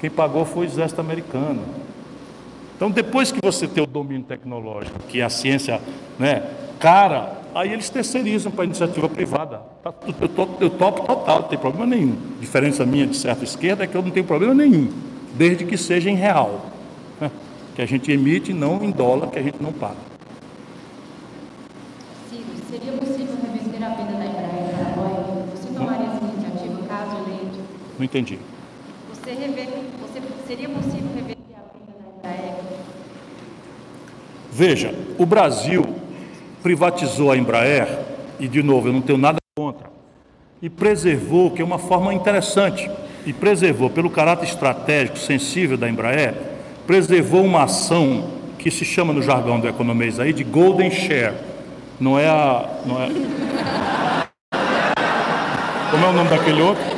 Quem 0.00 0.08
pagou 0.08 0.46
foi 0.46 0.64
o 0.64 0.64
exército 0.70 1.02
americano. 1.02 1.60
Então, 2.74 2.90
depois 2.90 3.30
que 3.30 3.38
você 3.42 3.68
tem 3.68 3.84
o 3.84 3.86
domínio 3.86 4.22
tecnológico, 4.22 4.98
que 5.06 5.20
é 5.20 5.24
a 5.24 5.28
ciência 5.28 5.82
né, 6.18 6.44
cara, 6.80 7.42
aí 7.54 7.74
eles 7.74 7.90
terceirizam 7.90 8.50
para 8.50 8.62
a 8.62 8.64
iniciativa 8.64 9.06
privada. 9.06 9.60
Tá 9.84 9.92
eu, 10.06 10.48
eu 10.60 10.70
topo 10.70 11.06
total, 11.06 11.42
não 11.42 11.48
tem 11.48 11.58
problema 11.58 11.94
nenhum. 11.94 12.16
A 12.38 12.40
diferença 12.40 12.86
minha 12.86 13.06
de 13.06 13.18
certa 13.18 13.44
esquerda 13.44 13.84
é 13.84 13.86
que 13.86 13.94
eu 13.94 14.00
não 14.00 14.10
tenho 14.10 14.24
problema 14.24 14.54
nenhum, 14.54 14.90
desde 15.34 15.66
que 15.66 15.76
seja 15.76 16.08
em 16.08 16.14
real. 16.14 16.70
Né, 17.20 17.30
que 17.76 17.82
a 17.82 17.86
gente 17.86 18.10
emite, 18.10 18.54
não 18.54 18.82
em 18.82 18.90
dólar, 18.90 19.26
que 19.26 19.38
a 19.38 19.42
gente 19.42 19.62
não 19.62 19.74
paga. 19.74 20.08
Ciro, 22.28 22.44
seria 22.68 22.92
possível 22.92 23.36
reverter 23.40 23.82
a 23.82 23.88
vida 23.88 24.12
da 24.18 24.26
Embraer 24.26 24.68
para 24.74 24.86
a 24.86 24.96
Boeing? 24.96 25.48
Você 25.50 25.72
tomaria 25.72 26.06
essa 26.08 26.24
iniciativa 26.26 26.82
caso 26.86 27.16
eleito? 27.24 27.58
Não 27.98 28.04
entendi. 28.04 28.38
Você, 29.08 29.32
rever, 29.32 29.68
você 30.00 30.22
seria 30.46 30.68
possível 30.68 31.08
reverter 31.16 31.38
Veja, 34.52 34.94
o 35.18 35.26
Brasil 35.26 35.84
privatizou 36.62 37.30
a 37.30 37.36
Embraer, 37.36 37.88
e 38.38 38.48
de 38.48 38.62
novo, 38.62 38.88
eu 38.88 38.92
não 38.92 39.00
tenho 39.00 39.18
nada 39.18 39.38
contra, 39.56 39.90
e 40.62 40.70
preservou, 40.70 41.50
que 41.50 41.62
é 41.62 41.64
uma 41.64 41.78
forma 41.78 42.14
interessante, 42.14 42.90
e 43.26 43.32
preservou, 43.32 43.90
pelo 43.90 44.10
caráter 44.10 44.46
estratégico, 44.46 45.18
sensível 45.18 45.76
da 45.76 45.88
Embraer, 45.88 46.34
preservou 46.86 47.44
uma 47.44 47.64
ação 47.64 48.30
que 48.58 48.70
se 48.70 48.84
chama 48.84 49.12
no 49.12 49.22
jargão 49.22 49.60
do 49.60 49.68
economês 49.68 50.18
aí 50.18 50.32
de 50.32 50.42
golden 50.42 50.90
share. 50.90 51.34
Não 52.00 52.18
é 52.18 52.26
a. 52.26 52.80
Não 52.84 53.00
é... 53.00 53.08
Como 55.90 56.04
é 56.04 56.08
o 56.08 56.12
nome 56.12 56.30
daquele 56.30 56.62
outro? 56.62 56.97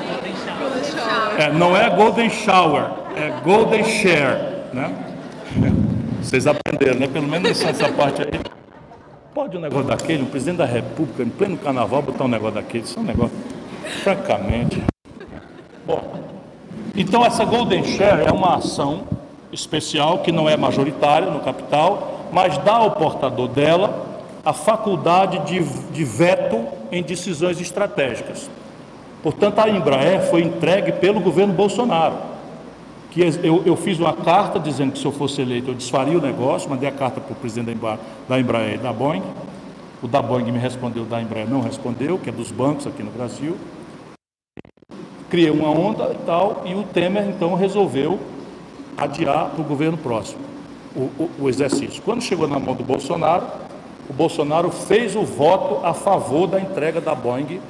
É, 1.41 1.51
não 1.51 1.75
é 1.75 1.89
golden 1.89 2.29
shower, 2.29 2.85
é 3.17 3.31
golden 3.43 3.83
share. 3.83 4.37
Né? 4.75 4.95
Vocês 6.21 6.47
aprenderam, 6.47 7.01
né? 7.01 7.09
Pelo 7.09 7.27
menos 7.27 7.65
essa 7.65 7.91
parte 7.91 8.21
aí. 8.21 8.29
Pode 9.33 9.57
um 9.57 9.61
negócio 9.61 9.87
daquele, 9.87 10.23
um 10.23 10.27
presidente 10.27 10.59
da 10.59 10.67
República, 10.67 11.23
em 11.23 11.31
pleno 11.31 11.57
carnaval, 11.57 12.03
botar 12.03 12.25
um 12.25 12.29
negócio 12.29 12.57
daquele. 12.57 12.85
Isso 12.85 12.99
é 12.99 13.03
um 13.03 13.07
negócio, 13.07 13.35
francamente. 14.05 14.85
Bom, 15.87 16.13
então 16.95 17.25
essa 17.25 17.43
Golden 17.47 17.85
Share 17.85 18.27
é 18.27 18.33
uma 18.33 18.57
ação 18.57 19.05
especial 19.51 20.19
que 20.19 20.31
não 20.31 20.47
é 20.47 20.59
majoritária 20.59 21.31
no 21.31 21.41
capital, 21.41 22.29
mas 22.31 22.59
dá 22.59 22.75
ao 22.75 22.91
portador 22.91 23.49
dela 23.49 24.07
a 24.45 24.53
faculdade 24.53 25.39
de, 25.47 25.65
de 25.65 26.05
veto 26.05 26.67
em 26.93 27.03
decisões 27.03 27.59
estratégicas. 27.59 28.51
Portanto, 29.23 29.59
a 29.59 29.69
Embraer 29.69 30.31
foi 30.31 30.43
entregue 30.43 30.93
pelo 30.93 31.21
governo 31.21 31.53
Bolsonaro 31.53 32.31
que 33.11 33.21
eu, 33.43 33.63
eu, 33.67 33.77
fiz 33.77 33.99
uma 33.99 34.13
carta 34.13 34.59
dizendo 34.59 34.93
que 34.93 34.99
se 34.99 35.05
eu 35.05 35.11
fosse 35.11 35.43
eleito 35.43 35.71
eu 35.71 35.75
desfaria 35.75 36.17
o 36.17 36.21
negócio, 36.21 36.71
mandei 36.71 36.89
a 36.89 36.93
carta 36.93 37.21
para 37.21 37.33
o 37.33 37.37
presidente 37.37 37.79
da 38.29 38.39
Embraer 38.39 38.75
e 38.75 38.79
da 38.79 38.93
Boeing. 38.93 39.23
O 40.01 40.07
da 40.07 40.23
Boeing 40.23 40.51
me 40.51 40.59
respondeu, 40.59 41.03
o 41.03 41.07
da 41.07 41.21
Embraer 41.21 41.49
não 41.49 41.61
respondeu, 41.61 42.19
que 42.19 42.29
é 42.29 42.33
dos 42.33 42.53
bancos 42.53 42.87
aqui 42.87 43.03
no 43.03 43.11
Brasil. 43.11 43.57
Criei 45.29 45.51
uma 45.51 45.71
onda 45.71 46.13
e 46.13 46.19
tal, 46.25 46.63
e 46.65 46.75
o 46.75 46.85
Temer 46.85 47.29
então 47.29 47.55
resolveu 47.55 48.19
adiar 48.97 49.51
para 49.51 49.61
o 49.61 49.65
governo 49.65 49.99
próximo 49.99 50.43
o, 50.95 51.01
o, 51.01 51.31
o 51.41 51.49
exercício. 51.49 52.03
Quando 52.03 52.23
chegou 52.23 52.47
na 52.47 52.59
mão 52.59 52.75
do 52.75 52.85
Bolsonaro, 52.85 53.47
o 54.09 54.13
Bolsonaro 54.13 54.71
fez 54.71 55.17
o 55.17 55.23
voto 55.23 55.85
a 55.85 55.93
favor 55.93 56.47
da 56.47 56.61
entrega 56.61 57.01
da 57.01 57.15
Boeing. 57.15 57.61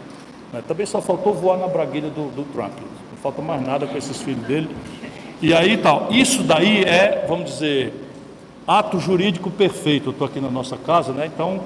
Né? 0.53 0.63
Também 0.67 0.87
só 0.87 1.01
faltou 1.01 1.35
voar 1.35 1.59
na 1.59 1.69
braguilha 1.69 2.11
do, 2.11 2.31
do 2.31 2.45
Trump. 2.53 2.73
Não 2.81 3.19
falta 3.23 3.43
mais 3.43 3.65
nada 3.65 3.87
com 3.87 3.97
esses 3.97 4.21
filhos 4.21 4.45
dele. 4.47 4.69
E 5.43 5.55
aí 5.55 5.79
tal, 5.79 6.09
isso 6.11 6.43
daí 6.43 6.83
é, 6.85 7.25
vamos 7.27 7.51
dizer, 7.51 7.93
ato 8.67 8.99
jurídico 8.99 9.51
perfeito. 9.51 10.09
Eu 10.09 10.13
estou 10.13 10.27
aqui 10.27 10.41
na 10.41 10.51
nossa 10.51 10.77
casa, 10.77 11.13
né? 11.13 11.27
Então 11.27 11.61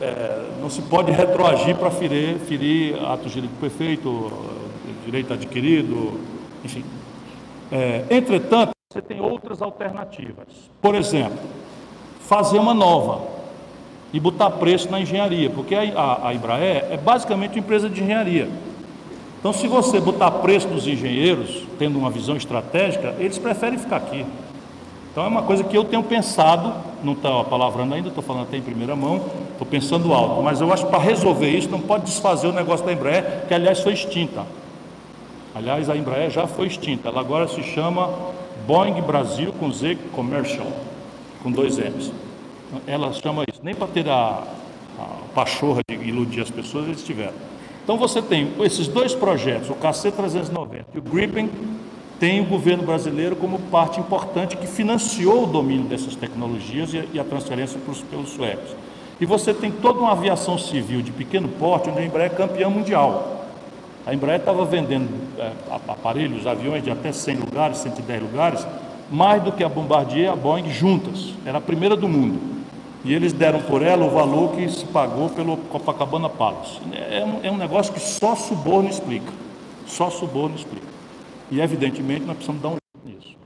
é, 0.00 0.50
não 0.60 0.68
se 0.68 0.82
pode 0.82 1.10
retroagir 1.10 1.76
para 1.76 1.90
ferir, 1.90 2.38
ferir 2.40 3.02
ato 3.04 3.28
jurídico 3.28 3.54
perfeito, 3.60 4.32
direito 5.04 5.32
adquirido, 5.32 6.20
enfim. 6.64 6.84
É, 7.72 8.04
entretanto, 8.10 8.72
você 8.92 9.00
tem 9.00 9.20
outras 9.20 9.62
alternativas. 9.62 10.46
Por 10.80 10.94
exemplo, 10.94 11.38
fazer 12.20 12.58
uma 12.58 12.74
nova 12.74 13.33
e 14.14 14.20
botar 14.20 14.48
preço 14.48 14.88
na 14.92 15.00
engenharia, 15.00 15.50
porque 15.50 15.74
a, 15.74 15.80
a, 15.80 16.28
a 16.28 16.34
Embraer 16.34 16.86
é 16.88 16.96
basicamente 16.96 17.54
uma 17.54 17.58
empresa 17.58 17.90
de 17.90 18.00
engenharia. 18.00 18.48
Então, 19.40 19.52
se 19.52 19.66
você 19.66 19.98
botar 19.98 20.30
preço 20.30 20.68
nos 20.68 20.86
engenheiros, 20.86 21.64
tendo 21.80 21.98
uma 21.98 22.10
visão 22.10 22.36
estratégica, 22.36 23.16
eles 23.18 23.38
preferem 23.38 23.76
ficar 23.76 23.96
aqui. 23.96 24.24
Então, 25.10 25.24
é 25.24 25.26
uma 25.26 25.42
coisa 25.42 25.64
que 25.64 25.76
eu 25.76 25.82
tenho 25.82 26.04
pensado, 26.04 26.72
não 27.02 27.14
estou 27.14 27.42
palavrando 27.46 27.92
ainda, 27.92 28.06
estou 28.06 28.22
falando 28.22 28.44
até 28.44 28.56
em 28.56 28.62
primeira 28.62 28.94
mão, 28.94 29.20
estou 29.50 29.66
pensando 29.66 30.14
alto, 30.14 30.40
mas 30.44 30.60
eu 30.60 30.72
acho 30.72 30.84
que 30.84 30.90
para 30.90 31.02
resolver 31.02 31.50
isso 31.50 31.68
não 31.68 31.80
pode 31.80 32.04
desfazer 32.04 32.46
o 32.46 32.52
negócio 32.52 32.86
da 32.86 32.92
Embraer, 32.92 33.46
que 33.48 33.52
aliás 33.52 33.80
foi 33.80 33.94
extinta. 33.94 34.46
Aliás, 35.56 35.90
a 35.90 35.96
Embraer 35.96 36.30
já 36.30 36.46
foi 36.46 36.68
extinta, 36.68 37.08
ela 37.08 37.20
agora 37.20 37.48
se 37.48 37.64
chama 37.64 38.10
Boeing 38.64 39.02
Brasil 39.02 39.52
com 39.58 39.72
Z 39.72 39.98
Commercial, 40.14 40.68
com 41.42 41.50
dois 41.50 41.78
M's. 41.78 42.12
Ela 42.86 43.12
chama 43.12 43.44
isso, 43.50 43.60
nem 43.62 43.74
para 43.74 43.86
ter 43.88 44.08
a, 44.08 44.42
a 44.98 45.06
pachorra 45.34 45.82
de 45.86 45.94
iludir 45.94 46.40
as 46.40 46.50
pessoas, 46.50 46.86
eles 46.86 47.02
tiveram. 47.02 47.34
Então 47.82 47.98
você 47.98 48.22
tem 48.22 48.50
esses 48.60 48.88
dois 48.88 49.14
projetos, 49.14 49.68
o 49.68 49.74
KC390 49.74 50.84
e 50.94 50.98
o 50.98 51.02
Gripen, 51.02 51.50
tem 52.18 52.40
o 52.40 52.44
governo 52.44 52.84
brasileiro 52.84 53.36
como 53.36 53.58
parte 53.58 54.00
importante 54.00 54.56
que 54.56 54.66
financiou 54.66 55.44
o 55.44 55.46
domínio 55.46 55.84
dessas 55.84 56.16
tecnologias 56.16 56.90
e 57.12 57.18
a 57.18 57.24
transferência 57.24 57.78
pelos 58.10 58.30
suecos. 58.30 58.74
E 59.20 59.26
você 59.26 59.52
tem 59.52 59.70
toda 59.70 60.00
uma 60.00 60.12
aviação 60.12 60.56
civil 60.56 61.02
de 61.02 61.12
pequeno 61.12 61.48
porte, 61.48 61.90
onde 61.90 61.98
a 61.98 62.04
Embraer 62.04 62.32
é 62.32 62.34
campeã 62.34 62.68
mundial. 62.68 63.46
A 64.06 64.14
Embraer 64.14 64.40
estava 64.40 64.64
vendendo 64.64 65.08
é, 65.38 65.52
aparelhos, 65.88 66.46
aviões 66.46 66.82
de 66.82 66.90
até 66.90 67.12
100 67.12 67.36
lugares, 67.36 67.78
110 67.78 68.22
lugares, 68.22 68.66
mais 69.10 69.42
do 69.42 69.52
que 69.52 69.62
a 69.62 69.68
Bombardier 69.68 70.24
e 70.24 70.28
a 70.28 70.36
Boeing 70.36 70.70
juntas. 70.70 71.32
Era 71.44 71.58
a 71.58 71.60
primeira 71.60 71.96
do 71.96 72.08
mundo. 72.08 72.53
E 73.04 73.12
eles 73.12 73.34
deram 73.34 73.60
por 73.60 73.82
ela 73.82 74.06
o 74.06 74.10
valor 74.10 74.52
que 74.52 74.66
se 74.68 74.86
pagou 74.86 75.28
pelo 75.28 75.58
Copacabana 75.58 76.28
Palace. 76.28 76.80
É 76.92 77.22
um, 77.22 77.40
é 77.42 77.50
um 77.50 77.56
negócio 77.58 77.92
que 77.92 78.00
só 78.00 78.34
suborno 78.34 78.88
explica. 78.88 79.30
Só 79.86 80.08
suborno 80.08 80.56
explica. 80.56 80.86
E 81.50 81.60
evidentemente 81.60 82.24
nós 82.24 82.36
precisamos 82.36 82.62
dar 82.62 82.68
um 82.70 82.76
jeito 83.04 83.18
nisso. 83.18 83.36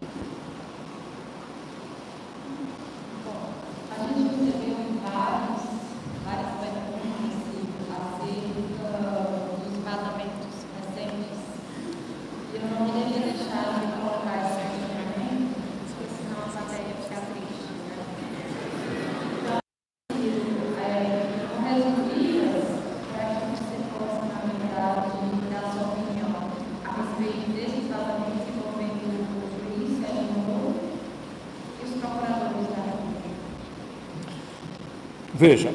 Veja, 35.38 35.72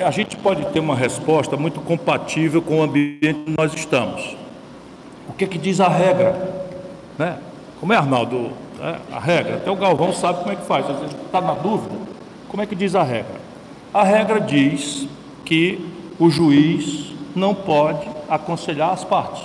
a 0.00 0.10
gente 0.10 0.36
pode 0.36 0.66
ter 0.72 0.80
uma 0.80 0.96
resposta 0.96 1.56
muito 1.56 1.80
compatível 1.80 2.60
com 2.60 2.80
o 2.80 2.82
ambiente 2.82 3.44
que 3.44 3.54
nós 3.56 3.72
estamos. 3.72 4.36
O 5.28 5.32
que, 5.32 5.44
é 5.44 5.46
que 5.46 5.56
diz 5.56 5.80
a 5.80 5.86
regra? 5.86 6.66
Né? 7.16 7.38
Como 7.78 7.92
é, 7.92 7.96
Arnaldo? 7.96 8.50
É, 8.80 8.96
a 9.14 9.20
regra, 9.20 9.58
até 9.58 9.70
o 9.70 9.76
Galvão 9.76 10.12
sabe 10.12 10.40
como 10.40 10.50
é 10.50 10.56
que 10.56 10.66
faz. 10.66 10.90
Às 10.90 10.98
vezes 10.98 11.14
está 11.14 11.40
na 11.40 11.54
dúvida. 11.54 11.94
Como 12.48 12.60
é 12.60 12.66
que 12.66 12.74
diz 12.74 12.96
a 12.96 13.04
regra? 13.04 13.40
A 13.94 14.02
regra 14.02 14.40
diz 14.40 15.06
que 15.44 15.88
o 16.18 16.28
juiz 16.28 17.14
não 17.36 17.54
pode 17.54 18.04
aconselhar 18.28 18.90
as 18.90 19.04
partes. 19.04 19.44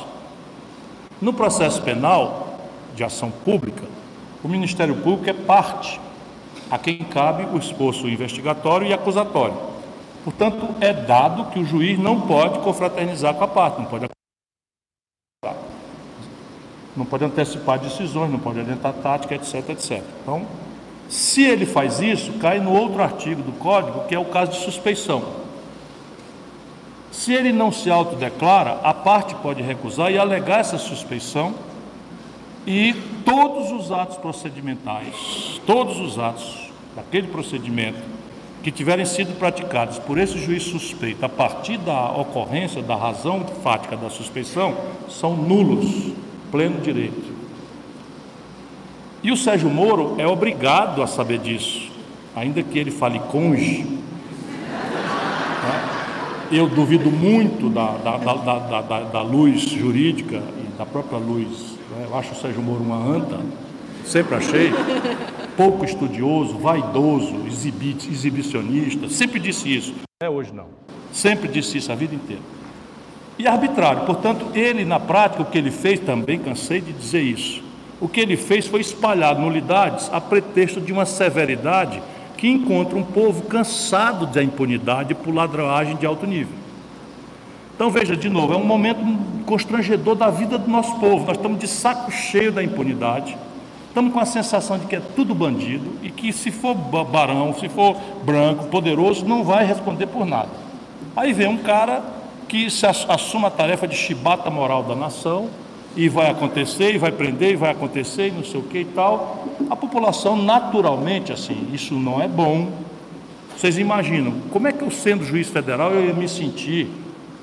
No 1.22 1.31
processo 1.31 1.80
penal 1.84 2.57
de 2.95 3.03
ação 3.03 3.30
pública, 3.30 3.84
o 4.43 4.48
Ministério 4.48 4.95
Público 4.95 5.30
é 5.30 5.34
parte. 5.34 6.02
A 6.72 6.77
quem 6.77 6.99
cabe 6.99 7.43
o 7.53 7.57
esforço 7.57 8.07
investigatório 8.07 8.88
e 8.88 8.93
acusatório. 8.93 9.57
Portanto, 10.23 10.69
é 10.80 10.93
dado 10.93 11.52
que 11.52 11.60
o 11.60 11.65
juiz 11.65 11.99
não 11.99 12.22
pode 12.22 12.60
confraternizar 12.60 13.34
com 13.34 13.43
a 13.43 13.48
parte, 13.48 13.80
não 13.80 13.85
pode 13.85 14.07
não 16.95 17.06
pode 17.06 17.23
antecipar 17.23 17.80
decisões, 17.80 18.30
não 18.30 18.39
pode 18.39 18.60
adiantar 18.60 18.93
tática, 18.93 19.34
etc, 19.34 19.69
etc. 19.69 20.03
Então, 20.22 20.45
se 21.07 21.41
ele 21.41 21.65
faz 21.65 21.99
isso, 21.99 22.34
cai 22.34 22.60
no 22.60 22.73
outro 22.73 23.02
artigo 23.02 23.41
do 23.41 23.53
Código, 23.53 24.06
que 24.07 24.15
é 24.15 24.19
o 24.19 24.26
caso 24.26 24.52
de 24.52 24.57
suspeição. 24.60 25.23
Se 27.11 27.34
ele 27.34 27.52
não 27.52 27.72
se 27.72 27.89
autodeclara, 27.89 28.80
a 28.84 28.93
parte 28.93 29.35
pode 29.35 29.61
recusar 29.61 30.11
e 30.11 30.18
alegar 30.18 30.60
essa 30.60 30.77
suspeição 30.77 31.53
e 32.65 32.93
todos 33.25 33.71
os 33.71 33.91
atos 33.91 34.17
procedimentais, 34.17 35.59
todos 35.65 35.99
os 35.99 36.19
atos 36.19 36.69
daquele 36.95 37.27
procedimento 37.27 37.99
que 38.63 38.71
tiverem 38.71 39.05
sido 39.05 39.38
praticados 39.39 39.97
por 39.97 40.17
esse 40.19 40.38
juiz 40.38 40.63
suspeito 40.63 41.25
a 41.25 41.29
partir 41.29 41.77
da 41.77 42.11
ocorrência 42.11 42.81
da 42.81 42.95
razão 42.95 43.43
fática 43.63 43.97
da 43.97 44.09
suspeição 44.09 44.77
são 45.09 45.35
nulos, 45.35 46.13
pleno 46.51 46.79
direito. 46.79 47.31
E 49.23 49.31
o 49.31 49.38
Sérgio 49.38 49.69
Moro 49.69 50.15
é 50.17 50.27
obrigado 50.27 51.01
a 51.01 51.07
saber 51.07 51.39
disso, 51.39 51.91
ainda 52.35 52.61
que 52.61 52.77
ele 52.77 52.91
fale 52.91 53.19
conge. 53.19 53.83
Né? 53.83 53.99
Eu 56.51 56.67
duvido 56.67 57.09
muito 57.11 57.69
da, 57.69 57.97
da, 57.97 58.17
da, 58.17 59.01
da, 59.03 59.21
luz 59.21 59.61
jurídica 59.61 60.38
e 60.38 60.77
da 60.77 60.85
própria 60.85 61.17
luz? 61.17 61.70
Eu 61.99 62.18
acho 62.18 62.31
o 62.31 62.35
Sérgio 62.35 62.61
Moro 62.61 62.81
uma 62.81 62.95
anta, 62.95 63.39
sempre 64.05 64.35
achei, 64.35 64.72
pouco 65.57 65.84
estudioso, 65.84 66.57
vaidoso, 66.57 67.35
exibicionista, 67.47 69.09
sempre 69.09 69.39
disse 69.39 69.76
isso. 69.76 69.93
É 70.22 70.30
hoje 70.30 70.53
não. 70.53 70.68
Sempre 71.11 71.49
disse 71.49 71.77
isso 71.77 71.91
a 71.91 71.95
vida 71.95 72.15
inteira. 72.15 72.41
E 73.38 73.45
arbitrário, 73.47 74.05
portanto, 74.05 74.47
ele 74.53 74.85
na 74.85 74.99
prática, 74.99 75.41
o 75.41 75.45
que 75.45 75.57
ele 75.57 75.72
fez, 75.72 75.99
também 75.99 76.39
cansei 76.39 76.80
de 76.80 76.93
dizer 76.93 77.22
isso. 77.22 77.61
O 77.99 78.07
que 78.07 78.22
ele 78.22 78.38
fez 78.38 78.68
foi 78.68 78.81
espalhar 78.81 79.38
nulidades 79.38 80.09
a 80.13 80.22
pretexto 80.22 80.80
de 80.80 80.93
uma 80.93 81.05
severidade 81.05 82.01
que 82.38 82.47
encontra 82.47 82.97
um 82.97 83.03
povo 83.03 83.43
cansado 83.43 84.26
da 84.26 84.41
impunidade 84.41 85.13
por 85.13 85.34
ladroagem 85.34 85.95
de 85.97 86.05
alto 86.05 86.26
nível. 86.26 86.60
Então 87.81 87.89
veja, 87.89 88.15
de 88.15 88.29
novo, 88.29 88.53
é 88.53 88.55
um 88.55 88.63
momento 88.63 88.99
constrangedor 89.47 90.13
da 90.13 90.29
vida 90.29 90.55
do 90.55 90.69
nosso 90.69 90.99
povo. 90.99 91.25
Nós 91.25 91.35
estamos 91.35 91.57
de 91.57 91.67
saco 91.67 92.11
cheio 92.11 92.51
da 92.51 92.63
impunidade, 92.63 93.35
estamos 93.87 94.13
com 94.13 94.19
a 94.19 94.25
sensação 94.25 94.77
de 94.77 94.85
que 94.85 94.97
é 94.97 95.01
tudo 95.15 95.33
bandido 95.33 95.93
e 96.03 96.11
que 96.11 96.31
se 96.31 96.51
for 96.51 96.75
barão, 96.75 97.55
se 97.55 97.67
for 97.67 97.97
branco, 98.23 98.67
poderoso, 98.67 99.25
não 99.25 99.43
vai 99.43 99.65
responder 99.65 100.05
por 100.05 100.27
nada. 100.27 100.49
Aí 101.15 101.33
vem 101.33 101.47
um 101.47 101.57
cara 101.57 102.03
que 102.47 102.69
se 102.69 102.85
assuma 102.85 103.47
a 103.47 103.51
tarefa 103.51 103.87
de 103.87 103.95
chibata 103.95 104.51
moral 104.51 104.83
da 104.83 104.93
nação 104.93 105.49
e 105.95 106.07
vai 106.07 106.29
acontecer, 106.29 106.93
e 106.93 106.99
vai 106.99 107.11
prender, 107.11 107.53
e 107.53 107.55
vai 107.55 107.71
acontecer, 107.71 108.27
e 108.27 108.31
não 108.31 108.43
sei 108.43 108.59
o 108.59 108.63
que 108.63 108.77
e 108.77 108.85
tal. 108.85 109.43
A 109.71 109.75
população, 109.75 110.35
naturalmente, 110.35 111.33
assim, 111.33 111.67
isso 111.73 111.95
não 111.95 112.21
é 112.21 112.27
bom. 112.27 112.67
Vocês 113.57 113.79
imaginam, 113.79 114.35
como 114.51 114.67
é 114.67 114.71
que 114.71 114.83
eu, 114.83 114.91
sendo 114.91 115.25
juiz 115.25 115.49
federal, 115.49 115.91
eu 115.91 116.05
ia 116.05 116.13
me 116.13 116.29
sentir 116.29 116.87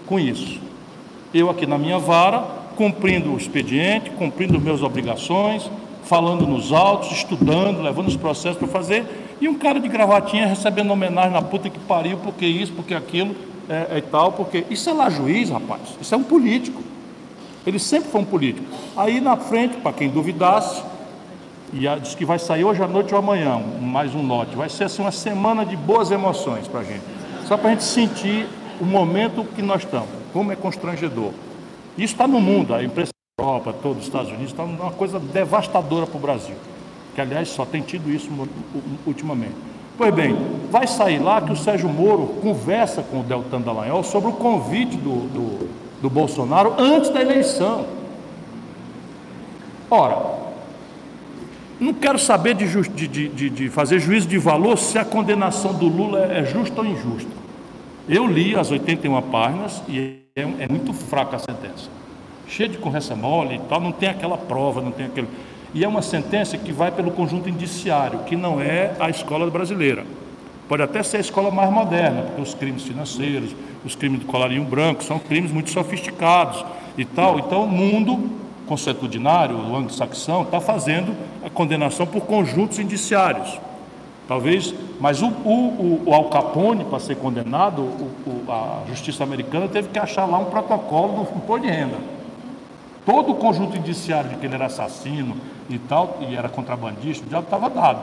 com 0.08 0.18
isso. 0.18 0.58
Eu 1.32 1.50
aqui 1.50 1.66
na 1.66 1.76
minha 1.76 1.98
vara, 1.98 2.42
cumprindo 2.76 3.32
o 3.32 3.36
expediente, 3.36 4.10
cumprindo 4.10 4.58
minhas 4.60 4.82
obrigações, 4.82 5.70
falando 6.04 6.46
nos 6.46 6.72
autos, 6.72 7.12
estudando, 7.12 7.82
levando 7.82 8.08
os 8.08 8.16
processos 8.16 8.58
para 8.58 8.68
fazer, 8.68 9.04
e 9.40 9.48
um 9.48 9.54
cara 9.54 9.78
de 9.78 9.88
gravatinha 9.88 10.46
recebendo 10.46 10.90
homenagem 10.90 11.32
na 11.32 11.42
puta 11.42 11.68
que 11.68 11.78
pariu, 11.78 12.16
porque 12.18 12.46
isso, 12.46 12.72
porque 12.72 12.94
aquilo 12.94 13.36
é, 13.68 13.98
é 13.98 14.00
tal, 14.00 14.32
porque. 14.32 14.64
Isso 14.70 14.88
é 14.88 14.92
lá 14.92 15.10
juiz, 15.10 15.50
rapaz, 15.50 15.82
isso 16.00 16.14
é 16.14 16.18
um 16.18 16.22
político. 16.22 16.82
Ele 17.66 17.78
sempre 17.78 18.10
foi 18.10 18.22
um 18.22 18.24
político. 18.24 18.66
Aí 18.96 19.20
na 19.20 19.36
frente, 19.36 19.76
para 19.76 19.92
quem 19.92 20.08
duvidasse, 20.08 20.82
e 21.72 21.86
diz 22.00 22.14
que 22.14 22.24
vai 22.24 22.38
sair 22.38 22.64
hoje 22.64 22.82
à 22.82 22.88
noite 22.88 23.12
ou 23.12 23.18
amanhã, 23.18 23.60
mais 23.80 24.14
um 24.14 24.26
lote. 24.26 24.56
Vai 24.56 24.70
ser 24.70 24.84
assim 24.84 25.02
uma 25.02 25.12
semana 25.12 25.66
de 25.66 25.76
boas 25.76 26.10
emoções 26.10 26.66
para 26.66 26.80
a 26.80 26.84
gente. 26.84 27.02
Só 27.46 27.58
para 27.58 27.68
a 27.68 27.70
gente 27.72 27.84
sentir 27.84 28.46
o 28.80 28.84
momento 28.84 29.44
que 29.44 29.62
nós 29.62 29.82
estamos, 29.82 30.08
como 30.32 30.52
é 30.52 30.56
constrangedor. 30.56 31.32
Isso 31.96 32.14
está 32.14 32.26
no 32.26 32.40
mundo, 32.40 32.74
a 32.74 32.82
imprensa 32.82 33.10
da 33.38 33.44
Europa, 33.44 33.74
todos 33.82 33.98
os 33.98 34.04
Estados 34.04 34.30
Unidos, 34.30 34.50
está 34.50 34.62
uma 34.62 34.92
coisa 34.92 35.18
devastadora 35.18 36.06
para 36.06 36.16
o 36.16 36.20
Brasil, 36.20 36.54
que 37.14 37.20
aliás 37.20 37.48
só 37.48 37.64
tem 37.64 37.82
tido 37.82 38.10
isso 38.10 38.30
ultimamente. 39.06 39.54
Pois 39.96 40.14
bem, 40.14 40.36
vai 40.70 40.86
sair 40.86 41.18
lá 41.18 41.40
que 41.40 41.50
o 41.50 41.56
Sérgio 41.56 41.88
Moro 41.88 42.38
conversa 42.40 43.02
com 43.02 43.18
o 43.18 43.22
Deltan 43.24 43.60
Dallagnol 43.60 44.04
sobre 44.04 44.30
o 44.30 44.32
convite 44.32 44.96
do, 44.96 45.26
do, 45.28 45.68
do 46.00 46.08
Bolsonaro 46.08 46.74
antes 46.78 47.10
da 47.10 47.20
eleição. 47.20 47.84
Ora, 49.90 50.38
não 51.80 51.92
quero 51.94 52.18
saber 52.18 52.54
de, 52.54 52.66
de, 52.82 53.28
de, 53.28 53.50
de, 53.50 53.68
fazer 53.68 53.98
juízo 53.98 54.28
de 54.28 54.38
valor 54.38 54.76
se 54.78 54.98
a 54.98 55.04
condenação 55.04 55.72
do 55.74 55.88
Lula 55.88 56.20
é 56.26 56.44
justa 56.44 56.80
ou 56.80 56.86
injusta. 56.86 57.37
Eu 58.08 58.26
li 58.26 58.56
as 58.56 58.70
81 58.70 59.20
páginas 59.22 59.82
e 59.86 60.22
é, 60.34 60.40
é 60.40 60.68
muito 60.68 60.94
fraca 60.94 61.36
a 61.36 61.38
sentença. 61.38 61.90
Cheia 62.46 62.66
de 62.66 62.78
conversa 62.78 63.14
mole 63.14 63.56
e 63.56 63.58
tal, 63.68 63.80
não 63.80 63.92
tem 63.92 64.08
aquela 64.08 64.38
prova, 64.38 64.80
não 64.80 64.90
tem 64.90 65.04
aquele. 65.04 65.28
E 65.74 65.84
é 65.84 65.88
uma 65.88 66.00
sentença 66.00 66.56
que 66.56 66.72
vai 66.72 66.90
pelo 66.90 67.10
conjunto 67.10 67.50
indiciário, 67.50 68.20
que 68.20 68.34
não 68.34 68.62
é 68.62 68.94
a 68.98 69.10
escola 69.10 69.50
brasileira. 69.50 70.06
Pode 70.66 70.82
até 70.82 71.02
ser 71.02 71.18
a 71.18 71.20
escola 71.20 71.50
mais 71.50 71.70
moderna, 71.70 72.22
porque 72.22 72.40
os 72.40 72.54
crimes 72.54 72.82
financeiros, 72.82 73.54
os 73.84 73.94
crimes 73.94 74.20
de 74.20 74.24
colarinho 74.24 74.64
branco, 74.64 75.04
são 75.04 75.18
crimes 75.18 75.52
muito 75.52 75.70
sofisticados 75.70 76.64
e 76.96 77.04
tal. 77.04 77.38
Então, 77.38 77.64
o 77.64 77.68
mundo 77.68 78.30
consuetudinário, 78.66 79.54
o 79.54 79.76
anglo-saxão, 79.76 80.42
está 80.42 80.60
fazendo 80.60 81.14
a 81.44 81.50
condenação 81.50 82.06
por 82.06 82.22
conjuntos 82.22 82.78
indiciários. 82.78 83.58
Talvez, 84.28 84.74
mas 85.00 85.22
o, 85.22 85.28
o, 85.28 86.02
o 86.04 86.14
Al 86.14 86.26
Capone, 86.26 86.84
para 86.84 87.00
ser 87.00 87.16
condenado, 87.16 87.80
o, 87.80 88.44
a 88.46 88.82
justiça 88.86 89.24
americana 89.24 89.66
teve 89.66 89.88
que 89.88 89.98
achar 89.98 90.26
lá 90.26 90.36
um 90.38 90.44
protocolo 90.44 91.14
do 91.14 91.22
imposto 91.34 91.66
de 91.66 91.72
renda. 91.72 91.96
Todo 93.06 93.32
o 93.32 93.36
conjunto 93.36 93.74
indiciário 93.78 94.28
de 94.28 94.36
que 94.36 94.44
ele 94.44 94.54
era 94.54 94.66
assassino 94.66 95.34
e 95.70 95.78
tal, 95.78 96.18
e 96.20 96.36
era 96.36 96.46
contrabandista, 96.50 97.24
já 97.30 97.40
estava 97.40 97.70
dado. 97.70 98.00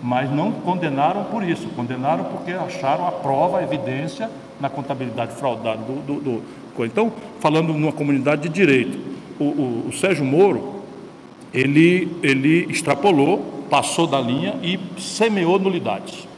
Mas 0.00 0.30
não 0.30 0.52
condenaram 0.52 1.24
por 1.24 1.42
isso, 1.42 1.66
condenaram 1.74 2.22
porque 2.24 2.52
acharam 2.52 3.08
a 3.08 3.10
prova, 3.10 3.58
a 3.58 3.62
evidência 3.64 4.30
na 4.60 4.70
contabilidade 4.70 5.32
fraudada 5.32 5.78
do, 5.78 6.00
do, 6.02 6.20
do... 6.20 6.84
Então, 6.84 7.12
falando 7.40 7.72
numa 7.72 7.92
comunidade 7.92 8.42
de 8.42 8.48
direito, 8.48 8.96
o, 9.40 9.88
o 9.88 9.92
Sérgio 9.92 10.24
Moro, 10.24 10.82
ele, 11.52 12.16
ele 12.22 12.66
extrapolou 12.70 13.53
passou 13.74 14.06
da 14.06 14.20
linha 14.20 14.54
e 14.62 14.78
semeou 15.00 15.58
nulidades. 15.58 16.28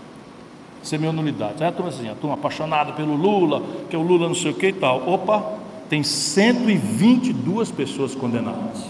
Semeou 0.83 1.13
nulidades. 1.13 1.61
Aí 1.61 1.69
a 1.69 1.73
turma 1.73 1.91
assim, 1.91 2.09
a 2.09 2.15
turma 2.15 2.33
apaixonada 2.33 2.95
pelo 2.95 3.15
Lula, 3.15 3.63
que 3.91 3.95
é 3.95 3.99
o 3.99 4.03
Lula 4.03 4.27
não 4.27 4.35
sei 4.35 4.53
o 4.53 4.55
que 4.55 4.69
e 4.69 4.73
tal. 4.73 5.07
Opa, 5.07 5.45
tem 5.87 6.03
122 6.03 7.71
pessoas 7.71 8.15
condenadas. 8.15 8.87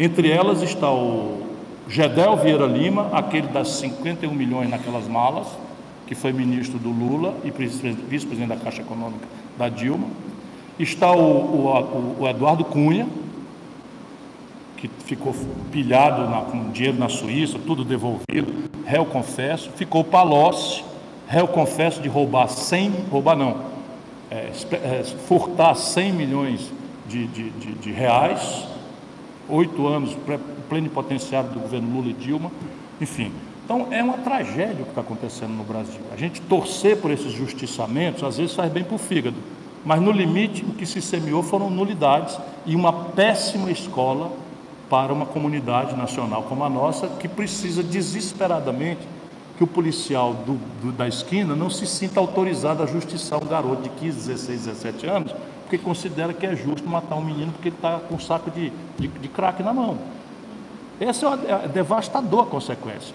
Entre 0.00 0.32
elas 0.32 0.62
está 0.62 0.90
o 0.90 1.46
Gedel 1.88 2.36
Vieira 2.38 2.66
Lima, 2.66 3.10
aquele 3.12 3.46
das 3.46 3.68
51 3.76 4.34
milhões 4.34 4.68
naquelas 4.68 5.06
malas, 5.06 5.46
que 6.08 6.16
foi 6.16 6.32
ministro 6.32 6.76
do 6.76 6.90
Lula 6.90 7.36
e 7.44 7.52
vice-presidente 7.52 8.48
da 8.48 8.56
Caixa 8.56 8.82
Econômica 8.82 9.28
da 9.56 9.68
Dilma. 9.68 10.08
Está 10.76 11.12
o, 11.12 11.20
o, 11.20 12.16
o 12.18 12.28
Eduardo 12.28 12.64
Cunha, 12.64 13.06
que 14.82 14.90
ficou 15.04 15.32
pilhado 15.70 16.28
na, 16.28 16.40
com 16.40 16.72
dinheiro 16.72 16.98
na 16.98 17.08
Suíça, 17.08 17.56
tudo 17.64 17.84
devolvido, 17.84 18.52
réu 18.84 19.04
confesso, 19.04 19.70
ficou 19.76 20.02
Palocci, 20.02 20.84
réu 21.28 21.46
confesso 21.46 22.02
de 22.02 22.08
roubar 22.08 22.48
100, 22.48 22.90
roubar 23.08 23.36
não, 23.36 23.58
é, 24.28 24.50
é, 24.72 25.04
furtar 25.28 25.76
100 25.76 26.12
milhões 26.12 26.72
de, 27.06 27.28
de, 27.28 27.50
de, 27.50 27.72
de 27.74 27.92
reais, 27.92 28.66
oito 29.48 29.86
anos 29.86 30.16
plenipotenciário 30.68 31.50
do 31.50 31.60
governo 31.60 31.94
Lula 31.94 32.08
e 32.08 32.12
Dilma, 32.14 32.50
enfim. 33.00 33.30
Então 33.64 33.86
é 33.92 34.02
uma 34.02 34.18
tragédia 34.18 34.82
o 34.82 34.84
que 34.84 34.90
está 34.90 35.00
acontecendo 35.02 35.52
no 35.52 35.62
Brasil. 35.62 36.00
A 36.12 36.16
gente 36.16 36.40
torcer 36.40 36.96
por 36.96 37.12
esses 37.12 37.30
justiçamentos 37.30 38.24
às 38.24 38.36
vezes 38.36 38.54
faz 38.54 38.72
bem 38.72 38.82
para 38.82 38.96
o 38.96 38.98
fígado, 38.98 39.36
mas 39.84 40.00
no 40.00 40.10
limite 40.10 40.64
o 40.64 40.72
que 40.72 40.86
se 40.86 41.00
semeou 41.00 41.42
foram 41.44 41.70
nulidades 41.70 42.36
e 42.66 42.74
uma 42.74 42.92
péssima 42.92 43.70
escola 43.70 44.32
para 44.92 45.10
uma 45.10 45.24
comunidade 45.24 45.96
nacional 45.96 46.42
como 46.42 46.62
a 46.64 46.68
nossa, 46.68 47.08
que 47.08 47.26
precisa 47.26 47.82
desesperadamente 47.82 49.00
que 49.56 49.64
o 49.64 49.66
policial 49.66 50.34
do, 50.34 50.58
do, 50.82 50.92
da 50.92 51.08
esquina 51.08 51.56
não 51.56 51.70
se 51.70 51.86
sinta 51.86 52.20
autorizado 52.20 52.82
a 52.82 52.86
justiçar 52.86 53.42
um 53.42 53.46
garoto 53.46 53.84
de 53.84 53.88
15, 53.88 54.28
16, 54.28 54.66
17 54.66 55.06
anos, 55.06 55.34
porque 55.62 55.78
considera 55.78 56.34
que 56.34 56.44
é 56.44 56.54
justo 56.54 56.86
matar 56.86 57.14
um 57.14 57.24
menino 57.24 57.52
porque 57.52 57.68
ele 57.68 57.76
está 57.76 58.00
com 58.00 58.16
um 58.16 58.20
saco 58.20 58.50
de, 58.50 58.70
de, 58.98 59.08
de 59.08 59.28
crack 59.28 59.62
na 59.62 59.72
mão. 59.72 59.96
Essa 61.00 61.24
é, 61.24 61.28
uma, 61.30 61.64
é 61.64 61.68
devastadora 61.68 62.44
consequência. 62.44 63.14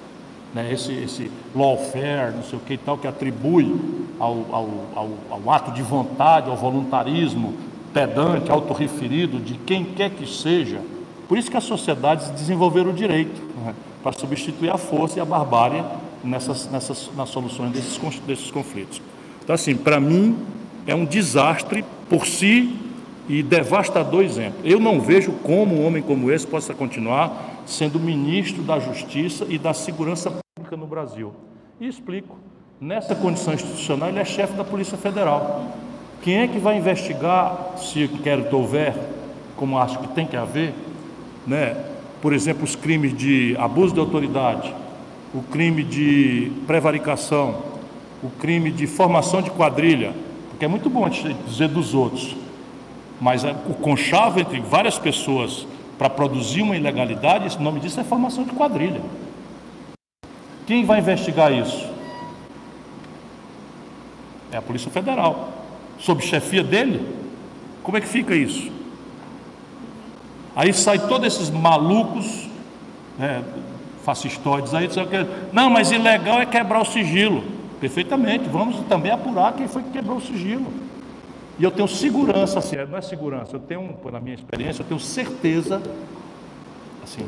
né, 0.55 0.73
esse, 0.73 0.91
esse 0.93 1.31
lawfare, 1.55 2.33
não 2.35 2.41
sei 2.41 2.57
o 2.57 2.61
que 2.63 2.73
e 2.73 2.77
tal, 2.79 2.97
que 2.97 3.07
atribui 3.07 3.79
ao, 4.19 4.33
ao, 4.51 4.69
ao, 4.95 5.09
ao 5.29 5.51
ato 5.51 5.71
de 5.73 5.83
vontade, 5.83 6.49
ao 6.49 6.57
voluntarismo 6.57 7.53
pedante, 7.93 8.49
autorreferido, 8.49 9.37
de 9.37 9.53
quem 9.59 9.85
quer 9.85 10.09
que 10.09 10.25
seja. 10.25 10.81
Por 11.27 11.37
isso 11.37 11.51
que 11.51 11.57
as 11.57 11.63
sociedades 11.63 12.29
desenvolveram 12.29 12.91
o 12.91 12.93
direito, 12.93 13.41
né, 13.63 13.73
para 14.01 14.13
substituir 14.13 14.69
a 14.69 14.77
força 14.77 15.19
e 15.19 15.21
a 15.21 15.25
barbárie 15.25 15.83
nessas, 16.23 16.69
nessas, 16.69 17.09
nas 17.15 17.29
soluções 17.29 17.71
desses, 17.71 17.97
desses 18.19 18.49
conflitos. 18.51 19.01
Então, 19.43 19.53
assim, 19.53 19.75
para 19.75 19.99
mim, 19.99 20.37
é 20.85 20.95
um 20.95 21.05
desastre 21.05 21.83
por 22.09 22.25
si 22.25 22.75
e 23.27 23.43
devastador 23.43 24.23
exemplo. 24.23 24.59
Eu 24.63 24.79
não 24.79 25.01
vejo 25.01 25.33
como 25.43 25.75
um 25.75 25.85
homem 25.85 26.01
como 26.01 26.31
esse 26.31 26.47
possa 26.47 26.73
continuar 26.73 27.61
sendo 27.65 27.99
ministro 27.99 28.63
da 28.63 28.79
Justiça 28.79 29.45
e 29.49 29.57
da 29.57 29.73
Segurança 29.73 30.31
Pública 30.55 30.77
no 30.77 30.87
Brasil. 30.87 31.33
E 31.79 31.87
explico. 31.87 32.37
Nessa 32.79 33.15
condição 33.15 33.53
institucional, 33.53 34.09
ele 34.09 34.19
é 34.19 34.25
chefe 34.25 34.53
da 34.53 34.63
Polícia 34.63 34.97
Federal. 34.97 35.65
Quem 36.21 36.39
é 36.39 36.47
que 36.47 36.59
vai 36.59 36.77
investigar, 36.77 37.73
se 37.77 38.03
inquérito 38.03 38.55
houver, 38.55 38.95
como 39.55 39.77
acho 39.77 39.99
que 39.99 40.07
tem 40.09 40.25
que 40.25 40.37
haver, 40.37 40.73
né? 41.47 41.75
por 42.21 42.33
exemplo, 42.33 42.63
os 42.63 42.75
crimes 42.75 43.15
de 43.15 43.55
abuso 43.57 43.93
de 43.93 43.99
autoridade, 43.99 44.73
o 45.33 45.41
crime 45.41 45.83
de 45.83 46.51
prevaricação, 46.65 47.63
o 48.23 48.29
crime 48.29 48.71
de 48.71 48.87
formação 48.87 49.41
de 49.41 49.49
quadrilha, 49.51 50.13
porque 50.49 50.65
é 50.65 50.67
muito 50.67 50.89
bom 50.89 51.07
dizer 51.07 51.67
dos 51.67 51.93
outros, 51.93 52.35
mas 53.21 53.43
o 53.43 53.73
conchavo 53.73 54.39
entre 54.39 54.59
várias 54.59 54.97
pessoas 54.97 55.67
para 55.97 56.09
produzir 56.09 56.61
uma 56.61 56.75
ilegalidade, 56.75 57.47
esse 57.47 57.61
nome 57.61 57.79
disso 57.79 57.99
é 57.99 58.03
formação 58.03 58.43
de 58.43 58.51
quadrilha. 58.51 59.01
Quem 60.65 60.85
vai 60.85 60.99
investigar 60.99 61.51
isso? 61.51 61.89
É 64.51 64.57
a 64.57 64.61
Polícia 64.61 64.91
Federal. 64.91 65.49
Sob 65.97 66.21
chefia 66.21 66.63
dele? 66.63 67.07
Como 67.81 67.97
é 67.97 68.01
que 68.01 68.07
fica 68.07 68.35
isso? 68.35 68.76
Aí 70.57 70.73
sai 70.73 70.97
todos 70.97 71.27
esses 71.27 71.51
malucos, 71.51 72.49
né, 73.15 73.43
fascistoides 74.03 74.73
aí, 74.73 74.89
não, 75.53 75.69
mas 75.69 75.91
ilegal 75.91 76.41
é 76.41 76.47
quebrar 76.47 76.81
o 76.81 76.85
sigilo. 76.85 77.43
Perfeitamente, 77.79 78.49
vamos 78.49 78.77
também 78.89 79.11
apurar 79.11 79.53
quem 79.53 79.67
foi 79.67 79.83
que 79.83 79.91
quebrou 79.91 80.17
o 80.17 80.21
sigilo. 80.21 80.65
E 81.59 81.63
eu 81.63 81.69
tenho 81.69 81.87
segurança, 81.87 82.57
assim, 82.57 82.75
não 82.89 82.97
é 82.97 83.01
segurança, 83.01 83.55
eu 83.55 83.59
tenho, 83.59 83.87
na 84.11 84.19
minha 84.19 84.33
experiência, 84.33 84.81
eu 84.81 84.87
tenho 84.87 84.99
certeza, 84.99 85.79
assim, 87.03 87.23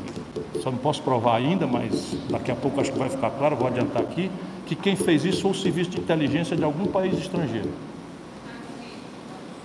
só 0.63 0.71
não 0.71 0.79
posso 0.79 1.03
provar 1.03 1.35
ainda, 1.35 1.67
mas 1.67 2.17
daqui 2.31 2.49
a 2.49 2.55
pouco 2.55 2.81
acho 2.81 2.91
que 2.91 2.97
vai 2.97 3.09
ficar 3.09 3.29
claro, 3.29 3.55
vou 3.55 3.67
adiantar 3.67 4.01
aqui, 4.01 4.31
que 4.65 4.75
quem 4.75 4.95
fez 4.95 5.23
isso 5.23 5.43
foi 5.43 5.51
o 5.51 5.53
serviço 5.53 5.91
de 5.91 5.99
inteligência 5.99 6.57
de 6.57 6.63
algum 6.63 6.87
país 6.87 7.15
estrangeiro. 7.19 7.69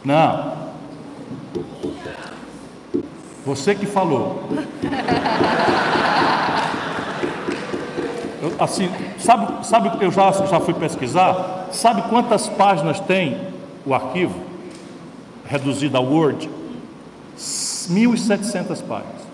Não. 0.04 0.52
Você 3.44 3.74
que 3.74 3.86
falou. 3.86 4.42
Eu, 8.42 8.52
assim, 8.58 8.90
sabe, 9.18 9.66
sabe, 9.66 10.04
eu 10.04 10.10
já, 10.10 10.30
já 10.32 10.60
fui 10.60 10.74
pesquisar, 10.74 11.68
sabe 11.72 12.02
quantas 12.02 12.48
páginas 12.48 13.00
tem 13.00 13.38
o 13.86 13.94
arquivo? 13.94 14.54
reduzida 15.46 15.98
a 15.98 16.00
Word, 16.00 16.48
1.700 17.36 18.82
páginas. 18.82 19.24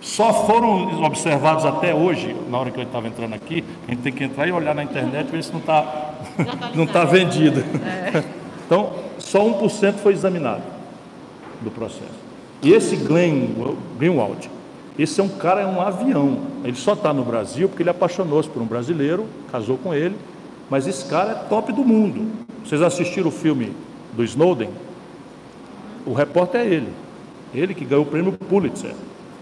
Só 0.00 0.46
foram 0.46 1.02
observados 1.02 1.64
até 1.64 1.94
hoje, 1.94 2.36
na 2.50 2.58
hora 2.58 2.70
que 2.70 2.78
eu 2.78 2.84
estava 2.84 3.08
entrando 3.08 3.34
aqui, 3.34 3.64
a 3.88 3.90
gente 3.90 4.02
tem 4.02 4.12
que 4.12 4.22
entrar 4.22 4.46
e 4.46 4.52
olhar 4.52 4.74
na 4.74 4.82
internet 4.82 5.30
ver 5.30 5.42
se 5.42 5.50
não 5.50 5.60
está 5.60 6.14
não 6.74 6.86
tá 6.86 7.04
vendido. 7.04 7.64
É. 7.84 8.22
Então, 8.66 8.92
só 9.18 9.40
1% 9.40 9.94
foi 9.94 10.12
examinado 10.12 10.73
do 11.60 11.70
processo. 11.70 12.24
E 12.62 12.72
esse 12.72 12.96
Glenn 12.96 13.48
Greenwald, 13.98 14.50
esse 14.98 15.20
é 15.20 15.24
um 15.24 15.28
cara, 15.28 15.60
é 15.60 15.66
um 15.66 15.80
avião. 15.80 16.38
Ele 16.64 16.76
só 16.76 16.94
está 16.94 17.12
no 17.12 17.24
Brasil 17.24 17.68
porque 17.68 17.82
ele 17.82 17.90
apaixonou-se 17.90 18.48
por 18.48 18.62
um 18.62 18.66
brasileiro, 18.66 19.26
casou 19.50 19.76
com 19.76 19.92
ele, 19.92 20.16
mas 20.70 20.86
esse 20.86 21.04
cara 21.06 21.32
é 21.32 21.34
top 21.48 21.72
do 21.72 21.84
mundo. 21.84 22.30
Vocês 22.64 22.80
assistiram 22.80 23.28
o 23.28 23.32
filme 23.32 23.72
do 24.14 24.24
Snowden? 24.24 24.70
O 26.06 26.12
repórter 26.12 26.60
é 26.60 26.66
ele. 26.66 26.88
Ele 27.52 27.74
que 27.74 27.84
ganhou 27.84 28.04
o 28.04 28.06
prêmio 28.06 28.32
Pulitzer 28.32 28.94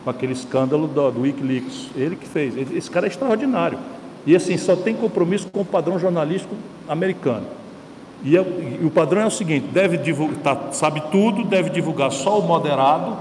com 0.04 0.10
aquele 0.10 0.32
escândalo 0.32 0.86
do, 0.86 1.10
do 1.10 1.20
Wikileaks. 1.20 1.90
Ele 1.96 2.16
que 2.16 2.26
fez. 2.26 2.54
Esse 2.72 2.90
cara 2.90 3.06
é 3.06 3.08
extraordinário. 3.08 3.78
E 4.26 4.36
assim, 4.36 4.56
só 4.56 4.76
tem 4.76 4.94
compromisso 4.94 5.48
com 5.50 5.60
o 5.60 5.64
padrão 5.64 5.98
jornalístico 5.98 6.54
americano. 6.88 7.46
E, 8.24 8.36
é, 8.36 8.40
e 8.40 8.84
o 8.84 8.90
padrão 8.90 9.22
é 9.22 9.26
o 9.26 9.30
seguinte: 9.30 9.66
deve 9.72 9.96
divulgar, 9.96 10.56
tá, 10.56 10.72
sabe 10.72 11.02
tudo, 11.10 11.44
deve 11.44 11.70
divulgar 11.70 12.10
só 12.12 12.38
o 12.38 12.42
moderado, 12.42 13.16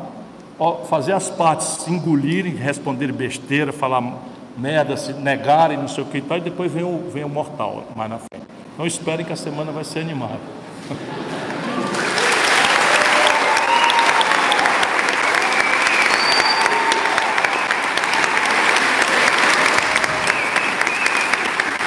fazer 0.89 1.13
as 1.13 1.29
partes 1.29 1.87
engolirem, 1.87 2.53
responderem 2.53 3.15
besteira, 3.15 3.71
falar 3.71 4.01
merda, 4.57 4.95
se 4.95 5.13
negarem, 5.13 5.77
não 5.77 5.87
sei 5.87 6.03
o 6.03 6.07
que 6.07 6.19
e 6.19 6.21
tal, 6.21 6.37
e 6.37 6.41
depois 6.41 6.71
vem 6.71 6.83
o, 6.83 7.09
vem 7.11 7.23
o 7.23 7.29
mortal 7.29 7.83
mais 7.95 8.09
na 8.09 8.17
frente. 8.17 8.45
Então 8.73 8.85
esperem 8.85 9.25
que 9.25 9.33
a 9.33 9.37
semana 9.37 9.71
vai 9.71 9.83
ser 9.83 9.99
animada. 9.99 10.39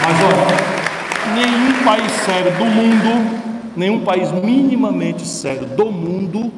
Mas 0.06 0.22
olha, 0.22 0.43
país 1.84 2.10
sério 2.12 2.50
do 2.56 2.64
mundo, 2.64 3.40
nenhum 3.76 4.00
país 4.00 4.32
minimamente 4.32 5.26
sério 5.26 5.66
do 5.66 5.92
mundo 5.92 6.50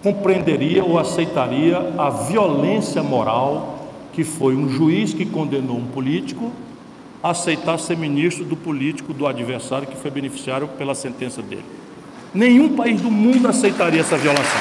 compreenderia 0.00 0.84
ou 0.84 0.96
aceitaria 0.98 1.92
a 1.98 2.08
violência 2.08 3.02
moral 3.02 3.90
que 4.12 4.22
foi 4.22 4.54
um 4.54 4.68
juiz 4.68 5.12
que 5.12 5.26
condenou 5.26 5.76
um 5.76 5.86
político 5.86 6.52
aceitar 7.20 7.78
ser 7.78 7.96
ministro 7.96 8.44
do 8.44 8.56
político 8.56 9.12
do 9.12 9.26
adversário 9.26 9.88
que 9.88 9.96
foi 9.96 10.10
beneficiário 10.10 10.68
pela 10.68 10.94
sentença 10.94 11.42
dele. 11.42 11.64
Nenhum 12.32 12.76
país 12.76 13.00
do 13.00 13.10
mundo 13.10 13.48
aceitaria 13.48 14.00
essa 14.00 14.16
violação. 14.16 14.60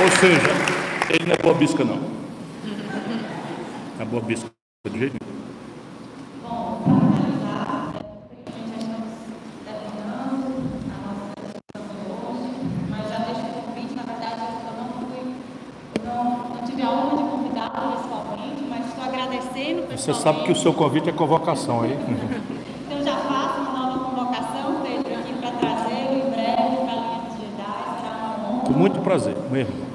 Ou 0.00 0.10
seja, 0.10 0.50
ele 1.10 1.26
não 1.26 1.34
é 1.34 1.38
boa 1.38 1.54
bisca, 1.54 1.84
não. 1.84 2.23
Não 4.04 4.08
é 4.08 4.10
boa 4.10 4.22
bisca 4.22 4.50
de 4.90 4.98
jeito 4.98 5.16
nenhum. 5.18 5.34
Você 19.90 20.12
sabe 20.12 20.44
que 20.44 20.52
o 20.52 20.56
seu 20.56 20.74
convite 20.74 21.08
é 21.08 21.12
convocação 21.12 21.80
aí. 21.80 21.96
Então 22.86 23.02
já 23.02 23.16
faço 23.16 23.60
uma 23.60 23.86
nova 23.86 24.04
convocação, 24.10 24.82
vejo 24.82 25.18
aqui 25.18 25.32
para 25.40 25.50
trazer 25.52 25.94
em 25.94 26.30
breve 26.30 26.76
para 26.84 26.92
a 26.92 26.96
linha 26.96 27.22
digitais, 27.30 28.00
será 28.00 28.36
uma 28.36 28.50
honra. 28.50 28.66
Com 28.66 28.72
muito 28.74 29.00
prazer, 29.00 29.34
mesmo. 29.50 29.93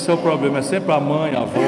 Esse 0.00 0.10
é 0.10 0.14
o 0.14 0.16
problema, 0.16 0.60
é 0.60 0.62
sempre 0.62 0.90
a 0.94 0.98
mãe, 0.98 1.36
a 1.36 1.40
avó. 1.40 1.60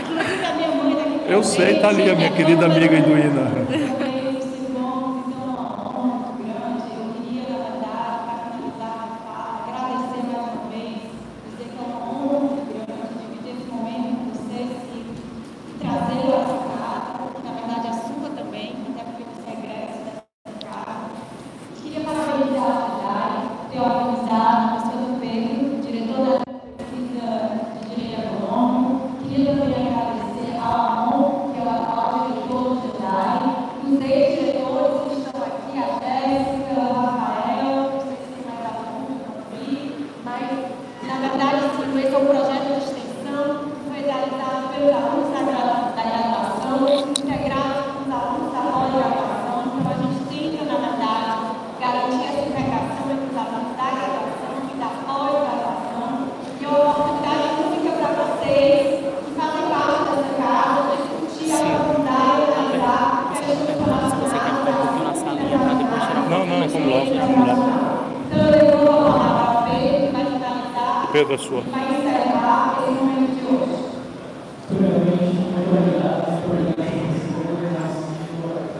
Inclusive 0.00 0.44
a 0.44 0.52
minha 0.54 0.68
mãe 0.68 0.94
daqui 0.96 1.32
Eu 1.32 1.44
sei, 1.44 1.76
está 1.76 1.90
ali 1.90 2.10
a 2.10 2.14
minha 2.16 2.30
querida 2.32 2.66
amiga 2.66 2.96
Induína. 2.96 3.99